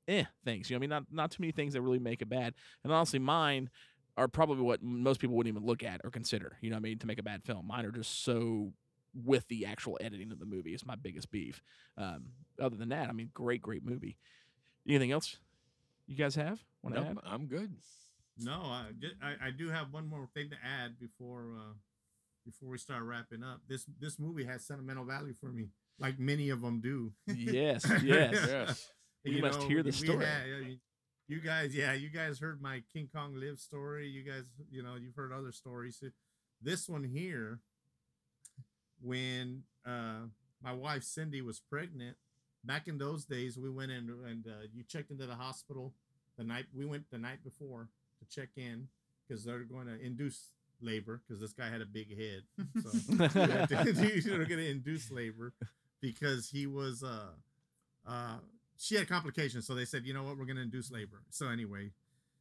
eh 0.07 0.25
things. 0.43 0.69
You 0.69 0.75
know, 0.75 0.79
I 0.79 0.81
mean, 0.81 0.89
not 0.89 1.03
not 1.11 1.31
too 1.31 1.41
many 1.41 1.51
things 1.51 1.73
that 1.73 1.81
really 1.81 1.99
make 1.99 2.21
it 2.21 2.29
bad. 2.29 2.53
And 2.83 2.91
honestly, 2.91 3.19
mine 3.19 3.69
are 4.17 4.27
probably 4.27 4.63
what 4.63 4.83
most 4.83 5.19
people 5.19 5.35
wouldn't 5.35 5.55
even 5.55 5.65
look 5.65 5.83
at 5.83 6.01
or 6.03 6.11
consider. 6.11 6.57
You 6.61 6.69
know, 6.69 6.75
what 6.75 6.81
I 6.81 6.89
mean, 6.89 6.99
to 6.99 7.07
make 7.07 7.19
a 7.19 7.23
bad 7.23 7.43
film. 7.43 7.65
Mine 7.67 7.85
are 7.85 7.91
just 7.91 8.23
so 8.23 8.73
with 9.13 9.47
the 9.47 9.65
actual 9.65 9.97
editing 10.01 10.31
of 10.31 10.39
the 10.39 10.45
movie 10.45 10.73
is 10.73 10.85
my 10.85 10.95
biggest 10.95 11.31
beef. 11.31 11.61
Um, 11.97 12.25
other 12.59 12.75
than 12.75 12.89
that, 12.89 13.09
I 13.09 13.11
mean, 13.13 13.29
great, 13.33 13.61
great 13.61 13.85
movie. 13.85 14.17
Anything 14.87 15.11
else 15.11 15.37
you 16.07 16.15
guys 16.15 16.35
have? 16.35 16.59
Want 16.81 16.95
to 16.95 17.01
Nope, 17.01 17.19
add? 17.23 17.31
I'm 17.31 17.45
good. 17.47 17.73
No, 18.39 18.53
I, 18.63 18.85
ju- 18.99 19.15
I 19.21 19.47
I 19.47 19.51
do 19.51 19.69
have 19.69 19.93
one 19.93 20.07
more 20.09 20.27
thing 20.33 20.49
to 20.49 20.55
add 20.65 20.99
before 20.99 21.55
uh 21.59 21.73
before 22.45 22.69
we 22.69 22.77
start 22.77 23.03
wrapping 23.03 23.43
up. 23.43 23.61
This 23.69 23.85
this 23.99 24.17
movie 24.19 24.43
has 24.45 24.65
sentimental 24.65 25.05
value 25.05 25.33
for 25.39 25.51
me, 25.51 25.67
like 25.99 26.19
many 26.19 26.49
of 26.49 26.61
them 26.61 26.81
do. 26.81 27.13
Yes, 27.35 27.85
yes. 28.03 28.33
Yes. 28.47 28.91
We 29.23 29.39
must 29.39 29.61
hear 29.63 29.83
the 29.83 29.91
story. 29.93 30.25
had- 30.25 30.43
uh, 30.43 30.67
you- 30.67 30.77
you 31.29 31.39
guys, 31.39 31.73
yeah, 31.73 31.93
you 31.93 32.09
guys 32.09 32.37
heard 32.39 32.61
my 32.61 32.83
King 32.91 33.07
Kong 33.15 33.33
Live 33.35 33.57
story. 33.57 34.09
You 34.09 34.23
guys, 34.23 34.43
you 34.69 34.83
know, 34.83 34.95
you've 34.95 35.15
heard 35.15 35.31
other 35.31 35.53
stories. 35.53 36.03
This 36.61 36.89
one 36.89 37.05
here, 37.05 37.61
when 39.03 39.63
uh, 39.85 40.27
my 40.63 40.73
wife 40.73 41.03
Cindy 41.03 41.41
was 41.41 41.59
pregnant, 41.59 42.17
back 42.63 42.87
in 42.87 42.97
those 42.97 43.25
days, 43.25 43.57
we 43.57 43.69
went 43.69 43.91
in 43.91 44.09
and 44.25 44.47
uh, 44.47 44.65
you 44.73 44.83
checked 44.83 45.11
into 45.11 45.25
the 45.25 45.35
hospital 45.35 45.93
the 46.37 46.43
night 46.43 46.65
we 46.75 46.85
went 46.85 47.09
the 47.11 47.17
night 47.17 47.43
before 47.43 47.89
to 48.19 48.35
check 48.35 48.49
in 48.55 48.87
because 49.27 49.43
they're 49.43 49.59
going 49.59 49.87
to 49.87 49.99
induce 50.03 50.49
labor 50.81 51.21
because 51.27 51.39
this 51.39 51.53
guy 51.53 51.69
had 51.69 51.81
a 51.81 51.85
big 51.85 52.09
head. 52.17 52.43
So 52.81 52.89
they're 53.27 54.45
going 54.45 54.47
to 54.47 54.69
induce 54.71 55.11
labor 55.11 55.53
because 56.01 56.49
he 56.49 56.67
was 56.67 57.01
uh 57.01 57.31
uh 58.05 58.35
she 58.77 58.95
had 58.95 59.07
complications 59.07 59.65
so 59.65 59.73
they 59.73 59.85
said 59.85 60.05
you 60.05 60.13
know 60.13 60.23
what 60.23 60.37
we're 60.37 60.45
going 60.45 60.57
to 60.57 60.61
induce 60.61 60.91
labor 60.91 61.21
so 61.29 61.47
anyway 61.47 61.89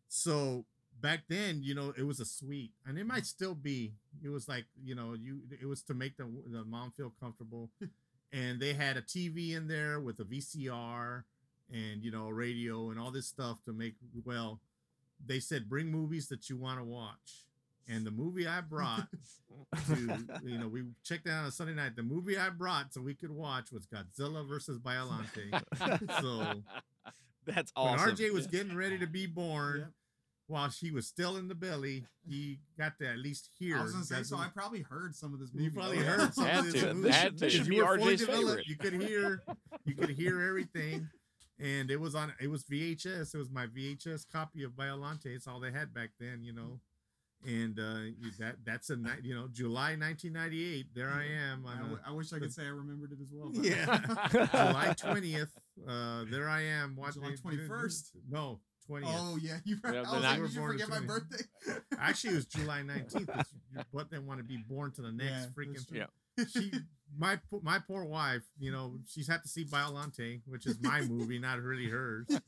so 0.08 0.64
back 1.00 1.20
then 1.28 1.60
you 1.62 1.72
know 1.72 1.94
it 1.96 2.02
was 2.02 2.18
a 2.18 2.24
suite 2.24 2.72
and 2.84 2.98
it 2.98 3.06
might 3.06 3.24
still 3.24 3.54
be 3.54 3.92
it 4.24 4.28
was 4.28 4.48
like 4.48 4.66
you 4.84 4.94
know 4.94 5.14
you 5.14 5.40
it 5.60 5.66
was 5.66 5.82
to 5.82 5.94
make 5.94 6.16
the 6.16 6.26
the 6.50 6.64
mom 6.64 6.92
feel 6.96 7.12
comfortable. 7.20 7.70
Hmm. 7.78 7.86
And 8.34 8.60
they 8.60 8.72
had 8.72 8.96
a 8.96 9.02
tv 9.02 9.54
in 9.54 9.68
there 9.68 10.00
with 10.00 10.18
a 10.20 10.24
vcr 10.24 11.24
and 11.70 12.02
you 12.02 12.10
know 12.10 12.26
a 12.28 12.32
radio 12.32 12.90
and 12.90 12.98
all 12.98 13.10
this 13.10 13.26
stuff 13.26 13.58
to 13.66 13.72
make 13.72 13.94
well 14.24 14.60
they 15.24 15.38
said 15.38 15.68
bring 15.68 15.88
movies 15.90 16.28
that 16.28 16.48
you 16.48 16.56
want 16.56 16.78
to 16.78 16.84
watch. 16.84 17.44
And 17.88 18.06
the 18.06 18.10
movie 18.10 18.46
i 18.46 18.60
brought 18.60 19.08
to 19.88 20.26
you 20.44 20.58
know 20.58 20.68
we 20.68 20.84
checked 21.04 21.26
out 21.28 21.40
on 21.42 21.44
a 21.46 21.50
sunday 21.52 21.74
night. 21.74 21.94
The 21.96 22.02
movie 22.02 22.38
i 22.38 22.48
brought 22.48 22.94
so 22.94 23.00
we 23.02 23.14
could 23.14 23.30
watch 23.32 23.70
was 23.72 23.86
godzilla 23.86 24.48
versus 24.48 24.78
biollante 24.78 25.50
so 26.22 26.62
That's 27.44 27.72
awesome. 27.76 28.06
when 28.06 28.16
rj 28.16 28.32
was 28.32 28.46
getting 28.46 28.74
ready 28.76 28.98
to 28.98 29.06
be 29.06 29.26
born 29.26 29.78
Yep. 29.80 29.90
While 30.48 30.68
she 30.70 30.90
was 30.90 31.06
still 31.06 31.36
in 31.36 31.48
the 31.48 31.54
belly 31.54 32.04
he 32.28 32.58
got 32.76 32.98
to 32.98 33.08
at 33.08 33.18
least 33.18 33.48
hear 33.58 33.78
I 33.78 33.82
was 33.84 33.92
gonna 33.92 34.04
say, 34.04 34.22
so 34.22 34.36
I 34.36 34.48
probably 34.48 34.80
heard 34.82 35.14
some 35.14 35.32
of 35.32 35.40
this 35.40 35.50
movie. 35.52 35.64
you 35.64 35.70
probably 35.70 35.98
though. 35.98 36.04
heard 36.04 36.34
some 36.34 36.44
Had 36.46 36.58
of 36.66 36.72
this 36.72 36.82
to. 36.82 36.94
movie. 36.94 37.10
Had 37.10 37.38
to. 37.38 37.48
Should 37.50 37.66
You 37.66 37.70
be 37.70 37.80
were 37.82 37.98
fully 37.98 38.14
RJ's 38.14 38.20
developed. 38.26 38.48
favorite. 38.48 38.66
You 38.66 38.76
could 38.76 38.92
hear, 39.02 39.42
you 39.86 39.94
could 39.94 40.10
hear 40.10 40.42
everything, 40.42 41.08
and 41.58 41.90
it 41.90 41.98
was 42.00 42.14
on. 42.14 42.32
It 42.40 42.48
was 42.48 42.64
VHS. 42.64 43.34
It 43.34 43.38
was 43.38 43.50
my 43.50 43.66
VHS 43.66 44.26
copy 44.30 44.62
of 44.64 44.72
Biollante. 44.72 45.26
It's 45.26 45.46
all 45.46 45.58
they 45.60 45.70
had 45.72 45.94
back 45.94 46.10
then, 46.20 46.40
you 46.42 46.52
know. 46.52 46.80
And 47.46 47.76
uh, 47.80 48.12
that 48.38 48.56
that's 48.64 48.90
a 48.90 48.96
night, 48.96 49.20
you 49.24 49.34
know, 49.34 49.48
July 49.50 49.96
1998. 49.96 50.86
There 50.94 51.08
I 51.10 51.24
am 51.24 51.64
I, 51.66 51.72
on 51.72 51.78
w- 51.78 51.98
a, 52.06 52.08
I 52.10 52.12
wish 52.12 52.32
I 52.32 52.38
could 52.38 52.52
say 52.52 52.62
I 52.64 52.68
remembered 52.68 53.10
it 53.12 53.18
as 53.20 53.28
well. 53.32 53.50
Yeah. 53.54 53.98
July 54.30 54.94
20th. 54.96 55.48
Uh, 55.88 56.24
there 56.30 56.48
I 56.48 56.62
am 56.62 56.94
watching 56.94 57.22
July 57.22 57.34
21st? 57.56 58.10
No, 58.30 58.60
20th. 58.88 59.02
Oh 59.06 59.38
yeah, 59.40 59.58
you. 59.64 59.78
Yeah, 59.84 59.90
I 59.90 60.00
was 60.00 60.10
night 60.10 60.22
like, 60.22 60.40
we 60.40 60.46
did 60.48 60.54
you 60.56 60.66
forget 60.66 60.88
my 60.88 60.96
in 60.98 61.06
birthday? 61.06 61.44
Actually, 61.98 62.32
it 62.32 62.36
was 62.36 62.46
July 62.46 62.82
19th. 62.82 63.44
Your 63.74 63.84
butt 63.92 64.10
didn't 64.10 64.26
want 64.26 64.38
to 64.40 64.44
be 64.44 64.58
born 64.68 64.92
to 64.92 65.02
the 65.02 65.12
next 65.12 65.30
Yeah, 65.30 65.46
freaking 65.56 65.74
that's. 65.74 65.92
Yeah. 65.92 66.44
she 66.52 66.72
my 67.18 67.38
my 67.62 67.78
poor 67.78 68.04
wife, 68.04 68.42
you 68.58 68.72
know, 68.72 68.98
she's 69.06 69.28
had 69.28 69.42
to 69.42 69.48
see 69.48 69.64
Biolante, 69.64 70.40
which 70.46 70.66
is 70.66 70.78
my 70.80 71.02
movie, 71.02 71.38
not 71.38 71.60
really 71.60 71.88
hers. 71.88 72.26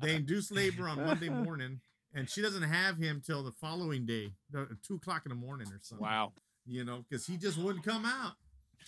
They 0.00 0.16
induce 0.16 0.50
labor 0.50 0.88
on 0.88 1.04
Monday 1.04 1.28
morning, 1.28 1.80
and 2.12 2.28
she 2.28 2.42
doesn't 2.42 2.62
have 2.62 2.96
him 2.96 3.22
till 3.24 3.44
the 3.44 3.52
following 3.52 4.04
day, 4.04 4.32
the- 4.50 4.76
two 4.86 4.96
o'clock 4.96 5.22
in 5.26 5.30
the 5.30 5.36
morning 5.36 5.68
or 5.68 5.78
something. 5.80 6.04
Wow. 6.04 6.32
You 6.66 6.84
know, 6.84 7.04
because 7.08 7.26
he 7.26 7.36
just 7.36 7.56
wouldn't 7.58 7.84
come 7.84 8.04
out. 8.04 8.32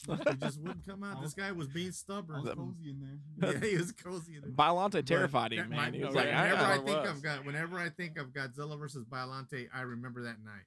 He 0.07 0.35
just 0.37 0.61
wouldn't 0.61 0.87
come 0.87 1.03
out. 1.03 1.23
This 1.23 1.35
guy 1.35 1.51
was 1.53 1.69
being 1.69 1.89
I 1.89 1.93
stubborn. 1.93 2.43
was 2.43 2.55
cozy 2.55 2.91
in 2.91 3.01
there. 3.01 3.53
Yeah, 3.61 3.69
he 3.69 3.77
was 3.77 3.93
cozy. 3.93 4.37
in 4.37 4.43
there. 4.43 4.51
Biollante 4.51 4.93
But 4.93 5.07
terrified 5.07 5.53
that 5.53 5.57
him, 5.59 5.71
man. 5.71 5.95
He 5.95 6.05
was 6.05 6.15
yeah, 6.15 6.21
like, 6.21 6.29
yeah. 6.31 6.41
I, 6.41 6.45
whenever 6.45 6.62
I, 6.65 6.71
I 6.71 6.75
it 6.75 6.85
think 6.85 7.01
was. 7.01 7.11
of 7.11 7.23
God, 7.23 7.47
whenever 7.47 7.79
I 7.79 7.89
think 7.91 8.19
of 8.19 8.27
Godzilla 8.29 8.79
versus 8.79 9.05
Biollante, 9.05 9.69
I 9.75 9.81
remember 9.83 10.23
that 10.25 10.43
night 10.45 10.65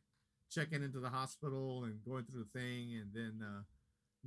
checking 0.50 0.84
into 0.84 1.00
the 1.00 1.10
hospital 1.10 1.84
and 1.84 2.00
going 2.06 2.24
through 2.26 2.46
the 2.52 2.60
thing, 2.60 2.96
and 3.02 3.10
then 3.14 3.46
uh, 3.46 3.62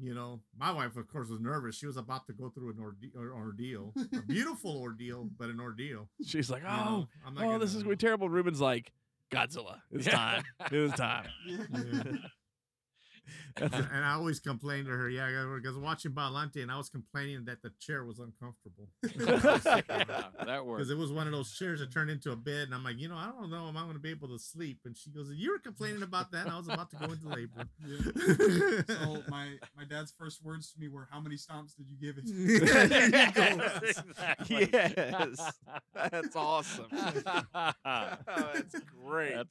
you 0.01 0.14
know, 0.14 0.40
my 0.59 0.72
wife, 0.72 0.97
of 0.97 1.09
course, 1.09 1.28
was 1.28 1.40
nervous. 1.40 1.77
She 1.77 1.86
was 1.86 1.97
about 1.97 2.27
to 2.27 2.32
go 2.32 2.48
through 2.51 2.70
an 2.70 2.78
orde- 2.81 3.12
or- 3.16 3.32
ordeal, 3.35 3.93
a 4.16 4.22
beautiful 4.27 4.78
ordeal, 4.81 5.28
but 5.39 5.48
an 5.51 5.60
ordeal. 5.60 6.09
she's 6.24 6.51
like, 6.51 6.62
you 6.62 6.68
oh, 6.68 6.85
know? 6.85 7.09
I'm 7.27 7.35
not 7.35 7.44
oh, 7.44 7.59
this 7.59 7.74
is 7.74 7.82
gonna 7.82 7.94
be 7.94 7.97
terrible. 7.97 8.28
Ruben's 8.28 8.60
like, 8.60 8.93
Godzilla. 9.32 9.78
It's 9.90 10.06
Yeah. 10.06 10.12
time. 10.12 10.43
It 10.72 10.78
was 10.78 10.93
time. 10.93 11.27
Yeah. 11.47 12.02
And, 13.56 13.74
and 13.74 14.05
I 14.05 14.12
always 14.14 14.40
complained 14.40 14.86
to 14.86 14.92
her, 14.92 15.09
yeah, 15.09 15.28
because 15.56 15.76
watching 15.76 16.12
Biollante, 16.12 16.62
and 16.62 16.70
I 16.70 16.76
was 16.76 16.88
complaining 16.88 17.44
that 17.47 17.62
the 17.62 17.72
chair 17.80 18.05
was 18.05 18.18
uncomfortable. 18.18 18.88
Yeah, 20.01 20.24
that 20.44 20.64
worked. 20.64 20.78
Because 20.78 20.90
it 20.90 20.97
was 20.97 21.12
one 21.12 21.26
of 21.26 21.32
those 21.32 21.52
chairs 21.52 21.80
that 21.80 21.92
turned 21.92 22.10
into 22.10 22.32
a 22.32 22.36
bed, 22.36 22.64
and 22.64 22.74
I'm 22.74 22.84
like, 22.84 22.98
you 22.98 23.09
know, 23.09 23.16
I 23.16 23.30
don't 23.38 23.51
know 23.51 23.68
if 23.68 23.76
I'm 23.76 23.84
going 23.84 23.94
to 23.94 23.98
be 23.98 24.10
able 24.10 24.28
to 24.28 24.38
sleep. 24.38 24.78
And 24.84 24.97
she 24.97 25.10
goes, 25.10 25.28
"You 25.32 25.52
were 25.52 25.59
complaining 25.59 26.02
about 26.02 26.30
that." 26.32 26.47
And 26.47 26.55
I 26.55 26.56
was 26.56 26.68
about 26.68 26.90
to 26.90 26.97
go 26.97 27.06
into 27.12 27.28
labor. 27.28 27.66
So 28.90 29.22
my 29.28 29.55
my 29.76 29.84
dad's 29.88 30.12
first 30.18 30.44
words 30.44 30.72
to 30.72 30.80
me 30.80 30.88
were, 30.88 31.09
"How 31.10 31.20
many 31.20 31.36
stomps 31.36 31.76
did 31.76 31.86
you 31.88 31.97
give 32.01 32.18
it?" 32.18 32.24
There. 32.26 33.80
Exactly. 33.82 34.68
yes, 34.72 35.52
that's 35.94 36.36
awesome. 36.36 36.86
oh, 36.92 37.72
that's 38.55 38.76
great. 39.05 39.34
That's, 39.34 39.51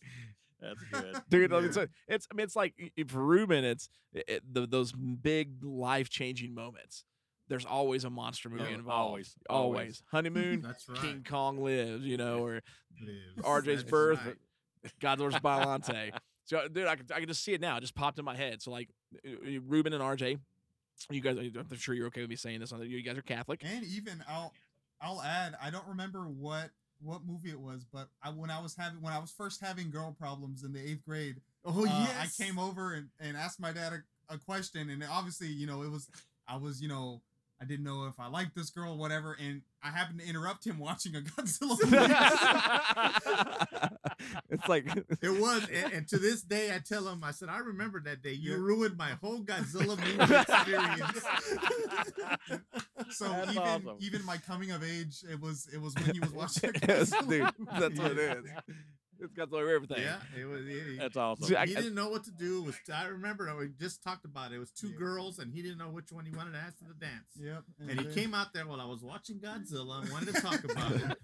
that's 0.61 0.84
good. 0.91 1.22
Dude, 1.30 1.52
Yeah. 1.52 1.72
so 1.72 1.88
it's 2.07 2.27
I 2.31 2.36
mean, 2.36 2.44
it's 2.44 2.56
like 2.56 2.73
for 3.07 3.23
Ruben, 3.23 3.64
it's 3.64 3.90
it, 4.14 4.44
the, 4.52 4.65
those 4.68 4.91
big 4.91 5.64
life 5.64 6.10
changing 6.10 6.53
moments. 6.53 7.06
There's 7.48 7.65
always 7.65 8.03
a 8.03 8.10
monster 8.11 8.48
movie 8.49 8.65
Yeah, 8.69 8.76
involved. 8.76 9.07
always, 9.10 9.36
always. 9.49 9.80
always. 9.80 10.03
Honeymoon, 10.11 10.61
That's 10.65 10.88
right. 10.88 10.99
King 10.99 11.26
Kong 11.27 11.64
lives, 11.64 12.06
you 12.06 12.18
know, 12.18 12.40
or 12.45 12.61
Lives. 13.02 13.41
RJ's 13.41 13.65
That's 13.65 13.84
birth, 13.84 14.19
right. 14.26 14.36
Godzilla's 15.02 15.36
Biollante. 15.36 16.11
So, 16.45 16.68
dude, 16.68 16.86
I 16.88 16.95
can, 16.95 17.06
I 17.14 17.19
can 17.19 17.27
just 17.27 17.44
see 17.44 17.53
it 17.53 17.61
now. 17.61 17.77
It 17.77 17.81
just 17.81 17.95
popped 17.95 18.19
in 18.19 18.26
my 18.26 18.36
head. 18.36 18.61
So, 18.61 18.72
like, 18.72 18.90
Ruben 19.68 19.94
and 19.94 20.02
RJ, 20.03 20.40
you 21.10 21.22
guys, 21.22 21.38
I'm 21.38 21.77
sure 21.77 21.95
you're 21.95 22.07
okay 22.07 22.22
with 22.22 22.30
me 22.30 22.36
saying 22.36 22.60
this. 22.60 22.72
You 22.72 23.02
guys 23.02 23.18
are 23.18 23.22
Catholic. 23.23 23.61
And 23.64 23.84
even 23.86 24.23
I'll 24.27 24.53
I'll 25.02 25.22
add, 25.22 25.56
I 25.61 25.69
don't 25.69 25.88
remember 25.88 26.22
what 26.27 26.69
what 27.01 27.26
movie 27.26 27.49
it 27.49 27.59
was, 27.59 27.85
but 27.91 28.09
I 28.23 28.30
when 28.30 28.49
I 28.49 28.61
was 28.61 28.76
having 28.76 29.01
when 29.01 29.13
I 29.13 29.19
was 29.19 29.31
first 29.31 29.61
having 29.61 29.89
girl 29.89 30.15
problems 30.19 30.63
in 30.63 30.73
the 30.73 30.80
eighth 30.81 31.05
grade, 31.05 31.38
Oh 31.65 31.81
uh, 31.81 31.85
yes. 31.85 32.39
I 32.39 32.43
came 32.43 32.57
over 32.59 32.93
and, 32.93 33.09
and 33.19 33.35
asked 33.38 33.59
my 33.59 33.71
dad 33.71 33.93
a, 33.93 34.34
a 34.34 34.38
question, 34.38 34.89
and 34.89 35.03
obviously, 35.09 35.47
you 35.47 35.67
know, 35.67 35.81
it 35.81 35.91
was 35.91 36.09
I 36.47 36.57
was, 36.57 36.81
you 36.81 36.88
know, 36.88 37.21
I 37.61 37.65
didn't 37.65 37.84
know 37.84 38.05
if 38.05 38.19
I 38.19 38.27
liked 38.27 38.55
this 38.55 38.69
girl, 38.69 38.97
whatever, 38.97 39.35
and 39.39 39.61
I 39.84 39.89
happened 39.89 40.19
to 40.21 40.26
interrupt 40.27 40.65
him 40.65 40.80
watching 40.80 41.15
a 41.15 41.19
Godzilla 41.19 41.77
movie. 41.84 42.05
it's 44.49 44.67
like 44.67 44.85
It 45.21 45.30
was, 45.41 45.67
and, 45.71 45.93
and 45.93 46.07
to 46.09 46.17
this 46.17 46.41
day, 46.41 46.73
I 46.73 46.80
tell 46.80 47.07
him, 47.07 47.23
I 47.23 47.31
said, 47.31 47.49
I 47.49 47.59
remember 47.59 48.01
that 48.05 48.21
day. 48.21 48.31
You 48.31 48.57
ruined 48.57 48.97
my 48.97 49.11
whole 49.21 49.41
Godzilla 49.41 49.97
movie 49.97 50.23
experience. 50.34 51.23
so 53.15 53.27
That's 53.30 53.52
even 53.52 53.64
awesome. 53.64 53.98
even 53.99 54.26
my 54.26 54.38
coming 54.38 54.72
of 54.72 54.84
age, 54.84 55.23
it 55.31 55.40
was 55.41 55.68
it 55.73 55.81
was 55.81 55.94
when 56.02 56.14
he 56.15 56.19
was 56.19 56.31
watching. 56.34 56.72
Yes, 56.88 57.11
Godzilla 57.11 57.30
dude, 57.30 57.68
that's 57.80 57.99
what 57.99 58.11
it 58.11 58.18
is. 58.19 58.45
It's 59.22 59.34
Godzilla 59.34 59.76
everything. 59.76 60.02
yeah, 60.02 60.19
it 60.40 60.45
was. 60.45 60.65
He, 60.65 60.95
That's 60.98 61.18
awesome. 61.18 61.44
See, 61.45 61.56
I- 61.57 61.65
he 61.65 61.76
didn't 61.76 61.94
know 61.94 62.07
what 62.10 62.23
to 62.23 62.31
do. 62.31 62.60
It 62.60 62.65
was 62.68 62.76
I 62.94 63.07
remember 63.07 63.53
we 63.60 63.68
just 63.77 64.02
talked 64.02 64.23
about 64.23 64.53
it. 64.53 64.56
It 64.56 64.60
was 64.60 64.72
two 64.72 64.88
Yeah. 64.91 64.98
girls, 64.98 65.40
and 65.40 65.53
he 65.53 65.61
didn't 65.61 65.77
know 65.77 65.90
which 65.90 66.10
one 66.14 66.26
he 66.26 66.31
wanted 66.34 66.53
to 66.53 66.60
ask 66.60 66.77
to 66.77 66.86
the 66.86 66.94
dance. 66.94 67.27
Yep. 67.38 67.64
And 67.90 67.99
he 67.99 68.06
came 68.15 68.34
out 68.34 68.53
there 68.53 68.65
while 68.65 68.80
I 68.80 68.86
was 68.86 69.03
watching 69.03 69.40
Godzilla 69.40 70.03
and 70.03 70.10
wanted 70.11 70.36
to 70.36 70.41
talk 70.41 70.64
about 70.64 70.91
it. 70.94 71.18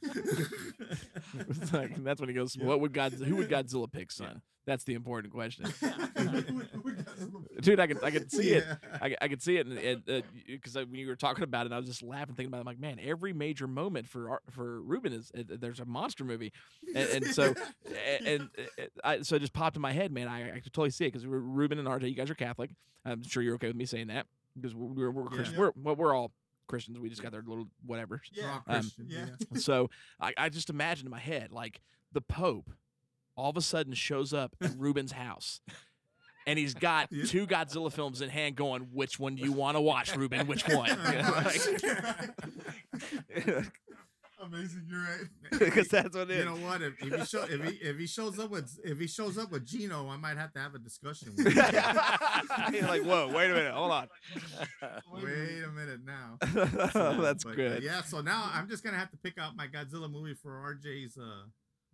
It's 1.49 1.71
like, 1.73 2.03
that's 2.03 2.19
when 2.19 2.27
he 2.29 2.35
goes, 2.35 2.55
Yeah. 2.57 2.65
"What 2.65 2.81
would 2.81 2.91
God? 2.93 3.13
Who 3.13 3.37
would 3.37 3.49
Godzilla 3.49 3.89
pick, 3.91 4.11
son?" 4.11 4.41
That's 4.65 4.83
the 4.83 4.95
important 4.95 5.31
question, 5.33 5.65
Who 5.65 5.87
would- 6.31 6.45
who 6.47 6.81
would 6.81 6.97
Godzilla- 7.05 7.61
dude. 7.61 7.79
I 7.79 7.87
can 7.87 7.99
I 8.03 8.09
can 8.11 8.29
see 8.29 8.49
it. 8.53 8.65
I, 9.01 9.15
I 9.21 9.27
could 9.27 9.41
see 9.41 9.57
it, 9.57 9.67
and 9.67 10.23
because 10.47 10.75
when 10.75 10.95
you 10.95 11.07
were 11.07 11.15
talking 11.15 11.43
about 11.43 11.65
it, 11.67 11.71
I 11.71 11.77
was 11.77 11.85
just 11.87 12.01
laughing, 12.01 12.33
thinking 12.35 12.47
about. 12.47 12.57
it. 12.57 12.61
I'm 12.61 12.65
like, 12.65 12.79
man, 12.79 12.99
every 13.01 13.31
major 13.31 13.67
moment 13.67 14.07
for 14.07 14.41
for 14.49 14.81
Ruben 14.81 15.13
is 15.13 15.31
uh, 15.37 15.43
there's 15.47 15.79
a 15.79 15.85
monster 15.85 16.23
movie, 16.23 16.51
and, 16.95 17.09
and 17.09 17.27
so 17.27 17.53
and, 18.19 18.27
and 18.27 18.49
uh, 18.79 18.83
I, 19.03 19.21
so 19.21 19.35
it 19.35 19.39
just 19.39 19.53
popped 19.53 19.75
in 19.75 19.81
my 19.81 19.91
head, 19.91 20.11
man. 20.11 20.27
I, 20.27 20.49
I 20.55 20.59
could 20.59 20.73
totally 20.73 20.89
see 20.89 21.05
it 21.05 21.13
because 21.13 21.25
Ruben 21.27 21.77
and 21.77 21.87
RJ, 21.87 22.09
you 22.09 22.15
guys 22.15 22.29
are 22.31 22.35
Catholic. 22.35 22.71
I'm 23.05 23.21
sure 23.23 23.43
you're 23.43 23.55
okay 23.55 23.67
with 23.67 23.75
me 23.75 23.85
saying 23.85 24.07
that 24.07 24.25
because 24.55 24.73
we're 24.73 25.11
we're, 25.11 25.23
we're, 25.29 25.41
Yeah. 25.43 25.49
We're 25.57 25.71
well, 25.75 25.95
we're 25.95 26.15
all 26.15 26.31
Christians. 26.67 26.97
We 26.99 27.09
just 27.09 27.21
got 27.21 27.31
their 27.31 27.43
little 27.45 27.67
whatever. 27.85 28.19
Yeah. 28.33 28.47
Rock 28.47 28.63
Um, 28.67 28.91
yeah. 29.05 29.25
so 29.55 29.91
I, 30.19 30.33
I 30.37 30.49
just 30.49 30.71
imagined 30.71 31.05
in 31.05 31.11
my 31.11 31.19
head 31.19 31.51
like 31.51 31.81
the 32.11 32.21
Pope 32.21 32.71
all 33.35 33.49
of 33.49 33.57
a 33.57 33.61
sudden 33.61 33.93
shows 33.93 34.33
up 34.33 34.55
at 34.61 34.71
Ruben's 34.77 35.11
house. 35.13 35.59
And 36.47 36.59
he's 36.59 36.75
got 36.75 37.07
Yeah. 37.11 37.25
two 37.25 37.47
Godzilla 37.47 37.91
films 37.91 38.21
in 38.21 38.29
hand, 38.29 38.55
going, 38.55 38.83
"Which 38.93 39.19
one 39.19 39.35
do 39.35 39.41
you 39.43 39.51
want 39.51 39.77
to 39.77 39.81
watch, 39.81 40.15
Ruben? 40.15 40.45
Which 40.45 40.63
one?" 40.67 40.89
You 40.89 41.21
know, 41.21 41.41
like- 41.43 41.61
Amazing, 44.43 44.83
you're 44.89 44.99
right. 44.99 45.59
Because 45.59 45.87
that's 45.87 46.15
what 46.15 46.29
it 46.29 46.39
You 46.39 46.45
know 46.45 46.57
what? 46.57 46.81
If, 46.81 46.93
if 47.01 47.19
he 47.19 47.25
show, 47.25 47.43
if 47.49 47.63
he 47.63 47.75
if 47.77 47.97
he 47.97 48.05
shows 48.05 48.37
up 48.37 48.51
with 48.51 48.77
if 48.83 48.99
he 48.99 49.07
shows 49.07 49.37
up 49.39 49.51
with 49.51 49.65
Gino, 49.65 50.07
I 50.09 50.17
might 50.17 50.37
have 50.37 50.53
to 50.53 50.59
have 50.59 50.75
a 50.75 50.79
discussion 50.79 51.33
with 51.35 51.47
him. 51.47 51.55
Like, 52.85 53.01
"Whoa, 53.03 53.31
wait 53.33 53.49
a 53.49 53.53
minute, 53.53 53.73
hold 53.73 53.91
on." 53.91 54.07
Wait 55.13 55.63
a 55.63 55.71
minute 55.71 56.01
now. 56.05 56.37
that's 56.41 57.43
But, 57.43 57.53
uh, 57.53 57.55
good. 57.55 57.83
yeah, 57.83 58.03
so 58.03 58.21
now 58.21 58.51
I'm 58.53 58.69
just 58.69 58.83
gonna 58.83 58.97
have 58.99 59.09
to 59.11 59.17
pick 59.17 59.39
out 59.39 59.55
my 59.55 59.67
Godzilla 59.67 60.11
movie 60.11 60.35
for 60.35 60.51
RJ's 60.83 61.17
uh 61.17 61.45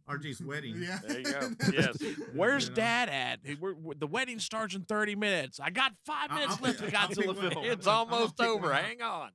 RJ's 0.10 0.42
wedding. 0.46 0.82
Yeah. 0.82 1.00
There 1.08 1.20
you 1.20 1.26
go. 1.26 1.50
Yes. 1.74 1.98
Where's 2.34 2.66
you 2.66 2.70
know. 2.72 2.76
Dad 2.76 3.10
at? 3.10 3.40
We're, 3.60 3.74
we're- 3.74 3.98
the 4.00 4.08
wedding 4.08 4.40
starts 4.40 4.76
in 4.76 4.84
30 4.84 5.16
minutes. 5.16 5.60
I 5.60 5.70
got 5.70 5.94
five 6.06 6.30
I'll- 6.32 6.36
minutes 6.40 6.58
I'll 6.60 6.64
left 6.68 6.80
pick- 6.80 6.88
of 6.90 6.96
I'll 6.96 7.08
pick 7.10 7.18
Godzilla 7.18 7.52
film. 7.54 7.66
It's 7.66 7.88
I'll- 7.88 8.08
I'll 8.10 8.14
almost 8.16 8.42
over. 8.42 8.74
Hang 8.74 9.02
on. 9.02 9.30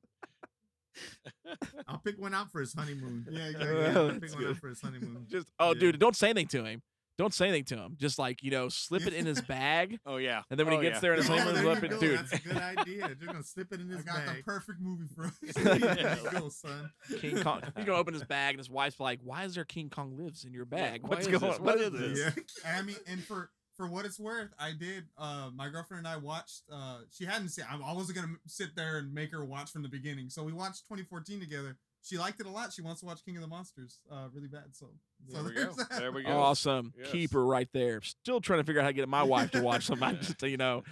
I'll 1.86 1.98
pick 1.98 2.18
one 2.20 2.32
out 2.34 2.50
for 2.50 2.60
his 2.60 2.72
honeymoon. 2.72 3.26
Yeah, 3.30 3.48
yeah, 3.50 3.58
Yeah, 3.58 3.72
yeah. 3.92 3.98
I'll 3.98 4.08
pick 4.18 4.30
one 4.32 4.38
good. 4.40 4.50
out 4.50 4.56
for 4.56 4.68
his 4.68 4.80
honeymoon. 4.80 5.26
Just 5.28 5.48
oh, 5.58 5.74
Yeah. 5.74 5.80
dude, 5.80 5.98
don't 5.98 6.16
say 6.16 6.30
anything 6.30 6.48
to 6.48 6.64
him. 6.64 6.82
Don't 7.18 7.32
say 7.32 7.48
anything 7.48 7.64
to 7.76 7.82
him. 7.82 7.96
Just 7.98 8.18
like 8.18 8.42
you 8.42 8.50
know, 8.50 8.68
slip 8.68 9.06
it 9.06 9.14
in 9.14 9.24
his 9.26 9.40
bag, 9.48 9.98
Oh 10.04 10.16
yeah. 10.18 10.42
and 10.50 10.58
then 10.58 10.66
when 10.66 10.76
Oh, 10.76 10.80
he 10.80 10.86
gets 10.86 10.96
yeah. 10.96 11.00
there 11.00 11.12
and 11.14 11.20
his 11.22 11.28
honeymoon's 11.28 11.62
there 11.62 11.70
up, 11.70 11.78
you 11.82 11.88
and 11.88 11.90
go. 11.92 12.00
dude, 12.00 12.18
That's 12.18 12.32
a 12.32 12.38
good 12.48 12.56
idea. 12.56 13.00
They're 13.18 13.26
gonna 13.26 13.42
slip 13.42 13.72
it 13.72 13.80
in 13.80 13.90
I 13.92 13.96
his 13.96 14.04
got 14.04 14.26
bag. 14.26 14.36
the 14.36 14.42
perfect 14.42 14.80
movie 14.80 15.06
for 15.14 15.24
us. 15.26 16.32
go, 16.32 16.48
son. 16.50 16.90
King 17.20 17.42
Kong. 17.42 17.62
He's 17.76 17.84
gonna 17.84 17.98
open 17.98 18.12
his 18.14 18.24
bag, 18.24 18.50
and 18.54 18.58
his 18.60 18.68
wife's 18.70 19.00
like, 19.00 19.20
"Why 19.22 19.44
is 19.44 19.54
there 19.54 19.64
King 19.64 19.88
Kong 19.90 20.16
lives 20.18 20.44
in 20.44 20.52
your 20.52 20.64
bag? 20.66 21.02
why 21.02 21.08
What's 21.10 21.26
going? 21.26 21.42
on? 21.42 21.50
What 21.50 21.60
What 21.62 21.80
is 21.80 21.92
is 21.94 22.00
this?" 22.24 22.34
this?" 22.34 22.44
Yeah. 22.64 22.76
I 22.78 22.82
mean, 22.82 22.96
and 23.06 23.22
for 23.24 23.50
for 23.76 23.86
what 23.88 24.04
it's 24.06 24.18
worth, 24.18 24.50
I 24.58 24.72
did. 24.72 25.04
Uh, 25.18 25.50
my 25.54 25.68
girlfriend 25.68 26.06
and 26.06 26.08
I 26.14 26.16
watched. 26.18 26.62
Uh, 26.72 26.98
she 27.10 27.24
hadn't 27.24 27.50
seen. 27.50 27.64
I 27.70 27.76
I 27.76 27.92
wasn't 27.92 28.18
gonna 28.18 28.34
sit 28.46 28.74
there 28.76 28.98
and 28.98 29.12
make 29.12 29.32
her 29.32 29.44
watch 29.44 29.70
from 29.70 29.82
the 29.82 29.88
beginning. 29.88 30.28
So 30.30 30.42
we 30.44 30.52
watched 30.52 30.84
2014 30.88 31.40
together. 31.40 31.76
She 32.06 32.18
liked 32.18 32.40
it 32.40 32.46
a 32.46 32.50
lot. 32.50 32.72
She 32.72 32.82
wants 32.82 33.00
to 33.00 33.06
watch 33.06 33.24
King 33.24 33.36
of 33.36 33.42
the 33.42 33.48
Monsters 33.48 33.98
uh, 34.10 34.28
really 34.32 34.46
bad. 34.46 34.66
So, 34.72 34.86
so 35.28 35.42
There 35.42 35.44
we 35.44 35.54
go. 35.54 35.72
that. 35.72 35.90
There 35.90 36.12
we 36.12 36.22
go. 36.22 36.30
Awesome. 36.30 36.92
Yes. 36.96 37.10
Keep 37.10 37.32
her 37.32 37.44
right 37.44 37.68
there. 37.72 38.00
Still 38.00 38.40
trying 38.40 38.60
to 38.60 38.64
figure 38.64 38.80
out 38.80 38.84
how 38.84 38.90
to 38.90 38.94
get 38.94 39.08
my 39.08 39.24
wife 39.24 39.50
to 39.52 39.62
watch 39.62 39.86
something. 39.86 40.18
Just 40.20 40.40
you 40.42 40.56
know, 40.56 40.84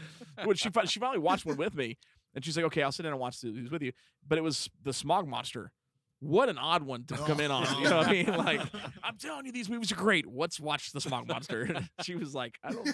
when 0.43 0.57
she 0.57 0.71
she 0.87 0.99
finally 0.99 1.21
watched 1.21 1.47
one 1.47 1.57
with 1.57 1.75
me, 1.75 1.99
and 2.35 2.45
she's 2.45 2.57
like, 2.57 2.67
"Okay, 2.67 2.83
I'll 2.83 2.91
sit 2.91 3.05
down 3.05 3.13
and 3.13 3.21
watch 3.21 3.41
these 3.41 3.71
with 3.71 3.83
you." 3.83 3.93
But 4.27 4.39
it 4.39 4.41
was 4.41 4.69
the 4.83 4.93
Smog 4.93 5.29
Monster. 5.29 5.71
What 6.19 6.49
an 6.49 6.57
odd 6.59 6.83
one 6.83 7.05
to 7.05 7.17
come 7.17 7.39
in 7.39 7.51
on. 7.51 7.67
You 7.83 7.91
know 7.91 7.99
what 7.99 8.09
I 8.09 8.13
mean? 8.13 8.27
Like, 8.27 8.63
I'm 9.03 9.19
telling 9.19 9.45
you, 9.45 9.53
these 9.53 9.69
movies 9.69 9.93
are 9.93 9.97
great. 9.97 10.27
Let's 10.27 10.59
watch 10.59 10.91
the 10.93 11.01
Smog 11.01 11.29
Monster. 11.29 11.87
she 12.03 12.15
was 12.15 12.35
like, 12.35 12.59
I 12.65 12.73
don't. 12.73 12.89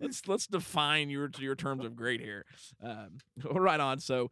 Let's 0.00 0.26
let's 0.28 0.46
define 0.46 1.10
your 1.10 1.28
your 1.38 1.56
terms 1.56 1.84
of 1.84 1.96
great 1.96 2.20
here. 2.20 2.44
Um, 2.82 3.18
right 3.50 3.80
on. 3.80 3.98
So, 3.98 4.30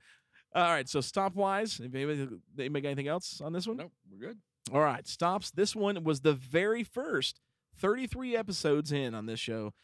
all 0.54 0.62
right. 0.64 0.88
So 0.88 1.00
stop 1.00 1.34
wise. 1.34 1.78
Anybody, 1.80 2.28
anybody 2.58 2.80
got 2.82 2.88
anything 2.88 3.08
else 3.08 3.40
on 3.40 3.52
this 3.52 3.66
one? 3.66 3.76
Nope. 3.78 3.92
We're 4.10 4.28
good. 4.28 4.38
All 4.72 4.80
right, 4.80 5.06
stops. 5.06 5.52
This 5.52 5.76
one 5.76 6.02
was 6.02 6.22
the 6.22 6.32
very 6.32 6.82
first 6.82 7.40
33 7.78 8.36
episodes 8.36 8.90
in 8.90 9.14
on 9.14 9.26
this 9.26 9.38
show, 9.38 9.74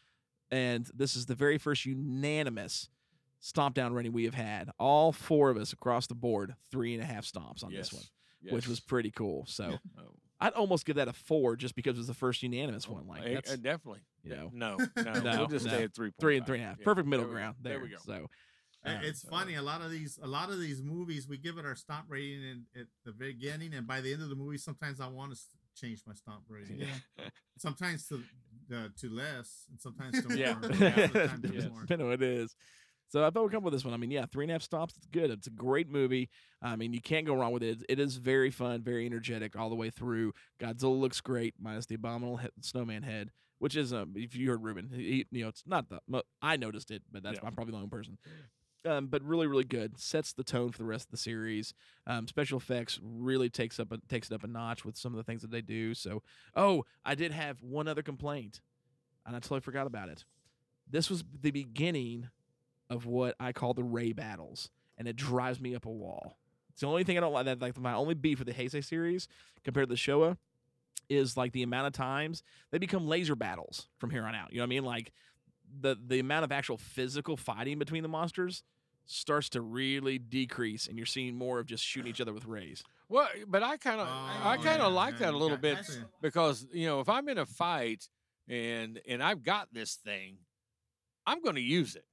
and 0.51 0.89
this 0.93 1.15
is 1.15 1.25
the 1.25 1.35
very 1.35 1.57
first 1.57 1.85
unanimous 1.85 2.89
stomp 3.39 3.75
down 3.75 3.93
rating 3.93 4.11
we 4.11 4.25
have 4.25 4.33
had. 4.33 4.69
All 4.79 5.11
four 5.13 5.49
of 5.49 5.55
us 5.57 5.71
across 5.71 6.07
the 6.07 6.15
board, 6.15 6.55
three 6.69 6.93
and 6.93 7.01
a 7.01 7.05
half 7.05 7.25
stomps 7.25 7.63
on 7.63 7.71
yes. 7.71 7.89
this 7.89 7.93
one, 7.93 8.53
which 8.53 8.67
was 8.67 8.79
pretty 8.81 9.11
cool. 9.11 9.45
So 9.47 9.77
Oh. 9.97 10.01
I'd 10.41 10.53
almost 10.53 10.85
give 10.85 10.97
that 10.97 11.07
a 11.07 11.13
four 11.13 11.55
just 11.55 11.73
because 11.75 11.95
it 11.95 11.99
was 11.99 12.07
the 12.07 12.13
first 12.13 12.43
unanimous 12.43 12.85
Oh, 12.89 12.93
one. 12.95 13.07
Like 13.07 13.23
eh, 13.25 13.33
that's 13.35 13.53
uh, 13.53 13.55
definitely. 13.55 14.01
you 14.23 14.31
know 14.35 14.49
No, 14.53 14.77
no, 14.97 15.13
No, 15.21 15.37
We'll 15.37 15.47
just 15.47 15.65
no. 15.65 15.71
stay 15.71 15.83
at 15.83 15.93
three. 15.93 16.11
three 16.19 16.35
and 16.35 16.45
three 16.45 16.57
and 16.57 16.65
a 16.65 16.67
half, 16.67 16.81
perfect 16.81 17.07
middle 17.07 17.25
ground 17.27 17.55
there. 17.61 17.73
There 17.75 17.83
we 17.83 17.89
go. 17.89 17.97
So 18.05 18.27
Um, 18.85 18.97
It's 19.03 19.21
funny. 19.23 19.55
A 19.55 19.61
lot 19.61 19.81
of 19.81 19.91
these, 19.91 20.19
a 20.21 20.27
lot 20.27 20.49
of 20.49 20.59
these 20.59 20.81
movies, 20.81 21.27
we 21.27 21.37
give 21.37 21.57
it 21.57 21.65
our 21.65 21.75
stomp 21.75 22.05
rating 22.09 22.41
in, 22.43 22.65
at 22.79 22.87
the 23.05 23.11
beginning, 23.13 23.73
and 23.73 23.87
by 23.87 24.01
the 24.01 24.11
end 24.13 24.21
of 24.21 24.29
the 24.29 24.35
movie, 24.35 24.57
sometimes 24.57 24.99
I 24.99 25.07
want 25.07 25.33
to 25.33 25.39
change 25.75 26.01
my 26.05 26.13
stomp 26.13 26.43
rating. 26.49 26.79
Yeah. 26.81 27.25
Sometimes 27.57 28.07
to 28.07 28.15
uh, 28.73 28.87
to 28.99 29.09
less, 29.09 29.65
and 29.69 29.79
sometimes 29.79 30.23
to 30.25 30.37
Yeah. 30.37 30.55
more. 30.55 30.71
Half 30.73 31.41
the 31.41 31.51
Yeah. 31.53 31.67
more. 31.69 31.81
Depending 31.81 32.05
on 32.07 32.11
what 32.11 32.21
it 32.21 32.23
is. 32.23 32.55
So 33.09 33.23
I 33.25 33.29
thought 33.29 33.43
we'd 33.43 33.51
come 33.51 33.59
up 33.59 33.63
with 33.65 33.73
this 33.73 33.85
one. 33.85 33.93
I 33.93 33.97
mean, 33.97 34.09
yeah, 34.11 34.25
three 34.25 34.45
and 34.45 34.51
a 34.51 34.55
half 34.55 34.63
stops. 34.63 34.95
It's 34.97 35.05
good. 35.05 35.29
It's 35.29 35.45
a 35.45 35.51
great 35.51 35.87
movie. 35.87 36.29
I 36.63 36.75
mean, 36.75 36.93
you 36.93 37.01
can't 37.01 37.27
go 37.27 37.35
wrong 37.35 37.51
with 37.53 37.61
it. 37.61 37.77
It 37.87 37.99
is 37.99 38.15
very 38.17 38.49
fun, 38.49 38.81
very 38.81 39.05
energetic 39.05 39.55
all 39.55 39.69
the 39.69 39.75
way 39.75 39.91
through. 39.91 40.33
Godzilla 40.59 40.99
looks 40.99 41.21
great, 41.21 41.53
minus 41.59 41.85
the 41.85 41.95
abominable 41.95 42.37
he- 42.37 42.47
snowman 42.61 43.03
head, 43.03 43.29
which 43.59 43.75
is 43.75 43.93
um, 43.93 44.13
if 44.15 44.35
you 44.35 44.49
heard 44.49 44.63
Ruben, 44.63 44.89
he, 44.91 45.25
you 45.31 45.43
know, 45.43 45.49
it's 45.49 45.61
not 45.67 45.89
the. 45.89 45.99
mo- 46.07 46.23
I 46.41 46.57
noticed 46.57 46.89
it, 46.89 47.03
but 47.11 47.21
that's 47.21 47.39
Yeah. 47.41 47.47
I'm 47.47 47.53
probably 47.53 47.71
the 47.73 47.77
only 47.77 47.89
person. 47.89 48.17
Um, 48.85 49.07
but 49.07 49.23
really, 49.23 49.47
really 49.47 49.63
good. 49.63 49.97
Sets 49.97 50.33
the 50.33 50.43
tone 50.43 50.71
for 50.71 50.77
the 50.77 50.83
rest 50.83 51.05
of 51.05 51.11
the 51.11 51.17
series. 51.17 51.73
Um, 52.05 52.27
special 52.27 52.57
effects 52.57 52.99
really 53.01 53.49
takes 53.49 53.79
up 53.79 53.91
a, 53.93 53.97
takes 54.09 54.29
it 54.29 54.35
up 54.35 54.43
a 54.43 54.47
notch 54.47 54.83
with 54.83 54.97
some 54.97 55.13
of 55.13 55.17
the 55.17 55.23
things 55.23 55.41
that 55.41 55.51
they 55.51 55.61
do. 55.61 55.93
So, 55.93 56.21
oh, 56.55 56.83
I 57.05 57.15
did 57.15 57.31
have 57.31 57.61
one 57.61 57.87
other 57.87 58.01
complaint, 58.01 58.59
and 59.25 59.35
I 59.35 59.39
totally 59.39 59.61
forgot 59.61 59.87
about 59.87 60.09
it. 60.09 60.25
This 60.89 61.09
was 61.09 61.23
the 61.41 61.51
beginning 61.51 62.27
of 62.89 63.05
what 63.05 63.35
I 63.39 63.53
call 63.53 63.73
the 63.73 63.83
Ray 63.83 64.11
battles, 64.11 64.69
and 64.97 65.07
it 65.07 65.15
drives 65.15 65.61
me 65.61 65.75
up 65.75 65.85
a 65.85 65.89
wall. 65.89 66.37
It's 66.71 66.81
the 66.81 66.87
only 66.87 67.03
thing 67.03 67.17
I 67.17 67.21
don't 67.21 67.33
like. 67.33 67.45
That 67.45 67.61
like 67.61 67.77
my 67.79 67.93
only 67.93 68.15
beef 68.15 68.39
with 68.39 68.47
the 68.47 68.53
Heisei 68.53 68.83
series 68.83 69.27
compared 69.63 69.87
to 69.87 69.93
the 69.93 69.99
Showa 69.99 70.37
is 71.09 71.37
like 71.37 71.51
the 71.51 71.63
amount 71.63 71.87
of 71.87 71.93
times 71.93 72.43
they 72.71 72.77
become 72.77 73.07
laser 73.07 73.35
battles 73.35 73.87
from 73.97 74.09
here 74.09 74.25
on 74.25 74.35
out. 74.35 74.51
You 74.51 74.57
know 74.57 74.63
what 74.63 74.67
I 74.67 74.69
mean? 74.69 74.83
Like 74.83 75.13
the 75.79 75.95
the 76.05 76.19
amount 76.19 76.43
of 76.43 76.51
actual 76.51 76.77
physical 76.77 77.37
fighting 77.37 77.79
between 77.79 78.03
the 78.03 78.09
monsters 78.09 78.63
starts 79.05 79.49
to 79.49 79.61
really 79.61 80.17
decrease, 80.17 80.87
and 80.87 80.97
you're 80.97 81.05
seeing 81.05 81.35
more 81.35 81.59
of 81.59 81.65
just 81.65 81.83
shooting 81.83 82.09
each 82.09 82.21
other 82.21 82.33
with 82.33 82.45
rays. 82.45 82.83
Well, 83.09 83.27
but 83.47 83.61
I 83.63 83.77
kind 83.77 83.99
of, 84.01 84.07
I 84.07 84.55
Oh, 84.59 84.63
kind 84.63 84.81
of 84.81 84.91
yeah, 84.91 84.97
like 84.97 85.13
yeah, 85.15 85.19
that 85.27 85.33
a 85.33 85.37
little 85.37 85.57
got- 85.57 85.61
bit 85.61 85.75
that's 85.77 85.97
because 86.21 86.65
you 86.73 86.87
know 86.87 86.99
if 86.99 87.09
I'm 87.09 87.27
in 87.29 87.37
a 87.37 87.45
fight 87.45 88.07
and 88.47 88.99
and 89.07 89.21
I've 89.21 89.43
got 89.43 89.67
this 89.73 89.95
thing, 89.95 90.37
I'm 91.25 91.41
going 91.41 91.55
to 91.55 91.61
use 91.61 91.95
it. 91.95 92.05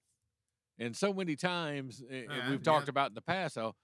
And 0.78 0.96
so 0.96 1.12
many 1.12 1.36
times 1.36 2.02
uh, 2.02 2.14
Yeah, 2.14 2.50
we've 2.50 2.58
yeah. 2.60 2.64
talked 2.64 2.88
about 2.88 3.10
in 3.10 3.14
the 3.14 3.22
past 3.22 3.54
how 3.56 3.74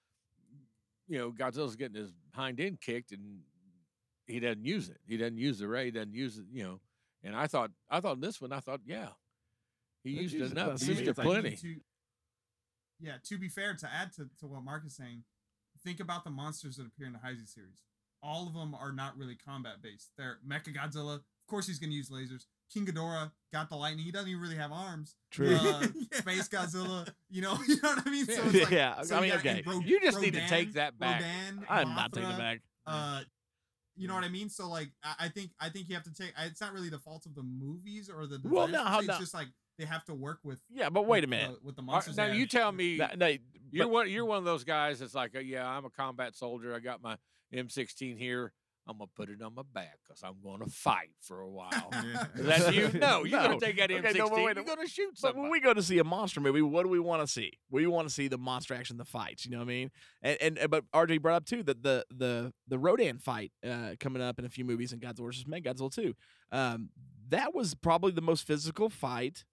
you 1.08 1.18
know 1.18 1.30
Godzilla's 1.30 1.76
getting 1.76 1.96
his 1.96 2.12
hind 2.34 2.60
end 2.60 2.80
kicked 2.80 3.12
and 3.12 3.40
he 4.26 4.40
doesn't 4.40 4.64
use 4.64 4.88
it. 4.88 4.98
He 5.06 5.16
doesn't 5.16 5.38
use 5.38 5.58
the 5.60 5.68
ray. 5.68 5.86
He 5.86 5.90
doesn't 5.92 6.14
use 6.14 6.38
it. 6.38 6.46
You 6.52 6.64
know. 6.64 6.80
And 7.22 7.34
I 7.36 7.46
thought, 7.46 7.70
I 7.90 8.00
thought 8.00 8.20
this 8.20 8.40
one, 8.40 8.52
I 8.52 8.60
thought, 8.60 8.80
yeah, 8.86 9.08
he 10.04 10.10
He 10.14 10.20
used 10.22 10.34
used 10.34 10.52
it 10.52 10.58
it 10.58 10.60
enough. 10.62 10.80
He 10.80 10.86
used 10.86 11.00
me, 11.02 11.08
it 11.08 11.18
like- 11.18 11.24
plenty. 11.26 11.58
Yeah, 13.00 13.14
to 13.24 13.38
be 13.38 13.48
fair, 13.48 13.74
to 13.74 13.88
add 13.92 14.12
to, 14.14 14.28
to 14.40 14.46
what 14.46 14.64
Mark 14.64 14.84
is 14.86 14.96
saying, 14.96 15.24
think 15.84 16.00
about 16.00 16.24
the 16.24 16.30
monsters 16.30 16.76
that 16.76 16.86
appear 16.86 17.06
in 17.06 17.12
the 17.12 17.18
Heisei 17.18 17.48
series. 17.48 17.82
All 18.22 18.46
of 18.46 18.54
them 18.54 18.74
are 18.74 18.92
not 18.92 19.16
really 19.16 19.36
combat 19.36 19.82
based. 19.82 20.10
They're 20.16 20.38
Mechagodzilla. 20.46 21.16
Of 21.16 21.22
course, 21.48 21.66
he's 21.66 21.78
going 21.78 21.90
to 21.90 21.96
use 21.96 22.08
lasers. 22.10 22.46
King 22.72 22.86
Ghidorah 22.86 23.30
got 23.52 23.68
the 23.68 23.76
lightning. 23.76 24.04
He 24.04 24.10
doesn't 24.10 24.28
even 24.28 24.40
really 24.42 24.56
have 24.56 24.72
arms. 24.72 25.14
True. 25.30 25.54
Uh, 25.54 25.82
Space 26.12 26.48
Godzilla. 26.48 27.08
You 27.30 27.42
know, 27.42 27.56
you 27.68 27.76
know 27.82 27.90
what 27.90 28.06
I 28.06 28.10
mean. 28.10 28.26
So 28.26 28.42
it's 28.46 28.54
like, 28.64 28.70
Yeah, 28.70 29.02
so 29.02 29.16
I 29.16 29.18
you 29.18 29.30
mean, 29.30 29.38
okay. 29.38 29.62
You 29.84 30.00
just 30.00 30.20
need 30.20 30.34
to 30.34 30.48
take 30.48 30.72
that 30.72 30.98
back. 30.98 31.20
Rodan, 31.20 31.64
I'm 31.68 31.94
not 31.94 32.12
taking 32.12 32.30
it 32.30 32.38
back. 32.38 32.60
uh 32.86 33.22
you 33.98 34.08
know 34.08 34.14
what 34.14 34.24
I 34.24 34.28
mean? 34.28 34.50
So 34.50 34.68
like 34.68 34.90
I, 35.02 35.14
I 35.20 35.28
think 35.28 35.52
I 35.58 35.70
think 35.70 35.88
you 35.88 35.94
have 35.94 36.04
to 36.04 36.12
take 36.12 36.32
it's 36.38 36.60
not 36.60 36.72
really 36.74 36.90
the 36.90 36.98
fault 36.98 37.24
of 37.24 37.34
the 37.34 37.42
movies 37.42 38.10
or 38.14 38.26
the 38.26 38.38
Well, 38.44 38.68
no, 38.68 38.84
how 38.84 39.00
se, 39.00 39.06
no- 39.06 39.12
it's 39.14 39.20
just 39.20 39.34
like 39.34 39.46
they 39.78 39.84
have 39.84 40.04
to 40.06 40.14
work 40.14 40.38
with 40.42 40.58
Yeah, 40.70 40.90
but 40.90 41.06
wait 41.06 41.18
a 41.18 41.26
with, 41.26 41.30
minute. 41.30 41.50
uh, 41.50 41.54
with 41.62 41.76
the 41.76 41.82
All 41.82 41.86
right, 41.88 41.92
monsters. 41.94 42.16
now 42.16 42.26
you 42.26 42.46
tell 42.46 42.72
me, 42.72 42.96
No, 42.96 43.08
no, 43.16 43.26
You're 43.70 43.86
but- 43.86 43.90
one. 43.90 44.10
You're 44.10 44.24
one 44.24 44.38
of 44.38 44.44
those 44.44 44.64
guys 44.64 45.00
that's 45.00 45.14
like, 45.14 45.34
uh, 45.36 45.40
yeah, 45.40 45.66
I'm 45.68 45.84
a 45.84 45.90
combat 45.90 46.34
soldier. 46.36 46.74
I 46.74 46.78
got 46.80 47.02
my 47.02 47.16
M16 47.54 48.16
here. 48.18 48.52
I'm 48.88 48.98
gonna 48.98 49.08
put 49.16 49.28
it 49.30 49.42
on 49.42 49.52
my 49.52 49.62
back 49.74 49.98
because 50.06 50.22
I'm 50.22 50.36
going 50.44 50.60
to 50.60 50.66
fight 50.70 51.10
for 51.20 51.40
a 51.40 51.48
while. 51.48 51.90
Is 52.36 52.46
that 52.46 52.72
you? 52.72 52.88
No, 52.96 53.24
you're 53.24 53.40
No. 53.40 53.48
gonna 53.48 53.58
take 53.60 53.76
that 53.78 53.90
Okay, 53.90 54.00
M16. 54.12 54.16
no, 54.18 54.28
but 54.30 54.44
wait 54.44 54.54
you're 54.54 54.64
gonna 54.64 54.86
shoot 54.86 55.08
But 55.10 55.18
somebody. 55.18 55.40
when 55.42 55.50
we 55.50 55.58
go 55.58 55.74
to 55.74 55.82
see 55.82 55.98
a 55.98 56.04
monster 56.04 56.40
movie, 56.40 56.62
what 56.62 56.84
do 56.84 56.88
we 56.88 57.00
want 57.00 57.20
to 57.20 57.26
see? 57.26 57.50
We 57.68 57.88
want 57.88 58.06
to 58.06 58.14
see 58.14 58.28
the 58.28 58.38
monster 58.38 58.74
action, 58.74 58.96
the 58.96 59.04
fights. 59.04 59.44
You 59.44 59.50
know 59.50 59.56
what 59.58 59.64
I 59.64 59.66
mean? 59.66 59.90
And 60.22 60.38
and, 60.40 60.58
and- 60.58 60.70
but 60.70 60.84
RJ 60.94 61.20
brought 61.20 61.34
up 61.34 61.46
too 61.46 61.64
that 61.64 61.82
the 61.82 62.06
the 62.14 62.52
the 62.68 62.78
Rodan 62.78 63.18
fight 63.18 63.50
uh, 63.68 63.96
coming 63.98 64.22
up 64.22 64.38
in 64.38 64.44
a 64.44 64.48
few 64.48 64.64
movies 64.64 64.92
in 64.92 65.00
Godzilla 65.00 65.26
vs. 65.26 65.44
Godzilla 65.46 65.92
too. 65.92 66.14
Um, 66.52 66.90
that 67.28 67.56
was 67.56 67.74
probably 67.74 68.12
the 68.12 68.22
most 68.22 68.46
physical 68.46 68.88
fight. 68.88 69.44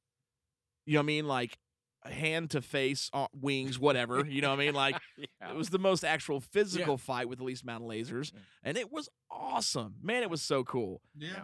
You 0.85 0.93
know 0.95 0.99
what 0.99 1.03
I 1.03 1.07
mean? 1.07 1.27
Like 1.27 1.57
hand 2.05 2.51
to 2.51 2.61
face, 2.61 3.09
uh, 3.13 3.27
wings, 3.39 3.79
whatever. 3.79 4.25
You 4.25 4.41
know 4.41 4.49
what 4.49 4.59
I 4.59 4.65
mean? 4.65 4.73
Like 4.73 4.95
Yeah. 5.17 5.51
it 5.51 5.55
was 5.55 5.69
the 5.69 5.79
most 5.79 6.03
actual 6.03 6.39
physical 6.41 6.97
fight 6.97 7.29
with 7.29 7.37
the 7.39 7.45
least 7.45 7.63
amount 7.63 7.83
of 7.83 7.89
lasers, 7.89 8.33
Yeah. 8.33 8.39
and 8.63 8.77
it 8.77 8.91
was 8.91 9.07
awesome. 9.31 9.95
Man, 10.01 10.21
it 10.23 10.29
was 10.29 10.41
so 10.41 10.63
cool. 10.63 11.01
yeah. 11.17 11.43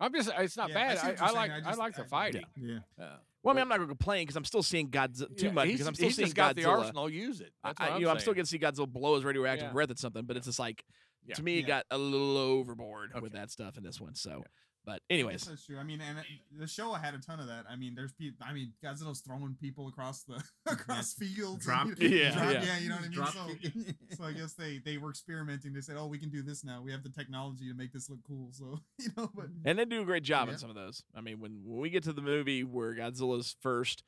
I'm 0.00 0.12
just. 0.14 0.30
It's 0.38 0.56
not 0.56 0.68
Yeah, 0.68 0.94
bad. 0.94 1.18
I, 1.20 1.26
I, 1.26 1.30
like. 1.32 1.50
I 1.50 1.70
I, 1.70 1.74
like 1.74 1.96
the 1.96 2.04
fighting. 2.04 2.44
Yeah. 2.56 2.78
Uh, 3.00 3.16
Well, 3.42 3.52
I 3.52 3.56
mean, 3.56 3.62
I'm 3.62 3.68
not 3.68 3.78
going 3.78 3.88
to 3.88 3.94
complain 3.96 4.22
because 4.22 4.36
I'm 4.36 4.44
still 4.44 4.62
seeing 4.62 4.90
Godzilla 4.90 5.36
too 5.36 5.46
yeah, 5.46 5.52
much 5.52 5.66
because 5.66 5.88
I'm 5.88 5.94
still 5.96 6.06
he's 6.06 6.14
seeing 6.14 6.26
just 6.26 6.36
got 6.36 6.54
the 6.54 6.62
Godzilla. 6.62 6.78
arsenal. 6.78 7.10
Use 7.10 7.40
it. 7.40 7.52
That's 7.64 7.80
I, 7.80 7.84
what 7.86 7.92
I'm 7.94 7.98
you 8.00 8.06
know, 8.06 8.12
I'm 8.12 8.18
still 8.20 8.32
saying. 8.34 8.44
getting 8.44 8.60
to 8.60 8.76
see 8.76 8.82
Godzilla 8.84 8.88
blow 8.92 9.16
his 9.16 9.24
radioactive 9.24 9.66
Yeah. 9.68 9.72
breath 9.72 9.90
at 9.90 9.98
something, 9.98 10.24
but 10.24 10.36
it's 10.36 10.46
just 10.46 10.60
like 10.60 10.84
Yeah. 11.26 11.34
to 11.34 11.42
me, 11.42 11.58
it 11.58 11.62
got 11.62 11.84
a 11.90 11.98
little 11.98 12.36
overboard 12.38 13.20
with 13.20 13.32
that 13.32 13.50
stuff 13.50 13.76
in 13.76 13.82
this 13.82 14.00
one. 14.00 14.14
So, 14.14 14.30
Yeah. 14.30 14.44
But 14.88 15.02
I 15.10 15.14
anyways, 15.14 15.42
that's 15.44 15.66
true. 15.66 15.78
I 15.78 15.82
mean, 15.84 16.00
and 16.00 16.18
it- 16.18 16.24
the 16.58 16.66
show 16.66 16.92
had 16.94 17.14
a 17.14 17.18
ton 17.18 17.40
of 17.40 17.46
that. 17.48 17.66
I 17.68 17.76
mean, 17.76 17.94
there's 17.94 18.12
people. 18.12 18.44
I 18.48 18.52
mean, 18.52 18.72
Godzilla's 18.82 19.20
throwing 19.20 19.54
people 19.60 19.86
across 19.88 20.22
the 20.24 20.42
across 20.66 21.12
fields. 21.14 21.66
and- 21.68 21.94
Drop- 21.94 22.00
Yeah, 22.00 22.32
drop- 22.32 22.52
yeah. 22.52 22.62
yeah, 22.64 22.78
you 22.78 22.88
know 22.88 22.94
what 22.96 23.04
I 23.04 23.08
mean. 23.08 23.12
Drop 23.12 23.32
So, 23.34 23.46
so 24.16 24.24
I 24.24 24.32
guess 24.32 24.54
they 24.54 24.78
they 24.78 24.96
were 24.96 25.10
experimenting. 25.10 25.72
They 25.74 25.80
said, 25.82 25.96
"Oh, 25.98 26.06
we 26.06 26.18
can 26.18 26.30
do 26.30 26.42
this 26.42 26.64
now. 26.64 26.80
We 26.82 26.90
have 26.92 27.02
the 27.02 27.10
technology 27.10 27.68
to 27.68 27.74
make 27.74 27.92
this 27.92 28.08
look 28.08 28.20
cool." 28.26 28.48
So 28.52 28.80
you 28.98 29.08
know, 29.16 29.30
but 29.34 29.46
mm-hmm. 29.46 29.68
and 29.68 29.78
they 29.78 29.84
do 29.84 30.00
a 30.02 30.04
great 30.04 30.22
job 30.22 30.48
in 30.48 30.56
some 30.58 30.70
of 30.70 30.76
those. 30.76 31.02
I 31.14 31.20
mean, 31.20 31.38
when 31.40 31.60
when 31.64 31.80
we 31.80 31.90
get 31.90 32.02
to 32.04 32.12
the 32.12 32.22
movie 32.22 32.64
where 32.64 32.94
Godzilla's 32.94 33.56
first 33.60 34.02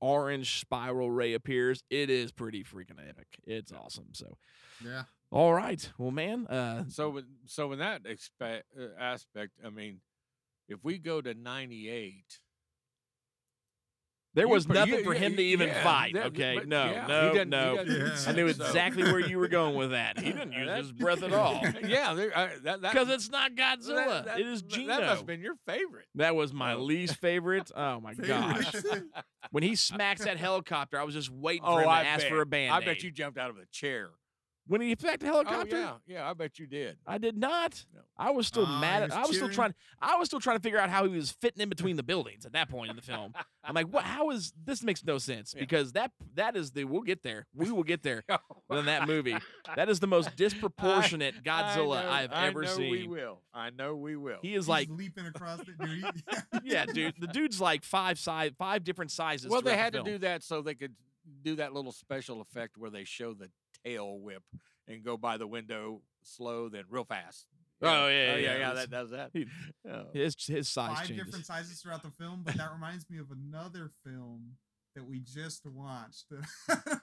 orange 0.00 0.60
spiral 0.60 1.10
ray 1.10 1.34
appears, 1.34 1.82
it 1.90 2.08
is 2.10 2.32
pretty 2.32 2.62
freaking 2.64 2.98
epic. 3.08 3.26
It's 3.46 3.72
awesome. 3.72 4.08
So, 4.12 4.38
Yeah. 4.84 5.02
All 5.30 5.52
right, 5.54 5.90
well, 5.98 6.10
man, 6.10 6.46
uh, 6.46 6.84
So, 6.88 7.20
so 7.46 7.72
in 7.72 7.78
that 7.80 8.02
expe- 8.04 8.62
uh, 8.78 8.86
aspect, 8.98 9.52
I 9.64 9.70
mean, 9.70 10.00
if 10.68 10.78
we 10.82 10.98
go 10.98 11.20
to 11.20 11.34
'98, 11.34 12.40
there 14.34 14.46
was 14.46 14.66
put- 14.66 14.74
nothing 14.74 14.94
you- 14.98 15.04
for 15.04 15.14
you- 15.14 15.20
him 15.20 15.36
to 15.36 15.42
even 15.42 15.68
yeah, 15.68 15.82
fight. 15.82 16.14
that- 16.14 16.26
okay, 16.26 16.60
no, 16.64 16.84
yeah, 16.90 17.06
no, 17.06 17.32
he 17.34 17.44
no. 17.44 17.82
Yeah. 17.82 18.16
I 18.26 18.32
knew 18.32 18.46
exactly 18.46 19.02
where 19.04 19.18
you 19.20 19.38
were 19.38 19.48
going 19.48 19.74
with 19.74 19.90
that. 19.90 20.18
He 20.18 20.32
didn't 20.32 20.52
use 20.52 20.66
That- 20.66 20.78
his 20.78 20.92
breath 20.92 21.22
at 21.22 21.32
all. 21.32 21.60
yeah, 21.82 22.14
that 22.14 22.62
that 22.64 22.80
Because 22.82 23.08
it's 23.08 23.30
not 23.30 23.52
Godzilla. 23.54 24.24
that- 24.26 24.38
it 24.40 24.46
is 24.46 24.62
that- 24.62 24.68
Gino. 24.70 24.88
That 24.88 25.00
must 25.06 25.16
have 25.18 25.26
been 25.26 25.40
your 25.40 25.56
favorite. 25.66 26.06
That 26.14 26.36
was 26.36 26.52
my 26.52 26.74
Oh. 26.74 26.82
least 26.82 27.16
favorite. 27.16 27.70
Oh 27.74 28.00
my 28.00 28.14
gosh. 28.14 28.72
When 29.50 29.62
he 29.62 29.74
smacks 29.76 30.24
that 30.24 30.36
helicopter, 30.36 31.00
I 31.00 31.04
was 31.04 31.14
just 31.14 31.30
waiting 31.30 31.62
for 31.64 31.70
oh, 31.70 31.78
him 31.78 31.84
to 31.84 31.90
I 31.90 32.02
ask 32.04 32.22
bet. 32.24 32.30
for 32.30 32.40
a 32.42 32.46
band. 32.46 32.72
I 32.74 32.84
bet 32.84 33.02
you 33.02 33.10
jumped 33.10 33.38
out 33.38 33.50
of 33.50 33.56
a 33.56 33.66
chair. 33.72 34.10
When 34.68 34.80
he 34.80 34.92
attacked 34.92 35.20
the 35.20 35.28
Oh 35.28 35.32
helicopter? 35.32 35.76
yeah, 35.78 35.92
yeah. 36.06 36.30
I 36.30 36.34
bet 36.34 36.58
you 36.58 36.66
did. 36.66 36.98
I 37.06 37.18
did 37.18 37.36
not. 37.36 37.84
No. 37.94 38.02
I 38.16 38.30
was 38.30 38.46
still 38.46 38.66
Ah, 38.66 38.80
mad 38.80 39.02
at 39.02 39.08
was 39.10 39.16
I 39.16 39.20
was 39.22 39.36
still 39.36 39.48
trying 39.48 39.74
I 40.00 40.16
was 40.16 40.26
still 40.28 40.40
trying 40.40 40.58
to 40.58 40.62
figure 40.62 40.78
out 40.78 40.90
how 40.90 41.04
he 41.04 41.10
was 41.16 41.30
fitting 41.30 41.62
in 41.62 41.68
between 41.68 41.96
the 41.96 42.02
buildings 42.02 42.44
at 42.44 42.52
that 42.52 42.68
point 42.68 42.90
in 42.90 42.96
the 42.96 43.02
film. 43.02 43.32
I'm 43.64 43.74
like, 43.74 43.86
what 43.88 44.04
how 44.04 44.30
is 44.30 44.52
this 44.64 44.82
makes 44.82 45.02
no 45.04 45.18
sense 45.18 45.52
Yeah. 45.56 45.60
because 45.62 45.92
that 45.92 46.12
that 46.34 46.54
is 46.56 46.72
the 46.72 46.84
we'll 46.84 47.00
get 47.02 47.22
there. 47.22 47.46
We 47.54 47.70
will 47.70 47.82
get 47.82 48.02
there 48.02 48.24
Oh. 48.30 48.38
in 48.78 48.84
that 48.86 49.06
movie. 49.08 49.36
That 49.74 49.88
is 49.88 50.00
the 50.00 50.06
most 50.06 50.36
disproportionate 50.36 51.34
I 51.36 51.48
Godzilla 51.48 52.02
know- 52.02 52.10
I've 52.10 52.32
ever 52.32 52.66
seen. 52.66 52.70
I 52.70 52.74
know 52.74 52.76
seen. 52.76 52.90
We 52.90 53.06
will. 53.08 53.42
I 53.54 53.70
know 53.70 53.96
we 53.96 54.16
will. 54.16 54.38
He 54.42 54.54
is 54.54 54.64
he's 54.64 54.68
like 54.68 54.88
leaping 54.90 55.26
across 55.26 55.60
the 55.60 55.86
dude. 55.86 56.62
yeah, 56.64 56.84
dude. 56.86 57.14
The 57.18 57.26
dude's 57.28 57.60
like 57.60 57.84
five 57.84 58.18
size, 58.18 58.52
five 58.58 58.84
different 58.84 59.10
sizes. 59.10 59.50
well, 59.50 59.62
they 59.62 59.76
had 59.76 59.94
the 59.94 60.02
to 60.02 60.04
do 60.04 60.18
that 60.18 60.42
so 60.42 60.60
they 60.62 60.74
could 60.74 60.94
do 61.42 61.56
that 61.56 61.72
little 61.74 61.92
special 61.92 62.40
effect 62.40 62.76
where 62.78 62.90
they 62.90 63.04
show 63.04 63.34
the 63.34 63.50
tail 63.88 64.18
whip 64.20 64.42
and 64.86 65.02
go 65.04 65.16
by 65.16 65.36
the 65.36 65.46
window 65.46 66.00
slow, 66.22 66.68
then 66.68 66.84
real 66.90 67.04
fast. 67.04 67.46
Oh, 67.80 67.86
yeah, 67.86 68.00
oh, 68.02 68.08
yeah, 68.08 68.36
yeah, 68.36 68.58
yeah. 68.58 68.72
That 68.74 68.90
does 68.90 69.10
that. 69.10 69.30
he- 69.32 69.46
Oh. 69.88 70.06
His 70.12 70.34
his 70.46 70.68
size 70.68 70.96
Five 70.98 71.06
changes. 71.08 71.24
different 71.26 71.46
sizes 71.46 71.80
throughout 71.80 72.02
the 72.02 72.10
film, 72.10 72.42
but 72.44 72.56
that 72.56 72.70
reminds 72.74 73.08
me 73.08 73.18
of 73.18 73.30
another 73.30 73.90
film 74.04 74.56
that 74.98 75.08
we 75.08 75.20
just 75.20 75.64
watched. 75.66 76.26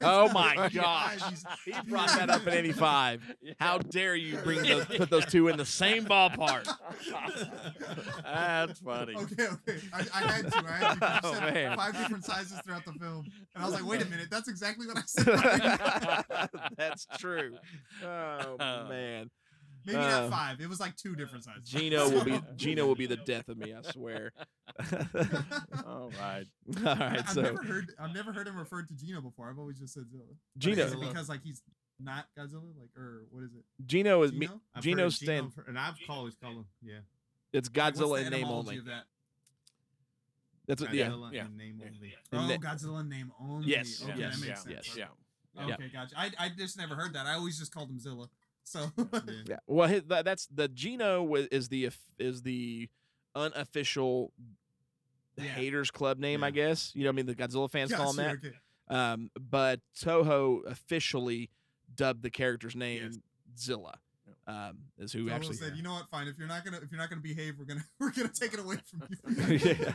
Oh 0.02 0.30
my 0.34 0.70
gosh. 0.74 1.20
He 1.66 1.72
brought 1.88 2.10
that 2.10 2.30
up 2.30 2.46
in 2.46 2.54
'85. 2.54 3.22
How 3.60 3.78
dare 3.80 4.16
you 4.16 4.38
bring 4.38 4.62
those, 4.64 4.86
put 4.86 5.10
those 5.10 5.26
two 5.26 5.48
in 5.48 5.58
the 5.58 5.66
same 5.66 6.06
ballpark? 6.06 6.68
That's 8.24 8.80
funny. 8.80 9.16
Okay, 9.16 9.48
okay. 9.48 9.80
I, 9.94 10.06
I 10.14 10.32
had 10.32 10.52
to. 10.52 10.64
I 10.68 10.72
had 10.72 11.00
to. 11.00 11.20
Oh, 11.24 11.40
man. 11.42 11.78
five 11.78 11.98
different 11.98 12.26
sizes 12.26 12.60
throughout 12.64 12.86
the 12.86 12.94
film, 12.94 13.26
and 13.56 13.64
I 13.64 13.66
was 13.66 13.74
like, 13.74 13.86
"Wait 13.86 14.02
a 14.02 14.06
minute, 14.06 14.28
that's 14.30 14.48
exactly 14.48 14.86
what 14.86 14.98
I 14.98 15.04
said." 15.06 16.50
That's 16.78 17.08
true. 17.18 17.58
Oh 18.04 18.58
man. 18.88 19.30
Maybe 19.86 19.98
Uh, 20.00 20.22
not 20.22 20.30
five. 20.32 20.60
It 20.62 20.68
was 20.68 20.80
like 20.80 20.96
two 20.96 21.16
different 21.16 21.44
sizes. 21.44 21.70
Gino 21.70 22.10
will 22.10 22.24
be 22.24 22.42
Gino 22.56 22.86
will 22.88 22.96
be 22.96 23.06
the 23.06 23.18
death 23.18 23.48
of 23.50 23.58
me. 23.58 23.74
I 23.74 23.82
swear. 23.92 24.32
All 25.86 26.12
right. 26.20 26.46
All 26.78 26.84
right. 26.84 27.20
I've 27.20 27.30
So 27.30 27.42
never 27.42 27.64
heard 27.64 27.92
I've 28.00 28.14
never 28.14 28.34
heard 28.34 28.48
him 28.48 28.58
referred 28.58 28.88
to 28.90 28.96
Gino 28.96 29.22
before. 29.22 29.50
I've 29.50 29.60
always 29.60 29.80
just 29.80 29.94
said 29.94 30.10
Zilla. 30.10 30.24
Gino- 30.58 30.84
is 30.86 30.94
it 30.94 31.00
because 31.00 31.30
like 31.30 31.44
he's 31.44 31.62
not 32.00 32.26
Godzilla, 32.38 32.64
like 32.80 32.90
or 32.98 33.26
what 33.32 33.44
is 33.44 33.54
it? 33.54 33.64
Gino 33.86 34.22
is 34.24 34.32
me. 34.34 34.48
Gino? 34.48 34.62
I've 34.74 34.84
Gino 34.84 35.10
stand. 35.10 35.54
for- 35.54 35.66
and 35.68 35.78
I've 35.78 35.96
always 36.10 36.36
called 36.36 36.58
him. 36.58 36.66
Yeah. 36.84 37.00
It's 37.54 37.70
Godzilla 37.70 38.20
the 38.20 38.26
in 38.26 38.32
name 38.32 38.34
etymology 38.44 38.70
only. 38.70 38.78
Of 38.80 38.86
that? 38.86 39.04
That's 40.68 40.82
what. 40.82 40.94
Yeah. 40.94 41.10
Godzilla 41.10 41.32
yeah, 41.34 41.46
in 41.46 41.58
name 41.58 41.82
only. 41.86 42.16
In 42.32 42.40
Oh, 42.40 42.58
Godzilla 42.68 43.00
in 43.02 43.10
name 43.10 43.32
only. 43.40 43.68
Yes, 43.68 44.02
Okay, 44.04 44.14
yes, 44.20 44.40
that 44.40 44.48
yeah, 44.48 44.54
sense. 44.56 44.68
yes. 44.88 44.98
Yeah. 44.98 45.06
Yeah. 45.68 45.74
Okay, 45.76 45.90
gotcha. 45.94 46.16
I 46.20 46.32
I 46.38 46.50
just 46.50 46.78
never 46.78 46.96
heard 46.96 47.14
that. 47.14 47.26
I 47.28 47.36
always 47.36 47.58
just 47.58 47.74
called 47.74 47.90
him 47.90 47.98
Zilla. 48.00 48.28
So 48.66 48.92
Yeah. 48.98 49.20
Yeah. 49.48 49.58
Well, 49.68 49.88
his, 49.88 50.04
that, 50.06 50.26
that's 50.26 50.48
the 50.48 50.68
Gino 50.68 51.34
is 51.36 51.70
the 51.70 51.90
is 52.20 52.42
the 52.42 52.90
unofficial 53.36 54.32
Yeah. 55.38 55.44
haters 55.46 55.92
club 55.92 56.20
name, 56.20 56.44
I 56.44 56.52
guess. 56.52 56.92
You 56.96 57.04
know, 57.04 57.10
what 57.10 57.14
I 57.14 57.16
mean, 57.18 57.26
the 57.28 57.36
Godzilla 57.36 57.70
fans 57.70 57.94
call 57.94 58.10
him 58.12 58.18
that. 58.18 58.36
Okay. 58.36 58.52
Um, 58.88 59.30
but 59.40 59.80
Toho 60.00 60.66
officially 60.66 61.50
dubbed 61.94 62.22
the 62.24 62.30
character's 62.30 62.76
name 62.76 63.04
Yes. 63.04 63.18
Zilla. 63.58 64.00
Um, 64.48 64.78
is 65.00 65.12
who 65.12 65.26
Toho 65.26 65.32
actually. 65.34 65.56
said, 65.56 65.76
you 65.76 65.82
know 65.82 65.94
what? 65.94 66.08
Fine. 66.10 66.28
If 66.28 66.38
you're 66.38 66.48
not 66.48 66.64
gonna 66.64 66.78
if 66.78 66.92
you're 66.92 67.00
not 67.00 67.10
gonna 67.10 67.22
behave, 67.22 67.56
we're 67.58 67.66
gonna 67.66 67.84
we're 68.00 68.12
gonna 68.12 68.30
take 68.30 68.54
it 68.54 68.60
away 68.60 68.78
from 68.86 69.04
you. 69.10 69.56
yeah. 69.58 69.92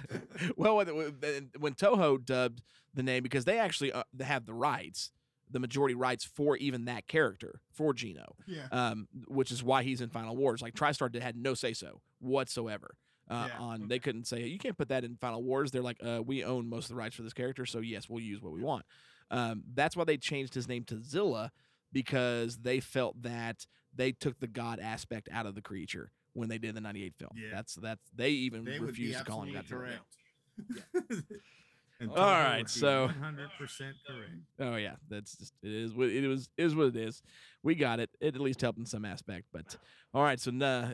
Well, 0.57 0.77
when, 0.77 0.89
when- 0.89 1.51
when 1.59 1.75
Toho 1.75 2.25
dubbed 2.25 2.61
the 2.95 3.03
name, 3.05 3.23
because 3.23 3.45
they 3.45 3.59
actually 3.59 3.93
uh, 3.93 4.03
they 4.13 4.25
have 4.25 4.47
the 4.47 4.55
rights, 4.55 5.13
the 5.51 5.59
majority 5.59 5.95
rights 5.95 6.25
for 6.25 6.57
even 6.57 6.85
that 6.87 7.07
character 7.07 7.61
for 7.73 7.93
Gino, 7.93 8.37
yeah. 8.47 8.67
um, 8.73 9.09
which 9.27 9.51
is 9.51 9.63
why 9.63 9.83
he's 9.83 10.01
in 10.01 10.09
Final 10.11 10.37
Wars. 10.37 10.63
Like 10.63 10.75
TriStar 10.75 11.11
did, 11.11 11.23
had 11.23 11.37
no 11.37 11.55
say 11.55 11.73
so 11.73 12.01
whatsoever. 12.21 12.97
Uh, 13.29 13.47
Yeah, 13.49 13.59
on 13.59 13.89
they 13.89 13.99
couldn't 14.01 14.27
say 14.27 14.45
you 14.47 14.59
can't 14.59 14.77
put 14.77 14.89
that 14.89 15.05
in 15.05 15.17
Final 15.17 15.43
Wars. 15.43 15.71
They're 15.71 15.83
like, 15.83 15.99
uh, 16.05 16.21
we 16.25 16.43
own 16.45 16.69
most 16.69 16.85
of 16.85 16.89
the 16.91 16.97
rights 16.97 17.15
for 17.15 17.23
this 17.23 17.33
character, 17.33 17.65
so 17.65 17.79
yes, 17.81 18.09
we'll 18.09 18.23
use 18.23 18.43
what 18.43 18.53
we 18.53 18.61
want. 18.61 18.85
Um, 19.31 19.63
that's 19.73 19.97
why 19.97 20.05
they 20.05 20.17
changed 20.17 20.55
his 20.55 20.67
name 20.69 20.83
to 20.85 21.01
Zilla 21.01 21.53
because 21.93 22.59
they 22.59 22.81
felt 22.81 23.23
that 23.23 23.67
they 23.95 24.13
took 24.13 24.41
the 24.41 24.49
god 24.49 24.81
aspect 24.81 25.29
out 25.33 25.47
of 25.47 25.55
the 25.55 25.63
creature 25.63 26.11
when 26.33 26.49
they 26.49 26.59
did 26.59 26.75
the 26.75 26.81
'98 26.81 27.15
film. 27.19 27.31
Yeah. 27.37 27.49
That's 27.53 27.75
that's 27.75 28.03
they 28.15 28.31
even 28.31 28.65
They 28.65 28.79
refused 28.79 29.19
to 29.19 29.25
call 29.25 29.43
him 29.43 29.55
Godzilla. 29.55 29.69
correct. 29.69 30.03
And 32.01 32.11
All 32.13 32.17
right, 32.17 32.69
so- 32.69 33.09
100% 33.09 33.49
correct. 34.07 34.31
Oh 34.59 34.77
yeah, 34.77 34.95
that's 35.11 35.37
just 35.37 35.53
it 35.63 35.71
is 35.71 35.93
what 35.95 36.09
it 36.09 36.27
was 36.27 36.49
is 36.57 36.75
what 36.75 36.87
it 36.89 36.97
is. 36.97 37.23
We 37.63 37.75
got 37.75 38.01
it. 38.01 38.09
It 38.21 38.35
at 38.35 38.41
least 38.41 38.63
helped 38.63 38.79
in 38.79 38.87
some 38.87 39.05
aspect. 39.05 39.47
But 39.53 39.77
all 40.15 40.23
right, 40.23 40.41
so 40.41 40.51
nah, 40.51 40.89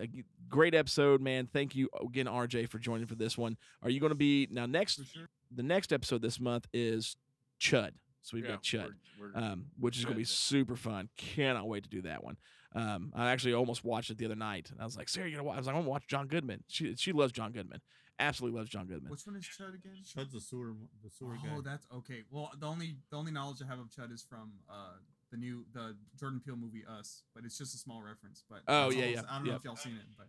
great 0.48 0.74
episode, 0.74 1.20
man. 1.20 1.48
Thank 1.52 1.76
you 1.76 1.88
again, 2.04 2.26
RJ, 2.26 2.68
for 2.68 2.78
joining 2.80 3.06
for 3.06 3.14
this 3.14 3.38
one. 3.38 3.56
Are 3.82 3.90
you 3.90 4.00
going 4.00 4.10
to 4.10 4.16
be 4.16 4.48
now 4.50 4.66
next? 4.66 4.96
Sure. 5.12 5.28
The 5.54 5.62
next 5.62 5.92
episode 5.92 6.22
this 6.22 6.40
month 6.40 6.66
is 6.72 7.16
Chud. 7.60 7.92
So 8.22 8.36
we've 8.36 8.44
Yeah, 8.44 8.50
got 8.52 8.62
Chud, 8.64 8.78
we're- 9.20 9.30
we're- 9.32 9.32
um, 9.36 9.66
which 9.78 9.96
is 9.98 10.04
going 10.04 10.14
to 10.14 10.18
be 10.18 10.24
super 10.24 10.74
fun. 10.74 11.08
Cannot 11.16 11.68
wait 11.68 11.84
to 11.84 11.88
do 11.88 12.02
that 12.02 12.24
one. 12.24 12.36
Um, 12.74 13.12
I 13.14 13.30
actually 13.30 13.54
almost 13.54 13.84
watched 13.84 14.10
it 14.10 14.18
the 14.18 14.24
other 14.24 14.34
night. 14.34 14.70
And 14.72 14.80
I 14.80 14.84
was 14.84 14.96
like, 14.96 15.08
Sarah, 15.08 15.28
you 15.28 15.36
gonna 15.36 15.44
watch? 15.44 15.54
I 15.54 15.58
was 15.58 15.66
like, 15.68 15.76
I'm 15.76 15.82
gonna 15.82 15.90
watch 15.90 16.08
John 16.08 16.26
Goodman. 16.26 16.64
She 16.66 16.94
she 16.96 17.12
loves 17.12 17.32
John 17.32 17.52
Goodman. 17.52 17.80
Absolutely 18.18 18.58
loves 18.58 18.70
John 18.70 18.86
Goodman. 18.86 19.10
Which 19.10 19.26
one 19.26 19.36
is 19.36 19.44
Chud 19.44 19.74
again? 19.74 19.96
Chud's 20.04 20.32
the 20.32 20.40
sewer, 20.40 20.72
the 21.04 21.10
sewer 21.10 21.36
Oh, 21.44 21.60
guy. 21.60 21.70
that's 21.70 21.86
okay. 21.94 22.22
Well, 22.30 22.50
the 22.58 22.66
only 22.66 22.96
the 23.10 23.16
only 23.16 23.30
knowledge 23.32 23.58
I 23.62 23.66
have 23.66 23.78
of 23.78 23.88
Chud 23.90 24.12
is 24.12 24.22
from 24.22 24.52
uh 24.70 24.94
the 25.30 25.36
new 25.36 25.64
the 25.74 25.96
Jordan 26.18 26.40
Peele 26.44 26.56
movie 26.56 26.84
Us, 26.88 27.22
but 27.34 27.44
it's 27.44 27.58
just 27.58 27.74
a 27.74 27.78
small 27.78 28.00
reference. 28.02 28.42
But 28.48 28.60
Oh, 28.68 28.90
yeah, 28.90 29.04
all- 29.04 29.10
yeah, 29.10 29.22
I 29.28 29.36
don't 29.36 29.44
know 29.44 29.50
yeah. 29.50 29.56
if 29.56 29.64
y'all 29.64 29.76
seen 29.76 29.96
it, 29.96 30.06
but 30.16 30.28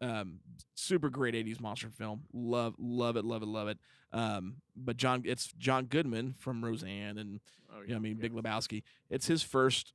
um 0.00 0.38
super 0.74 1.10
great 1.10 1.34
80s 1.34 1.60
monster 1.60 1.90
film 1.90 2.22
love 2.32 2.74
love 2.78 3.16
it 3.16 3.24
love 3.26 3.42
it 3.42 3.46
love 3.46 3.68
it 3.68 3.78
um 4.12 4.56
but 4.74 4.96
john 4.96 5.22
it's 5.26 5.52
john 5.58 5.84
goodman 5.84 6.34
from 6.38 6.64
roseanne 6.64 7.18
and 7.18 7.40
Oh, 7.74 7.82
you 7.82 7.88
know, 7.88 7.96
i 7.96 7.98
mean 7.98 8.16
big 8.16 8.32
lebowski 8.32 8.84
it's 9.10 9.26
his 9.26 9.42
first 9.42 9.92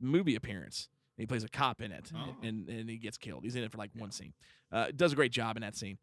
movie 0.00 0.36
appearance 0.36 0.88
he 1.20 1.26
plays 1.26 1.44
a 1.44 1.48
cop 1.48 1.80
in 1.80 1.92
it 1.92 2.10
Oh. 2.14 2.34
and 2.42 2.68
and 2.68 2.88
he 2.90 2.96
gets 2.96 3.16
killed 3.18 3.44
he's 3.44 3.54
in 3.56 3.62
it 3.62 3.70
for 3.70 3.78
like 3.78 3.90
one 3.96 4.10
scene 4.10 4.32
uh 4.72 4.88
does 4.94 5.12
a 5.12 5.16
great 5.16 5.32
job 5.32 5.56
in 5.56 5.62
that 5.62 5.76
scene 5.76 5.98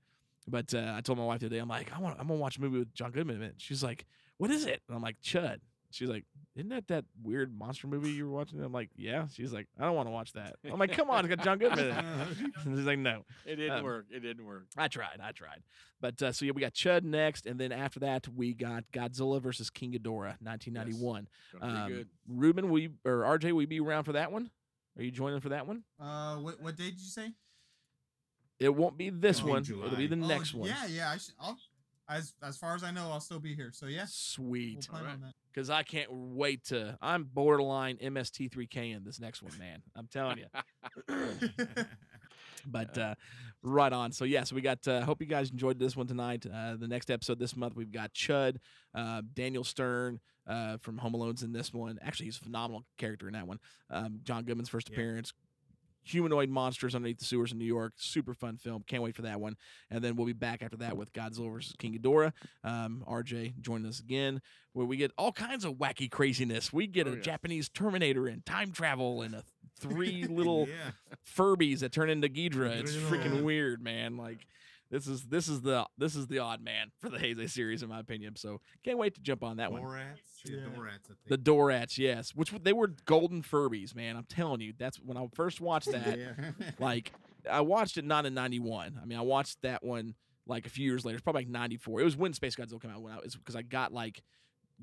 but 0.47 0.73
uh, 0.73 0.93
i 0.95 1.01
told 1.01 1.17
my 1.17 1.25
wife 1.25 1.39
today 1.39 1.57
i'm 1.57 1.67
like 1.67 1.91
i 1.95 1.99
want 1.99 2.19
i'm 2.19 2.27
gonna 2.27 2.39
watch 2.39 2.57
a 2.57 2.61
movie 2.61 2.79
with 2.79 2.93
john 2.93 3.11
goodman 3.11 3.37
in 3.37 3.41
it 3.43 3.55
she's 3.57 3.83
like 3.83 4.05
what 4.37 4.49
is 4.51 4.65
it 4.65 4.81
and 4.87 4.95
i'm 4.95 5.01
like 5.03 5.19
chud 5.21 5.57
She's 5.89 6.09
like, 6.09 6.25
"Isn't 6.57 6.67
that 6.67 6.89
that 6.89 7.05
weird 7.23 7.57
monster 7.57 7.87
movie 7.87 8.09
you 8.11 8.25
were 8.27 8.35
watching?" 8.37 8.61
I'm 8.61 8.73
like, 8.73 8.89
"Yeah." 8.97 9.27
She's 9.33 9.53
like, 9.53 9.67
"I 9.79 9.85
don't 9.85 9.95
want 9.95 10.07
to 10.07 10.11
watch 10.11 10.33
that." 10.33 10.57
I'm 10.69 10.77
like, 10.77 10.91
"Come 10.91 11.09
on, 11.09 11.23
it's 11.23 11.33
got 11.33 11.45
John 11.45 11.57
Goodman." 11.59 11.79
in 11.79 11.95
it." 11.95 12.53
She's 12.65 12.85
like, 12.85 12.99
"No." 12.99 13.23
It 13.45 13.55
didn't 13.55 13.77
Um, 13.77 13.83
work. 13.85 14.07
It 14.11 14.19
didn't 14.19 14.45
work. 14.45 14.65
I 14.75 14.89
tried. 14.89 15.21
I 15.23 15.31
tried. 15.31 15.63
But 16.01 16.21
uh, 16.21 16.33
so 16.33 16.43
yeah, 16.43 16.51
we 16.53 16.59
got 16.59 16.73
Chud 16.73 17.03
next, 17.03 17.45
and 17.45 17.57
then 17.57 17.71
after 17.71 18.01
that 18.01 18.27
we 18.27 18.53
got 18.53 18.83
Godzilla 18.91 19.41
versus 19.41 19.69
King 19.69 19.93
Ghidorah, 19.93 20.35
1991. 20.41 21.29
Gonna 21.57 21.73
be 21.73 21.79
Um, 21.79 21.89
good. 21.89 22.07
Ruben, 22.27 22.69
will 22.69 22.79
you, 22.79 22.89
or 23.05 23.19
RJ, 23.21 23.53
will 23.53 23.61
you 23.61 23.67
be 23.67 23.79
around 23.79 24.03
for 24.03 24.11
that 24.11 24.29
one? 24.29 24.51
Are 24.97 25.03
you 25.03 25.11
joining 25.11 25.39
for 25.39 25.49
that 25.49 25.67
one? 25.67 25.83
uh, 25.99 26.35
what 26.37 26.61
what 26.61 26.75
day 26.75 26.85
did 26.89 26.99
you 26.99 27.07
say? 27.09 27.31
It 28.59 28.73
won't 28.73 28.97
be 28.97 29.09
this 29.11 29.37
It'll 29.37 29.47
be 29.47 29.51
one. 29.51 29.61
It'll 29.85 29.95
be 29.97 30.07
the 30.07 30.15
Oh, 30.15 30.27
next 30.27 30.53
one. 30.53 30.67
Yeah, 30.67 30.87
yeah. 30.87 31.11
I 31.11 31.17
should. 31.17 31.35
I'll 31.39 31.57
as 32.09 32.33
as 32.41 32.57
far 32.57 32.73
as 32.73 32.83
I 32.83 32.91
know, 32.91 33.11
I'll 33.11 33.19
still 33.19 33.39
be 33.39 33.53
here. 33.53 33.69
So 33.73 33.85
yeah, 33.85 34.01
we'll 34.01 34.07
Sweet. 34.07 34.87
plan 34.87 35.05
on. 35.05 35.33
Because 35.53 35.69
I 35.69 35.83
can't 35.83 36.09
wait 36.11 36.63
to. 36.65 36.97
I'm 37.01 37.25
borderline 37.25 37.97
MST3K 37.97 38.95
in 38.95 39.03
this 39.03 39.19
next 39.19 39.43
one, 39.43 39.51
man. 39.59 39.81
I'm 39.95 40.07
telling 40.07 40.37
you. 40.39 40.45
But 42.69 42.97
uh, 42.97 43.15
right 43.67 43.91
on. 43.93 44.11
So 44.11 44.25
yeah, 44.25 44.43
so 44.43 44.55
we 44.55 44.61
got. 44.61 44.87
Uh, 44.87 45.01
hope 45.01 45.21
you 45.21 45.27
guys 45.27 45.51
enjoyed 45.51 45.79
this 45.79 45.95
one 45.95 46.07
tonight. 46.07 46.45
Uh, 46.45 46.75
the 46.77 46.87
next 46.87 47.09
episode 47.11 47.39
this 47.39 47.55
month 47.55 47.75
we've 47.75 47.91
got 47.91 48.13
Chud, 48.13 48.57
uh, 48.95 49.21
Daniel 49.33 49.63
Stern 49.63 50.19
uh, 50.47 50.77
from 50.77 50.97
Home 50.97 51.13
Alone's 51.13 51.43
in 51.43 51.51
this 51.51 51.73
one. 51.73 51.99
Actually, 52.01 52.27
he's 52.27 52.37
a 52.37 52.43
phenomenal 52.43 52.83
character 52.97 53.27
in 53.27 53.33
that 53.33 53.47
one. 53.47 53.59
Um, 53.89 54.19
John 54.23 54.43
Goodman's 54.43 54.69
first 54.69 54.89
Yeah. 54.89 54.95
appearance. 54.95 55.33
Humanoid 56.07 56.49
monsters 56.49 56.95
underneath 56.95 57.19
the 57.19 57.25
sewers 57.25 57.51
in 57.51 57.57
New 57.57 57.65
York. 57.65 57.93
Super 57.97 58.33
fun 58.33 58.57
film. 58.57 58.83
Can't 58.87 59.03
wait 59.03 59.15
for 59.15 59.23
that 59.23 59.39
one. 59.39 59.55
And 59.91 60.03
then 60.03 60.15
we'll 60.15 60.25
be 60.27 60.33
back 60.33 60.61
after 60.61 60.77
that 60.77 60.97
with 60.97 61.13
Godzilla 61.13 61.51
versus 61.51 61.75
King 61.77 61.97
Ghidorah. 61.97 62.33
Um, 62.63 63.03
RJ 63.07 63.59
joining 63.61 63.87
us 63.87 63.99
again, 63.99 64.41
where 64.73 64.85
we 64.85 64.97
get 64.97 65.11
all 65.17 65.31
kinds 65.31 65.65
of 65.65 65.73
wacky 65.75 66.09
craziness. 66.09 66.71
We 66.73 66.87
get 66.87 67.07
Oh, 67.07 67.13
a. 67.13 67.17
Japanese 67.17 67.69
Terminator 67.69 68.27
and 68.27 68.45
time 68.45 68.71
travel 68.71 69.21
and 69.21 69.35
a 69.35 69.43
three 69.79 70.23
little 70.29 70.67
yeah. 70.67 70.91
Furbies 71.35 71.79
that 71.79 71.91
turn 71.91 72.09
into 72.09 72.27
Ghidra. 72.29 72.71
It's 72.79 72.95
freaking 72.95 73.43
weird, 73.43 73.81
man. 73.83 74.17
Like 74.17 74.47
this 74.89 75.07
is 75.07 75.23
this 75.23 75.47
is 75.47 75.61
the 75.61 75.85
this 75.97 76.15
is 76.15 76.27
the 76.27 76.39
odd 76.39 76.61
man 76.61 76.91
for 76.99 77.09
the 77.09 77.17
Heisei 77.17 77.49
series, 77.49 77.83
in 77.83 77.89
my 77.89 77.99
opinion. 77.99 78.35
So 78.35 78.61
can't 78.83 78.97
wait 78.97 79.15
to 79.15 79.21
jump 79.21 79.43
on 79.43 79.57
that 79.57 79.71
one. 79.71 79.81
Dorats. 79.81 80.17
Yeah, 80.45 80.57
Yeah. 80.57 80.63
Dorats, 80.77 81.05
I 81.05 81.07
think. 81.07 81.27
The 81.27 81.37
Dorats, 81.37 81.97
yes, 81.97 82.31
which 82.35 82.51
they 82.63 82.73
were 82.73 82.87
golden 83.05 83.43
Furbies, 83.43 83.95
man. 83.95 84.15
I'm 84.15 84.25
telling 84.25 84.61
you, 84.61 84.73
that's 84.77 84.97
when 84.97 85.17
I 85.17 85.25
first 85.33 85.59
watched 85.61 85.91
that. 85.91 86.17
yeah. 86.19 86.51
like 86.79 87.11
I 87.49 87.61
watched 87.61 87.97
it 87.97 88.05
not 88.05 88.25
in 88.25 88.33
'91. 88.33 88.99
I 89.01 89.05
mean, 89.05 89.17
I 89.17 89.21
watched 89.21 89.61
that 89.61 89.83
one 89.83 90.15
like 90.45 90.65
a 90.65 90.69
few 90.69 90.85
years 90.85 91.03
later. 91.05 91.15
It's 91.17 91.23
probably 91.23 91.41
like 91.43 91.49
'94. 91.49 92.01
It 92.01 92.03
was 92.03 92.15
when 92.17 92.33
Space 92.33 92.55
Godzilla 92.55 92.81
came 92.81 92.91
out. 92.91 93.01
When 93.01 93.13
I 93.13 93.17
was 93.19 93.35
because 93.35 93.55
I 93.55 93.61
got 93.63 93.91
like 93.93 94.21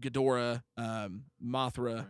Ghidorah, 0.01 0.62
um, 0.76 1.24
Mothra, 1.44 2.06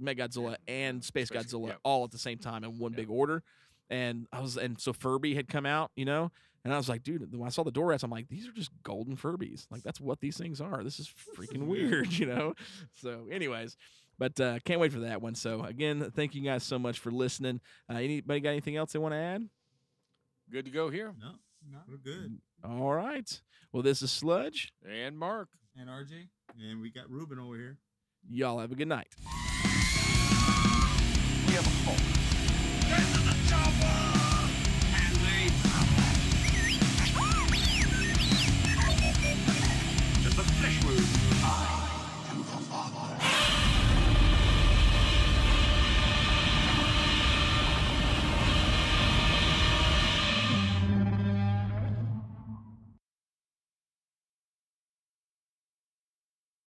Mechagodzilla, 0.00 0.56
and 0.66 1.04
Space 1.04 1.28
Space- 1.28 1.44
Godzilla 1.52 1.68
yep. 1.68 1.78
all 1.84 2.04
at 2.04 2.10
the 2.10 2.18
same 2.18 2.38
time 2.38 2.64
in 2.64 2.78
one 2.78 2.92
Yep. 2.92 2.96
big 2.96 3.10
order. 3.10 3.42
And 3.90 4.26
I 4.32 4.40
was, 4.40 4.56
and 4.56 4.80
so 4.80 4.92
Furby 4.94 5.34
had 5.34 5.46
come 5.46 5.66
out, 5.66 5.90
you 5.94 6.04
know, 6.06 6.32
and 6.64 6.72
I 6.72 6.76
was 6.78 6.88
like, 6.88 7.02
dude, 7.02 7.36
when 7.36 7.46
I 7.46 7.50
saw 7.50 7.62
the 7.62 7.70
Dorats, 7.70 8.02
I'm 8.02 8.10
like, 8.10 8.28
these 8.28 8.48
are 8.48 8.52
just 8.52 8.70
golden 8.82 9.16
Furbies. 9.16 9.66
Like, 9.70 9.82
that's 9.82 10.00
what 10.00 10.20
these 10.20 10.38
things 10.38 10.60
are. 10.62 10.82
This 10.82 10.98
is 10.98 11.12
freaking 11.36 11.66
weird, 11.66 12.12
you 12.18 12.26
know? 12.26 12.54
So, 12.94 13.26
anyways, 13.30 13.76
but 14.18 14.40
uh, 14.40 14.58
can't 14.64 14.80
wait 14.80 14.92
for 14.92 15.00
that 15.00 15.20
one. 15.20 15.34
So, 15.34 15.62
again, 15.62 16.10
thank 16.14 16.34
you 16.34 16.42
guys 16.42 16.64
so 16.64 16.78
much 16.78 16.98
for 17.00 17.10
listening. 17.10 17.60
Uh, 17.90 17.96
anybody 17.96 18.40
got 18.40 18.50
anything 18.50 18.76
else 18.76 18.92
they 18.92 18.98
want 18.98 19.12
to 19.12 19.18
add? 19.18 19.46
Good 20.50 20.64
to 20.64 20.70
go 20.70 20.88
here. 20.88 21.14
No, 21.20 21.32
no, 21.70 21.78
we're 21.88 21.98
good. 21.98 22.38
Mm, 22.64 22.80
all 22.80 22.94
right. 22.94 23.40
Well, 23.72 23.82
this 23.82 24.00
is 24.00 24.10
Sludge 24.10 24.72
and 24.88 25.18
Mark 25.18 25.48
and 25.78 25.90
RJ, 25.90 26.28
and 26.58 26.80
we 26.80 26.90
got 26.90 27.10
Ruben 27.10 27.38
over 27.38 27.56
here. 27.56 27.76
Y'all 28.30 28.58
have 28.58 28.72
a 28.72 28.76
good 28.76 28.88
night. 28.88 29.08
We 31.46 31.54
have 31.54 31.66
a 31.66 31.70
fault. 31.84 32.00